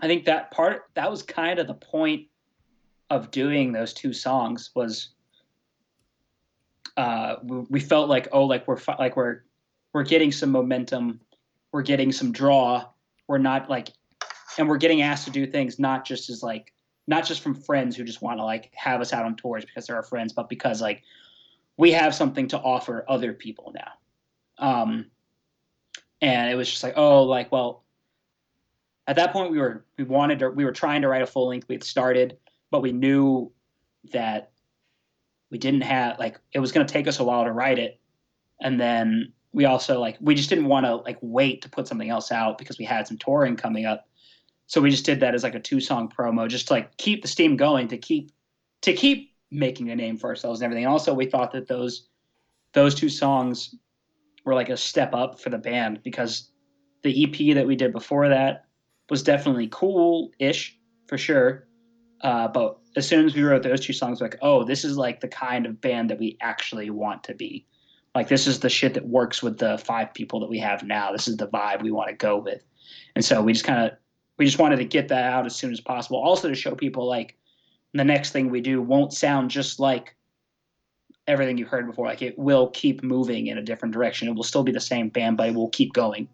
I 0.00 0.06
think 0.06 0.24
that 0.24 0.50
part 0.50 0.84
that 0.94 1.10
was 1.10 1.22
kind 1.22 1.58
of 1.58 1.66
the 1.66 1.74
point 1.74 2.26
of 3.10 3.30
doing 3.30 3.72
those 3.72 3.92
two 3.92 4.12
songs 4.12 4.70
was 4.74 5.10
uh, 6.96 7.36
we, 7.42 7.58
we, 7.70 7.80
felt 7.80 8.08
like 8.08 8.28
oh 8.32 8.44
like 8.44 8.66
we're 8.66 8.78
like 8.98 9.16
we're 9.16 9.42
we're 9.92 10.04
getting 10.04 10.32
some 10.32 10.50
momentum, 10.50 11.20
we're 11.72 11.82
getting 11.82 12.12
some 12.12 12.32
draw, 12.32 12.86
we're 13.28 13.38
not 13.38 13.70
like, 13.70 13.90
and 14.58 14.68
we're 14.68 14.78
getting 14.78 15.02
asked 15.02 15.24
to 15.26 15.30
do 15.30 15.46
things 15.46 15.78
not 15.78 16.04
just 16.04 16.30
as 16.30 16.42
like 16.42 16.72
not 17.06 17.24
just 17.24 17.40
from 17.40 17.54
friends 17.54 17.96
who 17.96 18.04
just 18.04 18.22
want 18.22 18.38
to 18.38 18.44
like 18.44 18.70
have 18.74 19.00
us 19.00 19.12
out 19.12 19.24
on 19.24 19.36
tours 19.36 19.64
because 19.64 19.86
they're 19.86 19.96
our 19.96 20.02
friends, 20.02 20.32
but 20.32 20.48
because 20.48 20.80
like 20.80 21.02
we 21.76 21.92
have 21.92 22.14
something 22.14 22.48
to 22.48 22.58
offer 22.58 23.04
other 23.08 23.32
people 23.32 23.74
now. 23.74 23.92
Um, 24.58 25.06
and 26.20 26.50
it 26.50 26.54
was 26.54 26.70
just 26.70 26.82
like 26.82 26.94
oh 26.96 27.22
like 27.24 27.50
well 27.50 27.84
at 29.06 29.16
that 29.16 29.32
point 29.32 29.50
we 29.50 29.58
were 29.58 29.84
we 29.96 30.04
wanted 30.04 30.38
to 30.38 30.50
we 30.50 30.64
were 30.64 30.72
trying 30.72 31.02
to 31.02 31.08
write 31.08 31.22
a 31.22 31.26
full 31.26 31.48
length 31.48 31.68
we 31.68 31.74
had 31.74 31.84
started 31.84 32.36
but 32.70 32.82
we 32.82 32.92
knew 32.92 33.50
that 34.12 34.50
we 35.50 35.58
didn't 35.58 35.82
have 35.82 36.18
like 36.18 36.38
it 36.52 36.58
was 36.58 36.72
going 36.72 36.86
to 36.86 36.92
take 36.92 37.08
us 37.08 37.18
a 37.18 37.24
while 37.24 37.44
to 37.44 37.52
write 37.52 37.78
it 37.78 37.98
and 38.60 38.80
then 38.80 39.32
we 39.52 39.64
also 39.64 40.00
like 40.00 40.16
we 40.20 40.34
just 40.34 40.48
didn't 40.48 40.66
want 40.66 40.86
to 40.86 40.96
like 40.96 41.18
wait 41.20 41.62
to 41.62 41.68
put 41.68 41.88
something 41.88 42.10
else 42.10 42.30
out 42.30 42.58
because 42.58 42.78
we 42.78 42.84
had 42.84 43.06
some 43.06 43.18
touring 43.18 43.56
coming 43.56 43.84
up 43.86 44.06
So 44.70 44.80
we 44.80 44.90
just 44.90 45.04
did 45.04 45.18
that 45.20 45.34
as 45.34 45.42
like 45.42 45.56
a 45.56 45.60
two 45.60 45.80
song 45.80 46.08
promo, 46.08 46.46
just 46.48 46.68
to 46.68 46.74
like 46.74 46.96
keep 46.96 47.22
the 47.22 47.28
steam 47.28 47.56
going, 47.56 47.88
to 47.88 47.98
keep 47.98 48.30
to 48.82 48.92
keep 48.92 49.34
making 49.50 49.90
a 49.90 49.96
name 49.96 50.16
for 50.16 50.30
ourselves 50.30 50.60
and 50.60 50.66
everything. 50.66 50.84
And 50.84 50.92
also, 50.92 51.12
we 51.12 51.26
thought 51.26 51.50
that 51.52 51.66
those 51.66 52.08
those 52.72 52.94
two 52.94 53.08
songs 53.08 53.74
were 54.44 54.54
like 54.54 54.68
a 54.68 54.76
step 54.76 55.12
up 55.12 55.40
for 55.40 55.50
the 55.50 55.58
band 55.58 56.04
because 56.04 56.52
the 57.02 57.24
EP 57.24 57.56
that 57.56 57.66
we 57.66 57.74
did 57.74 57.92
before 57.92 58.28
that 58.28 58.66
was 59.10 59.24
definitely 59.24 59.68
cool 59.72 60.30
ish 60.38 60.78
for 61.08 61.18
sure. 61.18 61.66
Uh, 62.20 62.46
but 62.46 62.78
as 62.96 63.08
soon 63.08 63.26
as 63.26 63.34
we 63.34 63.42
wrote 63.42 63.64
those 63.64 63.80
two 63.80 63.92
songs, 63.92 64.20
like, 64.20 64.36
oh, 64.40 64.62
this 64.62 64.84
is 64.84 64.96
like 64.96 65.20
the 65.20 65.28
kind 65.28 65.66
of 65.66 65.80
band 65.80 66.10
that 66.10 66.20
we 66.20 66.36
actually 66.40 66.90
want 66.90 67.24
to 67.24 67.34
be. 67.34 67.66
Like, 68.20 68.28
this 68.28 68.46
is 68.46 68.60
the 68.60 68.68
shit 68.68 68.92
that 68.92 69.08
works 69.08 69.42
with 69.42 69.56
the 69.56 69.78
five 69.78 70.12
people 70.12 70.40
that 70.40 70.50
we 70.50 70.58
have 70.58 70.82
now. 70.82 71.10
This 71.10 71.26
is 71.26 71.38
the 71.38 71.48
vibe 71.48 71.82
we 71.82 71.90
want 71.90 72.10
to 72.10 72.14
go 72.14 72.36
with. 72.36 72.62
And 73.14 73.24
so 73.24 73.40
we 73.40 73.54
just 73.54 73.64
kind 73.64 73.86
of, 73.86 73.96
we 74.36 74.44
just 74.44 74.58
wanted 74.58 74.76
to 74.76 74.84
get 74.84 75.08
that 75.08 75.24
out 75.24 75.46
as 75.46 75.56
soon 75.56 75.72
as 75.72 75.80
possible. 75.80 76.18
Also 76.18 76.46
to 76.46 76.54
show 76.54 76.74
people 76.74 77.06
like 77.06 77.38
the 77.94 78.04
next 78.04 78.32
thing 78.32 78.50
we 78.50 78.60
do 78.60 78.82
won't 78.82 79.14
sound 79.14 79.50
just 79.50 79.80
like 79.80 80.14
everything 81.26 81.56
you've 81.56 81.68
heard 81.68 81.86
before. 81.86 82.06
Like 82.06 82.20
it 82.20 82.38
will 82.38 82.68
keep 82.68 83.02
moving 83.02 83.46
in 83.46 83.56
a 83.56 83.62
different 83.62 83.94
direction. 83.94 84.28
It 84.28 84.34
will 84.34 84.42
still 84.42 84.64
be 84.64 84.72
the 84.72 84.80
same 84.80 85.08
band, 85.08 85.38
but 85.38 85.48
it 85.48 85.54
will 85.54 85.70
keep 85.70 85.94
going. 85.94 86.28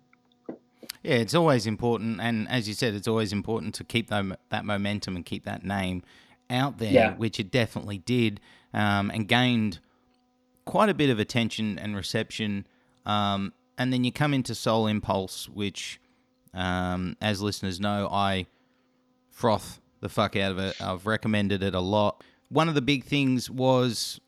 Yeah, 1.05 1.15
it's 1.15 1.35
always 1.35 1.69
important, 1.69 2.21
and 2.21 2.49
as 2.49 2.67
you 2.67 2.75
said, 2.75 2.95
it's 2.95 3.07
always 3.07 3.33
important 3.33 3.77
to 3.77 3.85
keep 3.85 4.09
that, 4.09 4.41
that 4.51 4.65
momentum 4.65 5.15
and 5.15 5.25
keep 5.25 5.45
that 5.45 5.65
name 5.65 6.03
out 6.51 6.79
there, 6.79 6.93
Yeah. 6.93 7.15
which 7.15 7.39
it 7.39 7.53
definitely 7.53 7.99
did, 7.99 8.41
um, 8.75 9.13
and 9.13 9.29
gained 9.29 9.79
quite 10.67 10.91
a 10.91 10.95
bit 10.95 11.09
of 11.09 11.19
attention 11.19 11.79
and 11.79 11.97
reception. 11.97 12.67
Um, 13.07 13.55
and 13.79 13.93
then 13.93 14.05
you 14.05 14.13
come 14.13 14.35
into 14.35 14.55
Sole 14.55 14.87
Impulse, 14.87 15.49
which, 15.49 15.99
um, 16.53 17.17
as 17.23 17.41
listeners 17.41 17.81
know, 17.81 18.09
I 18.11 18.47
froth 19.31 19.81
the 20.01 20.09
fuck 20.11 20.37
out 20.37 20.53
of 20.53 20.59
it. 20.59 20.81
I've 20.81 21.07
recommended 21.07 21.63
it 21.63 21.75
a 21.75 21.81
lot. 21.81 22.23
One 22.51 22.69
of 22.69 22.75
the 22.75 22.83
big 22.83 23.05
things 23.05 23.49
was, 23.51 24.21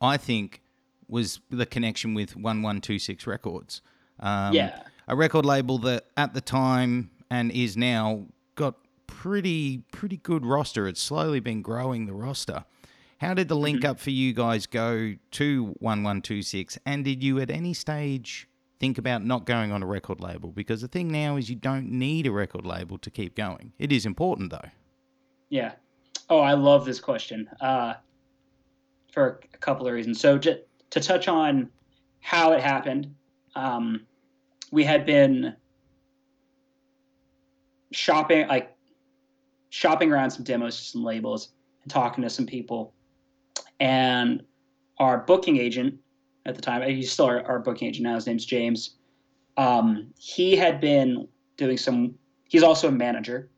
I 0.00 0.16
think, 0.16 0.60
was 1.08 1.40
the 1.50 1.66
connection 1.66 2.14
with 2.14 2.30
1126 2.30 3.26
Records. 3.26 3.82
Um, 4.20 4.54
yeah. 4.54 4.82
a 5.08 5.16
record 5.16 5.46
label 5.46 5.78
that 5.78 6.04
at 6.16 6.34
the 6.34 6.40
time 6.40 7.10
and 7.30 7.50
is 7.50 7.76
now 7.76 8.26
got 8.54 8.74
pretty 9.06 9.78
pretty 9.92 10.18
good 10.18 10.44
roster. 10.44 10.86
It's 10.86 11.00
slowly 11.00 11.40
been 11.40 11.62
growing 11.62 12.06
the 12.06 12.12
roster. 12.12 12.64
How 13.20 13.34
did 13.34 13.48
the 13.48 13.56
link 13.56 13.84
up 13.84 14.00
for 14.00 14.08
you 14.08 14.32
guys 14.32 14.66
go 14.66 15.14
to 15.32 15.62
1126 15.80 16.78
and 16.86 17.04
did 17.04 17.22
you 17.22 17.38
at 17.38 17.50
any 17.50 17.74
stage 17.74 18.48
think 18.78 18.96
about 18.96 19.22
not 19.22 19.44
going 19.44 19.72
on 19.72 19.82
a 19.82 19.86
record 19.86 20.20
label 20.20 20.52
because 20.52 20.80
the 20.80 20.88
thing 20.88 21.08
now 21.08 21.36
is 21.36 21.50
you 21.50 21.56
don't 21.56 21.90
need 21.90 22.26
a 22.26 22.32
record 22.32 22.64
label 22.64 22.96
to 22.96 23.10
keep 23.10 23.36
going. 23.36 23.74
It 23.78 23.92
is 23.92 24.06
important 24.06 24.50
though. 24.50 24.70
Yeah. 25.50 25.72
Oh, 26.30 26.40
I 26.40 26.54
love 26.54 26.86
this 26.86 26.98
question 26.98 27.46
uh, 27.60 27.94
for 29.12 29.40
a 29.52 29.58
couple 29.58 29.86
of 29.86 29.92
reasons. 29.92 30.18
So, 30.18 30.38
j- 30.38 30.62
to 30.88 31.00
touch 31.00 31.28
on 31.28 31.68
how 32.20 32.52
it 32.52 32.62
happened, 32.62 33.14
um, 33.54 34.06
we 34.70 34.82
had 34.82 35.04
been 35.04 35.54
shopping, 37.92 38.48
like 38.48 38.74
shopping 39.68 40.10
around 40.10 40.30
some 40.30 40.44
demos, 40.44 40.78
to 40.78 40.84
some 40.84 41.04
labels, 41.04 41.48
and 41.82 41.90
talking 41.90 42.22
to 42.22 42.30
some 42.30 42.46
people. 42.46 42.94
And 43.80 44.42
our 44.98 45.18
booking 45.18 45.56
agent 45.56 45.94
at 46.46 46.54
the 46.54 46.62
time, 46.62 46.88
he's 46.88 47.10
still 47.10 47.26
our, 47.26 47.42
our 47.46 47.58
booking 47.58 47.88
agent 47.88 48.04
now. 48.04 48.14
His 48.14 48.26
name's 48.26 48.44
James. 48.44 48.96
Um, 49.56 50.12
he 50.18 50.54
had 50.54 50.80
been 50.80 51.26
doing 51.56 51.76
some. 51.76 52.14
He's 52.44 52.62
also 52.62 52.88
a 52.88 52.92
manager, 52.92 53.48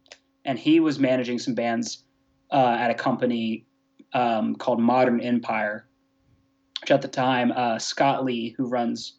and 0.44 0.59
he 0.59 0.81
was 0.81 0.99
managing 0.99 1.39
some 1.39 1.55
bands 1.55 2.05
uh, 2.51 2.77
at 2.78 2.90
a 2.90 2.94
company 2.94 3.66
um, 4.12 4.55
called 4.57 4.81
Modern 4.81 5.20
Empire, 5.20 5.86
which 6.81 6.90
at 6.90 7.03
the 7.03 7.09
time 7.09 7.53
uh, 7.53 7.78
Scott 7.78 8.24
Lee, 8.24 8.55
who 8.57 8.66
runs 8.66 9.15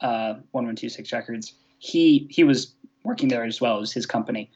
uh, 0.00 0.34
One 0.52 0.66
One 0.66 0.76
Two 0.76 0.88
Six 0.88 1.12
Records, 1.12 1.54
he 1.78 2.26
he 2.30 2.44
was 2.44 2.74
working 3.04 3.28
there 3.28 3.44
as 3.44 3.60
well 3.60 3.80
as 3.80 3.92
his 3.92 4.06
company, 4.06 4.50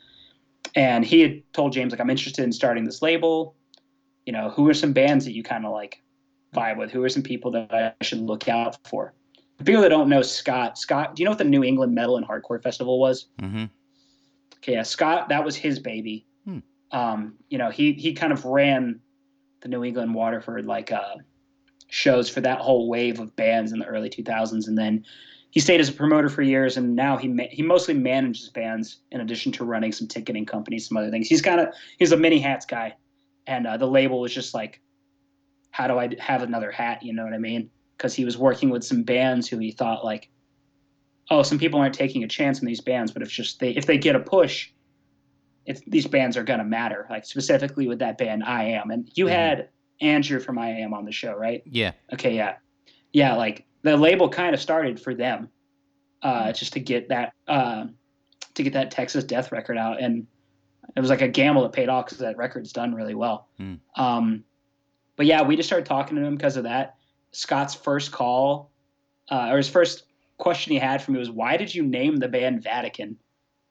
and 0.74 1.04
he 1.04 1.20
had 1.20 1.42
told 1.52 1.72
James 1.72 1.92
like 1.92 2.00
I'm 2.00 2.10
interested 2.10 2.44
in 2.44 2.52
starting 2.52 2.84
this 2.84 3.02
label. 3.02 3.55
You 4.26 4.32
know, 4.32 4.50
who 4.50 4.68
are 4.68 4.74
some 4.74 4.92
bands 4.92 5.24
that 5.24 5.32
you 5.32 5.42
kind 5.42 5.64
of 5.64 5.72
like 5.72 6.02
vibe 6.54 6.76
with? 6.76 6.90
Who 6.90 7.02
are 7.02 7.08
some 7.08 7.22
people 7.22 7.50
that 7.52 7.72
I 7.72 8.04
should 8.04 8.20
look 8.20 8.48
out 8.48 8.76
for? 8.86 9.14
For 9.58 9.64
people 9.64 9.82
that 9.82 9.88
don't 9.88 10.08
know 10.08 10.22
Scott, 10.22 10.76
Scott, 10.78 11.16
do 11.16 11.22
you 11.22 11.24
know 11.24 11.30
what 11.30 11.38
the 11.38 11.44
New 11.44 11.64
England 11.64 11.94
Metal 11.94 12.16
and 12.16 12.26
Hardcore 12.26 12.62
Festival 12.62 13.00
was? 13.00 13.26
Mhm. 13.40 13.70
Okay, 14.56 14.72
yeah, 14.72 14.82
Scott, 14.82 15.28
that 15.28 15.44
was 15.44 15.56
his 15.56 15.78
baby. 15.78 16.26
Hmm. 16.44 16.58
Um, 16.90 17.34
you 17.48 17.56
know, 17.56 17.70
he 17.70 17.92
he 17.92 18.12
kind 18.12 18.32
of 18.32 18.44
ran 18.44 19.00
the 19.60 19.68
New 19.68 19.84
England 19.84 20.14
Waterford 20.14 20.66
like 20.66 20.92
uh, 20.92 21.14
shows 21.88 22.28
for 22.28 22.40
that 22.40 22.58
whole 22.58 22.88
wave 22.88 23.20
of 23.20 23.34
bands 23.36 23.72
in 23.72 23.78
the 23.78 23.86
early 23.86 24.10
2000s, 24.10 24.66
and 24.66 24.76
then 24.76 25.04
he 25.50 25.60
stayed 25.60 25.80
as 25.80 25.88
a 25.88 25.92
promoter 25.92 26.28
for 26.28 26.42
years, 26.42 26.76
and 26.76 26.94
now 26.94 27.16
he 27.16 27.28
ma- 27.28 27.44
he 27.50 27.62
mostly 27.62 27.94
manages 27.94 28.48
bands 28.48 28.98
in 29.10 29.20
addition 29.20 29.52
to 29.52 29.64
running 29.64 29.92
some 29.92 30.06
ticketing 30.06 30.44
companies, 30.44 30.88
some 30.88 30.96
other 30.96 31.10
things. 31.10 31.28
He's 31.28 31.40
kind 31.42 31.60
of 31.60 31.68
he's 31.98 32.12
a 32.12 32.16
mini 32.16 32.38
hats 32.38 32.66
guy, 32.66 32.94
and 33.46 33.66
uh, 33.66 33.76
the 33.76 33.86
label 33.86 34.20
was 34.20 34.32
just 34.34 34.54
like, 34.54 34.80
how 35.70 35.86
do 35.86 35.98
I 35.98 36.10
have 36.18 36.42
another 36.42 36.70
hat? 36.70 37.02
You 37.02 37.12
know 37.12 37.24
what 37.24 37.34
I 37.34 37.38
mean? 37.38 37.70
Because 37.96 38.14
he 38.14 38.24
was 38.24 38.36
working 38.38 38.70
with 38.70 38.84
some 38.84 39.02
bands 39.02 39.48
who 39.48 39.58
he 39.58 39.72
thought 39.72 40.04
like, 40.04 40.30
oh, 41.30 41.42
some 41.42 41.58
people 41.58 41.80
aren't 41.80 41.94
taking 41.94 42.24
a 42.24 42.28
chance 42.28 42.60
on 42.60 42.66
these 42.66 42.80
bands, 42.80 43.12
but 43.12 43.22
if 43.22 43.28
just 43.28 43.60
they 43.60 43.70
if 43.70 43.86
they 43.86 43.98
get 43.98 44.16
a 44.16 44.20
push, 44.20 44.70
if 45.66 45.84
these 45.86 46.06
bands 46.06 46.36
are 46.36 46.44
gonna 46.44 46.64
matter. 46.64 47.06
Like 47.10 47.24
specifically 47.24 47.88
with 47.88 47.98
that 47.98 48.18
band, 48.18 48.44
I 48.44 48.64
Am, 48.64 48.90
and 48.90 49.10
you 49.14 49.26
Mhm. 49.26 49.30
had 49.30 49.68
Andrew 50.00 50.40
from 50.40 50.58
I 50.58 50.68
Am 50.70 50.94
on 50.94 51.04
the 51.04 51.12
show, 51.12 51.34
right? 51.34 51.62
Yeah. 51.66 51.92
Okay, 52.12 52.36
yeah, 52.36 52.56
yeah. 53.12 53.34
Like 53.34 53.66
the 53.82 53.96
label 53.96 54.28
kind 54.28 54.54
of 54.54 54.60
started 54.60 55.00
for 55.00 55.14
them, 55.14 55.48
uh, 56.22 56.52
just 56.52 56.72
to 56.74 56.80
get 56.80 57.08
that 57.08 57.32
uh, 57.48 57.86
to 58.54 58.62
get 58.62 58.72
that 58.72 58.90
Texas 58.90 59.24
Death 59.24 59.52
record 59.52 59.76
out, 59.78 60.00
and 60.00 60.26
it 60.94 61.00
was 61.00 61.10
like 61.10 61.22
a 61.22 61.28
gamble 61.28 61.62
that 61.62 61.72
paid 61.72 61.88
off 61.88 62.06
because 62.06 62.18
that 62.18 62.36
record's 62.36 62.72
done 62.72 62.94
really 62.94 63.14
well. 63.14 63.48
Hmm. 63.58 63.74
Um, 63.96 64.44
but 65.16 65.26
yeah, 65.26 65.42
we 65.42 65.56
just 65.56 65.68
started 65.68 65.86
talking 65.86 66.16
to 66.16 66.22
him 66.22 66.36
because 66.36 66.56
of 66.56 66.64
that. 66.64 66.96
Scott's 67.32 67.74
first 67.74 68.12
call, 68.12 68.70
uh, 69.30 69.48
or 69.50 69.56
his 69.56 69.68
first 69.68 70.04
question 70.38 70.72
he 70.72 70.78
had 70.78 71.02
for 71.02 71.12
me 71.12 71.18
was, 71.18 71.30
"Why 71.30 71.56
did 71.56 71.74
you 71.74 71.82
name 71.82 72.16
the 72.16 72.28
band 72.28 72.62
Vatican? 72.62 73.16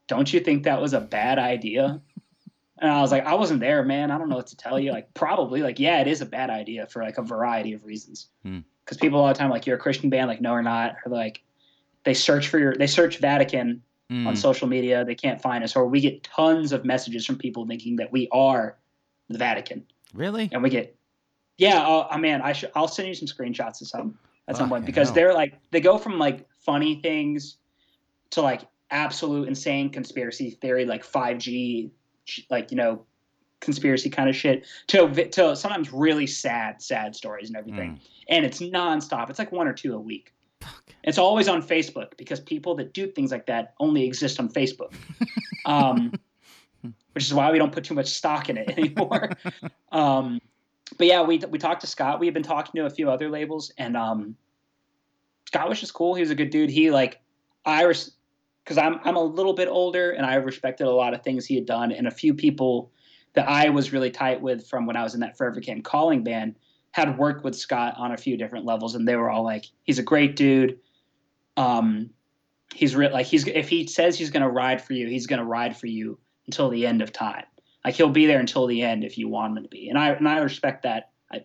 Don't 0.08 0.32
you 0.32 0.40
think 0.40 0.64
that 0.64 0.82
was 0.82 0.94
a 0.94 1.02
bad 1.02 1.40
idea?" 1.40 2.02
And 2.78 2.92
I 2.92 3.00
was 3.00 3.10
like, 3.10 3.26
"I 3.26 3.36
wasn't 3.36 3.62
there, 3.62 3.86
man. 3.86 4.12
I 4.12 4.18
don't 4.18 4.28
know 4.28 4.36
what 4.36 4.48
to 4.48 4.58
tell 4.58 4.78
you. 4.78 4.92
Like, 4.92 5.14
probably, 5.14 5.62
like, 5.62 5.80
yeah, 5.80 6.02
it 6.02 6.08
is 6.08 6.20
a 6.20 6.26
bad 6.26 6.50
idea 6.50 6.86
for 6.88 7.02
like 7.02 7.18
a 7.18 7.22
variety 7.22 7.72
of 7.72 7.86
reasons. 7.86 8.28
Hmm. 8.44 8.60
Because 8.84 8.98
people 8.98 9.22
all 9.22 9.30
the 9.30 9.34
time, 9.34 9.50
like, 9.50 9.66
you're 9.66 9.78
a 9.78 9.80
Christian 9.80 10.10
band, 10.10 10.28
like, 10.28 10.42
no, 10.42 10.52
or 10.52 10.62
not, 10.62 10.98
or 11.06 11.10
like, 11.10 11.42
they 12.04 12.14
search 12.14 12.50
for 12.50 12.60
your, 12.60 12.76
they 12.76 12.86
search 12.86 13.20
Vatican 13.20 13.82
Mm. 14.12 14.28
on 14.28 14.36
social 14.36 14.68
media, 14.68 15.04
they 15.04 15.16
can't 15.16 15.42
find 15.42 15.64
us, 15.64 15.76
or 15.76 15.88
we 15.88 16.00
get 16.00 16.22
tons 16.24 16.72
of 16.72 16.86
messages 16.86 17.26
from 17.26 17.38
people 17.38 17.66
thinking 17.66 17.96
that 17.96 18.12
we 18.12 18.28
are 18.32 18.78
the 19.30 19.38
Vatican, 19.40 19.84
Really? 20.14 20.48
and 20.52 20.62
we 20.62 20.70
get, 20.70 20.96
yeah, 21.58 21.84
oh 21.88 22.06
uh, 22.12 22.18
man, 22.20 22.40
I 22.44 22.54
should, 22.54 22.70
I'll 22.76 22.88
send 22.88 23.08
you 23.08 23.16
some 23.16 23.28
screenshots 23.28 23.82
of 23.82 23.88
some 23.88 24.20
at 24.48 24.58
some 24.58 24.70
point 24.70 24.86
because 24.86 25.12
they're 25.12 25.34
like 25.34 25.56
they 25.72 25.82
go 25.82 25.98
from 25.98 26.20
like 26.20 26.48
funny 26.60 27.02
things 27.02 27.58
to 28.30 28.44
like 28.44 28.62
absolute 28.92 29.48
insane 29.48 29.90
conspiracy 29.90 30.52
theory, 30.52 30.86
like 30.86 31.04
5G, 31.04 31.90
like 32.52 32.70
you 32.70 32.78
know, 32.78 33.04
conspiracy 33.60 34.12
kind 34.12 34.30
of 34.30 34.36
shit, 34.36 34.68
to 34.86 35.10
to 35.30 35.56
sometimes 35.56 35.92
really 35.92 36.28
sad, 36.28 36.80
sad 36.80 37.16
stories 37.16 37.48
and 37.50 37.58
everything, 37.58 37.94
Mm. 37.94 38.00
and 38.30 38.46
it's 38.46 38.60
nonstop. 38.60 39.32
It's 39.32 39.40
like 39.40 39.52
one 39.52 39.68
or 39.68 39.74
two 39.74 39.96
a 39.96 40.00
week. 40.00 40.32
It's 41.04 41.18
always 41.18 41.48
on 41.48 41.62
Facebook 41.62 42.18
because 42.18 42.40
people 42.40 42.76
that 42.76 42.94
do 42.94 43.08
things 43.08 43.32
like 43.32 43.46
that 43.46 43.76
only 43.80 44.06
exist 44.06 44.40
on 44.40 44.50
Facebook. 44.50 44.94
Um, 45.68 46.12
which 47.14 47.24
is 47.24 47.34
why 47.34 47.52
we 47.52 47.58
don't 47.58 47.72
put 47.72 47.84
too 47.86 47.94
much 47.94 48.08
stock 48.08 48.50
in 48.50 48.58
it 48.58 48.70
anymore. 48.78 49.32
um, 49.92 50.40
but 50.98 51.08
yeah, 51.08 51.22
we 51.24 51.40
we 51.50 51.58
talked 51.58 51.82
to 51.82 51.88
Scott. 51.88 52.20
We 52.20 52.28
had 52.28 52.34
been 52.34 52.44
talking 52.44 52.80
to 52.80 52.86
a 52.86 52.90
few 52.90 53.10
other 53.10 53.30
labels, 53.30 53.72
and 53.78 53.98
um, 53.98 54.36
Scott 55.48 55.70
was 55.70 55.80
just 55.80 55.94
cool. 55.94 56.14
He 56.14 56.22
was 56.22 56.30
a 56.30 56.36
good 56.36 56.50
dude. 56.50 56.70
He 56.70 56.92
like 56.92 57.22
I 57.66 57.84
res 57.84 58.12
because 58.64 58.78
I'm 58.78 59.00
I'm 59.04 59.16
a 59.16 59.24
little 59.24 59.54
bit 59.54 59.68
older, 59.68 60.12
and 60.12 60.26
I 60.26 60.36
respected 60.36 60.88
a 60.88 60.92
lot 60.92 61.14
of 61.14 61.24
things 61.24 61.46
he 61.46 61.56
had 61.56 61.66
done, 61.66 61.92
and 61.92 62.06
a 62.06 62.12
few 62.12 62.34
people 62.34 62.92
that 63.34 63.48
I 63.48 63.70
was 63.70 63.94
really 63.94 64.12
tight 64.12 64.42
with 64.42 64.68
from 64.68 64.86
when 64.86 64.96
I 64.96 65.04
was 65.04 65.14
in 65.14 65.22
that 65.22 65.38
Forever 65.38 65.62
Came 65.62 65.82
Calling 65.82 66.24
band 66.24 66.56
had 66.96 67.18
worked 67.18 67.44
with 67.44 67.58
Scott 67.58 67.96
on 67.98 68.14
a 68.14 68.18
few 68.18 68.38
different 68.38 68.64
levels, 68.64 68.96
and 68.96 69.06
they 69.06 69.18
were 69.18 69.30
all 69.30 69.44
like, 69.44 69.66
"He's 69.84 70.00
a 70.00 70.04
great 70.04 70.38
dude." 70.38 70.80
Um, 71.58 72.10
he's 72.74 72.96
re- 72.96 73.12
like 73.12 73.26
he's 73.26 73.46
if 73.48 73.68
he 73.68 73.86
says 73.86 74.18
he's 74.18 74.30
gonna 74.30 74.50
ride 74.50 74.82
for 74.82 74.94
you, 74.94 75.06
he's 75.10 75.28
gonna 75.28 75.44
ride 75.44 75.76
for 75.76 75.88
you 75.88 76.18
until 76.46 76.70
the 76.70 76.88
end 76.88 77.02
of 77.02 77.12
time. 77.12 77.44
Like 77.84 77.96
he'll 77.96 78.08
be 78.08 78.28
there 78.28 78.40
until 78.40 78.66
the 78.66 78.82
end 78.82 79.04
if 79.04 79.18
you 79.18 79.28
want 79.28 79.58
him 79.58 79.64
to 79.64 79.70
be, 79.70 79.90
and 79.90 79.98
I 79.98 80.12
and 80.12 80.26
I 80.26 80.38
respect 80.38 80.84
that. 80.84 81.12
I, 81.30 81.44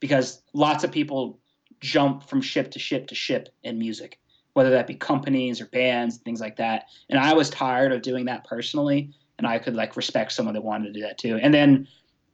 because 0.00 0.42
lots 0.54 0.82
of 0.82 0.90
people 0.90 1.38
jump 1.80 2.22
from 2.22 2.40
ship 2.40 2.70
to 2.70 2.78
ship 2.78 3.06
to 3.08 3.14
ship 3.14 3.50
in 3.62 3.78
music, 3.78 4.18
whether 4.54 4.70
that 4.70 4.86
be 4.86 4.94
companies 4.94 5.60
or 5.60 5.66
bands, 5.66 6.14
and 6.14 6.24
things 6.24 6.40
like 6.40 6.56
that. 6.56 6.86
And 7.10 7.20
I 7.20 7.34
was 7.34 7.50
tired 7.50 7.92
of 7.92 8.00
doing 8.00 8.24
that 8.24 8.44
personally, 8.44 9.10
and 9.36 9.46
I 9.46 9.58
could 9.58 9.74
like 9.74 9.94
respect 9.94 10.32
someone 10.32 10.54
that 10.54 10.64
wanted 10.64 10.86
to 10.86 10.92
do 10.94 11.02
that 11.02 11.18
too. 11.18 11.38
And 11.42 11.52
then 11.52 11.86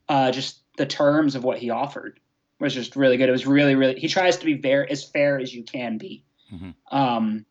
uh, 0.09 0.31
just 0.31 0.61
the 0.77 0.87
terms 0.87 1.35
of 1.35 1.43
what 1.43 1.59
he 1.59 1.71
offered 1.71 2.21
was 2.59 2.75
just 2.75 2.97
really 2.97 3.17
good. 3.17 3.29
It 3.29 3.33
was 3.33 3.47
really, 3.47 3.75
really. 3.75 3.99
He 3.99 4.09
tries 4.09 4.37
to 4.39 4.45
be 4.45 4.55
very 4.55 4.91
as 4.91 5.05
fair 5.05 5.39
as 5.39 5.55
you 5.55 5.63
can 5.63 5.99
be, 5.99 6.25
mm-hmm. 6.53 6.71
um, 6.97 7.45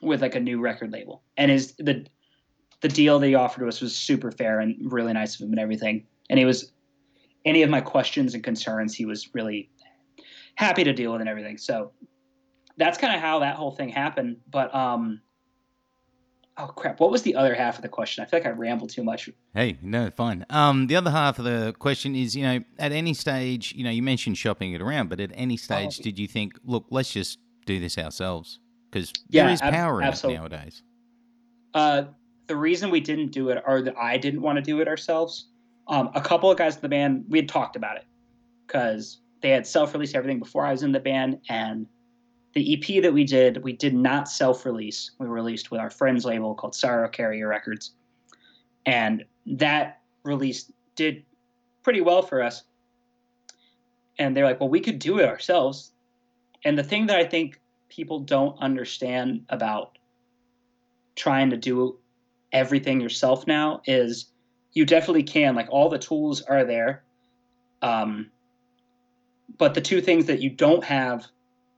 with 0.00 0.22
like 0.22 0.34
a 0.34 0.40
new 0.40 0.60
record 0.60 0.92
label, 0.92 1.22
and 1.36 1.50
his 1.50 1.74
the 1.78 2.06
the 2.80 2.88
deal 2.88 3.18
that 3.18 3.26
he 3.26 3.34
offered 3.34 3.60
to 3.60 3.68
us 3.68 3.80
was 3.80 3.96
super 3.96 4.30
fair 4.30 4.60
and 4.60 4.76
really 4.92 5.12
nice 5.12 5.34
of 5.34 5.42
him 5.42 5.50
and 5.50 5.58
everything. 5.58 6.06
And 6.28 6.38
he 6.38 6.44
was 6.44 6.72
any 7.44 7.62
of 7.62 7.70
my 7.70 7.80
questions 7.80 8.34
and 8.34 8.42
concerns, 8.42 8.94
he 8.94 9.06
was 9.06 9.34
really 9.34 9.70
happy 10.56 10.84
to 10.84 10.92
deal 10.92 11.12
with 11.12 11.20
and 11.20 11.30
everything. 11.30 11.56
So 11.56 11.92
that's 12.76 12.98
kind 12.98 13.14
of 13.14 13.20
how 13.20 13.38
that 13.38 13.56
whole 13.56 13.70
thing 13.70 13.88
happened. 13.88 14.38
But 14.50 14.74
um, 14.74 15.20
oh 16.58 16.68
crap, 16.68 17.00
what 17.00 17.10
was 17.10 17.22
the 17.22 17.34
other 17.34 17.54
half 17.54 17.76
of 17.76 17.82
the 17.82 17.88
question? 17.88 18.24
I 18.24 18.26
feel 18.26 18.40
like 18.40 18.46
I 18.46 18.50
rambled 18.50 18.90
too 18.90 19.02
much. 19.02 19.28
Hey, 19.54 19.78
no, 19.82 20.10
fine. 20.10 20.46
Um, 20.50 20.86
the 20.86 20.96
other 20.96 21.10
half 21.10 21.38
of 21.38 21.44
the 21.44 21.74
question 21.78 22.14
is, 22.14 22.34
you 22.34 22.44
know, 22.44 22.60
at 22.78 22.92
any 22.92 23.14
stage, 23.14 23.74
you 23.74 23.84
know, 23.84 23.90
you 23.90 24.02
mentioned 24.02 24.38
shopping 24.38 24.72
it 24.72 24.80
around, 24.80 25.08
but 25.08 25.20
at 25.20 25.30
any 25.34 25.56
stage, 25.56 25.98
oh. 26.00 26.02
did 26.02 26.18
you 26.18 26.26
think, 26.26 26.58
look, 26.64 26.86
let's 26.90 27.12
just 27.12 27.38
do 27.66 27.80
this 27.80 27.98
ourselves? 27.98 28.58
Because 28.90 29.12
yeah, 29.28 29.44
there 29.44 29.52
is 29.52 29.60
power 29.60 30.02
ab- 30.02 30.14
in 30.14 30.30
it 30.30 30.34
nowadays. 30.34 30.82
Uh, 31.74 32.04
the 32.46 32.56
reason 32.56 32.90
we 32.90 33.00
didn't 33.00 33.32
do 33.32 33.50
it, 33.50 33.62
or 33.66 33.82
that 33.82 33.96
I 33.98 34.16
didn't 34.16 34.40
want 34.40 34.56
to 34.56 34.62
do 34.62 34.80
it 34.80 34.88
ourselves, 34.88 35.48
um, 35.88 36.10
a 36.14 36.20
couple 36.20 36.50
of 36.50 36.56
guys 36.56 36.76
in 36.76 36.82
the 36.82 36.88
band, 36.88 37.24
we 37.28 37.38
had 37.38 37.48
talked 37.48 37.76
about 37.76 37.96
it 37.96 38.04
because 38.66 39.20
they 39.42 39.50
had 39.50 39.66
self-released 39.66 40.14
everything 40.14 40.38
before 40.38 40.64
I 40.64 40.72
was 40.72 40.82
in 40.82 40.92
the 40.92 41.00
band, 41.00 41.40
and 41.48 41.86
the 42.56 42.72
EP 42.72 43.02
that 43.02 43.12
we 43.12 43.22
did, 43.22 43.62
we 43.62 43.74
did 43.74 43.94
not 43.94 44.30
self-release. 44.30 45.10
We 45.18 45.26
released 45.26 45.70
with 45.70 45.78
our 45.78 45.90
friends 45.90 46.24
label 46.24 46.54
called 46.54 46.74
Sorrow 46.74 47.06
Carrier 47.06 47.48
Records, 47.48 47.92
and 48.86 49.26
that 49.44 50.00
release 50.22 50.72
did 50.94 51.22
pretty 51.82 52.00
well 52.00 52.22
for 52.22 52.42
us. 52.42 52.62
And 54.18 54.34
they're 54.34 54.46
like, 54.46 54.58
"Well, 54.58 54.70
we 54.70 54.80
could 54.80 54.98
do 54.98 55.18
it 55.18 55.26
ourselves." 55.26 55.92
And 56.64 56.78
the 56.78 56.82
thing 56.82 57.08
that 57.08 57.18
I 57.18 57.26
think 57.26 57.60
people 57.90 58.20
don't 58.20 58.58
understand 58.58 59.44
about 59.50 59.98
trying 61.14 61.50
to 61.50 61.58
do 61.58 61.98
everything 62.52 63.02
yourself 63.02 63.46
now 63.46 63.82
is 63.84 64.30
you 64.72 64.86
definitely 64.86 65.24
can. 65.24 65.54
Like 65.54 65.68
all 65.68 65.90
the 65.90 65.98
tools 65.98 66.40
are 66.40 66.64
there. 66.64 67.04
Um, 67.82 68.30
but 69.58 69.74
the 69.74 69.82
two 69.82 70.00
things 70.00 70.24
that 70.24 70.40
you 70.40 70.48
don't 70.48 70.84
have 70.84 71.26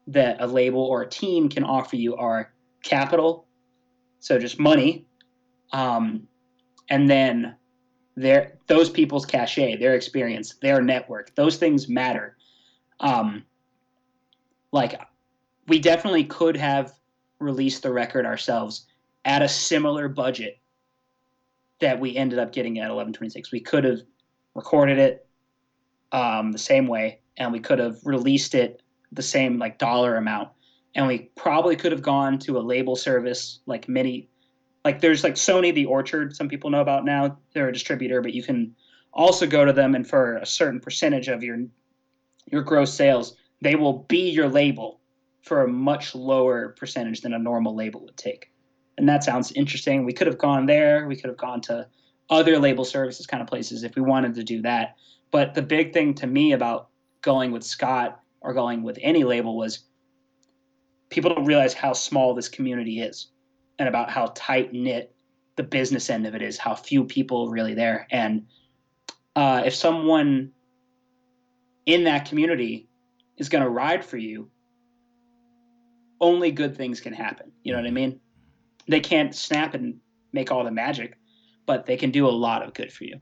that 0.08 0.40
a 0.40 0.46
label 0.46 0.82
or 0.82 1.02
a 1.02 1.08
team 1.08 1.48
can 1.48 1.64
offer 1.64 1.96
you 1.96 2.16
are 2.16 2.52
capital, 2.82 3.46
so 4.20 4.38
just 4.38 4.58
money, 4.58 5.06
um, 5.72 6.26
and 6.90 7.08
then 7.08 7.54
their 8.16 8.58
those 8.66 8.90
people's 8.90 9.26
cachet, 9.26 9.76
their 9.76 9.94
experience, 9.94 10.56
their 10.60 10.82
network. 10.82 11.34
Those 11.34 11.56
things 11.56 11.88
matter. 11.88 12.36
Um, 13.00 13.44
like 14.72 15.00
we 15.68 15.78
definitely 15.78 16.24
could 16.24 16.56
have 16.56 16.92
released 17.38 17.82
the 17.82 17.92
record 17.92 18.26
ourselves 18.26 18.86
at 19.24 19.42
a 19.42 19.48
similar 19.48 20.08
budget 20.08 20.58
that 21.80 22.00
we 22.00 22.16
ended 22.16 22.38
up 22.38 22.52
getting 22.52 22.78
at 22.78 22.88
1126. 22.90 23.52
We 23.52 23.60
could 23.60 23.84
have 23.84 24.00
recorded 24.54 24.98
it 24.98 25.26
um, 26.10 26.50
the 26.50 26.58
same 26.58 26.86
way, 26.86 27.20
and 27.36 27.52
we 27.52 27.60
could 27.60 27.78
have 27.78 27.98
released 28.04 28.54
it 28.54 28.82
the 29.12 29.22
same 29.22 29.58
like 29.58 29.78
dollar 29.78 30.16
amount, 30.16 30.50
and 30.94 31.06
we 31.06 31.30
probably 31.36 31.76
could 31.76 31.92
have 31.92 32.02
gone 32.02 32.38
to 32.40 32.58
a 32.58 32.60
label 32.60 32.96
service 32.96 33.60
like 33.66 33.88
many, 33.88 34.28
like 34.84 35.00
there's 35.00 35.24
like 35.24 35.34
Sony 35.34 35.74
the 35.74 35.86
Orchard. 35.86 36.34
Some 36.34 36.48
people 36.48 36.70
know 36.70 36.80
about 36.80 37.04
now. 37.04 37.38
They're 37.52 37.68
a 37.68 37.72
distributor, 37.72 38.20
but 38.20 38.34
you 38.34 38.42
can 38.42 38.74
also 39.12 39.46
go 39.46 39.64
to 39.64 39.72
them, 39.72 39.94
and 39.94 40.08
for 40.08 40.36
a 40.36 40.46
certain 40.46 40.80
percentage 40.80 41.28
of 41.28 41.42
your 41.42 41.58
your 42.50 42.62
gross 42.62 42.92
sales, 42.94 43.36
they 43.60 43.74
will 43.74 44.04
be 44.08 44.30
your 44.30 44.48
label 44.48 45.00
for 45.42 45.62
a 45.62 45.68
much 45.68 46.14
lower 46.14 46.70
percentage 46.70 47.20
than 47.20 47.34
a 47.34 47.38
normal 47.38 47.74
label 47.74 48.00
would 48.04 48.16
take 48.16 48.50
and 48.98 49.08
that 49.08 49.24
sounds 49.24 49.52
interesting. 49.52 50.04
We 50.04 50.12
could 50.12 50.26
have 50.26 50.38
gone 50.38 50.66
there. 50.66 51.06
We 51.06 51.16
could 51.16 51.28
have 51.28 51.38
gone 51.38 51.60
to 51.62 51.86
other 52.28 52.58
label 52.58 52.84
services 52.84 53.26
kind 53.26 53.40
of 53.40 53.48
places 53.48 53.84
if 53.84 53.94
we 53.94 54.02
wanted 54.02 54.34
to 54.34 54.42
do 54.42 54.60
that. 54.62 54.96
But 55.30 55.54
the 55.54 55.62
big 55.62 55.92
thing 55.92 56.14
to 56.14 56.26
me 56.26 56.52
about 56.52 56.88
going 57.22 57.52
with 57.52 57.62
Scott 57.62 58.20
or 58.40 58.54
going 58.54 58.82
with 58.82 58.98
any 59.00 59.24
label 59.24 59.56
was 59.56 59.84
people 61.10 61.34
don't 61.34 61.44
realize 61.44 61.74
how 61.74 61.92
small 61.92 62.34
this 62.34 62.48
community 62.48 63.00
is 63.00 63.28
and 63.78 63.88
about 63.88 64.10
how 64.10 64.32
tight 64.34 64.72
knit 64.72 65.14
the 65.56 65.62
business 65.62 66.10
end 66.10 66.26
of 66.26 66.34
it 66.34 66.42
is, 66.42 66.58
how 66.58 66.74
few 66.74 67.04
people 67.04 67.48
really 67.48 67.74
there. 67.74 68.06
And 68.10 68.46
uh, 69.34 69.62
if 69.64 69.74
someone 69.74 70.52
in 71.86 72.04
that 72.04 72.28
community 72.28 72.88
is 73.38 73.48
going 73.48 73.64
to 73.64 73.70
ride 73.70 74.04
for 74.04 74.18
you, 74.18 74.50
only 76.20 76.50
good 76.50 76.76
things 76.76 77.00
can 77.00 77.12
happen. 77.12 77.52
You 77.62 77.72
know 77.72 77.78
what 77.78 77.86
I 77.86 77.92
mean? 77.92 78.20
they 78.88 79.00
can't 79.00 79.34
snap 79.34 79.74
and 79.74 80.00
make 80.32 80.50
all 80.50 80.64
the 80.64 80.70
magic, 80.70 81.16
but 81.66 81.86
they 81.86 81.96
can 81.96 82.10
do 82.10 82.26
a 82.26 82.30
lot 82.30 82.62
of 82.62 82.74
good 82.74 82.92
for 82.92 83.04
you. 83.04 83.20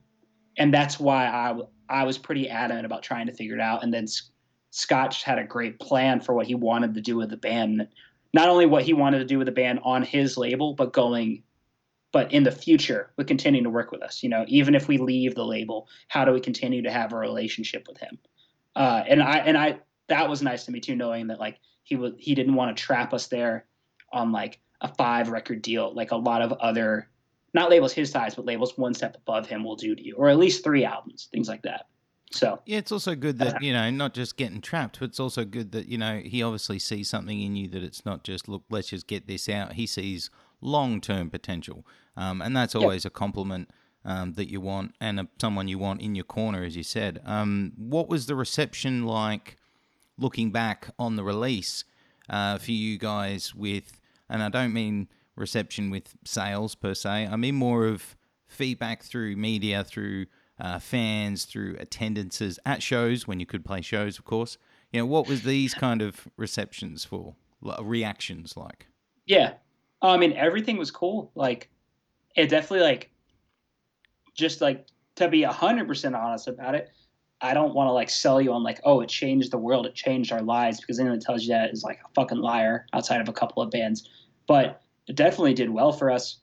And 0.57 0.73
that's 0.73 0.99
why 0.99 1.27
I, 1.27 1.55
I 1.89 2.05
was 2.05 2.17
pretty 2.17 2.49
adamant 2.49 2.87
about 2.87 3.03
trying 3.03 3.27
to 3.27 3.33
figure 3.33 3.57
it 3.57 3.61
out. 3.61 3.83
And 3.83 3.93
then 3.93 4.07
Scotch 4.77 5.23
had 5.23 5.39
a 5.39 5.45
great 5.45 5.81
plan 5.81 6.21
for 6.21 6.35
what 6.35 6.47
he 6.47 6.55
wanted 6.55 6.95
to 6.95 7.01
do 7.01 7.17
with 7.17 7.31
the 7.31 7.37
band. 7.39 7.89
Not 8.35 8.51
only 8.51 8.67
what 8.67 8.83
he 8.83 8.93
wanted 8.93 9.21
to 9.21 9.25
do 9.25 9.39
with 9.39 9.47
the 9.47 9.53
band 9.53 9.81
on 9.83 10.03
his 10.03 10.37
label, 10.37 10.75
but 10.75 10.93
going, 10.93 11.43
but 12.13 12.31
in 12.31 12.43
the 12.43 12.53
future, 12.53 13.11
with 13.17 13.27
continuing 13.27 13.65
to 13.65 13.71
work 13.71 13.91
with 13.91 14.03
us. 14.03 14.23
You 14.23 14.29
know, 14.29 14.45
even 14.49 14.75
if 14.75 14.87
we 14.87 14.99
leave 14.99 15.35
the 15.35 15.47
label, 15.47 15.89
how 16.09 16.27
do 16.27 16.33
we 16.33 16.41
continue 16.41 16.83
to 16.83 16.91
have 16.91 17.15
a 17.15 17.17
relationship 17.17 17.89
with 17.89 17.97
him? 17.97 18.19
Uh, 18.75 19.03
and 19.09 19.23
I 19.23 19.39
and 19.39 19.57
I 19.57 19.79
that 20.09 20.29
was 20.29 20.43
nice 20.43 20.67
to 20.67 20.73
me 20.73 20.81
too, 20.81 20.95
knowing 20.95 21.29
that 21.29 21.41
like 21.41 21.59
he 21.83 21.97
was 21.97 22.13
he 22.19 22.35
didn't 22.35 22.55
want 22.55 22.77
to 22.77 22.83
trap 22.83 23.15
us 23.15 23.29
there 23.29 23.65
on 24.13 24.31
like 24.31 24.61
a 24.83 24.95
five 24.95 25.31
record 25.31 25.63
deal 25.63 25.95
like 25.95 26.11
a 26.11 26.17
lot 26.17 26.43
of 26.43 26.53
other 26.53 27.09
not 27.55 27.71
labels 27.71 27.95
his 27.95 28.11
size 28.11 28.35
but 28.35 28.45
labels 28.45 28.77
one 28.77 28.93
step 28.93 29.17
above 29.17 29.47
him 29.47 29.65
will 29.65 29.77
do 29.77 29.95
to 29.95 30.05
you 30.05 30.15
or 30.17 30.29
at 30.29 30.37
least 30.37 30.63
three 30.63 30.85
albums 30.85 31.29
things 31.33 31.49
like 31.49 31.63
that 31.63 31.87
so 32.31 32.61
yeah 32.67 32.79
it's 32.79 32.91
also 32.91 33.15
good 33.15 33.39
that 33.39 33.63
you 33.63 33.73
know 33.73 33.89
not 33.91 34.13
just 34.13 34.37
getting 34.37 34.61
trapped 34.61 34.99
but 34.99 35.09
it's 35.09 35.21
also 35.21 35.45
good 35.45 35.73
that 35.73 35.87
you 35.87 35.97
know 35.97 36.21
he 36.25 36.43
obviously 36.43 36.79
sees 36.79 37.09
something 37.09 37.41
in 37.41 37.55
you 37.55 37.69
that 37.69 37.83
it's 37.83 38.05
not 38.05 38.25
just 38.25 38.49
look 38.49 38.63
let's 38.69 38.89
just 38.89 39.07
get 39.07 39.27
this 39.27 39.49
out 39.49 39.75
he 39.75 39.87
sees 39.87 40.31
long-term 40.61 41.31
potential 41.31 41.87
um, 42.17 42.41
and 42.43 42.57
that's 42.57 42.75
always 42.75 43.05
yep. 43.05 43.13
a 43.13 43.15
compliment 43.15 43.71
um, 44.05 44.33
that 44.33 44.51
you 44.51 44.61
want 44.61 44.95
and 45.01 45.21
a, 45.21 45.29
someone 45.41 45.69
you 45.69 45.79
want 45.79 46.01
in 46.01 46.15
your 46.15 46.25
corner 46.25 46.65
as 46.65 46.77
you 46.77 46.83
said 46.83 47.21
um, 47.25 47.73
what 47.77 48.09
was 48.09 48.27
the 48.27 48.35
reception 48.35 49.05
like 49.05 49.57
looking 50.19 50.51
back 50.51 50.89
on 50.99 51.17
the 51.17 51.23
release 51.23 51.85
uh, 52.29 52.59
for 52.59 52.73
you 52.73 52.99
guys 52.99 53.55
with 53.55 54.01
and 54.29 54.43
I 54.43 54.49
don't 54.49 54.73
mean 54.73 55.09
reception 55.37 55.91
with 55.91 56.17
sales 56.25 56.75
per 56.75 56.95
se. 56.95 57.29
I 57.31 57.37
mean 57.37 57.55
more 57.55 57.87
of 57.87 58.17
feedback 58.49 59.03
through 59.03 59.37
media, 59.37 59.85
through 59.85 60.27
uh, 60.59 60.79
fans, 60.79 61.45
through 61.45 61.77
attendances 61.79 62.59
at 62.65 62.83
shows 62.83 63.27
when 63.27 63.41
you 63.41 63.47
could 63.47 63.65
play 63.65 63.83
shows, 63.83 64.19
of 64.19 64.25
course. 64.25 64.59
You 64.93 65.01
know, 65.01 65.07
what 65.07 65.29
was 65.29 65.43
these 65.43 65.75
kind 65.75 66.01
of 66.01 66.29
receptions 66.37 67.05
for, 67.05 67.35
reactions 67.83 68.57
like? 68.57 68.87
Yeah, 69.27 69.55
I 70.01 70.17
mean 70.17 70.33
everything 70.33 70.77
was 70.77 70.91
cool. 70.91 71.31
Like, 71.35 71.69
it 72.37 72.49
definitely 72.49 72.87
like, 72.87 73.11
just 74.35 74.61
like 74.61 74.87
to 75.17 75.29
be 75.29 75.43
hundred 75.43 75.89
percent 75.89 76.15
honest 76.15 76.49
about 76.49 76.75
it. 76.75 76.91
I 77.41 77.53
don't 77.53 77.75
want 77.75 77.89
to 77.89 77.93
like 77.93 78.09
sell 78.09 78.41
you 78.41 78.53
on 78.53 78.63
like, 78.63 78.81
oh, 78.85 79.01
it 79.01 79.09
changed 79.09 79.51
the 79.51 79.59
world, 79.59 79.85
it 79.85 79.95
changed 79.95 80.33
our 80.33 80.41
lives, 80.41 80.81
because 80.81 80.99
anyone 80.99 81.19
that 81.19 81.25
tells 81.25 81.43
you 81.43 81.49
that 81.49 81.71
is 81.71 81.83
like 81.83 81.99
a 82.05 82.09
fucking 82.15 82.39
liar 82.39 82.87
outside 82.95 83.21
of 83.21 83.29
a 83.29 83.33
couple 83.33 83.63
of 83.63 83.71
bands. 83.71 84.09
But 84.47 84.81
it 85.07 85.17
definitely 85.17 85.55
did 85.55 85.69
well 85.69 85.93
for 85.93 86.11
us. 86.11 86.39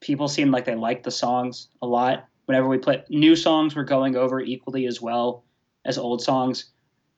People 0.00 0.26
seemed 0.28 0.50
like 0.50 0.64
they 0.64 0.74
liked 0.74 1.04
the 1.04 1.10
songs 1.10 1.68
a 1.82 1.86
lot. 1.86 2.26
Whenever 2.48 2.66
we 2.66 2.78
put 2.78 3.10
new 3.10 3.36
songs, 3.36 3.74
we 3.74 3.80
were 3.80 3.84
going 3.84 4.16
over 4.16 4.40
equally 4.40 4.86
as 4.86 5.02
well 5.02 5.44
as 5.84 5.98
old 5.98 6.22
songs. 6.22 6.70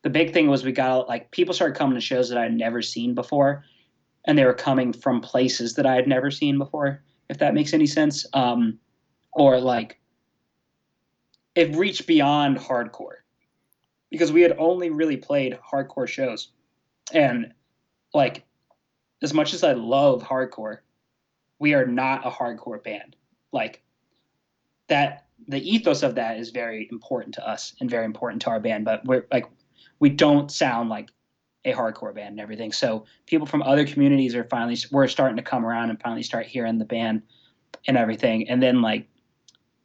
The 0.02 0.10
big 0.10 0.32
thing 0.32 0.48
was 0.48 0.64
we 0.64 0.72
got 0.72 1.08
like 1.08 1.30
people 1.30 1.54
started 1.54 1.78
coming 1.78 1.94
to 1.94 2.00
shows 2.00 2.28
that 2.30 2.36
I 2.38 2.42
had 2.42 2.56
never 2.56 2.82
seen 2.82 3.14
before, 3.14 3.62
and 4.26 4.36
they 4.36 4.44
were 4.44 4.52
coming 4.52 4.92
from 4.92 5.20
places 5.20 5.74
that 5.74 5.86
I 5.86 5.94
had 5.94 6.08
never 6.08 6.32
seen 6.32 6.58
before. 6.58 7.04
If 7.28 7.38
that 7.38 7.54
makes 7.54 7.72
any 7.72 7.86
sense, 7.86 8.26
um, 8.32 8.80
or 9.32 9.60
like 9.60 10.00
it 11.54 11.76
reached 11.76 12.08
beyond 12.08 12.58
hardcore 12.58 13.18
because 14.10 14.32
we 14.32 14.42
had 14.42 14.56
only 14.58 14.90
really 14.90 15.16
played 15.16 15.56
hardcore 15.72 16.08
shows 16.08 16.50
and 17.12 17.52
like 18.14 18.44
as 19.22 19.32
much 19.32 19.54
as 19.54 19.62
i 19.62 19.72
love 19.72 20.22
hardcore 20.22 20.78
we 21.58 21.74
are 21.74 21.86
not 21.86 22.26
a 22.26 22.30
hardcore 22.30 22.82
band 22.82 23.14
like 23.52 23.82
that 24.90 25.26
the 25.48 25.58
ethos 25.58 26.02
of 26.02 26.14
that 26.14 26.38
is 26.38 26.50
very 26.50 26.86
important 26.92 27.34
to 27.34 27.48
us 27.48 27.74
and 27.80 27.88
very 27.88 28.04
important 28.04 28.42
to 28.42 28.50
our 28.50 28.60
band 28.60 28.84
but 28.84 29.04
we're 29.06 29.26
like 29.32 29.46
we 29.98 30.10
don't 30.10 30.52
sound 30.52 30.90
like 30.90 31.08
a 31.64 31.72
hardcore 31.72 32.14
band 32.14 32.30
and 32.30 32.40
everything 32.40 32.70
so 32.72 33.04
people 33.26 33.46
from 33.46 33.62
other 33.62 33.86
communities 33.86 34.34
are 34.34 34.44
finally 34.44 34.76
we're 34.92 35.08
starting 35.08 35.36
to 35.36 35.42
come 35.42 35.64
around 35.64 35.90
and 35.90 36.00
finally 36.00 36.22
start 36.22 36.46
hearing 36.46 36.78
the 36.78 36.84
band 36.84 37.22
and 37.88 37.96
everything 37.96 38.48
and 38.48 38.62
then 38.62 38.82
like 38.82 39.06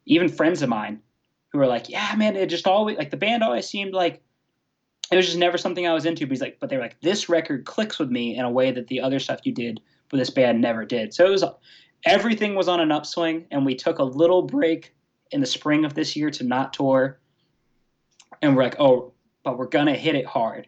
even 0.05 0.29
friends 0.29 0.61
of 0.61 0.69
mine 0.69 1.01
who 1.55 1.59
were 1.59 1.67
like, 1.67 1.89
yeah, 1.89 2.13
man, 2.17 2.35
it 2.35 2.47
just 2.47 2.67
always 2.67 2.97
like 2.97 3.11
the 3.11 3.17
band 3.17 3.43
always 3.43 3.67
seemed 3.67 3.93
like 3.93 4.21
it 5.11 5.15
was 5.15 5.25
just 5.25 5.37
never 5.37 5.57
something 5.57 5.87
I 5.87 5.93
was 5.93 6.05
into. 6.05 6.25
But 6.25 6.31
he's 6.31 6.41
like, 6.41 6.59
but 6.59 6.69
they 6.69 6.75
were 6.75 6.83
like, 6.83 6.99
this 7.01 7.29
record 7.29 7.65
clicks 7.65 7.99
with 7.99 8.09
me 8.09 8.35
in 8.35 8.45
a 8.45 8.51
way 8.51 8.71
that 8.71 8.87
the 8.87 9.01
other 9.01 9.19
stuff 9.19 9.39
you 9.43 9.53
did 9.53 9.79
for 10.09 10.17
this 10.17 10.29
band 10.29 10.61
never 10.61 10.85
did. 10.85 11.13
So 11.13 11.25
it 11.25 11.29
was 11.29 11.43
everything 12.05 12.55
was 12.55 12.67
on 12.67 12.79
an 12.79 12.91
upswing, 12.91 13.45
and 13.51 13.65
we 13.65 13.75
took 13.75 13.99
a 13.99 14.03
little 14.03 14.41
break 14.41 14.93
in 15.31 15.41
the 15.41 15.47
spring 15.47 15.85
of 15.85 15.93
this 15.93 16.15
year 16.15 16.29
to 16.31 16.43
not 16.43 16.73
tour, 16.73 17.19
and 18.41 18.55
we're 18.55 18.63
like, 18.63 18.79
oh, 18.79 19.11
but 19.43 19.57
we're 19.57 19.67
gonna 19.67 19.95
hit 19.95 20.15
it 20.15 20.25
hard, 20.25 20.67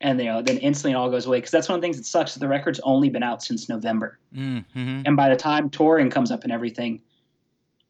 and 0.00 0.18
you 0.18 0.26
know, 0.26 0.40
then 0.42 0.58
instantly 0.58 0.92
it 0.92 0.94
all 0.94 1.10
goes 1.10 1.26
away 1.26 1.38
because 1.38 1.50
that's 1.50 1.68
one 1.68 1.76
of 1.76 1.80
the 1.80 1.84
things 1.84 1.96
that 1.96 2.06
sucks. 2.06 2.34
The 2.34 2.48
record's 2.48 2.80
only 2.80 3.08
been 3.10 3.22
out 3.22 3.42
since 3.42 3.68
November, 3.68 4.18
Mm-hmm. 4.34 5.02
and 5.04 5.16
by 5.16 5.28
the 5.28 5.36
time 5.36 5.70
touring 5.70 6.10
comes 6.10 6.30
up 6.30 6.44
and 6.44 6.52
everything, 6.52 7.02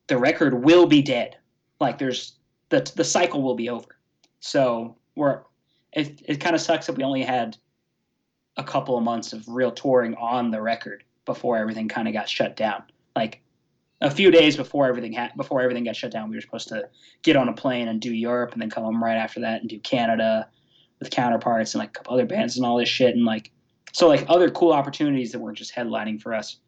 the 0.07 0.17
record 0.17 0.65
will 0.65 0.87
be 0.87 1.03
dead. 1.03 1.37
Like 1.81 1.99
there's 1.99 2.33
the 2.71 2.91
the 2.97 3.05
cycle 3.05 3.43
will 3.43 3.55
be 3.55 3.69
over. 3.69 3.99
So 4.41 4.97
we're 5.15 5.41
it 5.93 6.23
it 6.25 6.41
kind 6.41 6.55
of 6.55 6.61
sucks 6.63 6.87
that 6.87 6.97
we 6.97 7.05
only 7.05 7.23
had 7.23 7.57
a 8.57 8.65
couple 8.65 8.97
of 8.97 9.05
months 9.05 9.33
of 9.33 9.47
real 9.47 9.71
touring 9.71 10.15
on 10.17 10.51
the 10.51 10.61
record 10.61 11.05
before 11.29 11.57
everything 11.59 11.87
kind 11.89 12.09
of 12.09 12.15
got 12.15 12.29
shut 12.29 12.57
down. 12.57 12.83
Like 13.15 13.43
a 14.01 14.11
few 14.11 14.31
days 14.31 14.57
before 14.57 14.87
everything 14.89 15.13
ha- 15.13 15.31
before 15.37 15.61
everything 15.61 15.85
got 15.85 15.95
shut 15.95 16.11
down, 16.11 16.31
we 16.31 16.37
were 16.37 16.41
supposed 16.41 16.69
to 16.69 16.89
get 17.23 17.37
on 17.37 17.49
a 17.49 17.53
plane 17.53 17.87
and 17.87 18.01
do 18.01 18.13
Europe, 18.13 18.53
and 18.53 18.63
then 18.63 18.71
come 18.71 18.83
home 18.85 19.05
right 19.05 19.17
after 19.17 19.41
that 19.41 19.61
and 19.61 19.69
do 19.69 19.79
Canada 19.79 20.49
with 20.99 21.11
counterparts 21.11 21.75
and 21.75 21.81
like 21.81 21.91
a 21.91 21.93
couple 21.93 22.15
other 22.15 22.27
bands 22.27 22.57
and 22.57 22.67
all 22.67 22.79
this 22.79 22.89
shit, 22.89 23.15
and 23.15 23.25
like 23.25 23.51
so 23.93 24.09
like 24.09 24.25
other 24.29 24.51
cool 24.51 24.73
opportunities 24.73 25.31
that 25.33 25.39
weren't 25.39 25.59
just 25.59 25.75
headlining 25.75 26.21
for 26.21 26.35
us, 26.35 26.59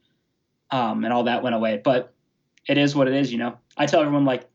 um, 0.70 1.04
and 1.04 1.12
all 1.12 1.24
that 1.24 1.42
went 1.42 1.54
away. 1.56 1.80
But 1.82 2.14
it 2.68 2.76
is 2.78 2.94
what 2.94 3.08
it 3.08 3.14
is, 3.14 3.32
you 3.32 3.38
know. 3.38 3.56
I 3.76 3.86
tell 3.86 4.00
everyone 4.02 4.24
like 4.26 4.48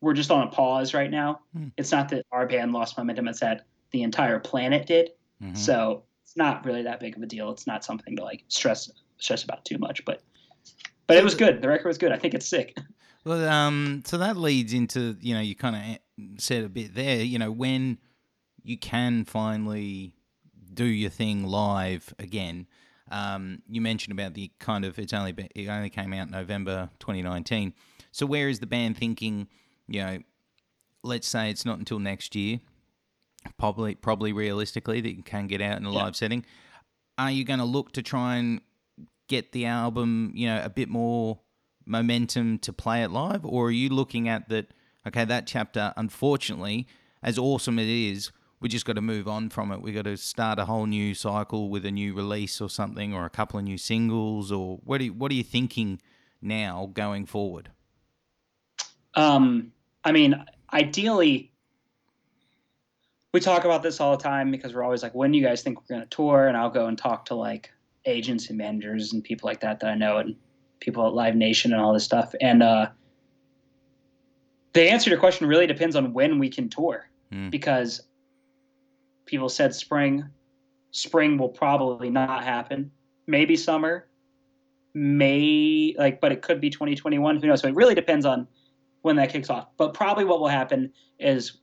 we're 0.00 0.14
just 0.14 0.30
on 0.30 0.46
a 0.46 0.50
pause 0.50 0.92
right 0.92 1.10
now. 1.10 1.40
Hmm. 1.56 1.68
It's 1.76 1.92
not 1.92 2.08
that 2.10 2.26
our 2.32 2.46
band 2.46 2.72
lost 2.72 2.98
momentum; 2.98 3.28
it's 3.28 3.40
that 3.40 3.66
the 3.92 4.02
entire 4.02 4.40
planet 4.40 4.86
did. 4.86 5.10
Mhm. 5.42 5.56
So 5.56 6.02
it's 6.22 6.36
not 6.36 6.64
really 6.64 6.82
that 6.82 7.00
big 7.00 7.16
of 7.16 7.22
a 7.22 7.26
deal. 7.26 7.50
It's 7.50 7.66
not 7.66 7.84
something 7.84 8.16
to 8.16 8.24
like 8.24 8.44
stress 8.48 8.90
stress 9.18 9.44
about 9.44 9.64
too 9.64 9.78
much. 9.78 10.04
But 10.04 10.22
but 11.06 11.16
it 11.16 11.24
was 11.24 11.34
good. 11.34 11.60
The 11.62 11.68
record 11.68 11.88
was 11.88 11.98
good. 11.98 12.12
I 12.12 12.18
think 12.18 12.34
it's 12.34 12.46
sick. 12.48 12.76
Well, 13.26 13.48
um, 13.48 14.02
so 14.04 14.18
that 14.18 14.36
leads 14.36 14.74
into 14.74 15.16
you 15.22 15.32
know 15.34 15.40
you 15.40 15.54
kind 15.54 15.76
of 15.76 16.38
said 16.38 16.62
a 16.62 16.68
bit 16.68 16.94
there. 16.94 17.22
You 17.22 17.38
know 17.38 17.50
when 17.50 17.96
you 18.62 18.76
can 18.76 19.24
finally 19.24 20.12
do 20.74 20.84
your 20.84 21.08
thing 21.08 21.44
live 21.44 22.12
again. 22.18 22.66
Um, 23.10 23.62
you 23.66 23.80
mentioned 23.80 24.12
about 24.12 24.34
the 24.34 24.50
kind 24.58 24.84
of 24.84 24.98
it's 24.98 25.14
only 25.14 25.32
been, 25.32 25.48
it 25.54 25.68
only 25.68 25.88
came 25.88 26.12
out 26.12 26.30
November 26.30 26.90
2019. 26.98 27.72
So 28.12 28.26
where 28.26 28.50
is 28.50 28.58
the 28.60 28.66
band 28.66 28.98
thinking? 28.98 29.48
You 29.88 30.02
know, 30.02 30.18
let's 31.02 31.26
say 31.26 31.48
it's 31.48 31.64
not 31.64 31.78
until 31.78 31.98
next 31.98 32.34
year. 32.36 32.60
Probably, 33.58 33.94
probably 33.94 34.34
realistically 34.34 35.00
that 35.00 35.16
you 35.16 35.22
can 35.22 35.46
get 35.46 35.62
out 35.62 35.78
in 35.78 35.86
a 35.86 35.92
Yeah. 35.92 36.02
live 36.04 36.16
setting. 36.16 36.44
Are 37.16 37.30
you 37.30 37.44
going 37.44 37.58
to 37.58 37.64
look 37.64 37.92
to 37.92 38.02
try 38.02 38.36
and 38.36 38.60
get 39.28 39.52
the 39.52 39.66
album, 39.66 40.32
you 40.34 40.46
know, 40.46 40.62
a 40.62 40.70
bit 40.70 40.88
more 40.88 41.40
momentum 41.86 42.58
to 42.58 42.72
play 42.72 43.02
it 43.02 43.10
live, 43.10 43.44
or 43.44 43.68
are 43.68 43.70
you 43.70 43.88
looking 43.88 44.28
at 44.28 44.48
that? 44.48 44.72
Okay, 45.06 45.24
that 45.26 45.46
chapter, 45.46 45.92
unfortunately, 45.96 46.86
as 47.22 47.38
awesome 47.38 47.78
it 47.78 47.88
is, 47.88 48.32
we 48.60 48.70
just 48.70 48.86
got 48.86 48.94
to 48.94 49.02
move 49.02 49.28
on 49.28 49.50
from 49.50 49.70
it. 49.70 49.82
We 49.82 49.92
got 49.92 50.04
to 50.04 50.16
start 50.16 50.58
a 50.58 50.64
whole 50.64 50.86
new 50.86 51.14
cycle 51.14 51.68
with 51.68 51.84
a 51.84 51.90
new 51.90 52.14
release 52.14 52.60
or 52.60 52.70
something, 52.70 53.12
or 53.12 53.26
a 53.26 53.30
couple 53.30 53.58
of 53.58 53.64
new 53.64 53.76
singles, 53.76 54.50
or 54.50 54.78
what 54.84 55.02
are 55.02 55.04
you, 55.04 55.12
what 55.12 55.30
are 55.30 55.34
you 55.34 55.42
thinking 55.42 56.00
now 56.40 56.90
going 56.94 57.26
forward? 57.26 57.70
Um, 59.14 59.72
I 60.04 60.12
mean, 60.12 60.42
ideally, 60.72 61.52
we 63.32 63.40
talk 63.40 63.66
about 63.66 63.82
this 63.82 64.00
all 64.00 64.16
the 64.16 64.22
time 64.22 64.50
because 64.50 64.74
we're 64.74 64.82
always 64.82 65.02
like, 65.02 65.14
when 65.14 65.32
do 65.32 65.38
you 65.38 65.44
guys 65.44 65.62
think 65.62 65.80
we're 65.80 65.96
going 65.96 66.08
to 66.08 66.16
tour? 66.16 66.48
And 66.48 66.56
I'll 66.56 66.70
go 66.70 66.86
and 66.86 66.96
talk 66.96 67.26
to 67.26 67.34
like 67.34 67.70
agents 68.06 68.48
and 68.48 68.58
managers 68.58 69.12
and 69.12 69.22
people 69.22 69.46
like 69.48 69.60
that 69.60 69.80
that 69.80 69.90
I 69.90 69.94
know 69.94 70.18
and 70.18 70.36
people 70.80 71.06
at 71.06 71.14
Live 71.14 71.34
Nation 71.36 71.72
and 71.72 71.80
all 71.80 71.92
this 71.92 72.04
stuff. 72.04 72.34
And 72.40 72.62
uh, 72.62 72.88
the 74.72 74.90
answer 74.90 75.04
to 75.04 75.10
your 75.10 75.18
question 75.20 75.46
really 75.46 75.66
depends 75.66 75.96
on 75.96 76.12
when 76.12 76.38
we 76.38 76.48
can 76.48 76.68
tour 76.68 77.08
Hmm. 77.34 77.50
because 77.50 78.02
people 79.26 79.48
said 79.48 79.74
spring. 79.74 80.24
Spring 80.92 81.38
will 81.38 81.48
probably 81.48 82.10
not 82.10 82.44
happen. 82.44 82.90
Maybe 83.26 83.56
summer. 83.56 84.06
May 84.94 85.94
like, 85.98 86.20
but 86.20 86.30
it 86.30 86.42
could 86.42 86.60
be 86.60 86.70
2021. 86.70 87.40
Who 87.40 87.46
knows? 87.48 87.60
So 87.60 87.68
it 87.68 87.74
really 87.74 87.96
depends 87.96 88.24
on 88.24 88.46
when 89.02 89.16
that 89.16 89.30
kicks 89.30 89.50
off. 89.50 89.66
But 89.76 89.92
probably 89.92 90.24
what 90.24 90.38
will 90.38 90.48
happen 90.48 90.92
is 91.18 91.58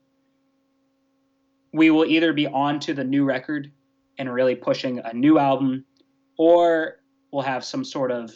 we 1.72 1.90
will 1.92 2.06
either 2.06 2.34
be 2.34 2.48
on 2.48 2.80
to 2.82 2.94
the 2.94 3.06
new 3.06 3.24
record 3.24 3.72
and 4.18 4.32
really 4.34 4.56
pushing 4.56 5.00
a 5.00 5.14
new 5.14 5.40
album, 5.40 5.86
or 6.38 6.98
we'll 7.32 7.44
have 7.44 7.64
some 7.64 7.84
sort 7.84 8.12
of 8.12 8.32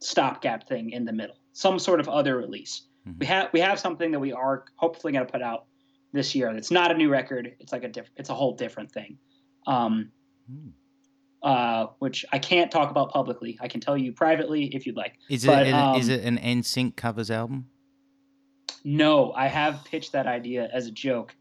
stopgap 0.00 0.68
thing 0.68 0.90
in 0.90 1.04
the 1.04 1.12
middle, 1.12 1.36
some 1.52 1.78
sort 1.78 2.00
of 2.00 2.08
other 2.08 2.36
release. 2.36 2.82
Mhm. 3.06 3.18
We 3.20 3.26
have 3.26 3.52
we 3.52 3.60
have 3.60 3.78
something 3.80 4.10
that 4.12 4.20
we 4.20 4.32
are 4.32 4.64
hopefully 4.76 5.12
going 5.12 5.26
to 5.26 5.32
put 5.32 5.42
out 5.42 5.66
this 6.12 6.34
year. 6.34 6.52
That's 6.52 6.70
not 6.70 6.90
a 6.90 6.94
new 6.94 7.08
record. 7.08 7.54
It's 7.60 7.72
like 7.72 7.84
a 7.84 7.88
diff- 7.88 8.10
it's 8.16 8.30
a 8.30 8.34
whole 8.34 8.54
different 8.54 8.90
thing. 8.92 9.18
Um, 9.66 10.12
Hmm. 10.48 10.68
uh, 11.42 11.86
which 11.98 12.24
I 12.32 12.38
can't 12.38 12.70
talk 12.70 12.90
about 12.90 13.10
publicly. 13.10 13.58
I 13.60 13.68
can 13.68 13.80
tell 13.80 13.96
you 13.96 14.12
privately 14.12 14.66
if 14.74 14.86
you'd 14.86 14.96
like. 14.96 15.18
Is 15.28 15.44
it 15.44 15.48
But, 15.48 15.66
an, 15.66 15.96
is 16.00 16.08
um, 16.08 16.14
it 16.14 16.24
an 16.24 16.38
NSYNC 16.38 16.94
covers 16.96 17.30
album? 17.30 17.68
No, 18.84 19.32
I 19.32 19.48
have 19.48 19.84
pitched 19.84 20.12
that 20.12 20.26
idea 20.28 20.68
as 20.72 20.86
a 20.86 20.92
joke, 20.92 21.34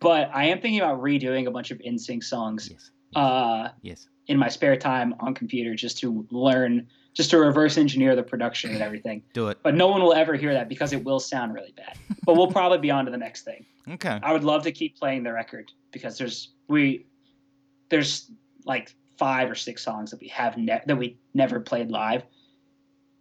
but 0.00 0.30
I 0.34 0.44
am 0.46 0.60
thinking 0.60 0.80
about 0.80 1.00
redoing 1.00 1.46
a 1.46 1.50
bunch 1.50 1.70
of 1.70 1.78
NSYNC 1.78 2.22
songs 2.24 2.68
Yes. 2.70 2.90
uh, 3.16 3.70
Yes. 3.80 4.08
In 4.28 4.38
my 4.38 4.48
spare 4.48 4.76
time 4.76 5.14
on 5.20 5.34
computer 5.34 5.74
just 5.74 5.98
to 5.98 6.26
learn, 6.30 6.86
just 7.14 7.30
to 7.30 7.38
reverse 7.38 7.76
engineer 7.76 8.14
the 8.14 8.22
production 8.22 8.70
and 8.72 8.82
everything. 8.82 9.22
Do 9.34 9.48
it. 9.48 9.58
But 9.62 9.74
no 9.74 9.88
one 9.88 10.02
will 10.02 10.14
ever 10.14 10.34
hear 10.34 10.52
that 10.54 10.68
because 10.68 10.92
it 10.92 11.04
will 11.04 11.20
sound 11.20 11.54
really 11.54 11.72
bad. 11.76 11.98
But 12.24 12.36
we'll 12.36 12.50
probably 12.50 12.78
be 12.78 12.90
on 12.90 13.04
to 13.04 13.10
the 13.10 13.16
next 13.16 13.42
thing. 13.42 13.66
Okay. 13.90 14.20
I 14.22 14.32
would 14.32 14.44
love 14.44 14.62
to 14.64 14.72
keep 14.72 14.96
playing 14.96 15.24
the 15.24 15.32
record 15.32 15.72
because 15.90 16.16
there's 16.16 16.50
we 16.68 17.06
there's 17.88 18.30
like 18.64 18.94
five 19.18 19.50
or 19.50 19.54
six 19.54 19.82
songs 19.82 20.10
that 20.12 20.20
we 20.20 20.28
have 20.28 20.56
ne- 20.56 20.82
that 20.86 20.96
we 20.96 21.18
never 21.34 21.60
played 21.60 21.90
live. 21.90 22.22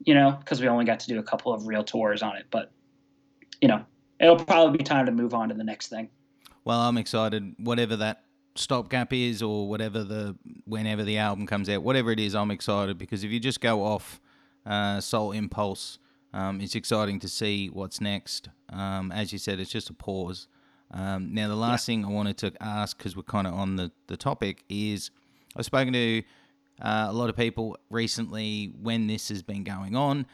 You 0.04 0.16
know, 0.16 0.32
because 0.32 0.62
we 0.62 0.68
only 0.68 0.86
got 0.86 1.00
to 1.02 1.08
do 1.08 1.20
a 1.20 1.24
couple 1.24 1.54
of 1.54 1.68
real 1.68 1.84
tours 1.84 2.24
on 2.24 2.36
it. 2.36 2.46
But 2.50 2.72
you 3.60 3.68
know, 3.68 3.86
it'll 4.20 4.44
probably 4.44 4.78
be 4.78 4.84
time 4.84 5.06
to 5.08 5.12
move 5.12 5.34
on 5.34 5.50
to 5.50 5.56
the 5.56 5.64
next 5.64 5.88
thing. 5.88 6.10
Well, 6.64 6.80
I'm 6.80 6.98
excited. 6.98 7.56
Whatever 7.58 7.96
that 7.98 8.24
stopgap 8.56 9.14
is, 9.14 9.42
or 9.42 9.68
whatever 9.68 10.04
the 10.04 10.36
whenever 10.66 11.04
the 11.04 11.18
album 11.18 11.48
comes 11.48 11.70
out, 11.70 11.84
whatever 11.84 12.12
it 12.12 12.20
is, 12.20 12.36
I'm 12.36 12.52
excited 12.52 12.98
because 12.98 13.24
if 13.24 13.32
you 13.32 13.40
just 13.40 13.62
go 13.62 13.84
off 13.84 14.20
uh, 14.66 15.00
Sole 15.00 15.32
Impulse, 15.32 16.00
um, 16.34 16.62
it's 16.62 16.76
exciting 16.76 17.20
to 17.20 17.28
see 17.28 17.68
what's 17.68 18.00
next. 18.02 18.50
Um, 18.70 19.12
as 19.12 19.34
you 19.34 19.40
said, 19.40 19.60
it's 19.60 19.72
just 19.72 19.90
a 19.90 19.94
pause. 19.94 20.48
Um, 20.94 21.34
now, 21.34 21.48
the 21.48 21.56
last 21.56 21.86
thing 21.86 22.04
I 22.04 22.10
wanted 22.10 22.38
to 22.40 22.54
ask, 22.60 22.98
because 22.98 23.16
we're 23.16 23.24
kind 23.24 23.48
of 23.48 23.54
on 23.54 23.78
the, 23.78 23.92
the 24.08 24.18
topic, 24.18 24.64
is 24.70 25.10
I've 25.56 25.66
spoken 25.66 25.94
to 25.94 26.24
uh, 26.82 27.08
a 27.10 27.14
lot 27.14 27.30
of 27.30 27.38
people 27.38 27.78
recently 27.90 28.74
when 28.82 29.08
this 29.08 29.30
has 29.30 29.42
been 29.42 29.64
going 29.64 29.96
on. 29.96 30.26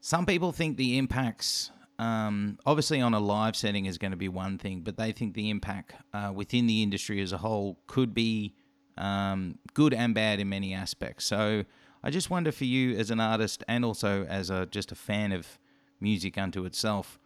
Some 0.00 0.26
people 0.26 0.50
think 0.52 0.76
the 0.76 0.98
impacts, 0.98 1.70
um, 2.02 2.58
obviously, 2.66 3.00
on 3.00 3.14
a 3.14 3.20
live 3.20 3.54
setting 3.54 3.86
is 3.86 3.96
going 3.96 4.10
to 4.10 4.16
be 4.16 4.28
one 4.28 4.58
thing, 4.58 4.80
but 4.80 4.96
they 4.96 5.12
think 5.12 5.34
the 5.34 5.50
impact 5.50 5.94
uh, 6.12 6.32
within 6.34 6.66
the 6.66 6.82
industry 6.82 7.20
as 7.20 7.30
a 7.30 7.38
whole 7.38 7.78
could 7.86 8.12
be 8.12 8.56
um, 8.98 9.58
good 9.72 9.94
and 9.94 10.12
bad 10.12 10.40
in 10.40 10.48
many 10.48 10.74
aspects. 10.74 11.24
So, 11.24 11.64
I 12.02 12.10
just 12.10 12.28
wonder 12.28 12.50
for 12.50 12.64
you 12.64 12.96
as 12.96 13.12
an 13.12 13.20
artist 13.20 13.62
and 13.68 13.84
also 13.84 14.24
as 14.24 14.50
a 14.50 14.66
just 14.66 14.90
a 14.90 14.96
fan 14.96 15.30
of 15.30 15.60
music 16.00 16.36
unto 16.36 16.64
itself, 16.64 17.20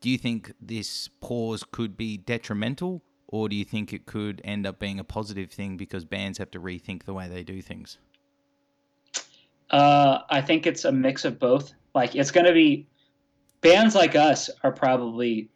do 0.00 0.08
you 0.08 0.16
think 0.16 0.52
this 0.60 1.08
pause 1.20 1.64
could 1.68 1.96
be 1.96 2.16
detrimental, 2.16 3.02
or 3.26 3.48
do 3.48 3.56
you 3.56 3.64
think 3.64 3.92
it 3.92 4.06
could 4.06 4.40
end 4.44 4.64
up 4.64 4.78
being 4.78 5.00
a 5.00 5.04
positive 5.04 5.50
thing 5.50 5.76
because 5.76 6.04
bands 6.04 6.38
have 6.38 6.52
to 6.52 6.60
rethink 6.60 7.02
the 7.02 7.14
way 7.14 7.26
they 7.26 7.42
do 7.42 7.60
things? 7.60 7.98
Uh, 9.70 10.20
I 10.30 10.40
think 10.40 10.68
it's 10.68 10.84
a 10.84 10.92
mix 10.92 11.24
of 11.24 11.40
both. 11.40 11.74
Like 11.96 12.14
it's 12.14 12.30
going 12.30 12.46
to 12.46 12.52
be 12.52 12.86
bands 13.64 13.94
like 13.94 14.14
us 14.14 14.50
are 14.62 14.70
probably 14.70 15.48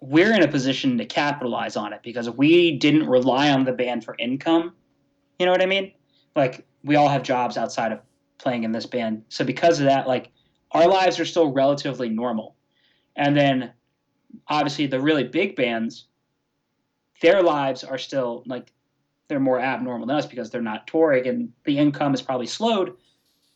we're 0.00 0.34
in 0.34 0.42
a 0.42 0.48
position 0.48 0.96
to 0.96 1.04
capitalize 1.04 1.76
on 1.76 1.92
it 1.92 2.00
because 2.02 2.30
we 2.30 2.78
didn't 2.78 3.06
rely 3.06 3.50
on 3.50 3.64
the 3.64 3.72
band 3.72 4.02
for 4.02 4.16
income. 4.18 4.72
You 5.38 5.44
know 5.44 5.52
what 5.52 5.60
I 5.60 5.66
mean? 5.66 5.92
Like 6.34 6.66
we 6.82 6.96
all 6.96 7.10
have 7.10 7.22
jobs 7.22 7.58
outside 7.58 7.92
of 7.92 8.00
playing 8.38 8.64
in 8.64 8.72
this 8.72 8.86
band. 8.86 9.22
So 9.28 9.44
because 9.44 9.78
of 9.78 9.84
that, 9.84 10.08
like 10.08 10.30
our 10.72 10.88
lives 10.88 11.20
are 11.20 11.26
still 11.26 11.52
relatively 11.52 12.08
normal. 12.08 12.56
And 13.16 13.36
then 13.36 13.72
obviously 14.48 14.86
the 14.86 15.00
really 15.00 15.24
big 15.24 15.56
bands 15.56 16.06
their 17.20 17.42
lives 17.42 17.84
are 17.84 17.98
still 17.98 18.42
like 18.46 18.72
they're 19.28 19.38
more 19.38 19.60
abnormal 19.60 20.06
than 20.06 20.16
us 20.16 20.24
because 20.24 20.48
they're 20.48 20.62
not 20.62 20.86
touring 20.86 21.26
and 21.26 21.52
the 21.64 21.76
income 21.76 22.14
is 22.14 22.22
probably 22.22 22.46
slowed. 22.46 22.96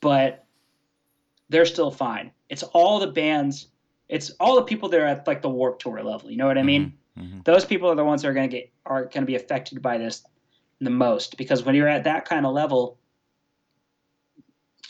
But 0.02 0.43
they're 1.48 1.66
still 1.66 1.90
fine. 1.90 2.30
It's 2.48 2.62
all 2.62 2.98
the 2.98 3.06
bands, 3.06 3.68
it's 4.08 4.30
all 4.40 4.56
the 4.56 4.62
people 4.62 4.88
that 4.88 5.00
are 5.00 5.06
at 5.06 5.26
like 5.26 5.42
the 5.42 5.50
Warped 5.50 5.82
Tour 5.82 6.02
level. 6.02 6.30
You 6.30 6.36
know 6.36 6.46
what 6.46 6.58
I 6.58 6.62
mean? 6.62 6.94
Mm-hmm. 7.18 7.40
Those 7.44 7.64
people 7.64 7.90
are 7.90 7.94
the 7.94 8.04
ones 8.04 8.22
that 8.22 8.28
are 8.28 8.34
going 8.34 8.48
to 8.50 8.56
get 8.56 8.70
are 8.86 9.02
going 9.04 9.22
to 9.22 9.26
be 9.26 9.36
affected 9.36 9.80
by 9.80 9.98
this 9.98 10.24
the 10.80 10.90
most 10.90 11.36
because 11.36 11.64
when 11.64 11.74
you're 11.74 11.88
at 11.88 12.04
that 12.04 12.24
kind 12.24 12.44
of 12.44 12.52
level, 12.52 12.98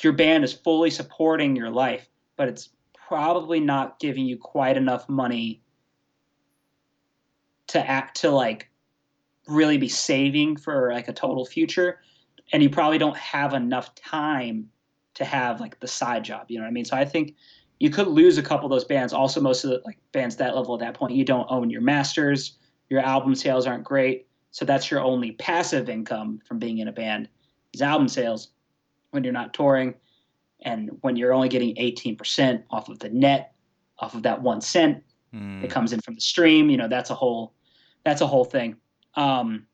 your 0.02 0.12
band 0.12 0.44
is 0.44 0.52
fully 0.52 0.90
supporting 0.90 1.54
your 1.54 1.70
life, 1.70 2.08
but 2.36 2.48
it's 2.48 2.70
probably 2.94 3.60
not 3.60 3.98
giving 3.98 4.26
you 4.26 4.36
quite 4.36 4.76
enough 4.76 5.08
money 5.08 5.60
to 7.68 7.90
act 7.90 8.20
to 8.20 8.30
like 8.30 8.70
really 9.46 9.78
be 9.78 9.88
saving 9.88 10.56
for 10.56 10.92
like 10.92 11.08
a 11.08 11.12
total 11.12 11.44
future 11.44 12.00
and 12.52 12.62
you 12.62 12.70
probably 12.70 12.98
don't 12.98 13.16
have 13.16 13.54
enough 13.54 13.94
time 13.94 14.68
to 15.14 15.24
have 15.24 15.60
like 15.60 15.78
the 15.80 15.86
side 15.86 16.24
job 16.24 16.46
you 16.48 16.58
know 16.58 16.64
what 16.64 16.68
i 16.68 16.72
mean? 16.72 16.84
So 16.84 16.96
i 16.96 17.04
think 17.04 17.34
you 17.80 17.90
could 17.90 18.06
lose 18.06 18.38
a 18.38 18.42
couple 18.42 18.66
of 18.66 18.70
those 18.70 18.84
bands. 18.84 19.12
Also 19.12 19.40
most 19.40 19.64
of 19.64 19.70
the 19.70 19.82
like 19.84 19.98
bands 20.12 20.36
that 20.36 20.54
level 20.56 20.74
at 20.74 20.80
that 20.80 20.94
point 20.94 21.14
you 21.14 21.24
don't 21.24 21.46
own 21.50 21.70
your 21.70 21.80
masters 21.80 22.56
your 22.88 23.00
album 23.00 23.34
sales 23.34 23.66
aren't 23.66 23.82
great. 23.84 24.26
So 24.52 24.64
that's 24.64 24.90
your 24.90 25.00
only 25.00 25.32
passive 25.32 25.88
income 25.88 26.40
from 26.46 26.58
being 26.58 26.78
in 26.78 26.88
a 26.88 26.92
band 26.92 27.28
is 27.72 27.82
album 27.82 28.06
sales 28.08 28.48
when 29.10 29.24
you're 29.24 29.32
not 29.32 29.52
touring 29.52 29.94
and 30.62 30.90
when 31.00 31.16
you're 31.16 31.32
only 31.32 31.48
getting 31.48 31.74
18% 31.74 32.62
off 32.70 32.88
of 32.88 33.00
the 33.00 33.08
net 33.10 33.54
off 33.98 34.14
of 34.14 34.22
that 34.22 34.40
one 34.42 34.60
cent 34.60 35.02
Mm. 35.34 35.62
that 35.62 35.70
comes 35.70 35.92
in 35.92 36.00
from 36.00 36.14
the 36.14 36.20
stream 36.20 36.70
you 36.70 36.76
know 36.76 36.86
that's 36.86 37.10
a 37.10 37.14
whole 37.14 37.54
that's 38.04 38.20
a 38.20 38.26
whole 38.26 38.44
thing. 38.44 38.76
Um, 39.16 39.66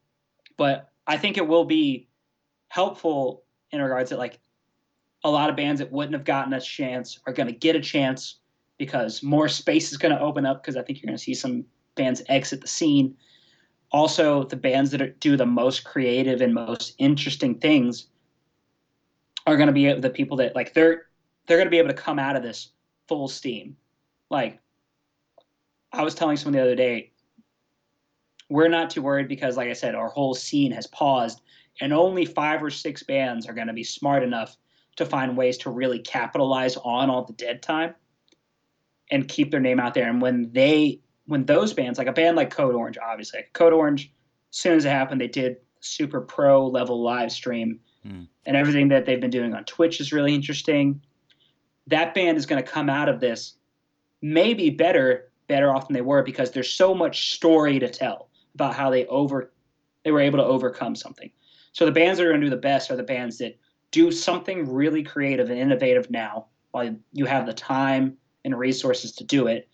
but 0.56 0.88
i 1.06 1.18
think 1.18 1.36
it 1.36 1.46
will 1.46 1.66
be 1.66 2.08
helpful 2.68 3.42
in 3.70 3.82
regards 3.82 4.08
to 4.10 4.16
like 4.16 4.38
a 5.24 5.30
lot 5.30 5.50
of 5.50 5.56
bands 5.56 5.80
that 5.80 5.92
wouldn't 5.92 6.14
have 6.14 6.24
gotten 6.24 6.52
a 6.52 6.60
chance 6.60 7.20
are 7.26 7.32
going 7.32 7.46
to 7.46 7.54
get 7.54 7.76
a 7.76 7.80
chance 7.80 8.36
because 8.78 9.22
more 9.22 9.48
space 9.48 9.92
is 9.92 9.98
going 9.98 10.14
to 10.14 10.20
open 10.20 10.46
up 10.46 10.62
because 10.62 10.76
i 10.76 10.82
think 10.82 11.00
you're 11.00 11.08
going 11.08 11.16
to 11.16 11.22
see 11.22 11.34
some 11.34 11.64
bands 11.94 12.22
exit 12.28 12.60
the 12.60 12.68
scene. 12.68 13.16
Also 13.92 14.44
the 14.44 14.56
bands 14.56 14.90
that 14.92 15.02
are, 15.02 15.10
do 15.10 15.36
the 15.36 15.46
most 15.46 15.84
creative 15.84 16.40
and 16.40 16.54
most 16.54 16.94
interesting 16.98 17.56
things 17.56 18.06
are 19.46 19.56
going 19.56 19.66
to 19.66 19.72
be 19.72 19.92
the 19.92 20.10
people 20.10 20.36
that 20.38 20.54
like 20.54 20.74
they're 20.74 21.06
they're 21.46 21.56
going 21.56 21.66
to 21.66 21.70
be 21.70 21.78
able 21.78 21.88
to 21.88 21.94
come 21.94 22.18
out 22.18 22.36
of 22.36 22.42
this 22.42 22.70
full 23.08 23.28
steam. 23.28 23.76
Like 24.30 24.60
I 25.92 26.02
was 26.02 26.14
telling 26.14 26.36
someone 26.36 26.54
the 26.54 26.62
other 26.62 26.76
day, 26.76 27.10
we're 28.48 28.68
not 28.68 28.90
too 28.90 29.02
worried 29.02 29.28
because, 29.28 29.56
like 29.56 29.68
I 29.68 29.72
said, 29.72 29.94
our 29.94 30.08
whole 30.08 30.34
scene 30.34 30.72
has 30.72 30.86
paused, 30.86 31.40
and 31.80 31.92
only 31.92 32.24
five 32.24 32.62
or 32.62 32.70
six 32.70 33.02
bands 33.02 33.48
are 33.48 33.52
going 33.52 33.66
to 33.66 33.72
be 33.72 33.84
smart 33.84 34.22
enough 34.22 34.56
to 35.00 35.06
find 35.06 35.36
ways 35.36 35.58
to 35.58 35.70
really 35.70 35.98
capitalize 35.98 36.76
on 36.76 37.10
all 37.10 37.24
the 37.24 37.32
dead 37.34 37.62
time 37.62 37.94
and 39.10 39.28
keep 39.28 39.50
their 39.50 39.60
name 39.60 39.80
out 39.80 39.92
there. 39.94 40.08
And 40.08 40.22
when 40.22 40.50
they, 40.52 41.00
when 41.26 41.44
those 41.44 41.74
bands, 41.74 41.98
like 41.98 42.06
a 42.06 42.12
band 42.12 42.36
like 42.36 42.50
Code 42.50 42.74
Orange, 42.74 42.96
obviously, 42.98 43.40
like 43.40 43.52
Code 43.52 43.72
Orange, 43.72 44.12
as 44.52 44.56
soon 44.56 44.76
as 44.76 44.84
it 44.84 44.90
happened, 44.90 45.20
they 45.20 45.28
did 45.28 45.56
super 45.80 46.20
pro 46.20 46.66
level 46.66 47.02
live 47.02 47.32
stream, 47.32 47.80
Mm. 48.06 48.26
and 48.46 48.56
everything 48.56 48.88
that 48.88 49.04
they've 49.04 49.20
been 49.20 49.28
doing 49.28 49.52
on 49.52 49.62
Twitch 49.64 50.00
is 50.00 50.10
really 50.10 50.34
interesting. 50.34 51.02
That 51.86 52.14
band 52.14 52.38
is 52.38 52.46
going 52.46 52.62
to 52.62 52.66
come 52.66 52.88
out 52.88 53.10
of 53.10 53.20
this 53.20 53.56
maybe 54.22 54.70
better 54.70 55.30
better 55.48 55.70
off 55.74 55.88
than 55.88 55.94
they 55.94 56.00
were 56.00 56.22
because 56.22 56.50
there's 56.50 56.72
so 56.72 56.94
much 56.94 57.34
story 57.34 57.78
to 57.78 57.90
tell 57.90 58.30
about 58.54 58.74
how 58.74 58.88
they 58.88 59.04
over 59.06 59.52
they 60.04 60.12
were 60.12 60.20
able 60.20 60.38
to 60.38 60.44
overcome 60.44 60.94
something. 60.94 61.30
So 61.72 61.84
the 61.84 61.92
bands 61.92 62.18
that 62.18 62.26
are 62.26 62.30
going 62.30 62.40
to 62.40 62.46
do 62.46 62.50
the 62.50 62.56
best 62.56 62.90
are 62.90 62.96
the 62.96 63.02
bands 63.02 63.36
that 63.38 63.58
do 63.90 64.10
something 64.12 64.70
really 64.72 65.02
creative 65.02 65.50
and 65.50 65.58
innovative 65.58 66.10
now 66.10 66.46
while 66.70 66.94
you 67.12 67.24
have 67.26 67.46
the 67.46 67.52
time 67.52 68.16
and 68.44 68.58
resources 68.58 69.12
to 69.12 69.24
do 69.24 69.46
it. 69.46 69.68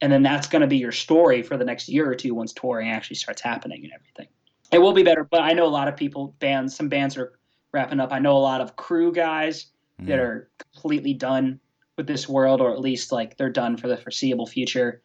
And 0.00 0.10
then 0.10 0.22
that's 0.22 0.46
going 0.46 0.62
to 0.62 0.68
be 0.68 0.78
your 0.78 0.92
story 0.92 1.42
for 1.42 1.56
the 1.56 1.64
next 1.64 1.88
year 1.88 2.10
or 2.10 2.14
two 2.14 2.34
once 2.34 2.52
touring 2.52 2.90
actually 2.90 3.16
starts 3.16 3.42
happening 3.42 3.84
and 3.84 3.92
everything. 3.92 4.26
It 4.72 4.78
will 4.78 4.92
be 4.92 5.02
better, 5.02 5.24
but 5.24 5.42
I 5.42 5.52
know 5.52 5.66
a 5.66 5.68
lot 5.68 5.88
of 5.88 5.96
people 5.96 6.34
bands 6.38 6.74
some 6.74 6.88
bands 6.88 7.16
are 7.16 7.38
wrapping 7.72 8.00
up. 8.00 8.12
I 8.12 8.18
know 8.18 8.36
a 8.36 8.38
lot 8.38 8.60
of 8.60 8.76
crew 8.76 9.12
guys 9.12 9.66
that 10.00 10.18
Mm. 10.18 10.22
are 10.22 10.50
completely 10.72 11.12
done 11.12 11.60
with 11.96 12.06
this 12.06 12.28
world 12.28 12.60
or 12.62 12.72
at 12.72 12.80
least 12.80 13.12
like 13.12 13.36
they're 13.36 13.50
done 13.50 13.76
for 13.76 13.86
the 13.86 13.96
foreseeable 13.96 14.46
future 14.46 15.02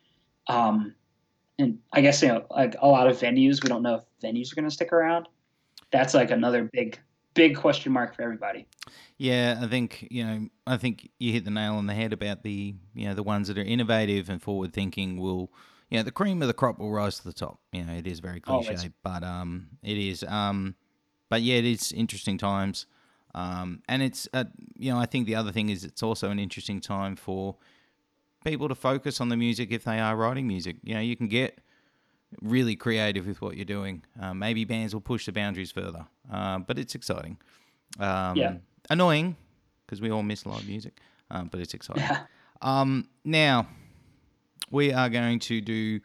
um, 0.48 0.96
and 1.58 1.80
I 1.94 2.02
guess 2.02 2.22
you 2.22 2.28
know, 2.30 2.46
like 2.50 2.76
a 2.82 2.88
lot 2.88 3.08
of 3.08 3.18
venues, 3.18 3.64
we 3.64 3.70
don't 3.70 3.82
know 3.82 3.96
if 3.96 4.04
venues 4.22 4.52
are 4.52 4.56
going 4.56 4.66
to 4.68 4.74
stick 4.74 4.92
around. 4.92 5.28
That's 5.92 6.14
like 6.14 6.32
another 6.32 6.70
big, 6.72 7.00
big 7.36 7.56
question 7.56 7.92
mark 7.92 8.16
for 8.16 8.24
everybody. 8.24 8.66
Yeah, 9.18 9.60
I 9.62 9.68
think 9.68 10.08
you 10.10 10.26
know. 10.26 10.48
I 10.66 10.78
think 10.78 11.12
you 11.20 11.32
hit 11.32 11.46
the 11.46 11.52
nail 11.52 11.76
on 11.76 11.86
the 11.86 11.94
head 11.94 12.12
about 12.12 12.42
the 12.42 12.74
you 12.96 13.08
know 13.08 13.14
the 13.14 13.24
ones 13.24 13.48
that 13.48 13.58
are 13.58 13.64
innovative 13.64 14.30
and 14.30 14.42
forward 14.42 14.74
thinking 14.74 15.18
will, 15.18 15.52
you 15.90 15.98
know, 15.98 16.04
the 16.04 16.12
cream 16.12 16.42
of 16.42 16.48
the 16.48 16.54
crop 16.54 16.80
will 16.80 16.92
rise 16.92 17.20
to 17.20 17.24
the 17.24 17.34
top. 17.34 17.60
You 17.72 17.84
know, 17.84 17.94
it 17.94 18.08
is 18.08 18.20
very 18.20 18.42
cliche, 18.42 18.90
but 19.04 19.24
um, 19.24 19.68
it 19.84 19.98
is 19.98 20.24
um, 20.24 20.76
but 21.30 21.44
yeah, 21.44 21.58
it 21.58 21.66
is 21.66 21.92
interesting 21.92 22.38
times. 22.38 22.88
Um, 23.36 23.84
and 23.88 24.02
it's 24.02 24.28
uh, 24.34 24.46
you 24.76 24.92
know, 24.92 24.98
I 24.98 25.06
think 25.06 25.28
the 25.28 25.36
other 25.36 25.52
thing 25.52 25.70
is 25.70 25.84
it's 25.84 26.02
also 26.02 26.30
an 26.32 26.40
interesting 26.40 26.82
time 26.82 27.16
for 27.16 27.58
people 28.44 28.70
to 28.70 28.76
focus 28.76 29.20
on 29.20 29.30
the 29.30 29.38
music 29.38 29.72
if 29.72 29.84
they 29.84 30.00
are 30.00 30.16
writing 30.16 30.48
music. 30.48 30.78
You 30.84 30.96
know, 30.96 31.02
you 31.02 31.16
can 31.16 31.28
get 31.28 31.60
really 32.42 32.76
creative 32.76 33.28
with 33.28 33.42
what 33.42 33.56
you're 33.56 33.66
doing. 33.66 34.04
Uh, 34.20 34.34
maybe 34.34 34.66
bands 34.66 34.94
will 34.94 35.02
push 35.02 35.26
the 35.26 35.32
boundaries 35.32 35.72
further, 35.72 36.06
uh, 36.32 36.60
but 36.60 36.78
it's 36.80 36.96
exciting. 36.96 37.38
Um, 38.00 38.38
Yeah. 38.38 38.54
Annoying 38.90 39.36
because 39.86 40.02
we 40.02 40.12
all 40.12 40.24
miss 40.24 40.46
live 40.46 40.68
music, 40.68 41.00
um, 41.32 41.48
but 41.48 41.60
it's 41.60 41.74
exciting. 41.74 42.04
Yeah. 42.04 42.26
Um, 42.62 43.08
now 43.24 43.68
we 44.72 44.92
are 44.94 45.10
going 45.10 45.40
to 45.40 45.62
do 45.62 46.00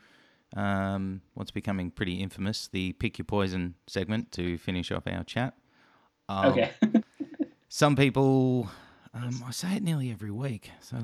um, 0.56 1.20
what's 1.34 1.50
becoming 1.50 1.90
pretty 1.90 2.14
infamous, 2.14 2.68
the 2.68 2.92
pick 2.94 3.18
your 3.18 3.24
poison 3.24 3.74
segment 3.86 4.32
to 4.32 4.58
finish 4.58 4.90
off 4.90 5.06
our 5.06 5.24
chat. 5.24 5.54
Um, 6.28 6.52
Okay. 6.52 6.70
some 7.68 7.96
people 7.96 8.68
um, 9.14 9.42
I 9.46 9.50
say 9.50 9.76
it 9.76 9.82
nearly 9.82 10.10
every 10.10 10.30
week. 10.30 10.70
So 10.80 10.96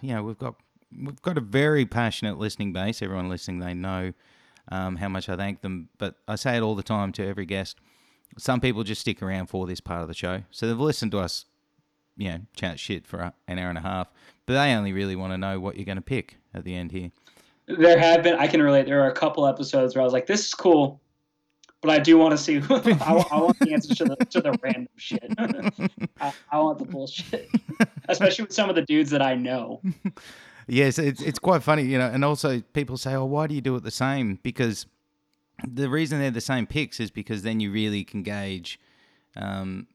you 0.00 0.14
know 0.14 0.22
we've 0.22 0.38
got 0.38 0.54
we've 0.96 1.22
got 1.22 1.38
a 1.38 1.42
very 1.42 1.86
passionate 1.86 2.38
listening 2.38 2.72
base. 2.72 3.02
Everyone 3.02 3.28
listening, 3.28 3.60
they 3.60 3.74
know 3.74 4.12
um, 4.70 4.96
how 4.96 5.08
much 5.08 5.28
I 5.28 5.36
thank 5.36 5.60
them. 5.60 5.88
But 5.98 6.16
I 6.26 6.36
say 6.36 6.56
it 6.56 6.62
all 6.62 6.74
the 6.74 6.82
time 6.82 7.12
to 7.12 7.26
every 7.26 7.46
guest. 7.46 7.78
Some 8.36 8.60
people 8.60 8.84
just 8.84 9.00
stick 9.00 9.22
around 9.22 9.48
for 9.48 9.66
this 9.66 9.80
part 9.80 10.02
of 10.02 10.08
the 10.08 10.14
show, 10.14 10.42
so 10.50 10.66
they've 10.66 10.78
listened 10.78 11.12
to 11.12 11.18
us, 11.18 11.46
you 12.16 12.28
know, 12.28 12.40
chat 12.54 12.78
shit 12.78 13.06
for 13.06 13.32
an 13.48 13.58
hour 13.58 13.68
and 13.68 13.78
a 13.78 13.82
half. 13.82 14.08
But 14.46 14.54
they 14.54 14.74
only 14.74 14.92
really 14.92 15.16
want 15.16 15.32
to 15.32 15.38
know 15.38 15.58
what 15.60 15.76
you're 15.76 15.84
going 15.84 15.96
to 15.96 16.02
pick 16.02 16.36
at 16.54 16.64
the 16.64 16.74
end 16.74 16.92
here. 16.92 17.10
there 17.66 17.98
have 17.98 18.22
been, 18.22 18.34
I 18.36 18.46
can 18.46 18.62
relate. 18.62 18.86
There 18.86 19.02
are 19.02 19.10
a 19.10 19.14
couple 19.14 19.46
episodes 19.46 19.94
where 19.94 20.02
I 20.02 20.04
was 20.04 20.12
like, 20.12 20.26
this 20.26 20.46
is 20.46 20.54
cool, 20.54 21.00
but 21.80 21.90
I 21.90 21.98
do 21.98 22.18
want 22.18 22.32
to 22.32 22.38
see, 22.38 22.58
I, 22.70 23.24
I 23.30 23.40
want 23.40 23.58
the 23.58 23.72
answers 23.72 23.98
to 23.98 24.04
the, 24.04 24.16
to 24.16 24.40
the 24.40 24.58
random 24.62 24.88
shit. 24.96 25.32
I, 26.20 26.32
I 26.50 26.58
want 26.58 26.78
the 26.78 26.84
bullshit, 26.84 27.48
especially 28.08 28.44
with 28.44 28.54
some 28.54 28.68
of 28.68 28.76
the 28.76 28.82
dudes 28.82 29.10
that 29.10 29.22
I 29.22 29.34
know. 29.34 29.80
Yes, 30.68 30.98
it's 30.98 31.22
it's 31.22 31.38
quite 31.38 31.62
funny, 31.62 31.82
you 31.84 31.98
know. 31.98 32.06
And 32.08 32.24
also, 32.24 32.60
people 32.60 32.96
say, 32.96 33.14
"Oh, 33.14 33.24
why 33.24 33.46
do 33.46 33.54
you 33.54 33.60
do 33.60 33.74
it 33.76 33.82
the 33.82 33.90
same?" 33.90 34.38
Because 34.42 34.86
the 35.66 35.88
reason 35.88 36.20
they're 36.20 36.30
the 36.30 36.40
same 36.40 36.66
picks 36.66 37.00
is 37.00 37.10
because 37.10 37.42
then 37.42 37.58
you 37.58 37.72
really 37.72 38.04
can 38.04 38.22
gauge 38.22 38.78
um, 39.36 39.86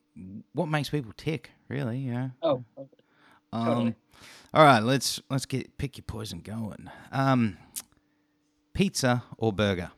what 0.54 0.68
makes 0.68 0.90
people 0.90 1.14
tick. 1.16 1.52
Really, 1.70 2.00
you 2.00 2.14
know. 2.14 2.32
Oh, 2.42 2.64
Um, 3.52 3.66
Totally. 3.66 3.96
All 4.54 4.64
right, 4.64 4.82
let's 4.84 5.22
let's 5.30 5.46
get 5.46 5.78
pick 5.78 5.98
your 5.98 6.04
poison 6.06 6.40
going. 6.40 6.90
Um, 7.12 7.58
pizza 8.74 9.24
or 9.38 9.54
burger? 9.54 9.92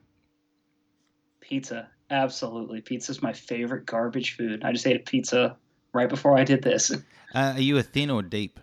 pizza. 1.41 1.87
Absolutely. 2.09 2.81
Pizza's 2.81 3.21
my 3.21 3.33
favorite 3.33 3.85
garbage 3.85 4.35
food. 4.35 4.63
I 4.63 4.71
just 4.71 4.85
ate 4.87 4.95
a 4.95 4.99
pizza 4.99 5.55
right 5.93 6.09
before 6.09 6.37
I 6.37 6.43
did 6.43 6.61
this. 6.63 6.91
Uh, 6.91 7.53
are 7.55 7.59
you 7.59 7.77
a 7.77 7.83
thin 7.83 8.09
or 8.09 8.21
deep 8.21 8.59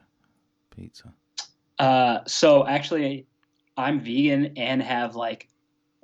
pizza? 0.75 1.13
Uh, 1.83 2.23
so 2.29 2.65
actually, 2.65 3.27
I'm 3.77 3.99
vegan 3.99 4.53
and 4.57 4.81
have 4.81 5.17
like 5.17 5.49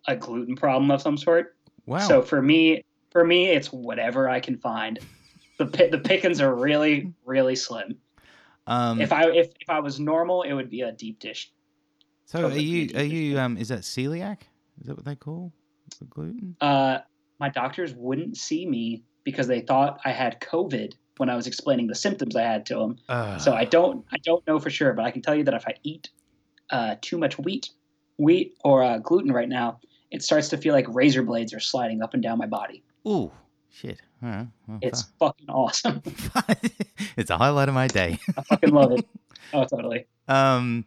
a 0.08 0.16
gluten 0.16 0.56
problem 0.56 0.90
of 0.90 1.00
some 1.00 1.16
sort. 1.16 1.56
Wow. 1.86 1.98
So 2.00 2.20
for 2.20 2.42
me, 2.42 2.82
for 3.12 3.24
me, 3.24 3.50
it's 3.50 3.72
whatever 3.72 4.28
I 4.28 4.40
can 4.40 4.58
find. 4.58 4.98
The 5.58 5.64
the 5.90 5.98
pickings 5.98 6.40
are 6.40 6.54
really 6.54 7.12
really 7.24 7.54
slim. 7.56 7.96
um, 8.66 9.00
If 9.00 9.12
I 9.12 9.30
if, 9.30 9.48
if 9.60 9.70
I 9.70 9.78
was 9.78 10.00
normal, 10.00 10.42
it 10.42 10.52
would 10.52 10.68
be 10.68 10.82
a 10.82 10.92
deep 10.92 11.20
dish. 11.20 11.52
so 12.26 12.46
are 12.46 12.56
you 12.56 12.90
are 12.96 13.02
you 13.04 13.38
um 13.38 13.56
is 13.56 13.68
that 13.68 13.80
celiac? 13.80 14.42
Is 14.80 14.86
that 14.86 14.96
what 14.96 15.04
they 15.04 15.14
call 15.16 15.52
the 16.00 16.06
gluten? 16.06 16.56
Uh, 16.60 16.98
my 17.38 17.48
doctors 17.48 17.94
wouldn't 17.94 18.36
see 18.36 18.66
me 18.66 19.04
because 19.24 19.46
they 19.46 19.60
thought 19.60 20.00
I 20.04 20.10
had 20.10 20.40
COVID 20.40 20.94
when 21.18 21.28
I 21.30 21.36
was 21.36 21.46
explaining 21.46 21.86
the 21.86 21.94
symptoms 21.94 22.34
I 22.36 22.42
had 22.42 22.66
to 22.66 22.74
them. 22.76 22.96
Uh, 23.08 23.38
So 23.38 23.52
I 23.54 23.64
don't 23.64 24.04
I 24.10 24.18
don't 24.18 24.46
know 24.46 24.58
for 24.58 24.70
sure, 24.70 24.92
but 24.92 25.04
I 25.04 25.10
can 25.10 25.22
tell 25.22 25.34
you 25.34 25.44
that 25.44 25.54
if 25.54 25.66
I 25.66 25.74
eat 25.82 26.10
uh, 26.70 26.96
too 27.00 27.18
much 27.18 27.38
wheat, 27.38 27.70
wheat 28.18 28.56
or 28.64 28.82
uh, 28.84 28.98
gluten 28.98 29.32
right 29.32 29.48
now, 29.48 29.80
it 30.10 30.22
starts 30.22 30.48
to 30.50 30.56
feel 30.56 30.74
like 30.74 30.86
razor 30.88 31.22
blades 31.22 31.52
are 31.54 31.60
sliding 31.60 32.02
up 32.02 32.14
and 32.14 32.22
down 32.22 32.38
my 32.38 32.46
body. 32.46 32.82
Ooh, 33.06 33.30
shit. 33.70 34.00
Right. 34.20 34.48
Well, 34.66 34.78
It's 34.82 35.02
fuck. 35.18 35.36
fucking 35.38 35.48
awesome. 35.50 36.02
it's 37.16 37.30
a 37.30 37.36
highlight 37.38 37.68
of 37.68 37.74
my 37.74 37.86
day. 37.86 38.18
I 38.36 38.42
fucking 38.42 38.70
love 38.70 38.92
it. 38.92 39.06
Oh, 39.54 39.64
totally. 39.64 40.04
Um, 40.26 40.84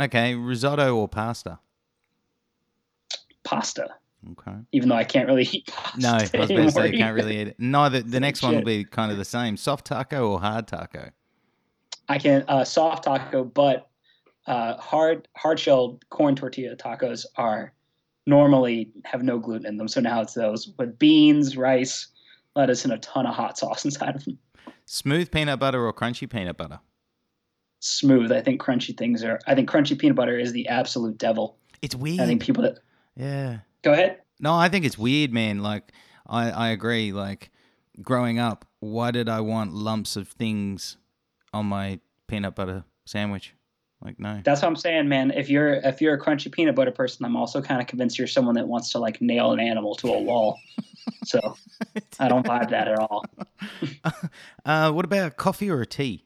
okay, 0.00 0.34
risotto 0.34 0.96
or 0.96 1.08
pasta? 1.08 1.58
Pasta. 3.44 3.88
Okay. 4.32 4.56
Even 4.72 4.88
though 4.88 4.96
I 4.96 5.04
can't 5.04 5.26
really 5.26 5.48
eat 5.50 5.66
pasta. 5.66 6.00
No, 6.00 6.08
I 6.08 6.22
was 6.22 6.30
about 6.30 6.48
to 6.48 6.70
say 6.70 6.92
you 6.92 6.98
can't 6.98 7.14
really 7.14 7.40
eat 7.40 7.48
it. 7.48 7.56
Neither. 7.58 8.02
The 8.02 8.20
next 8.20 8.42
one 8.42 8.56
will 8.56 8.62
be 8.62 8.84
kind 8.84 9.10
of 9.10 9.18
the 9.18 9.24
same: 9.24 9.56
soft 9.56 9.86
taco 9.86 10.30
or 10.30 10.40
hard 10.40 10.66
taco. 10.66 11.10
I 12.08 12.18
can 12.18 12.44
uh, 12.48 12.64
soft 12.64 13.04
taco, 13.04 13.44
but 13.44 13.88
uh, 14.46 14.76
hard 14.76 15.28
hard 15.36 15.60
shelled 15.60 16.04
corn 16.10 16.34
tortilla 16.34 16.76
tacos 16.76 17.24
are 17.36 17.72
normally 18.26 18.90
have 19.04 19.22
no 19.22 19.38
gluten 19.38 19.66
in 19.66 19.76
them. 19.76 19.88
So 19.88 20.00
now 20.00 20.20
it's 20.20 20.34
those 20.34 20.72
with 20.78 20.98
beans, 20.98 21.56
rice, 21.56 22.08
lettuce, 22.54 22.84
and 22.84 22.92
a 22.92 22.98
ton 22.98 23.26
of 23.26 23.34
hot 23.34 23.58
sauce 23.58 23.84
inside 23.84 24.16
of 24.16 24.24
them. 24.24 24.38
Smooth 24.84 25.30
peanut 25.30 25.58
butter 25.58 25.84
or 25.84 25.92
crunchy 25.92 26.28
peanut 26.28 26.56
butter? 26.56 26.80
Smooth. 27.80 28.32
I 28.32 28.40
think 28.40 28.60
crunchy 28.60 28.96
things 28.96 29.22
are. 29.22 29.38
I 29.46 29.54
think 29.54 29.70
crunchy 29.70 29.98
peanut 29.98 30.16
butter 30.16 30.38
is 30.38 30.52
the 30.52 30.66
absolute 30.68 31.18
devil. 31.18 31.56
It's 31.80 31.94
weird. 31.94 32.20
I 32.20 32.26
think 32.26 32.42
people 32.42 32.62
that 32.62 32.78
yeah. 33.16 33.58
Go 33.88 33.94
ahead. 33.94 34.18
No, 34.40 34.54
I 34.54 34.68
think 34.68 34.84
it's 34.84 34.98
weird, 34.98 35.32
man. 35.32 35.62
Like, 35.62 35.92
I, 36.26 36.50
I 36.50 36.68
agree. 36.68 37.12
Like, 37.12 37.50
growing 38.02 38.38
up, 38.38 38.66
why 38.80 39.10
did 39.10 39.28
I 39.28 39.40
want 39.40 39.72
lumps 39.72 40.16
of 40.16 40.28
things 40.28 40.96
on 41.52 41.66
my 41.66 42.00
peanut 42.26 42.54
butter 42.54 42.84
sandwich? 43.06 43.54
Like, 44.04 44.20
no. 44.20 44.40
That's 44.44 44.62
what 44.62 44.68
I'm 44.68 44.76
saying, 44.76 45.08
man. 45.08 45.32
If 45.32 45.50
you're 45.50 45.74
if 45.74 46.00
you're 46.00 46.14
a 46.14 46.20
crunchy 46.20 46.52
peanut 46.52 46.76
butter 46.76 46.92
person, 46.92 47.24
I'm 47.24 47.34
also 47.34 47.60
kind 47.60 47.80
of 47.80 47.88
convinced 47.88 48.16
you're 48.16 48.28
someone 48.28 48.54
that 48.54 48.68
wants 48.68 48.92
to 48.92 48.98
like 48.98 49.20
nail 49.20 49.50
an 49.50 49.58
animal 49.58 49.96
to 49.96 50.12
a 50.12 50.20
wall. 50.20 50.60
so 51.24 51.56
I 52.20 52.28
don't 52.28 52.46
vibe 52.46 52.70
that 52.70 52.86
at 52.86 52.98
all. 52.98 53.24
uh, 54.64 54.92
what 54.92 55.04
about 55.04 55.36
coffee 55.36 55.68
or 55.68 55.80
a 55.80 55.86
tea? 55.86 56.24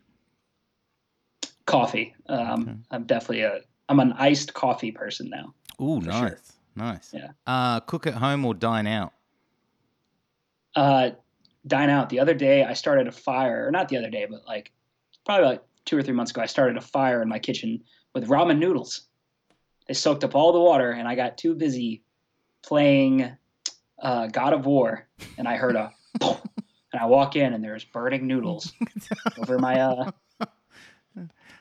Coffee. 1.64 2.14
Um, 2.28 2.62
Okay. 2.62 2.74
I'm 2.90 3.04
definitely 3.04 3.42
a 3.42 3.60
I'm 3.88 4.00
an 4.00 4.12
iced 4.18 4.52
coffee 4.52 4.92
person 4.92 5.30
now. 5.30 5.54
Ooh, 5.80 6.00
nice, 6.00 6.18
sure. 6.18 6.38
Nice. 6.74 7.10
Yeah. 7.12 7.32
Uh, 7.46 7.80
cook 7.80 8.06
at 8.06 8.14
home 8.14 8.44
or 8.44 8.54
dine 8.54 8.86
out? 8.86 9.12
Uh, 10.74 11.10
dine 11.66 11.90
out. 11.90 12.08
The 12.08 12.20
other 12.20 12.34
day, 12.34 12.64
I 12.64 12.72
started 12.72 13.06
a 13.06 13.12
fire, 13.12 13.66
or 13.66 13.70
not 13.70 13.88
the 13.88 13.96
other 13.96 14.10
day, 14.10 14.26
but 14.28 14.46
like 14.46 14.72
probably 15.24 15.46
like 15.46 15.62
two 15.84 15.96
or 15.96 16.02
three 16.02 16.14
months 16.14 16.30
ago, 16.30 16.40
I 16.40 16.46
started 16.46 16.76
a 16.76 16.80
fire 16.80 17.22
in 17.22 17.28
my 17.28 17.38
kitchen 17.38 17.82
with 18.14 18.28
ramen 18.28 18.58
noodles. 18.58 19.02
They 19.88 19.94
soaked 19.94 20.24
up 20.24 20.34
all 20.34 20.52
the 20.52 20.60
water, 20.60 20.92
and 20.92 21.08
I 21.08 21.14
got 21.14 21.38
too 21.38 21.54
busy 21.54 22.02
playing 22.62 23.30
uh, 24.00 24.28
God 24.28 24.52
of 24.52 24.66
War, 24.66 25.06
and 25.38 25.48
I 25.48 25.56
heard 25.56 25.76
a, 25.76 25.92
boom, 26.20 26.36
and 26.92 27.00
I 27.00 27.06
walk 27.06 27.36
in, 27.36 27.52
and 27.52 27.62
there's 27.62 27.84
burning 27.84 28.26
noodles 28.26 28.72
over 29.38 29.58
my. 29.58 29.80
Uh, 29.80 30.10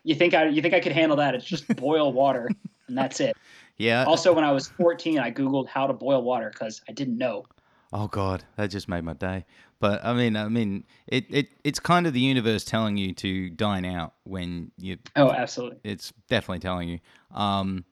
you 0.03 0.15
think 0.15 0.33
I 0.33 0.47
you 0.47 0.61
think 0.61 0.73
I 0.73 0.79
could 0.79 0.91
handle 0.91 1.17
that? 1.17 1.35
It's 1.35 1.45
just 1.45 1.67
boil 1.75 2.11
water, 2.11 2.49
and 2.87 2.97
that's 2.97 3.19
it. 3.19 3.35
Yeah. 3.77 4.05
Also, 4.05 4.33
when 4.33 4.43
I 4.43 4.51
was 4.51 4.67
14, 4.67 5.19
I 5.19 5.31
googled 5.31 5.67
how 5.67 5.87
to 5.87 5.93
boil 5.93 6.21
water 6.23 6.49
because 6.51 6.81
I 6.87 6.91
didn't 6.91 7.17
know. 7.17 7.45
Oh 7.93 8.07
God, 8.07 8.43
that 8.55 8.67
just 8.67 8.87
made 8.87 9.03
my 9.03 9.13
day. 9.13 9.45
But 9.79 10.05
I 10.05 10.13
mean, 10.13 10.35
I 10.35 10.47
mean, 10.47 10.85
it, 11.07 11.25
it 11.29 11.49
it's 11.63 11.79
kind 11.79 12.07
of 12.07 12.13
the 12.13 12.19
universe 12.19 12.63
telling 12.63 12.97
you 12.97 13.13
to 13.15 13.49
dine 13.49 13.83
out 13.83 14.13
when 14.23 14.71
you. 14.77 14.97
Oh, 15.15 15.31
absolutely. 15.31 15.79
It's 15.83 16.13
definitely 16.29 16.59
telling 16.59 16.87
you. 16.87 16.99
Um, 17.33 17.83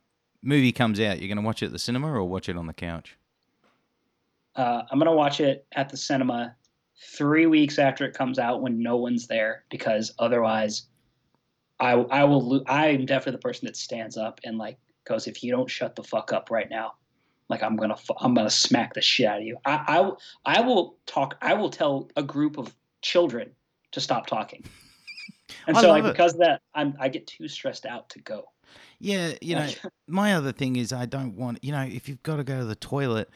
movie 0.42 0.72
comes 0.72 1.00
out, 1.00 1.20
you're 1.20 1.28
gonna 1.28 1.46
watch 1.46 1.64
it 1.64 1.68
at 1.68 1.72
the 1.72 1.80
cinema 1.80 2.12
or 2.14 2.24
watch 2.24 2.48
it 2.48 2.56
on 2.56 2.68
the 2.68 2.74
couch. 2.74 3.18
Uh, 4.56 4.84
I'm 4.90 5.00
gonna 5.00 5.14
watch 5.14 5.42
it 5.42 5.66
at 5.74 5.90
the 5.90 5.98
cinema 5.98 6.56
three 7.18 7.46
weeks 7.46 7.80
after 7.80 8.06
it 8.06 8.14
comes 8.14 8.40
out 8.40 8.62
when 8.62 8.82
no 8.82 8.98
one's 8.98 9.28
there 9.28 9.64
because 9.70 10.14
otherwise, 10.20 10.84
I 11.80 11.94
I 11.94 12.24
will 12.24 12.48
lo- 12.48 12.64
I'm 12.68 13.06
definitely 13.06 13.34
the 13.34 13.40
person 13.40 13.66
that 13.66 13.76
stands 13.76 14.16
up 14.16 14.40
and 14.44 14.58
like 14.58 14.78
goes 15.10 15.28
if 15.28 15.44
you 15.44 15.52
don't 15.52 15.70
shut 15.70 15.96
the 15.96 16.04
fuck 16.04 16.32
up 16.32 16.50
right 16.50 16.70
now, 16.70 16.94
like 17.50 17.62
I'm 17.64 17.76
gonna 17.76 17.98
I'm 18.22 18.34
gonna 18.34 18.50
smack 18.50 18.94
the 18.94 19.02
shit 19.02 19.26
out 19.26 19.40
of 19.40 19.44
you. 19.44 19.58
I 19.66 19.84
I, 19.88 20.00
will- 20.00 20.20
I 20.46 20.62
will 20.62 20.96
talk. 21.06 21.36
I 21.42 21.56
will 21.56 21.70
tell 21.70 22.10
a 22.16 22.24
group 22.24 22.58
of 22.58 22.74
children 23.02 23.52
to 23.92 24.00
stop 24.00 24.28
talking. 24.28 24.64
And 25.66 25.76
I 25.76 25.82
so 25.82 25.90
like 25.90 26.04
it. 26.04 26.12
because 26.12 26.34
of 26.34 26.40
that, 26.42 26.62
I'm 26.76 26.94
I 27.00 27.10
get 27.10 27.26
too 27.26 27.48
stressed 27.48 27.88
out 27.88 28.08
to 28.12 28.20
go. 28.20 28.46
Yeah, 29.00 29.34
you 29.42 29.56
know, 29.56 29.68
my 30.08 30.36
other 30.36 30.52
thing 30.52 30.76
is 30.76 30.94
I 30.94 31.08
don't 31.08 31.36
want 31.36 31.64
you 31.64 31.72
know 31.72 31.82
if 31.82 32.08
you've 32.08 32.22
got 32.22 32.36
to 32.36 32.44
go 32.44 32.60
to 32.60 32.66
the 32.66 32.76
toilet, 32.76 33.30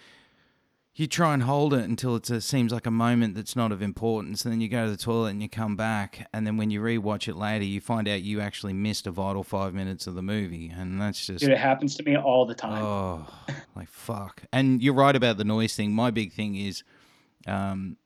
you 0.95 1.07
try 1.07 1.33
and 1.33 1.43
hold 1.43 1.73
it 1.73 1.85
until 1.85 2.15
it 2.15 2.43
seems 2.43 2.71
like 2.71 2.85
a 2.85 2.91
moment 2.91 3.33
that's 3.33 3.55
not 3.55 3.71
of 3.71 3.81
importance. 3.81 4.45
And 4.45 4.53
then 4.53 4.61
you 4.61 4.69
go 4.69 4.85
to 4.85 4.91
the 4.91 4.97
toilet 4.97 5.31
and 5.31 5.41
you 5.41 5.49
come 5.49 5.75
back, 5.75 6.27
and 6.33 6.45
then 6.45 6.55
when 6.57 6.69
you 6.69 6.81
rewatch 6.81 7.27
it 7.27 7.35
later, 7.35 7.65
you 7.65 7.81
find 7.81 8.07
out 8.07 8.21
you 8.21 8.39
actually 8.41 8.73
missed 8.73 9.07
a 9.07 9.11
vital 9.11 9.43
five 9.43 9.73
minutes 9.73 10.05
of 10.05 10.13
the 10.13 10.21
movie, 10.21 10.69
and 10.69 11.01
that's 11.01 11.25
just 11.25 11.39
Dude, 11.39 11.49
it 11.49 11.57
happens 11.57 11.95
to 11.95 12.03
me 12.03 12.15
all 12.15 12.45
the 12.45 12.53
time. 12.53 12.83
Oh, 12.83 13.27
like 13.75 13.89
fuck. 13.89 14.43
And 14.53 14.83
you're 14.83 14.93
right 14.93 15.15
about 15.15 15.37
the 15.37 15.43
noise 15.43 15.75
thing. 15.75 15.93
My 15.93 16.11
big 16.11 16.31
thing 16.31 16.55
is, 16.55 16.83
um, 17.47 17.97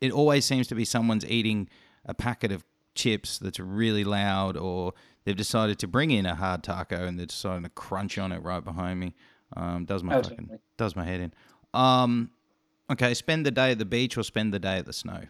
it 0.00 0.10
always 0.12 0.46
seems 0.46 0.66
to 0.68 0.74
be 0.74 0.86
someone's 0.86 1.26
eating 1.26 1.68
a 2.06 2.14
packet 2.14 2.52
of 2.52 2.64
chips 2.94 3.38
that's 3.38 3.60
really 3.60 4.02
loud, 4.02 4.56
or 4.56 4.94
they've 5.24 5.36
decided 5.36 5.78
to 5.80 5.86
bring 5.86 6.10
in 6.10 6.24
a 6.24 6.34
hard 6.34 6.62
taco 6.62 7.04
and 7.06 7.18
they're 7.18 7.26
deciding 7.26 7.64
to 7.64 7.68
crunch 7.68 8.16
on 8.16 8.32
it 8.32 8.42
right 8.42 8.64
behind 8.64 8.98
me. 8.98 9.14
Um, 9.56 9.84
does 9.84 10.02
my 10.02 10.16
Oh, 10.16 10.22
fucking 10.22 10.58
does 10.78 10.96
my 10.96 11.04
head 11.04 11.20
in. 11.20 11.34
Um, 11.74 12.30
okay, 12.90 13.14
spend 13.14 13.46
the 13.46 13.50
day 13.50 13.72
at 13.72 13.78
the 13.78 13.84
beach 13.84 14.16
or 14.16 14.22
spend 14.22 14.52
the 14.52 14.58
day 14.58 14.78
at 14.78 14.86
the 14.86 14.92
snow. 14.92 15.22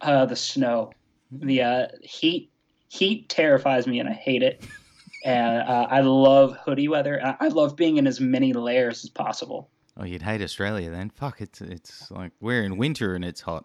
Uh, 0.00 0.24
the 0.26 0.36
snow, 0.36 0.92
the 1.30 1.62
uh, 1.62 1.86
heat. 2.02 2.50
Heat 2.88 3.28
terrifies 3.28 3.86
me, 3.86 4.00
and 4.00 4.08
I 4.08 4.12
hate 4.12 4.42
it. 4.42 4.64
and 5.24 5.62
uh, 5.62 5.86
I 5.88 6.00
love 6.00 6.56
hoodie 6.64 6.88
weather. 6.88 7.20
I, 7.24 7.36
I 7.46 7.48
love 7.48 7.76
being 7.76 7.98
in 7.98 8.06
as 8.06 8.20
many 8.20 8.52
layers 8.52 9.04
as 9.04 9.10
possible. 9.10 9.70
Oh, 9.96 10.04
you'd 10.04 10.22
hate 10.22 10.42
Australia 10.42 10.90
then. 10.90 11.10
Fuck, 11.10 11.40
it's 11.40 11.60
it's 11.60 12.10
like 12.10 12.32
we're 12.40 12.62
in 12.64 12.78
winter 12.78 13.14
and 13.14 13.24
it's 13.24 13.42
hot. 13.42 13.64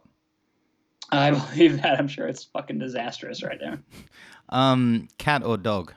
I 1.12 1.32
believe 1.32 1.82
that. 1.82 1.98
I'm 1.98 2.08
sure 2.08 2.28
it's 2.28 2.44
fucking 2.44 2.80
disastrous 2.80 3.44
right 3.44 3.60
now. 3.62 3.78
Um, 4.50 5.08
cat 5.18 5.44
or 5.44 5.58
dog? 5.58 5.92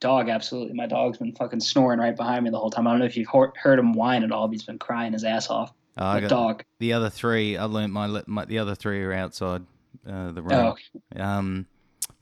Dog, 0.00 0.28
absolutely. 0.30 0.72
My 0.74 0.86
dog's 0.86 1.18
been 1.18 1.32
fucking 1.34 1.60
snoring 1.60 2.00
right 2.00 2.16
behind 2.16 2.44
me 2.44 2.50
the 2.50 2.58
whole 2.58 2.70
time. 2.70 2.86
I 2.86 2.90
don't 2.92 3.00
know 3.00 3.06
if 3.06 3.16
you've 3.16 3.28
heard 3.28 3.52
heard 3.56 3.78
him 3.78 3.92
whine 3.92 4.22
at 4.24 4.32
all. 4.32 4.48
But 4.48 4.52
he's 4.52 4.62
been 4.64 4.78
crying 4.78 5.12
his 5.12 5.24
ass 5.24 5.50
off. 5.50 5.72
Oh, 5.98 6.06
I 6.06 6.14
The 6.16 6.20
got 6.22 6.30
dog. 6.30 6.64
the 6.78 6.92
other 6.94 7.10
three. 7.10 7.56
I 7.58 7.64
learnt 7.64 7.92
my, 7.92 8.22
my 8.26 8.44
the 8.46 8.58
other 8.58 8.74
three 8.74 9.02
are 9.02 9.12
outside 9.12 9.62
uh, 10.08 10.32
the 10.32 10.40
room. 10.42 10.52
Oh, 10.52 10.76
Um, 11.22 11.66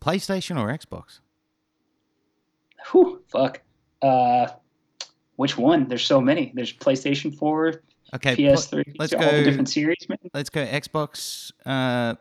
PlayStation 0.02 0.59
or 0.59 0.76
Xbox? 0.76 1.20
whew, 2.90 3.22
fuck. 3.28 3.60
Uh, 4.02 4.48
which 5.36 5.56
one? 5.59 5.88
There's 5.88 6.05
so 6.05 6.20
many. 6.20 6.52
There's 6.55 6.72
PlayStation 6.72 7.34
4, 7.36 7.82
Okay, 8.14 8.34
PS3. 8.36 8.94
let's 8.98 9.12
all 9.12 9.20
the 9.20 9.26
go- 9.26 9.44
different 9.44 9.68
series, 9.68 10.06
man. 10.09 10.18
let's 10.32 10.48
go 10.50 10.64
Xbox 10.64 11.52
uh, 11.66 12.14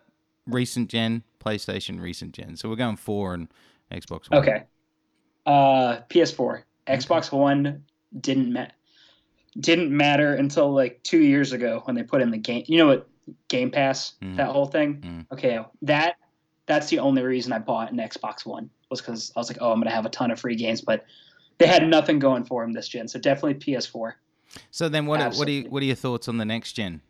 recent 0.45 0.89
gen, 0.89 1.23
PlayStation 1.43 2.01
recent 2.01 2.33
gen. 2.33 2.57
So 2.57 2.67
we're 2.69 2.75
going 2.75 2.97
four 2.97 3.33
and 3.33 3.47
Xbox. 3.91 4.29
One. 4.29 4.41
Okay. 4.41 4.63
Uh, 5.47 6.01
PS4, 6.09 6.63
Xbox 6.87 7.31
One 7.31 7.83
didn't 8.19 8.51
ma- 8.53 8.67
didn't 9.59 9.89
matter 9.95 10.33
until 10.35 10.71
like 10.73 11.01
two 11.03 11.19
years 11.19 11.53
ago 11.53 11.81
when 11.85 11.95
they 11.95 12.03
put 12.03 12.21
in 12.21 12.29
the 12.31 12.37
game. 12.37 12.63
You 12.67 12.77
know 12.79 12.87
what? 12.87 13.09
Game 13.47 13.71
Pass, 13.71 14.13
Mm. 14.21 14.35
that 14.37 14.47
whole 14.49 14.65
thing. 14.67 15.01
Mm. 15.01 15.25
Okay, 15.33 15.59
that 15.83 16.15
that's 16.65 16.89
the 16.89 16.99
only 16.99 17.21
reason 17.23 17.53
I 17.53 17.59
bought 17.59 17.91
an 17.91 17.97
Xbox 17.97 18.45
One 18.45 18.69
was 18.89 18.99
because 19.01 19.31
I 19.35 19.39
was 19.39 19.49
like, 19.49 19.57
oh, 19.61 19.71
I'm 19.71 19.79
gonna 19.79 19.89
have 19.91 20.05
a 20.05 20.09
ton 20.09 20.31
of 20.31 20.39
free 20.39 20.55
games, 20.55 20.81
but 20.81 21.05
they 21.59 21.65
had 21.67 21.87
nothing 21.87 22.19
going 22.19 22.43
for 22.43 22.61
them 22.63 22.73
this 22.73 22.87
gen. 22.89 23.07
So 23.07 23.17
definitely 23.19 23.55
PS4. 23.55 24.13
So 24.71 24.89
then, 24.89 25.05
what 25.05 25.19
what 25.37 25.47
are 25.47 25.51
you, 25.51 25.63
what 25.69 25.81
are 25.81 25.85
your 25.85 25.95
thoughts 25.95 26.27
on 26.27 26.37
the 26.37 26.45
next 26.45 26.73
gen? 26.73 27.01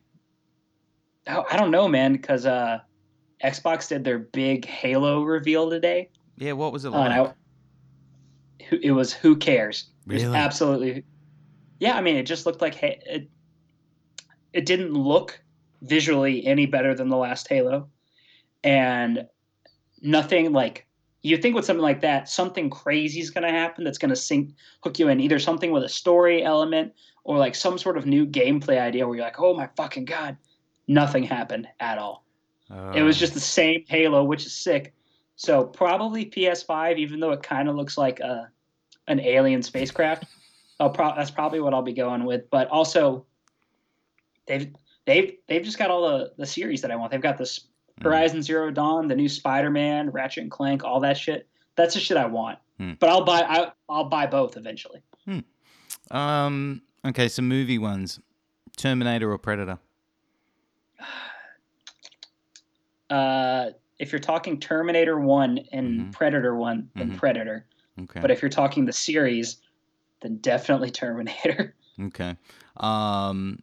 Oh, 1.27 1.43
I 1.51 1.57
don't 1.57 1.71
know, 1.71 1.87
man, 1.87 2.13
because 2.13 2.45
uh, 2.45 2.79
Xbox 3.43 3.89
did 3.89 4.03
their 4.03 4.19
big 4.19 4.65
Halo 4.65 5.23
reveal 5.23 5.69
today. 5.69 6.09
Yeah, 6.37 6.53
what 6.53 6.71
was 6.71 6.85
it 6.85 6.89
Oh, 6.89 6.91
like? 6.99 7.11
Who- 7.27 7.33
it 8.71 8.91
was 8.91 9.13
who 9.13 9.35
cares? 9.35 9.89
It 10.09 10.13
was 10.13 10.23
absolutely. 10.23 11.03
Yeah, 11.79 11.95
I 11.97 12.01
mean, 12.01 12.15
it 12.15 12.23
just 12.23 12.45
looked 12.45 12.61
like 12.61 12.75
Ha- 12.75 12.99
it. 13.05 13.29
It 14.53 14.65
didn't 14.65 14.93
look 14.93 15.39
visually 15.83 16.45
any 16.45 16.65
better 16.65 16.95
than 16.95 17.09
the 17.09 17.17
last 17.17 17.47
Halo, 17.47 17.89
and 18.63 19.27
nothing 20.01 20.51
like 20.53 20.87
you 21.23 21.37
think 21.37 21.55
with 21.55 21.65
something 21.65 21.81
like 21.83 22.01
that, 22.01 22.29
something 22.29 22.69
crazy 22.69 23.19
is 23.19 23.31
going 23.31 23.43
to 23.43 23.49
happen 23.51 23.83
that's 23.83 23.97
going 23.97 24.09
to 24.09 24.15
sink 24.15 24.53
hook 24.81 24.97
you 24.99 25.09
in 25.09 25.19
either 25.19 25.39
something 25.39 25.71
with 25.71 25.83
a 25.83 25.89
story 25.89 26.43
element 26.43 26.93
or 27.23 27.37
like 27.37 27.53
some 27.55 27.77
sort 27.77 27.97
of 27.97 28.05
new 28.05 28.25
gameplay 28.25 28.79
idea 28.79 29.05
where 29.05 29.17
you're 29.17 29.25
like, 29.25 29.39
oh 29.39 29.53
my 29.53 29.67
fucking 29.75 30.05
god, 30.05 30.37
nothing 30.87 31.23
happened 31.23 31.67
at 31.79 31.97
all. 31.97 32.23
It 32.95 33.01
was 33.01 33.17
Oh. 33.17 33.19
just 33.19 33.33
the 33.33 33.39
same 33.39 33.83
Halo, 33.87 34.23
which 34.23 34.45
is 34.45 34.53
sick. 34.53 34.93
So 35.35 35.63
probably 35.65 36.25
PS5, 36.25 36.97
even 36.97 37.19
though 37.19 37.31
it 37.31 37.43
kind 37.43 37.67
of 37.69 37.75
looks 37.75 37.97
like 37.97 38.19
a, 38.19 38.49
an 39.07 39.19
alien 39.19 39.61
spacecraft. 39.63 40.25
I'll 40.79 40.89
pro- 40.89 41.15
that's 41.15 41.31
probably 41.31 41.59
what 41.59 41.73
I'll 41.73 41.81
be 41.81 41.93
going 41.93 42.23
with. 42.25 42.49
But 42.49 42.67
also, 42.69 43.25
they've 44.45 44.73
they've 45.05 45.35
they've 45.47 45.63
just 45.63 45.77
got 45.79 45.89
all 45.89 46.07
the 46.09 46.33
the 46.37 46.45
series 46.45 46.81
that 46.81 46.91
I 46.91 46.95
want. 46.95 47.11
They've 47.11 47.21
got 47.21 47.37
this 47.37 47.67
Horizon 48.01 48.43
Zero 48.43 48.69
Dawn, 48.69 49.07
the 49.07 49.15
new 49.15 49.29
Spider 49.29 49.69
Man, 49.71 50.09
Ratchet 50.11 50.43
and 50.43 50.51
Clank, 50.51 50.83
all 50.83 50.99
that 50.99 51.17
shit. 51.17 51.47
That's 51.75 51.93
the 51.95 51.99
shit 51.99 52.17
I 52.17 52.25
want. 52.27 52.59
Hmm. 52.79 52.93
But 52.99 53.09
I'll 53.09 53.23
buy 53.23 53.41
I, 53.41 53.71
I'll 53.89 54.03
buy 54.09 54.27
both 54.27 54.55
eventually. 54.57 55.01
Um. 56.11 56.81
Okay, 57.05 57.27
some 57.27 57.47
movie 57.47 57.77
ones: 57.77 58.19
Terminator 58.75 59.31
or 59.31 59.37
Predator. 59.37 59.79
Uh, 63.09 63.69
if 63.99 64.11
you're 64.11 64.19
talking 64.19 64.59
Terminator 64.59 65.17
One 65.17 65.59
and 65.71 66.01
Mhm. 66.01 66.11
Predator 66.11 66.55
One, 66.55 66.89
then 66.95 67.11
Mhm. 67.11 67.17
Predator. 67.17 67.65
Okay. 68.03 68.19
But 68.19 68.31
if 68.31 68.41
you're 68.41 68.49
talking 68.49 68.85
the 68.85 68.93
series, 68.93 69.57
then 70.21 70.37
definitely 70.37 70.91
Terminator. 70.91 71.75
okay. 72.01 72.35
Um, 72.77 73.59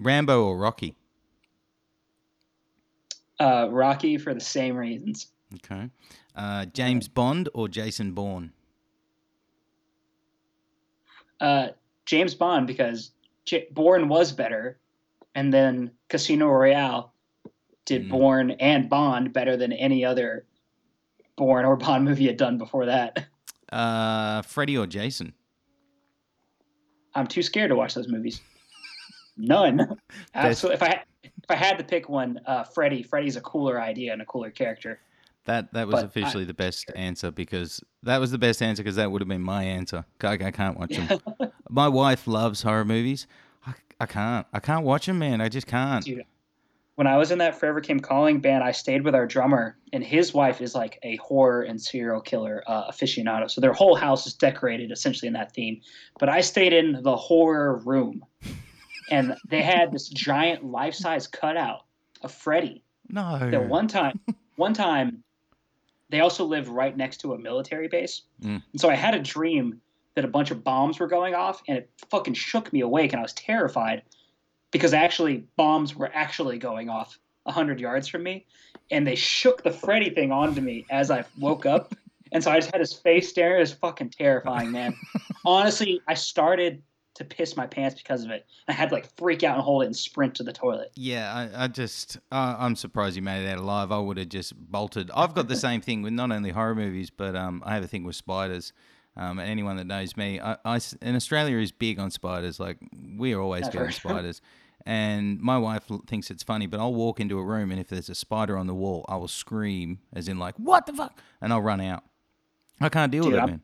Rambo 0.00 0.44
or 0.44 0.58
Rocky. 0.58 0.94
Uh, 3.40 3.68
Rocky 3.70 4.18
for 4.18 4.34
the 4.34 4.40
same 4.40 4.76
reasons. 4.76 5.28
Okay. 5.54 5.88
Uh, 6.36 6.66
James 6.66 7.08
Bond 7.08 7.48
or 7.54 7.68
Jason 7.68 8.12
Bourne. 8.12 8.52
Uh, 11.40 11.68
James 12.06 12.34
Bond 12.34 12.66
because 12.66 13.10
J- 13.44 13.66
Bourne 13.72 14.08
was 14.08 14.32
better, 14.32 14.78
and 15.34 15.52
then 15.52 15.90
Casino 16.08 16.46
Royale 16.48 17.12
did 17.84 18.04
Mm. 18.06 18.10
Bourne 18.10 18.50
and 18.52 18.88
Bond 18.88 19.32
better 19.32 19.56
than 19.56 19.72
any 19.72 20.04
other 20.04 20.46
Bourne 21.36 21.64
or 21.64 21.76
Bond 21.76 22.04
movie 22.08 22.26
had 22.26 22.36
done 22.36 22.58
before 22.58 22.86
that. 22.86 23.26
Uh, 23.72 24.42
Freddy 24.42 24.76
or 24.76 24.86
Jason. 24.86 25.32
I'm 27.14 27.26
too 27.26 27.42
scared 27.42 27.70
to 27.70 27.76
watch 27.76 27.94
those 27.94 28.08
movies. 28.08 28.40
None. 29.36 29.96
Absolutely. 30.34 30.74
If 30.76 30.82
I 30.82 30.86
had- 30.88 31.02
if 31.24 31.50
I 31.50 31.54
had 31.56 31.76
to 31.78 31.84
pick 31.84 32.08
one, 32.08 32.38
uh, 32.46 32.62
Freddy. 32.62 33.02
Freddy's 33.02 33.34
a 33.36 33.40
cooler 33.40 33.80
idea 33.80 34.12
and 34.12 34.22
a 34.22 34.24
cooler 34.24 34.50
character. 34.50 35.00
That 35.44 35.72
that 35.72 35.88
was 35.88 35.96
But 35.96 36.04
officially 36.04 36.44
the 36.44 36.54
best 36.66 36.90
answer 36.94 37.32
because 37.32 37.82
that 38.04 38.18
was 38.18 38.30
the 38.30 38.38
best 38.38 38.62
answer 38.62 38.82
because 38.82 38.94
that 38.96 39.10
would 39.10 39.20
have 39.20 39.28
been 39.28 39.42
my 39.42 39.64
answer. 39.64 40.04
I, 40.22 40.32
I 40.34 40.50
can't 40.52 40.78
watch 40.78 40.90
them. 40.96 41.18
my 41.68 41.88
wife 41.88 42.28
loves 42.28 42.62
horror 42.62 42.84
movies. 42.84 43.26
I, 43.66 43.74
I 44.00 44.06
can't. 44.06 44.46
I 44.52 44.60
can't 44.60 44.84
watch 44.84 45.06
them, 45.06 45.18
man. 45.18 45.40
I 45.40 45.48
just 45.48 45.66
can't. 45.66 46.04
Dude, 46.04 46.24
when 46.96 47.06
I 47.06 47.16
was 47.16 47.30
in 47.30 47.38
that 47.38 47.58
Forever 47.58 47.80
Came 47.80 48.00
Calling 48.00 48.40
band, 48.40 48.62
I 48.62 48.72
stayed 48.72 49.02
with 49.02 49.14
our 49.14 49.26
drummer, 49.26 49.78
and 49.92 50.04
his 50.04 50.34
wife 50.34 50.60
is 50.60 50.74
like 50.74 50.98
a 51.02 51.16
horror 51.16 51.62
and 51.62 51.80
serial 51.80 52.20
killer 52.20 52.62
uh, 52.66 52.90
aficionado. 52.90 53.50
So 53.50 53.60
their 53.60 53.72
whole 53.72 53.94
house 53.94 54.26
is 54.26 54.34
decorated 54.34 54.92
essentially 54.92 55.26
in 55.26 55.32
that 55.34 55.52
theme. 55.52 55.80
But 56.18 56.28
I 56.28 56.42
stayed 56.42 56.72
in 56.72 57.02
the 57.02 57.16
horror 57.16 57.76
room, 57.78 58.24
and 59.10 59.36
they 59.48 59.62
had 59.62 59.90
this 59.92 60.08
giant 60.08 60.64
life 60.64 60.94
size 60.94 61.26
cutout 61.26 61.84
of 62.22 62.32
Freddy. 62.32 62.82
No. 63.08 63.38
That 63.50 63.68
one 63.68 63.88
time, 63.88 64.20
one 64.56 64.74
time, 64.74 65.22
they 66.10 66.20
also 66.20 66.44
lived 66.44 66.68
right 66.68 66.94
next 66.94 67.18
to 67.22 67.32
a 67.32 67.38
military 67.38 67.88
base, 67.88 68.22
Mm. 68.42 68.62
and 68.72 68.80
so 68.80 68.90
I 68.90 68.94
had 68.96 69.14
a 69.14 69.18
dream 69.20 69.80
that 70.14 70.26
a 70.26 70.28
bunch 70.28 70.50
of 70.50 70.62
bombs 70.62 71.00
were 71.00 71.06
going 71.06 71.34
off, 71.34 71.62
and 71.68 71.78
it 71.78 71.90
fucking 72.10 72.34
shook 72.34 72.70
me 72.70 72.80
awake, 72.80 73.14
and 73.14 73.20
I 73.20 73.22
was 73.22 73.32
terrified 73.32 74.02
because 74.72 74.92
actually 74.92 75.44
bombs 75.56 75.94
were 75.94 76.10
actually 76.12 76.58
going 76.58 76.88
off 76.88 77.18
hundred 77.46 77.80
yards 77.80 78.08
from 78.08 78.22
me, 78.22 78.46
and 78.90 79.06
they 79.06 79.14
shook 79.14 79.62
the 79.62 79.70
Freddy 79.70 80.10
thing 80.10 80.32
onto 80.32 80.60
me 80.60 80.86
as 80.90 81.10
I 81.10 81.24
woke 81.38 81.66
up, 81.66 81.94
and 82.32 82.42
so 82.42 82.50
I 82.50 82.56
just 82.56 82.72
had 82.72 82.80
his 82.80 82.92
face 82.92 83.28
staring. 83.28 83.56
It 83.56 83.60
was 83.60 83.72
fucking 83.72 84.10
terrifying, 84.10 84.72
man. 84.72 84.94
Honestly, 85.44 86.00
I 86.08 86.14
started 86.14 86.82
to 87.14 87.24
piss 87.24 87.56
my 87.56 87.66
pants 87.66 88.00
because 88.00 88.24
of 88.24 88.30
it. 88.30 88.46
I 88.68 88.72
had 88.72 88.88
to 88.88 88.94
like 88.94 89.06
freak 89.18 89.42
out 89.42 89.56
and 89.56 89.62
hold 89.62 89.82
it 89.82 89.86
and 89.86 89.96
sprint 89.96 90.34
to 90.36 90.42
the 90.42 90.52
toilet. 90.52 90.92
Yeah, 90.94 91.30
I, 91.30 91.64
I 91.64 91.68
just, 91.68 92.16
uh, 92.30 92.56
I'm 92.58 92.74
surprised 92.74 93.16
you 93.16 93.22
made 93.22 93.44
it 93.44 93.48
out 93.50 93.58
alive. 93.58 93.92
I 93.92 93.98
would 93.98 94.16
have 94.16 94.30
just 94.30 94.56
bolted. 94.56 95.10
I've 95.14 95.34
got 95.34 95.48
the 95.48 95.56
same 95.68 95.82
thing 95.82 96.00
with 96.02 96.14
not 96.14 96.32
only 96.32 96.50
horror 96.50 96.74
movies, 96.74 97.10
but 97.10 97.36
um, 97.36 97.62
I 97.66 97.74
have 97.74 97.84
a 97.84 97.88
thing 97.88 98.04
with 98.04 98.16
spiders. 98.16 98.72
Um, 99.14 99.38
and 99.38 99.50
anyone 99.50 99.76
that 99.76 99.86
knows 99.86 100.16
me, 100.16 100.40
I 100.40 100.80
in 101.02 101.16
Australia 101.16 101.58
is 101.58 101.70
big 101.70 101.98
on 101.98 102.10
spiders. 102.10 102.58
Like 102.58 102.78
we 103.18 103.34
are 103.34 103.40
always 103.40 103.64
Never. 103.64 103.72
getting 103.72 103.92
spiders. 103.92 104.40
And 104.84 105.40
my 105.40 105.58
wife 105.58 105.84
thinks 106.06 106.30
it's 106.30 106.42
funny, 106.42 106.66
but 106.66 106.80
I'll 106.80 106.94
walk 106.94 107.20
into 107.20 107.38
a 107.38 107.44
room 107.44 107.70
and 107.70 107.80
if 107.80 107.88
there's 107.88 108.08
a 108.08 108.14
spider 108.14 108.56
on 108.58 108.66
the 108.66 108.74
wall, 108.74 109.04
I 109.08 109.16
will 109.16 109.28
scream, 109.28 110.00
as 110.12 110.28
in 110.28 110.38
like, 110.38 110.56
"What 110.56 110.86
the 110.86 110.92
fuck!" 110.92 111.20
and 111.40 111.52
I'll 111.52 111.62
run 111.62 111.80
out. 111.80 112.02
I 112.80 112.88
can't 112.88 113.12
deal 113.12 113.24
Dude, 113.24 113.32
with 113.34 113.38
it, 113.38 113.40
I'm- 113.42 113.50
man. 113.50 113.60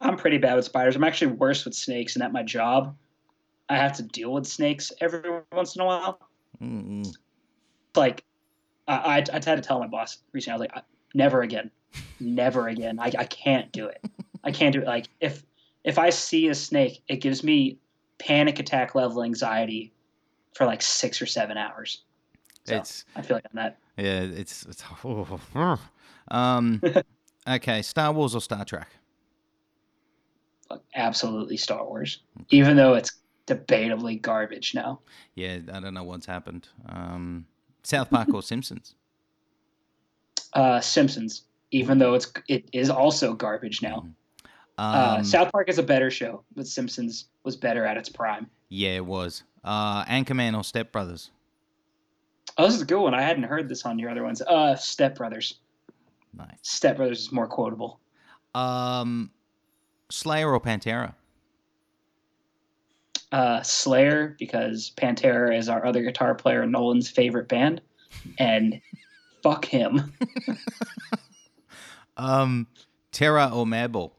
I'm 0.00 0.16
pretty 0.16 0.36
bad 0.38 0.56
with 0.56 0.66
spiders. 0.66 0.96
I'm 0.96 1.04
actually 1.04 1.32
worse 1.32 1.64
with 1.64 1.72
snakes, 1.74 2.14
and 2.14 2.22
at 2.22 2.30
my 2.30 2.42
job, 2.42 2.94
I 3.70 3.76
have 3.76 3.96
to 3.96 4.02
deal 4.02 4.32
with 4.34 4.46
snakes 4.46 4.92
every 5.00 5.22
once 5.50 5.76
in 5.76 5.80
a 5.82 5.86
while. 5.86 6.18
Mm-mm. 6.60 7.10
Like, 7.96 8.22
I, 8.86 8.94
I, 8.96 9.16
I 9.16 9.32
had 9.32 9.44
to 9.44 9.60
tell 9.62 9.78
my 9.78 9.86
boss 9.86 10.18
recently. 10.32 10.68
I 10.68 10.74
was 10.74 10.74
like, 10.76 10.84
never 11.14 11.40
again, 11.40 11.70
never 12.20 12.68
again. 12.68 12.98
I, 13.00 13.12
I 13.16 13.24
can't 13.24 13.72
do 13.72 13.86
it. 13.86 14.04
I 14.42 14.52
can't 14.52 14.74
do 14.74 14.80
it. 14.82 14.86
Like, 14.86 15.06
if 15.20 15.42
if 15.84 15.98
I 15.98 16.10
see 16.10 16.48
a 16.48 16.54
snake, 16.54 17.02
it 17.08 17.16
gives 17.22 17.42
me 17.42 17.78
panic 18.18 18.58
attack 18.58 18.94
level 18.94 19.22
anxiety 19.22 19.93
for 20.54 20.66
like 20.66 20.82
six 20.82 21.20
or 21.20 21.26
seven 21.26 21.56
hours. 21.56 22.02
So 22.64 22.76
It's 22.76 23.04
I 23.14 23.22
feel 23.22 23.36
like 23.36 23.44
I'm 23.50 23.56
that. 23.56 23.78
yeah, 23.96 24.20
it's 24.22 24.64
it's. 24.64 24.82
um, 26.28 26.80
okay, 27.48 27.82
Star 27.82 28.12
Wars 28.12 28.34
or 28.34 28.40
Star 28.40 28.64
Trek? 28.64 28.88
Absolutely 30.94 31.56
Star 31.58 31.84
Wars, 31.84 32.20
even 32.50 32.76
though 32.76 32.94
it's 32.94 33.12
debatably 33.46 34.20
garbage 34.20 34.74
now. 34.74 35.00
Yeah, 35.34 35.58
I 35.72 35.80
don't 35.80 35.92
know 35.94 36.04
what's 36.04 36.26
happened. 36.26 36.68
Um, 36.88 37.46
South 37.82 38.10
Park 38.10 38.32
or 38.32 38.42
Simpsons? 38.52 38.94
Uh, 40.54 40.80
Simpsons, 40.80 41.42
even 41.70 41.98
though 41.98 42.14
it's 42.14 42.32
it 42.48 42.68
is 42.72 42.88
also 42.88 43.34
garbage 43.34 43.82
now. 43.82 44.06
uh, 44.78 45.16
Um, 45.18 45.24
South 45.24 45.52
Park 45.52 45.68
is 45.68 45.78
a 45.78 45.82
better 45.82 46.10
show, 46.10 46.42
but 46.56 46.66
Simpsons 46.66 47.26
was 47.44 47.56
better 47.56 47.84
at 47.84 47.96
its 47.98 48.08
prime. 48.08 48.48
yeah, 48.70 48.96
it 48.96 49.04
was. 49.04 49.42
Uh, 49.64 50.04
Anchorman 50.04 50.56
or 50.56 50.62
Step 50.62 50.92
Brothers? 50.92 51.30
Oh, 52.58 52.66
this 52.66 52.74
is 52.74 52.82
a 52.82 52.86
good 52.86 53.00
one. 53.00 53.14
I 53.14 53.22
hadn't 53.22 53.44
heard 53.44 53.68
this 53.68 53.84
on 53.84 53.98
your 53.98 54.10
other 54.10 54.22
ones. 54.22 54.42
Uh, 54.42 54.76
Step 54.76 55.16
Brothers. 55.16 55.54
Nice. 56.36 56.58
Step 56.62 56.96
Brothers 56.96 57.20
is 57.20 57.32
more 57.32 57.46
quotable. 57.46 57.98
Um, 58.54 59.30
Slayer 60.10 60.52
or 60.52 60.60
Pantera? 60.60 61.14
Uh, 63.32 63.62
Slayer 63.62 64.36
because 64.38 64.92
Pantera 64.96 65.56
is 65.56 65.68
our 65.68 65.84
other 65.84 66.02
guitar 66.02 66.34
player, 66.34 66.64
Nolan's 66.66 67.08
favorite 67.08 67.48
band, 67.48 67.80
and 68.38 68.80
fuck 69.42 69.64
him. 69.64 70.12
Um, 72.16 72.66
Terror 73.12 73.50
or 73.52 73.64
Madball? 73.64 74.12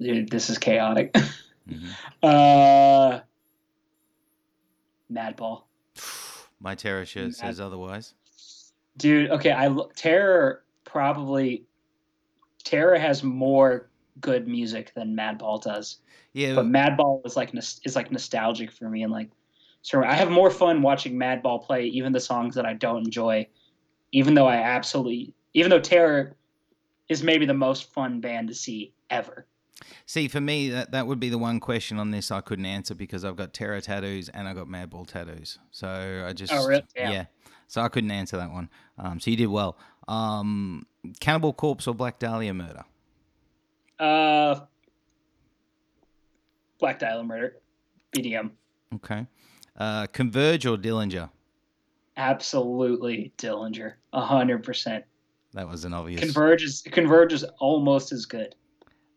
Dude, 0.00 0.30
this 0.30 0.50
is 0.50 0.58
chaotic. 0.58 1.16
Mhm. 1.68 1.90
uh, 2.22 3.20
Madball. 5.10 5.62
My 6.60 6.74
Terror 6.74 7.04
shirt 7.04 7.34
says 7.34 7.60
otherwise. 7.60 8.14
Dude, 8.96 9.30
okay, 9.30 9.50
I 9.50 9.68
look 9.68 9.94
Terror 9.94 10.64
probably 10.84 11.64
Terror 12.64 12.98
has 12.98 13.22
more 13.22 13.88
good 14.20 14.46
music 14.46 14.92
than 14.94 15.16
Madball 15.16 15.62
does. 15.62 15.98
Yeah, 16.32 16.54
but 16.54 16.66
Madball 16.66 17.24
is 17.26 17.36
like 17.36 17.54
is 17.54 17.96
like 17.96 18.10
nostalgic 18.12 18.70
for 18.70 18.88
me 18.88 19.02
and 19.02 19.12
like 19.12 19.30
so 19.82 20.04
I 20.04 20.14
have 20.14 20.30
more 20.30 20.50
fun 20.50 20.82
watching 20.82 21.14
Madball 21.14 21.62
play 21.64 21.86
even 21.86 22.12
the 22.12 22.20
songs 22.20 22.54
that 22.54 22.64
I 22.64 22.74
don't 22.74 23.04
enjoy 23.04 23.46
even 24.12 24.34
though 24.34 24.46
I 24.46 24.56
absolutely 24.56 25.34
even 25.54 25.70
though 25.70 25.80
Terror 25.80 26.36
is 27.08 27.22
maybe 27.22 27.46
the 27.46 27.54
most 27.54 27.92
fun 27.92 28.20
band 28.20 28.48
to 28.48 28.54
see 28.54 28.92
ever. 29.10 29.46
See, 30.06 30.28
for 30.28 30.40
me, 30.40 30.68
that, 30.70 30.92
that 30.92 31.06
would 31.06 31.20
be 31.20 31.28
the 31.28 31.38
one 31.38 31.60
question 31.60 31.98
on 31.98 32.10
this 32.10 32.30
I 32.30 32.40
couldn't 32.40 32.66
answer 32.66 32.94
because 32.94 33.24
I've 33.24 33.36
got 33.36 33.52
Terror 33.52 33.80
tattoos 33.80 34.28
and 34.28 34.46
I 34.48 34.54
got 34.54 34.68
mad 34.68 34.90
Madball 34.90 35.06
tattoos. 35.06 35.58
So 35.70 36.24
I 36.26 36.32
just, 36.32 36.52
Oh, 36.52 36.66
really? 36.66 36.84
Damn. 36.94 37.12
yeah. 37.12 37.24
So 37.68 37.80
I 37.80 37.88
couldn't 37.88 38.10
answer 38.10 38.36
that 38.36 38.50
one. 38.52 38.68
Um, 38.98 39.18
so 39.20 39.30
you 39.30 39.36
did 39.36 39.46
well. 39.46 39.78
Um, 40.08 40.86
Cannibal 41.20 41.52
Corpse 41.52 41.86
or 41.86 41.94
Black 41.94 42.18
Dahlia 42.18 42.52
Murder? 42.52 42.84
Uh 43.98 44.60
Black 46.78 46.98
Dahlia 46.98 47.22
Murder 47.24 47.56
BDM 48.12 48.50
Okay. 48.94 49.26
Uh, 49.76 50.06
Converge 50.08 50.66
or 50.66 50.76
Dillinger? 50.76 51.30
absolutely 52.16 53.32
Dillinger 53.38 53.94
100%. 54.12 55.02
That 55.54 55.68
was 55.68 55.84
an 55.84 55.94
obvious. 55.94 56.20
Converge 56.20 56.62
is 56.62 56.82
Converge 56.82 57.32
is 57.32 57.44
almost 57.58 58.12
as 58.12 58.26
good. 58.26 58.54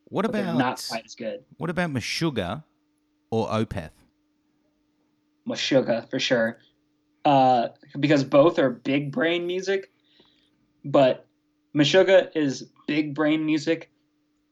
What 0.06 0.26
about 0.26 0.58
not 0.58 0.86
quite 0.88 1.06
as 1.06 1.16
good. 1.16 1.44
what 1.58 1.70
about 1.70 1.92
Meshuggah 1.92 2.64
or 3.32 3.48
Opeth? 3.48 3.92
Meshuggah 5.48 6.10
for 6.10 6.20
sure, 6.20 6.60
uh, 7.24 7.70
because 8.00 8.24
both 8.24 8.58
are 8.60 8.70
big 8.70 9.12
brain 9.12 9.46
music, 9.46 9.92
but 10.84 11.28
Meshuggah 11.76 12.36
is 12.36 12.70
big 12.88 13.14
brain 13.14 13.46
music 13.46 13.92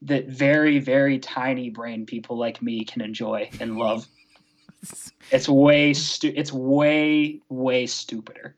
that 0.01 0.27
very 0.27 0.79
very 0.79 1.17
tiny 1.19 1.69
brain 1.69 2.05
people 2.05 2.37
like 2.37 2.61
me 2.61 2.83
can 2.83 3.01
enjoy 3.01 3.49
and 3.59 3.77
love. 3.77 4.07
It's 5.31 5.47
way 5.47 5.93
stu- 5.93 6.33
It's 6.35 6.51
way 6.51 7.39
way 7.47 7.85
stupider. 7.87 8.57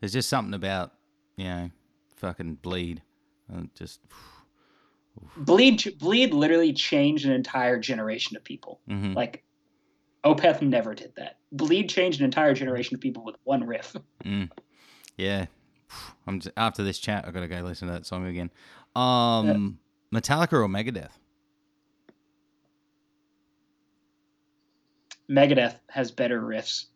There's 0.00 0.12
just 0.12 0.28
something 0.28 0.52
about 0.52 0.92
you 1.36 1.44
know, 1.44 1.70
fucking 2.16 2.56
bleed, 2.56 3.02
and 3.48 3.72
just. 3.74 4.00
Bleed, 5.36 5.98
bleed, 5.98 6.32
literally 6.32 6.72
changed 6.72 7.26
an 7.26 7.32
entire 7.32 7.78
generation 7.78 8.36
of 8.36 8.44
people. 8.44 8.80
mhm. 8.88 9.14
Like, 9.14 9.44
Opeth 10.24 10.62
never 10.62 10.94
did 10.94 11.12
that. 11.16 11.38
Bleed 11.50 11.88
changed 11.88 12.20
an 12.20 12.24
entire 12.24 12.54
generation 12.54 12.94
of 12.94 13.00
people 13.00 13.24
with 13.24 13.36
one 13.44 13.64
riff. 13.64 13.96
Mm. 14.24 14.50
Yeah. 15.16 15.46
I'm 16.26 16.40
just, 16.40 16.54
after 16.56 16.82
this 16.84 16.98
chat, 16.98 17.24
I've 17.26 17.34
gotta 17.34 17.48
go 17.48 17.60
listen 17.60 17.88
to 17.88 17.94
that 17.94 18.06
song 18.06 18.26
again. 18.26 18.50
Um, 18.94 19.78
Metallica 20.14 20.52
or 20.54 20.68
Megadeth? 20.68 21.10
Megadeth 25.28 25.76
has 25.88 26.10
better 26.10 26.40
riffs. 26.40 26.86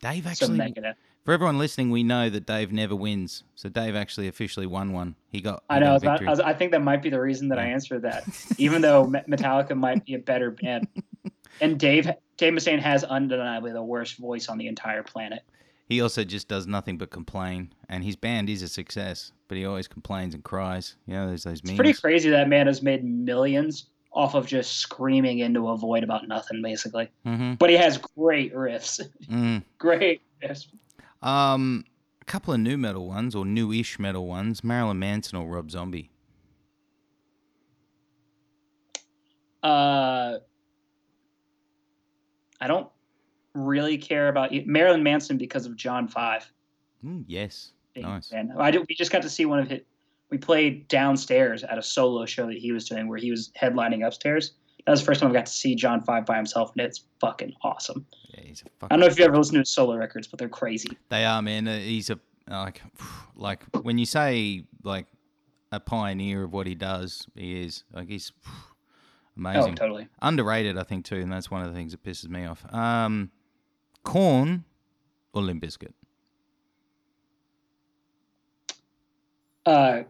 Dave 0.00 0.24
So 0.24 0.30
actually. 0.30 0.58
Megadeth. 0.58 0.94
For 1.24 1.34
everyone 1.34 1.58
listening, 1.58 1.90
we 1.90 2.02
know 2.02 2.30
that 2.30 2.46
Dave 2.46 2.72
never 2.72 2.96
wins. 2.96 3.44
So 3.54 3.68
Dave 3.68 3.94
actually 3.94 4.28
officially 4.28 4.66
won 4.66 4.92
one. 4.92 5.16
He 5.28 5.40
got. 5.40 5.62
I 5.68 5.78
know. 5.78 5.98
got 5.98 6.08
I, 6.08 6.12
was. 6.12 6.20
I, 6.26 6.30
was, 6.30 6.40
I 6.40 6.54
think 6.54 6.72
that 6.72 6.82
might 6.82 7.02
be 7.02 7.10
the 7.10 7.20
reason 7.20 7.48
that 7.48 7.58
I 7.58 7.66
answered 7.66 8.02
that, 8.02 8.24
even 8.58 8.80
though 8.80 9.06
Metallica 9.06 9.76
might 9.76 10.04
be 10.04 10.14
a 10.14 10.18
better 10.18 10.50
band. 10.50 10.88
And 11.60 11.78
Dave 11.78 12.10
Dave 12.38 12.54
Mustaine 12.54 12.80
has 12.80 13.04
undeniably 13.04 13.72
the 13.72 13.82
worst 13.82 14.16
voice 14.16 14.48
on 14.48 14.56
the 14.56 14.66
entire 14.66 15.02
planet. 15.02 15.42
He 15.86 16.00
also 16.00 16.24
just 16.24 16.48
does 16.48 16.66
nothing 16.66 16.96
but 16.96 17.10
complain, 17.10 17.74
and 17.88 18.02
his 18.02 18.16
band 18.16 18.48
is 18.48 18.62
a 18.62 18.68
success, 18.68 19.32
but 19.48 19.58
he 19.58 19.66
always 19.66 19.88
complains 19.88 20.34
and 20.34 20.42
cries. 20.42 20.96
You 21.06 21.14
know, 21.14 21.26
there's 21.26 21.42
those 21.42 21.58
It's 21.58 21.64
memes. 21.68 21.76
pretty 21.76 21.92
crazy 21.92 22.30
that 22.30 22.48
man 22.48 22.66
has 22.68 22.80
made 22.80 23.04
millions 23.04 23.90
off 24.12 24.34
of 24.34 24.46
just 24.46 24.78
screaming 24.78 25.40
into 25.40 25.68
a 25.68 25.76
void 25.76 26.02
about 26.04 26.26
nothing, 26.28 26.62
basically. 26.62 27.10
hmm 27.24 27.54
But 27.54 27.70
he 27.70 27.76
has 27.76 27.98
great 28.16 28.54
riffs. 28.54 29.00
Mm. 29.28 29.62
great 29.78 30.22
riffs. 30.42 30.66
Um, 31.22 31.84
a 32.22 32.24
couple 32.24 32.54
of 32.54 32.60
nu 32.60 32.76
metal 32.78 33.06
ones 33.06 33.34
or 33.34 33.44
newish 33.44 33.98
metal 33.98 34.26
ones: 34.26 34.64
Marilyn 34.64 34.98
Manson 34.98 35.38
or 35.38 35.46
Rob 35.48 35.70
Zombie. 35.70 36.10
Uh, 39.62 40.38
I 42.60 42.66
don't 42.66 42.88
really 43.54 43.98
care 43.98 44.28
about 44.28 44.52
Marilyn 44.66 45.02
Manson 45.02 45.36
because 45.36 45.66
of 45.66 45.76
John 45.76 46.08
Five. 46.08 46.50
Mm, 47.04 47.24
yes, 47.26 47.72
being 47.94 48.06
Nice. 48.06 48.28
fan. 48.28 48.52
I 48.58 48.70
did, 48.70 48.86
we 48.88 48.94
just 48.94 49.10
got 49.10 49.22
to 49.22 49.30
see 49.30 49.46
one 49.46 49.58
of 49.58 49.68
his. 49.68 49.80
We 50.30 50.38
played 50.38 50.86
downstairs 50.86 51.64
at 51.64 51.76
a 51.76 51.82
solo 51.82 52.24
show 52.24 52.46
that 52.46 52.56
he 52.56 52.70
was 52.70 52.88
doing, 52.88 53.08
where 53.08 53.18
he 53.18 53.30
was 53.32 53.50
headlining 53.60 54.06
upstairs. 54.06 54.52
That 54.86 54.92
was 54.92 55.00
the 55.00 55.06
first 55.06 55.20
time 55.20 55.30
I 55.30 55.34
got 55.34 55.46
to 55.46 55.52
see 55.52 55.74
John 55.74 56.02
Five 56.02 56.24
by 56.24 56.36
himself, 56.36 56.72
and 56.72 56.86
it's 56.86 57.04
fucking 57.20 57.52
awesome. 57.62 58.06
He's 58.44 58.62
a 58.62 58.66
I 58.66 58.68
fucking. 58.80 58.88
don't 58.90 59.00
know 59.00 59.06
if 59.06 59.18
you 59.18 59.24
ever 59.24 59.36
listened 59.36 59.54
to 59.54 59.60
his 59.60 59.70
solo 59.70 59.96
records, 59.96 60.26
but 60.26 60.38
they're 60.38 60.48
crazy. 60.48 60.96
They 61.08 61.24
are, 61.24 61.40
man. 61.42 61.68
Uh, 61.68 61.78
He's 61.78 62.10
a 62.10 62.18
like, 62.48 62.82
like 63.36 63.62
when 63.82 63.98
you 63.98 64.06
say 64.06 64.64
like 64.82 65.06
a 65.72 65.80
pioneer 65.80 66.44
of 66.44 66.52
what 66.52 66.66
he 66.66 66.74
does, 66.74 67.26
he 67.34 67.62
is 67.64 67.84
like 67.92 68.08
he's 68.08 68.32
amazing. 69.36 69.72
Oh, 69.72 69.74
totally. 69.74 70.08
Underrated, 70.22 70.76
I 70.78 70.82
think 70.82 71.04
too, 71.04 71.16
and 71.16 71.32
that's 71.32 71.50
one 71.50 71.62
of 71.62 71.68
the 71.68 71.74
things 71.74 71.92
that 71.92 72.02
pisses 72.02 72.28
me 72.28 72.46
off. 72.46 72.64
Um, 72.74 73.30
Korn 74.02 74.64
or 75.32 75.42
Limp 75.42 75.62
Bizkit? 75.62 75.92
Uh, 79.66 80.02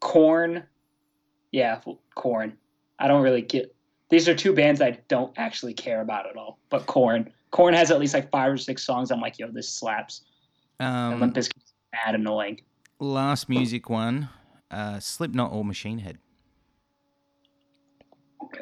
Korn, 0.00 0.64
yeah, 1.50 1.80
Korn. 2.14 2.56
I 2.98 3.08
don't 3.08 3.22
really 3.22 3.42
get. 3.42 3.74
These 4.10 4.28
are 4.28 4.34
two 4.34 4.52
bands 4.54 4.80
I 4.80 4.98
don't 5.08 5.32
actually 5.36 5.74
care 5.74 6.00
about 6.00 6.28
at 6.28 6.36
all. 6.36 6.58
But 6.70 6.86
Korn, 6.86 7.30
Korn 7.50 7.74
has 7.74 7.90
at 7.90 8.00
least 8.00 8.14
like 8.14 8.30
five 8.30 8.52
or 8.52 8.56
six 8.56 8.82
songs. 8.84 9.10
I'm 9.10 9.20
like, 9.20 9.38
yo, 9.38 9.50
this 9.50 9.68
slaps. 9.68 10.22
Um, 10.80 11.20
Limp 11.20 11.34
Bizkit's 11.34 11.74
mad 11.92 12.14
annoying. 12.14 12.60
last 13.00 13.48
music 13.48 13.90
one, 13.90 14.28
uh, 14.70 14.98
Slipknot 15.00 15.52
or 15.52 15.64
Machine 15.64 15.98
Head? 15.98 16.18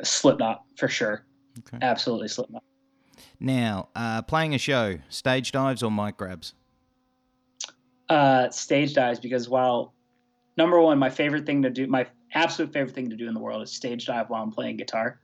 Slipknot 0.03 0.65
for 0.77 0.89
sure. 0.89 1.25
Okay. 1.59 1.79
Absolutely 1.81 2.29
Slipknot. 2.29 2.63
Now, 3.39 3.89
uh, 3.95 4.23
playing 4.23 4.55
a 4.55 4.59
show, 4.59 4.99
stage 5.09 5.53
dives 5.53 5.83
or 5.83 5.91
mic 5.91 6.17
grabs? 6.17 6.55
Uh, 8.09 8.49
stage 8.51 8.95
dives 8.95 9.21
because 9.21 9.49
while 9.49 9.95
number 10.57 10.81
one, 10.81 10.99
my 10.99 11.11
favorite 11.11 11.45
thing 11.45 11.63
to 11.63 11.71
do, 11.71 11.87
my 11.87 12.07
absolute 12.35 12.73
favorite 12.73 12.95
thing 12.95 13.11
to 13.11 13.17
do 13.17 13.29
in 13.29 13.35
the 13.35 13.41
world 13.41 13.63
is 13.63 13.73
stage 13.73 14.07
dive 14.07 14.31
while 14.31 14.43
I'm 14.43 14.51
playing 14.53 14.77
guitar. 14.77 15.21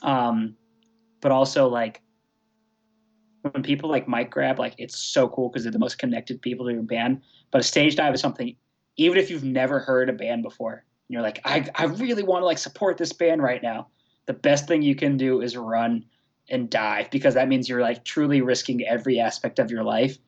Um, 0.00 0.56
but 1.20 1.32
also 1.32 1.68
like 1.68 2.02
when 3.42 3.62
people 3.62 3.90
like 3.90 4.08
mic 4.08 4.30
grab, 4.30 4.58
like 4.58 4.74
it's 4.78 4.98
so 4.98 5.28
cool 5.28 5.48
because 5.48 5.64
they're 5.64 5.72
the 5.72 5.78
most 5.78 5.98
connected 5.98 6.40
people 6.40 6.66
to 6.66 6.72
your 6.72 6.82
band. 6.82 7.22
But 7.50 7.60
a 7.60 7.64
stage 7.64 7.96
dive 7.96 8.14
is 8.14 8.20
something, 8.20 8.56
even 8.96 9.18
if 9.18 9.30
you've 9.30 9.44
never 9.44 9.80
heard 9.80 10.08
a 10.08 10.12
band 10.12 10.42
before, 10.42 10.84
you're 11.08 11.22
like, 11.22 11.40
I, 11.44 11.68
I 11.74 11.84
really 11.84 12.22
want 12.22 12.42
to 12.42 12.46
like 12.46 12.58
support 12.58 12.96
this 12.96 13.12
band 13.12 13.42
right 13.42 13.62
now. 13.62 13.88
The 14.26 14.32
best 14.32 14.68
thing 14.68 14.82
you 14.82 14.94
can 14.94 15.16
do 15.16 15.42
is 15.42 15.56
run 15.56 16.04
and 16.48 16.70
dive 16.70 17.10
because 17.10 17.34
that 17.34 17.48
means 17.48 17.68
you're 17.68 17.80
like 17.80 18.04
truly 18.04 18.40
risking 18.40 18.86
every 18.86 19.18
aspect 19.18 19.58
of 19.58 19.70
your 19.70 19.82
life 19.82 20.18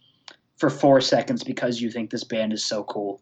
for 0.56 0.70
four 0.70 1.00
seconds 1.00 1.44
because 1.44 1.80
you 1.80 1.90
think 1.90 2.10
this 2.10 2.24
band 2.24 2.52
is 2.52 2.64
so 2.64 2.84
cool. 2.84 3.20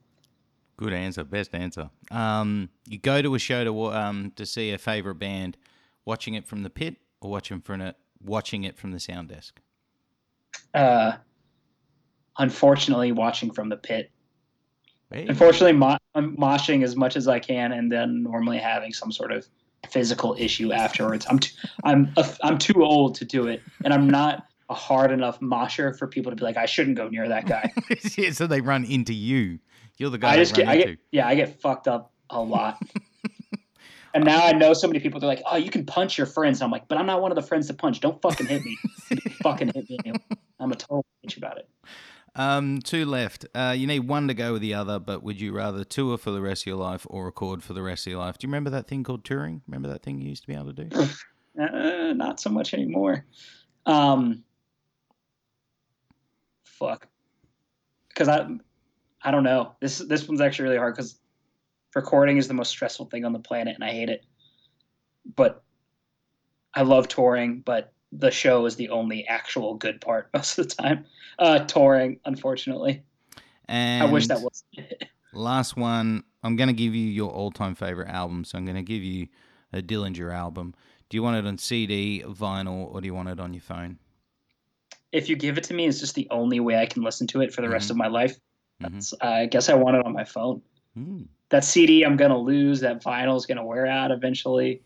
Good 0.77 0.93
answer, 0.93 1.24
best 1.24 1.55
answer. 1.55 1.90
Um, 2.10 2.70
you 2.89 2.98
go 2.98 3.23
to 3.23 3.35
a 3.35 3.39
show 3.39 3.62
to 3.64 3.86
um 3.93 4.32
to 4.36 4.47
see 4.47 4.73
a 4.73 4.78
favorite 4.78 5.16
band, 5.16 5.56
watching 6.05 6.35
it 6.35 6.47
from 6.47 6.62
the 6.62 6.70
pit 6.70 6.97
or 7.20 7.31
watching 7.31 7.61
from 7.61 7.81
it 7.81 7.97
watching 8.24 8.65
it 8.65 8.77
from 8.77 8.93
the 8.93 9.01
sound 9.01 9.29
desk. 9.29 9.61
Uh, 10.74 11.12
unfortunately, 12.39 13.12
watching 13.12 13.51
from 13.51 13.69
the 13.69 13.77
pit. 13.77 14.11
Hey. 15.11 15.27
Unfortunately, 15.27 15.73
mo- 15.73 15.99
I'm 16.15 16.37
moshing 16.37 16.83
as 16.83 16.97
much 16.97 17.16
as 17.16 17.29
I 17.29 17.39
can, 17.39 17.73
and 17.73 17.91
then 17.91 18.23
normally 18.23 18.59
having 18.59 18.93
some 18.93 19.12
sort 19.12 19.33
of 19.33 19.47
physical 19.91 20.35
issue 20.39 20.73
afterwards. 20.73 21.27
I'm 21.29 21.39
t- 21.39 21.55
I'm 21.85 22.12
a- 22.16 22.37
I'm 22.43 22.59
too 22.59 22.83
old 22.83 23.15
to 23.16 23.24
do 23.24 23.49
it, 23.49 23.62
and 23.85 23.93
I'm 23.93 24.09
not 24.09 24.47
a 24.70 24.74
hard 24.74 25.11
enough 25.11 25.41
mosher 25.43 25.93
for 25.93 26.07
people 26.07 26.33
to 26.33 26.37
be 26.37 26.45
like, 26.45 26.57
I 26.57 26.66
shouldn't 26.66 26.97
go 26.97 27.09
near 27.09 27.29
that 27.29 27.47
guy. 27.47 27.73
yeah, 28.16 28.31
so 28.31 28.47
they 28.47 28.61
run 28.61 28.85
into 28.85 29.12
you. 29.12 29.59
You're 29.99 30.11
the 30.11 30.19
guy 30.19 30.33
I 30.33 30.37
just 30.37 30.55
get, 30.55 30.66
I 30.66 30.77
get, 30.79 30.99
yeah, 31.11 31.29
I 31.29 31.35
get 31.35 31.61
fucked 31.61 31.89
up 31.89 32.12
a 32.31 32.41
lot. 32.41 32.83
and 34.15 34.25
now 34.25 34.45
I 34.45 34.53
know 34.53 34.73
so 34.73 34.87
many 34.87 35.01
people. 35.01 35.21
They're 35.21 35.29
like, 35.29 35.43
"Oh, 35.51 35.57
you 35.57 35.71
can 35.71 35.85
punch 35.87 36.19
your 36.19 36.27
friends." 36.27 36.63
I'm 36.63 36.71
like, 36.71 36.89
"But 36.89 36.99
I'm 36.99 37.07
not 37.07 37.23
one 37.23 37.31
of 37.31 37.37
the 37.37 37.43
friends 37.43 37.67
to 37.69 37.75
punch. 37.75 38.01
Don't 38.01 38.21
fucking 38.23 38.47
hit 38.47 38.63
me. 38.65 38.77
fucking 39.43 39.73
hit 39.75 39.89
me." 39.89 40.13
I'm 40.61 40.73
a 40.73 40.77
total 40.77 41.05
bitch 41.25 41.37
about 41.37 41.59
it. 41.59 41.69
Um, 42.35 42.81
two 42.81 43.05
left. 43.05 43.45
Uh, 43.55 43.75
you 43.77 43.87
need 43.87 44.01
one 44.01 44.29
to 44.29 44.35
go 44.35 44.55
with 44.55 44.63
the 44.63 44.75
other, 44.75 44.99
but 44.99 45.23
would 45.23 45.41
you 45.41 45.53
rather 45.53 45.85
tour 45.85 46.17
for 46.17 46.31
the 46.31 46.41
rest 46.41 46.63
of 46.63 46.67
your 46.67 46.77
life 46.77 47.07
or 47.11 47.27
record 47.27 47.63
for 47.63 47.75
the 47.75 47.83
rest 47.83 48.07
of 48.07 48.13
your 48.13 48.21
life? 48.21 48.39
Do 48.39 48.47
you 48.47 48.49
remember 48.49 48.71
that 48.71 48.89
thing 48.89 49.05
called 49.05 49.25
touring? 49.25 49.63
Remember 49.67 49.89
that 49.89 50.03
thing 50.03 50.21
you 50.21 50.31
used 50.31 50.43
to 50.43 50.49
be 50.49 50.55
able 50.55 50.73
to 50.73 50.85
do? 50.85 51.09
Uh, 51.61 52.15
not 52.15 52.41
so 52.41 52.49
much 52.49 52.73
anymore. 52.73 53.27
Um, 53.85 54.43
fuck. 56.65 57.09
Because 58.09 58.29
I, 58.29 58.47
I 59.21 59.31
don't 59.31 59.45
know. 59.45 59.75
This 59.79 59.99
this 59.99 60.27
one's 60.27 60.41
actually 60.41 60.65
really 60.65 60.79
hard 60.79 60.97
because 60.97 61.19
recording 61.94 62.36
is 62.36 62.48
the 62.48 62.55
most 62.55 62.70
stressful 62.70 63.06
thing 63.06 63.24
on 63.24 63.32
the 63.32 63.39
planet, 63.39 63.74
and 63.74 63.85
I 63.85 63.90
hate 63.90 64.09
it. 64.09 64.24
But 65.36 65.62
I 66.74 66.82
love 66.82 67.09
touring, 67.09 67.60
but 67.60 67.93
the 68.12 68.31
show 68.31 68.66
is 68.66 68.77
the 68.77 68.90
only 68.90 69.27
actual 69.27 69.74
good 69.74 70.01
part 70.01 70.31
most 70.35 70.59
of 70.59 70.69
the 70.69 70.74
time. 70.74 71.05
Uh, 71.39 71.60
touring, 71.60 72.20
unfortunately. 72.24 73.02
And 73.66 74.02
I 74.02 74.10
wish 74.10 74.27
that 74.28 74.40
was. 74.40 74.64
Last 75.32 75.77
one. 75.77 76.24
I'm 76.43 76.56
going 76.56 76.69
to 76.69 76.74
give 76.74 76.94
you 76.94 77.06
your 77.06 77.31
all-time 77.31 77.74
favorite 77.74 78.09
album. 78.09 78.44
So 78.44 78.59
I'm 78.59 78.64
going 78.64 78.77
to 78.77 78.82
give 78.82 79.02
you 79.02 79.28
a 79.73 79.81
Dillinger 79.81 80.35
album. 80.35 80.74
Do 81.09 81.16
you 81.16 81.23
want 81.23 81.36
it 81.36 81.47
on 81.47 81.56
CD, 81.56 82.24
vinyl, 82.27 82.93
or 82.93 83.01
do 83.01 83.06
you 83.06 83.14
want 83.14 83.28
it 83.28 83.39
on 83.39 83.55
your 83.55 83.62
phone? 83.62 83.98
if 85.12 85.28
you 85.28 85.36
give 85.36 85.59
it 85.59 85.64
to 85.64 85.74
me, 85.74 85.86
it's 85.86 86.01
just 86.01 86.14
the 86.14 86.27
only 86.31 86.59
way 86.59 86.77
I 86.77 86.86
can 86.86 87.02
listen 87.02 87.27
to 87.28 87.43
it 87.43 87.52
for 87.52 87.60
the 87.60 87.69
rest 87.69 87.89
Mhm. 87.89 87.90
of 87.93 87.97
my 87.98 88.06
life. 88.09 88.32
Mhm. 88.81 88.93
That's, 88.93 89.14
I 89.20 89.47
guess 89.47 89.69
I 89.69 89.74
want 89.74 89.97
it 89.97 90.06
on 90.06 90.12
my 90.12 90.24
phone. 90.24 90.62
Hmm. 90.94 91.24
That 91.53 91.65
CD 91.65 92.03
I'm 92.03 92.16
gonna 92.16 92.39
lose. 92.39 92.81
That 92.81 93.05
vinyl 93.05 93.37
is 93.37 93.45
gonna 93.45 93.65
wear 93.65 93.87
out 93.87 94.11
eventually. 94.11 94.83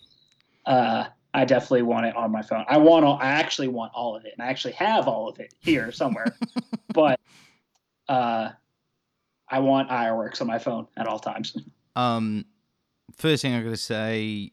Uh, 0.66 1.05
I 1.32 1.44
definitely 1.44 1.82
want 1.82 2.06
it 2.06 2.16
on 2.16 2.32
my 2.32 2.43
phone. 2.43 2.64
I 2.68 2.76
want 2.78 3.05
all. 3.05 3.18
I 3.20 3.26
actually 3.26 3.68
want 3.68 3.93
all 3.94 4.16
of 4.16 4.24
it, 4.24 4.32
and 4.36 4.44
I 4.44 4.51
actually 4.51 4.72
have 4.72 5.06
all 5.06 5.28
of 5.28 5.38
it 5.38 5.55
here 5.60 5.93
somewhere. 5.93 6.36
but 6.93 7.20
uh, 8.09 8.51
I 9.48 9.60
want 9.60 9.93
Ire 9.93 10.16
Works 10.16 10.40
on 10.40 10.48
my 10.48 10.59
phone 10.59 10.88
at 10.97 11.06
all 11.06 11.20
times. 11.20 11.56
Um, 11.94 12.47
first 13.16 13.43
thing 13.43 13.55
I 13.55 13.62
got 13.62 13.70
to 13.70 13.76
say, 13.76 14.51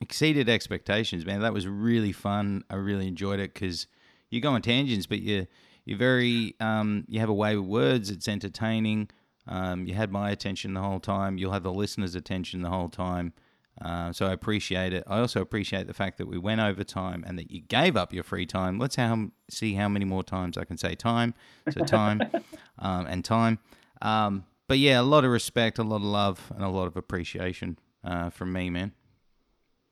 exceeded 0.00 0.48
expectations, 0.48 1.26
man. 1.26 1.40
That 1.42 1.52
was 1.52 1.66
really 1.66 2.12
fun. 2.12 2.64
I 2.70 2.76
really 2.76 3.08
enjoyed 3.08 3.40
it 3.40 3.52
because 3.52 3.86
you 4.30 4.40
go 4.40 4.52
on 4.52 4.62
tangents, 4.62 5.06
but 5.06 5.20
you 5.20 5.46
you're 5.84 5.98
very 5.98 6.54
um, 6.60 7.04
you 7.08 7.20
have 7.20 7.28
a 7.28 7.34
way 7.34 7.56
with 7.56 7.66
words. 7.66 8.10
It's 8.10 8.26
entertaining. 8.26 9.10
Um, 9.48 9.86
you 9.86 9.94
had 9.94 10.10
my 10.10 10.30
attention 10.30 10.74
the 10.74 10.80
whole 10.80 11.00
time. 11.00 11.38
You'll 11.38 11.52
have 11.52 11.62
the 11.62 11.72
listeners' 11.72 12.14
attention 12.14 12.62
the 12.62 12.70
whole 12.70 12.88
time. 12.88 13.32
Uh, 13.80 14.12
so 14.12 14.26
I 14.26 14.32
appreciate 14.32 14.92
it. 14.92 15.04
I 15.06 15.18
also 15.18 15.40
appreciate 15.40 15.86
the 15.86 15.94
fact 15.94 16.18
that 16.18 16.26
we 16.26 16.38
went 16.38 16.60
over 16.60 16.82
time 16.82 17.24
and 17.26 17.38
that 17.38 17.50
you 17.50 17.60
gave 17.60 17.96
up 17.96 18.12
your 18.12 18.24
free 18.24 18.46
time. 18.46 18.78
Let's 18.78 18.96
how, 18.96 19.28
see 19.50 19.74
how 19.74 19.88
many 19.88 20.04
more 20.04 20.22
times 20.22 20.56
I 20.56 20.64
can 20.64 20.78
say 20.78 20.94
time. 20.94 21.34
So 21.70 21.84
time 21.84 22.22
um, 22.78 23.06
and 23.06 23.24
time. 23.24 23.58
Um, 24.00 24.46
but 24.66 24.78
yeah, 24.78 25.00
a 25.00 25.02
lot 25.02 25.24
of 25.24 25.30
respect, 25.30 25.78
a 25.78 25.82
lot 25.82 25.96
of 25.96 26.02
love, 26.02 26.52
and 26.54 26.64
a 26.64 26.68
lot 26.68 26.86
of 26.86 26.96
appreciation 26.96 27.78
uh, 28.02 28.30
from 28.30 28.52
me, 28.52 28.70
man. 28.70 28.92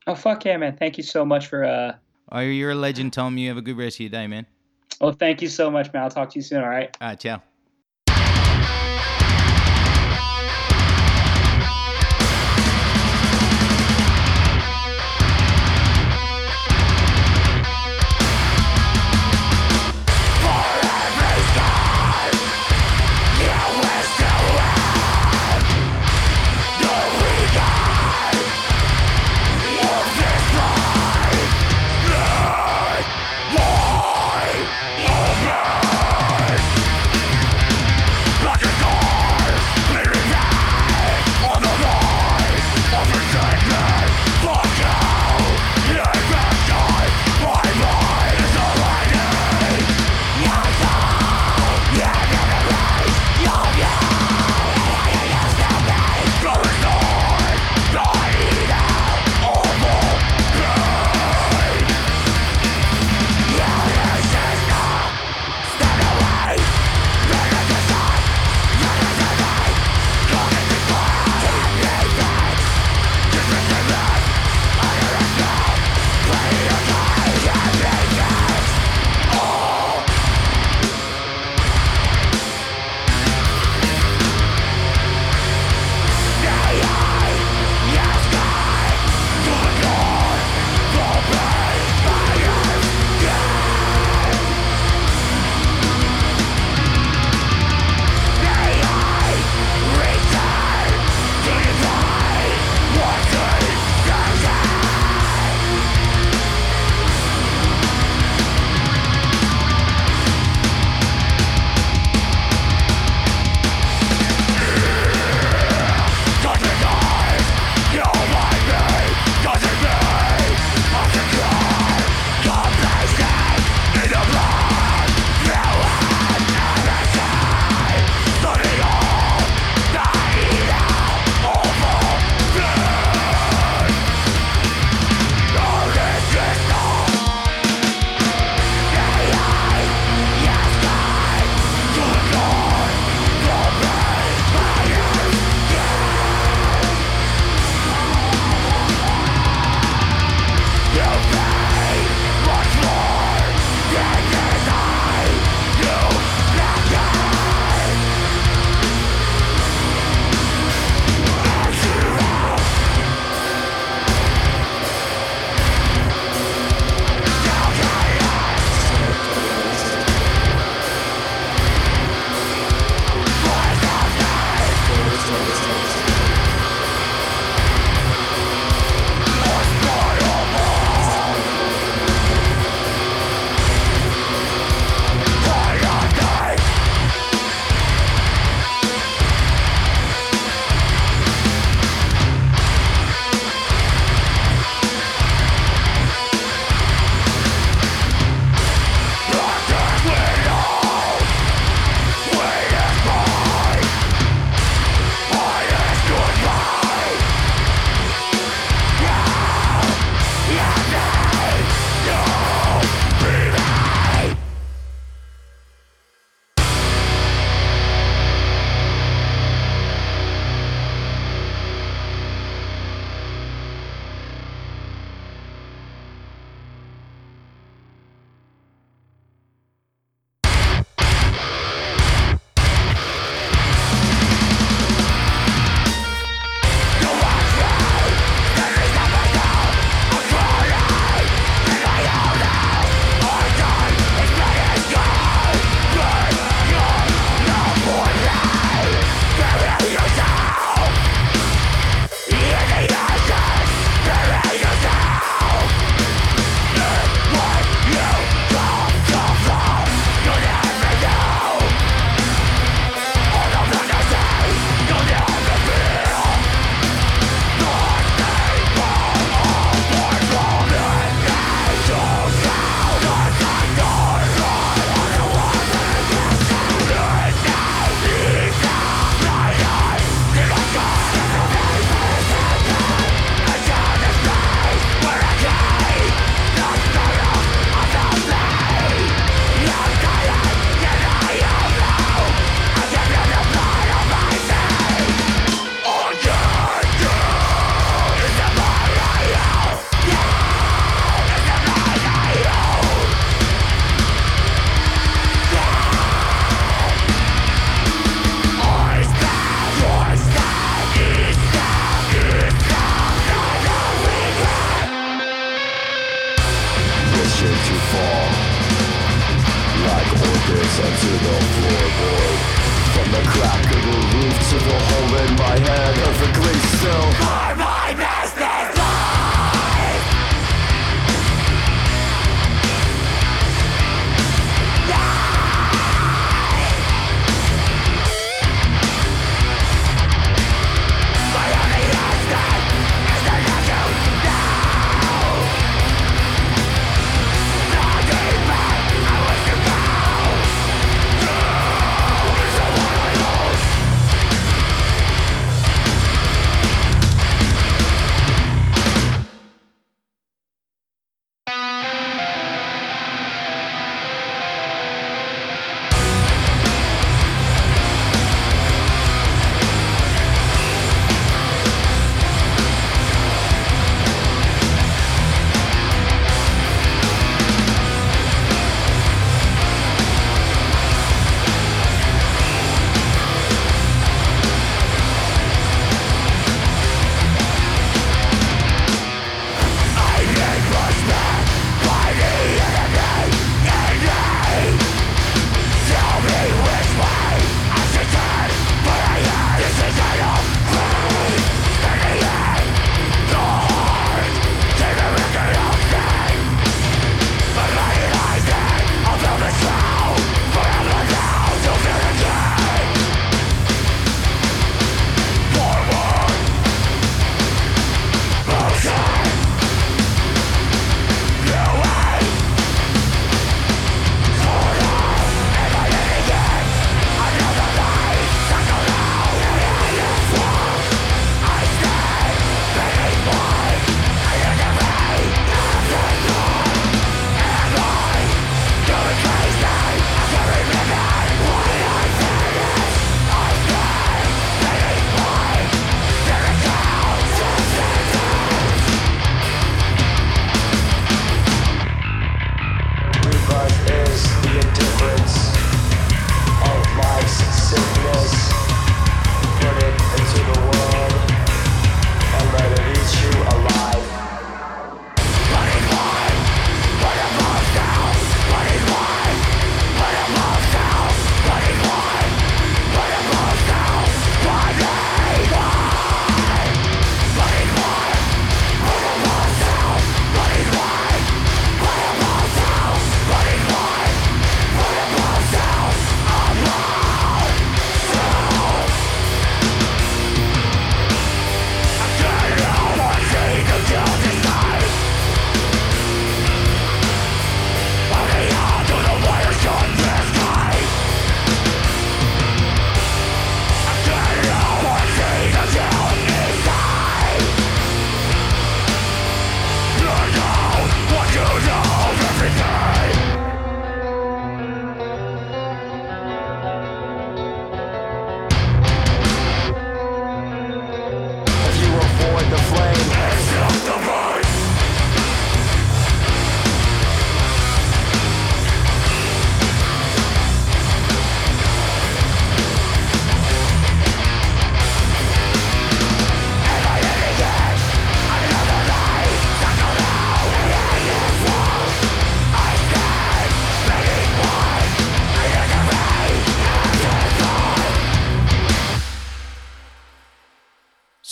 Oh 0.07 0.15
fuck 0.15 0.45
yeah, 0.45 0.57
man! 0.57 0.75
Thank 0.77 0.97
you 0.97 1.03
so 1.03 1.25
much 1.25 1.47
for. 1.47 1.63
uh 1.63 1.95
Oh, 2.31 2.39
you're 2.39 2.71
a 2.71 2.75
legend, 2.75 3.13
Tom. 3.13 3.37
You 3.37 3.49
have 3.49 3.57
a 3.57 3.61
good 3.61 3.77
rest 3.77 3.97
of 3.97 4.01
your 4.01 4.09
day, 4.09 4.27
man. 4.27 4.45
Oh, 4.99 5.11
thank 5.11 5.41
you 5.41 5.47
so 5.47 5.69
much, 5.69 5.91
man. 5.93 6.03
I'll 6.03 6.09
talk 6.09 6.29
to 6.31 6.39
you 6.39 6.43
soon. 6.43 6.63
All 6.63 6.69
right. 6.69 6.95
All 6.99 7.09
right, 7.09 7.19
ciao. 7.19 7.41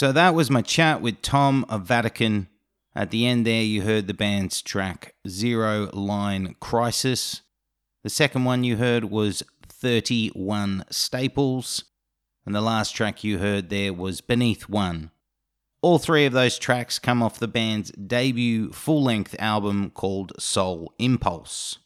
So 0.04 0.12
that 0.12 0.36
was 0.36 0.52
my 0.52 0.62
chat 0.62 1.02
with 1.02 1.22
Tom 1.22 1.66
of 1.70 1.84
Vatican. 1.84 2.50
At 2.94 3.10
the 3.10 3.26
end 3.26 3.48
there, 3.48 3.64
you 3.64 3.84
heard 3.84 4.06
the 4.06 4.14
band's 4.14 4.62
track 4.62 5.16
Zero 5.26 5.90
Line 5.94 6.58
Crisis. 6.60 7.42
The 8.04 8.10
second 8.10 8.44
one 8.44 8.66
you 8.66 8.76
heard 8.76 9.06
was 9.06 9.44
31 9.70 10.84
Staples. 10.90 11.86
And 12.46 12.54
the 12.54 12.60
last 12.60 12.92
track 12.92 13.24
you 13.24 13.38
heard 13.38 13.70
there 13.70 13.94
was 13.94 14.20
Beneath 14.20 14.68
One. 14.68 15.12
All 15.82 16.00
three 16.00 16.26
of 16.26 16.34
those 16.34 16.60
tracks 16.60 17.00
come 17.00 17.24
off 17.24 17.40
the 17.40 17.48
band's 17.48 17.92
debut 17.92 18.74
full 18.74 19.02
length 19.02 19.38
album 19.40 19.90
called 19.90 20.34
Sole 20.38 20.94
Impulse. 21.00 21.78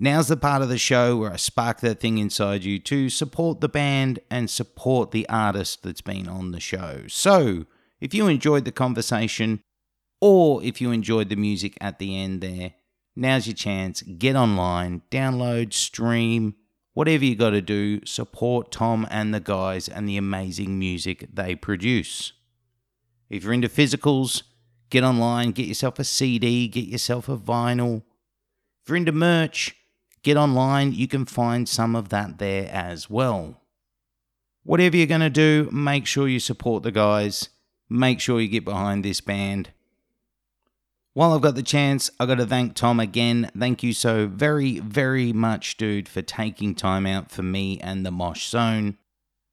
Now's 0.00 0.28
the 0.28 0.36
part 0.36 0.62
of 0.62 0.68
the 0.68 0.78
show 0.78 1.16
where 1.16 1.32
I 1.32 1.36
spark 1.36 1.80
that 1.80 1.98
thing 1.98 2.18
inside 2.18 2.62
you 2.62 2.78
to 2.78 3.08
support 3.08 3.60
the 3.60 3.68
band 3.68 4.20
and 4.30 4.48
support 4.48 5.10
the 5.10 5.28
artist 5.28 5.82
that's 5.82 6.00
been 6.00 6.28
on 6.28 6.52
the 6.52 6.60
show. 6.60 7.02
So, 7.08 7.66
if 8.00 8.14
you 8.14 8.28
enjoyed 8.28 8.64
the 8.64 8.70
conversation 8.70 9.60
or 10.20 10.62
if 10.62 10.80
you 10.80 10.92
enjoyed 10.92 11.30
the 11.30 11.36
music 11.36 11.76
at 11.80 11.98
the 11.98 12.16
end 12.16 12.40
there, 12.40 12.74
now's 13.16 13.48
your 13.48 13.56
chance. 13.56 14.02
Get 14.02 14.36
online, 14.36 15.02
download, 15.10 15.72
stream, 15.72 16.54
whatever 16.94 17.24
you 17.24 17.34
got 17.34 17.50
to 17.50 17.60
do, 17.60 18.04
support 18.06 18.70
Tom 18.70 19.04
and 19.10 19.34
the 19.34 19.40
guys 19.40 19.88
and 19.88 20.08
the 20.08 20.16
amazing 20.16 20.78
music 20.78 21.28
they 21.32 21.56
produce. 21.56 22.32
If 23.28 23.42
you're 23.42 23.52
into 23.52 23.68
physicals, 23.68 24.44
get 24.90 25.02
online, 25.02 25.50
get 25.50 25.66
yourself 25.66 25.98
a 25.98 26.04
CD, 26.04 26.68
get 26.68 26.86
yourself 26.86 27.28
a 27.28 27.36
vinyl. 27.36 28.02
If 28.82 28.90
you're 28.90 28.96
into 28.96 29.12
merch, 29.12 29.74
get 30.22 30.36
online, 30.36 30.92
you 30.92 31.08
can 31.08 31.24
find 31.24 31.68
some 31.68 31.94
of 31.96 32.08
that 32.10 32.38
there 32.38 32.68
as 32.72 33.08
well. 33.08 33.62
Whatever 34.64 34.96
you're 34.96 35.06
going 35.06 35.20
to 35.20 35.30
do, 35.30 35.68
make 35.72 36.06
sure 36.06 36.28
you 36.28 36.40
support 36.40 36.82
the 36.82 36.92
guys. 36.92 37.48
Make 37.88 38.20
sure 38.20 38.40
you 38.40 38.48
get 38.48 38.64
behind 38.64 39.04
this 39.04 39.20
band. 39.20 39.70
While 41.14 41.32
I've 41.32 41.40
got 41.40 41.54
the 41.54 41.62
chance, 41.62 42.10
I've 42.20 42.28
got 42.28 42.36
to 42.36 42.46
thank 42.46 42.74
Tom 42.74 43.00
again. 43.00 43.50
Thank 43.58 43.82
you 43.82 43.92
so 43.92 44.26
very, 44.26 44.78
very 44.78 45.32
much, 45.32 45.76
dude, 45.76 46.08
for 46.08 46.22
taking 46.22 46.74
time 46.74 47.06
out 47.06 47.30
for 47.30 47.42
me 47.42 47.80
and 47.80 48.04
the 48.04 48.10
Mosh 48.10 48.46
Zone. 48.46 48.98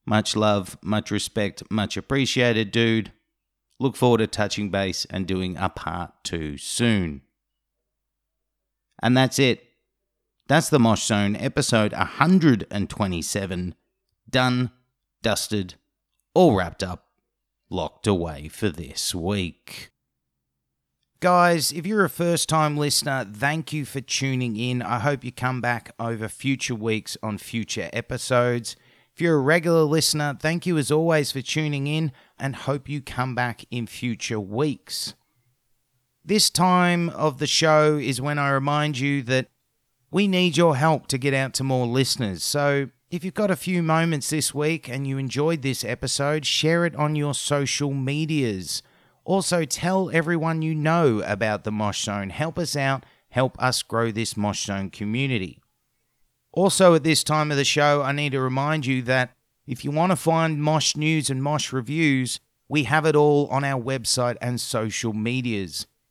Much 0.06 0.36
love, 0.36 0.78
much 0.84 1.10
respect, 1.10 1.64
much 1.72 1.98
appreciated, 1.98 2.72
dude. 2.72 3.12
Look 3.80 3.96
forward 3.96 4.20
to 4.20 4.28
touching 4.28 4.70
base 4.70 5.06
and 5.10 5.26
doing 5.26 5.58
a 5.58 5.70
part 5.70 6.14
two 6.24 6.58
soon. 6.58 7.22
And 9.02 9.18
that's 9.18 9.40
it. 9.40 9.64
That's 10.48 10.70
the 10.70 10.78
Mosh 10.78 11.04
Zone, 11.04 11.36
episode 11.36 11.92
127. 11.94 13.76
Done, 14.30 14.72
dusted, 15.24 15.74
all 16.36 16.56
wrapped 16.56 16.84
up, 16.84 17.08
locked 17.72 18.06
away 18.06 18.48
for 18.50 18.70
this 18.70 19.16
week. 19.16 19.90
Guys, 21.20 21.72
if 21.72 21.88
you're 21.88 22.06
a 22.06 22.10
first 22.12 22.48
time 22.48 22.78
listener, 22.78 23.26
thank 23.34 23.74
you 23.74 23.86
for 23.86 24.02
tuning 24.02 24.56
in. 24.56 24.84
I 24.84 25.00
hope 25.00 25.24
you 25.24 25.32
come 25.32 25.62
back 25.62 25.92
over 26.00 26.28
future 26.28 26.76
weeks 26.76 27.18
on 27.24 27.40
future 27.40 27.90
episodes. 27.92 28.76
If 29.16 29.22
you're 29.22 29.38
a 29.38 29.42
regular 29.42 29.82
listener, 29.82 30.38
thank 30.40 30.68
you 30.68 30.78
as 30.78 30.92
always 30.92 31.32
for 31.32 31.42
tuning 31.42 31.88
in 31.88 32.12
and 32.38 32.56
hope 32.56 32.88
you 32.88 33.02
come 33.02 33.34
back 33.34 33.66
in 33.72 33.88
future 33.88 34.40
weeks. 34.40 35.16
This 36.24 36.52
time 36.52 37.10
of 37.10 37.40
the 37.40 37.48
show 37.48 37.98
is 37.98 38.22
when 38.22 38.38
I 38.38 38.52
remind 38.52 39.00
you 39.00 39.24
that 39.24 39.48
we 40.16 40.30
need 40.30 40.56
your 40.56 40.78
help 40.78 41.08
to 41.08 41.18
get 41.18 41.34
out 41.34 41.54
to 41.54 41.62
more 41.62 41.86
listeners. 41.86 42.42
So 42.42 42.90
if 43.12 43.26
you've 43.26 43.34
got 43.34 43.52
a 43.52 43.56
few 43.58 43.84
moments 43.84 44.30
this 44.30 44.54
week 44.54 44.88
and 44.88 45.06
you 45.06 45.18
enjoyed 45.18 45.62
this 45.62 45.84
episode, 45.84 46.46
share 46.46 46.86
it 46.86 46.96
on 46.96 47.18
your 47.18 47.34
social 47.34 47.92
medias. 47.92 48.82
Also, 49.26 49.66
tell 49.66 50.10
everyone 50.14 50.62
you 50.62 50.74
know 50.74 51.22
about 51.26 51.66
the 51.66 51.72
Mosh 51.72 52.06
Zone. 52.06 52.30
Help 52.30 52.58
us 52.58 52.78
out, 52.78 53.06
help 53.32 53.62
us 53.62 53.84
grow 53.84 54.10
this 54.10 54.38
Mosh 54.38 54.64
Zone 54.64 54.90
community. 54.90 55.60
Also, 56.54 56.96
at 56.96 57.04
this 57.04 57.22
time 57.22 57.52
of 57.52 57.58
the 57.58 57.66
show, 57.66 58.02
I 58.02 58.14
need 58.14 58.32
to 58.32 58.40
remind 58.40 58.86
you 58.86 59.02
that 59.02 59.36
if 59.68 59.84
you 59.84 59.92
want 59.92 60.14
to 60.14 60.16
find 60.16 60.64
Mosh 60.64 60.96
news 60.96 61.30
and 61.30 61.44
Mosh 61.44 61.74
reviews, 61.74 62.40
we 62.70 62.84
have 62.84 63.06
it 63.06 63.18
all 63.18 63.48
on 63.48 63.66
our 63.66 63.84
website 63.84 64.38
and 64.40 64.62
social 64.62 65.12
medias. 65.12 65.88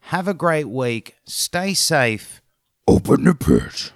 Have 0.00 0.26
a 0.28 0.34
great 0.34 0.68
week. 0.68 1.16
Stay 1.24 1.74
safe. 1.74 2.42
Open 2.88 3.24
the 3.24 3.34
pit. 3.34 3.92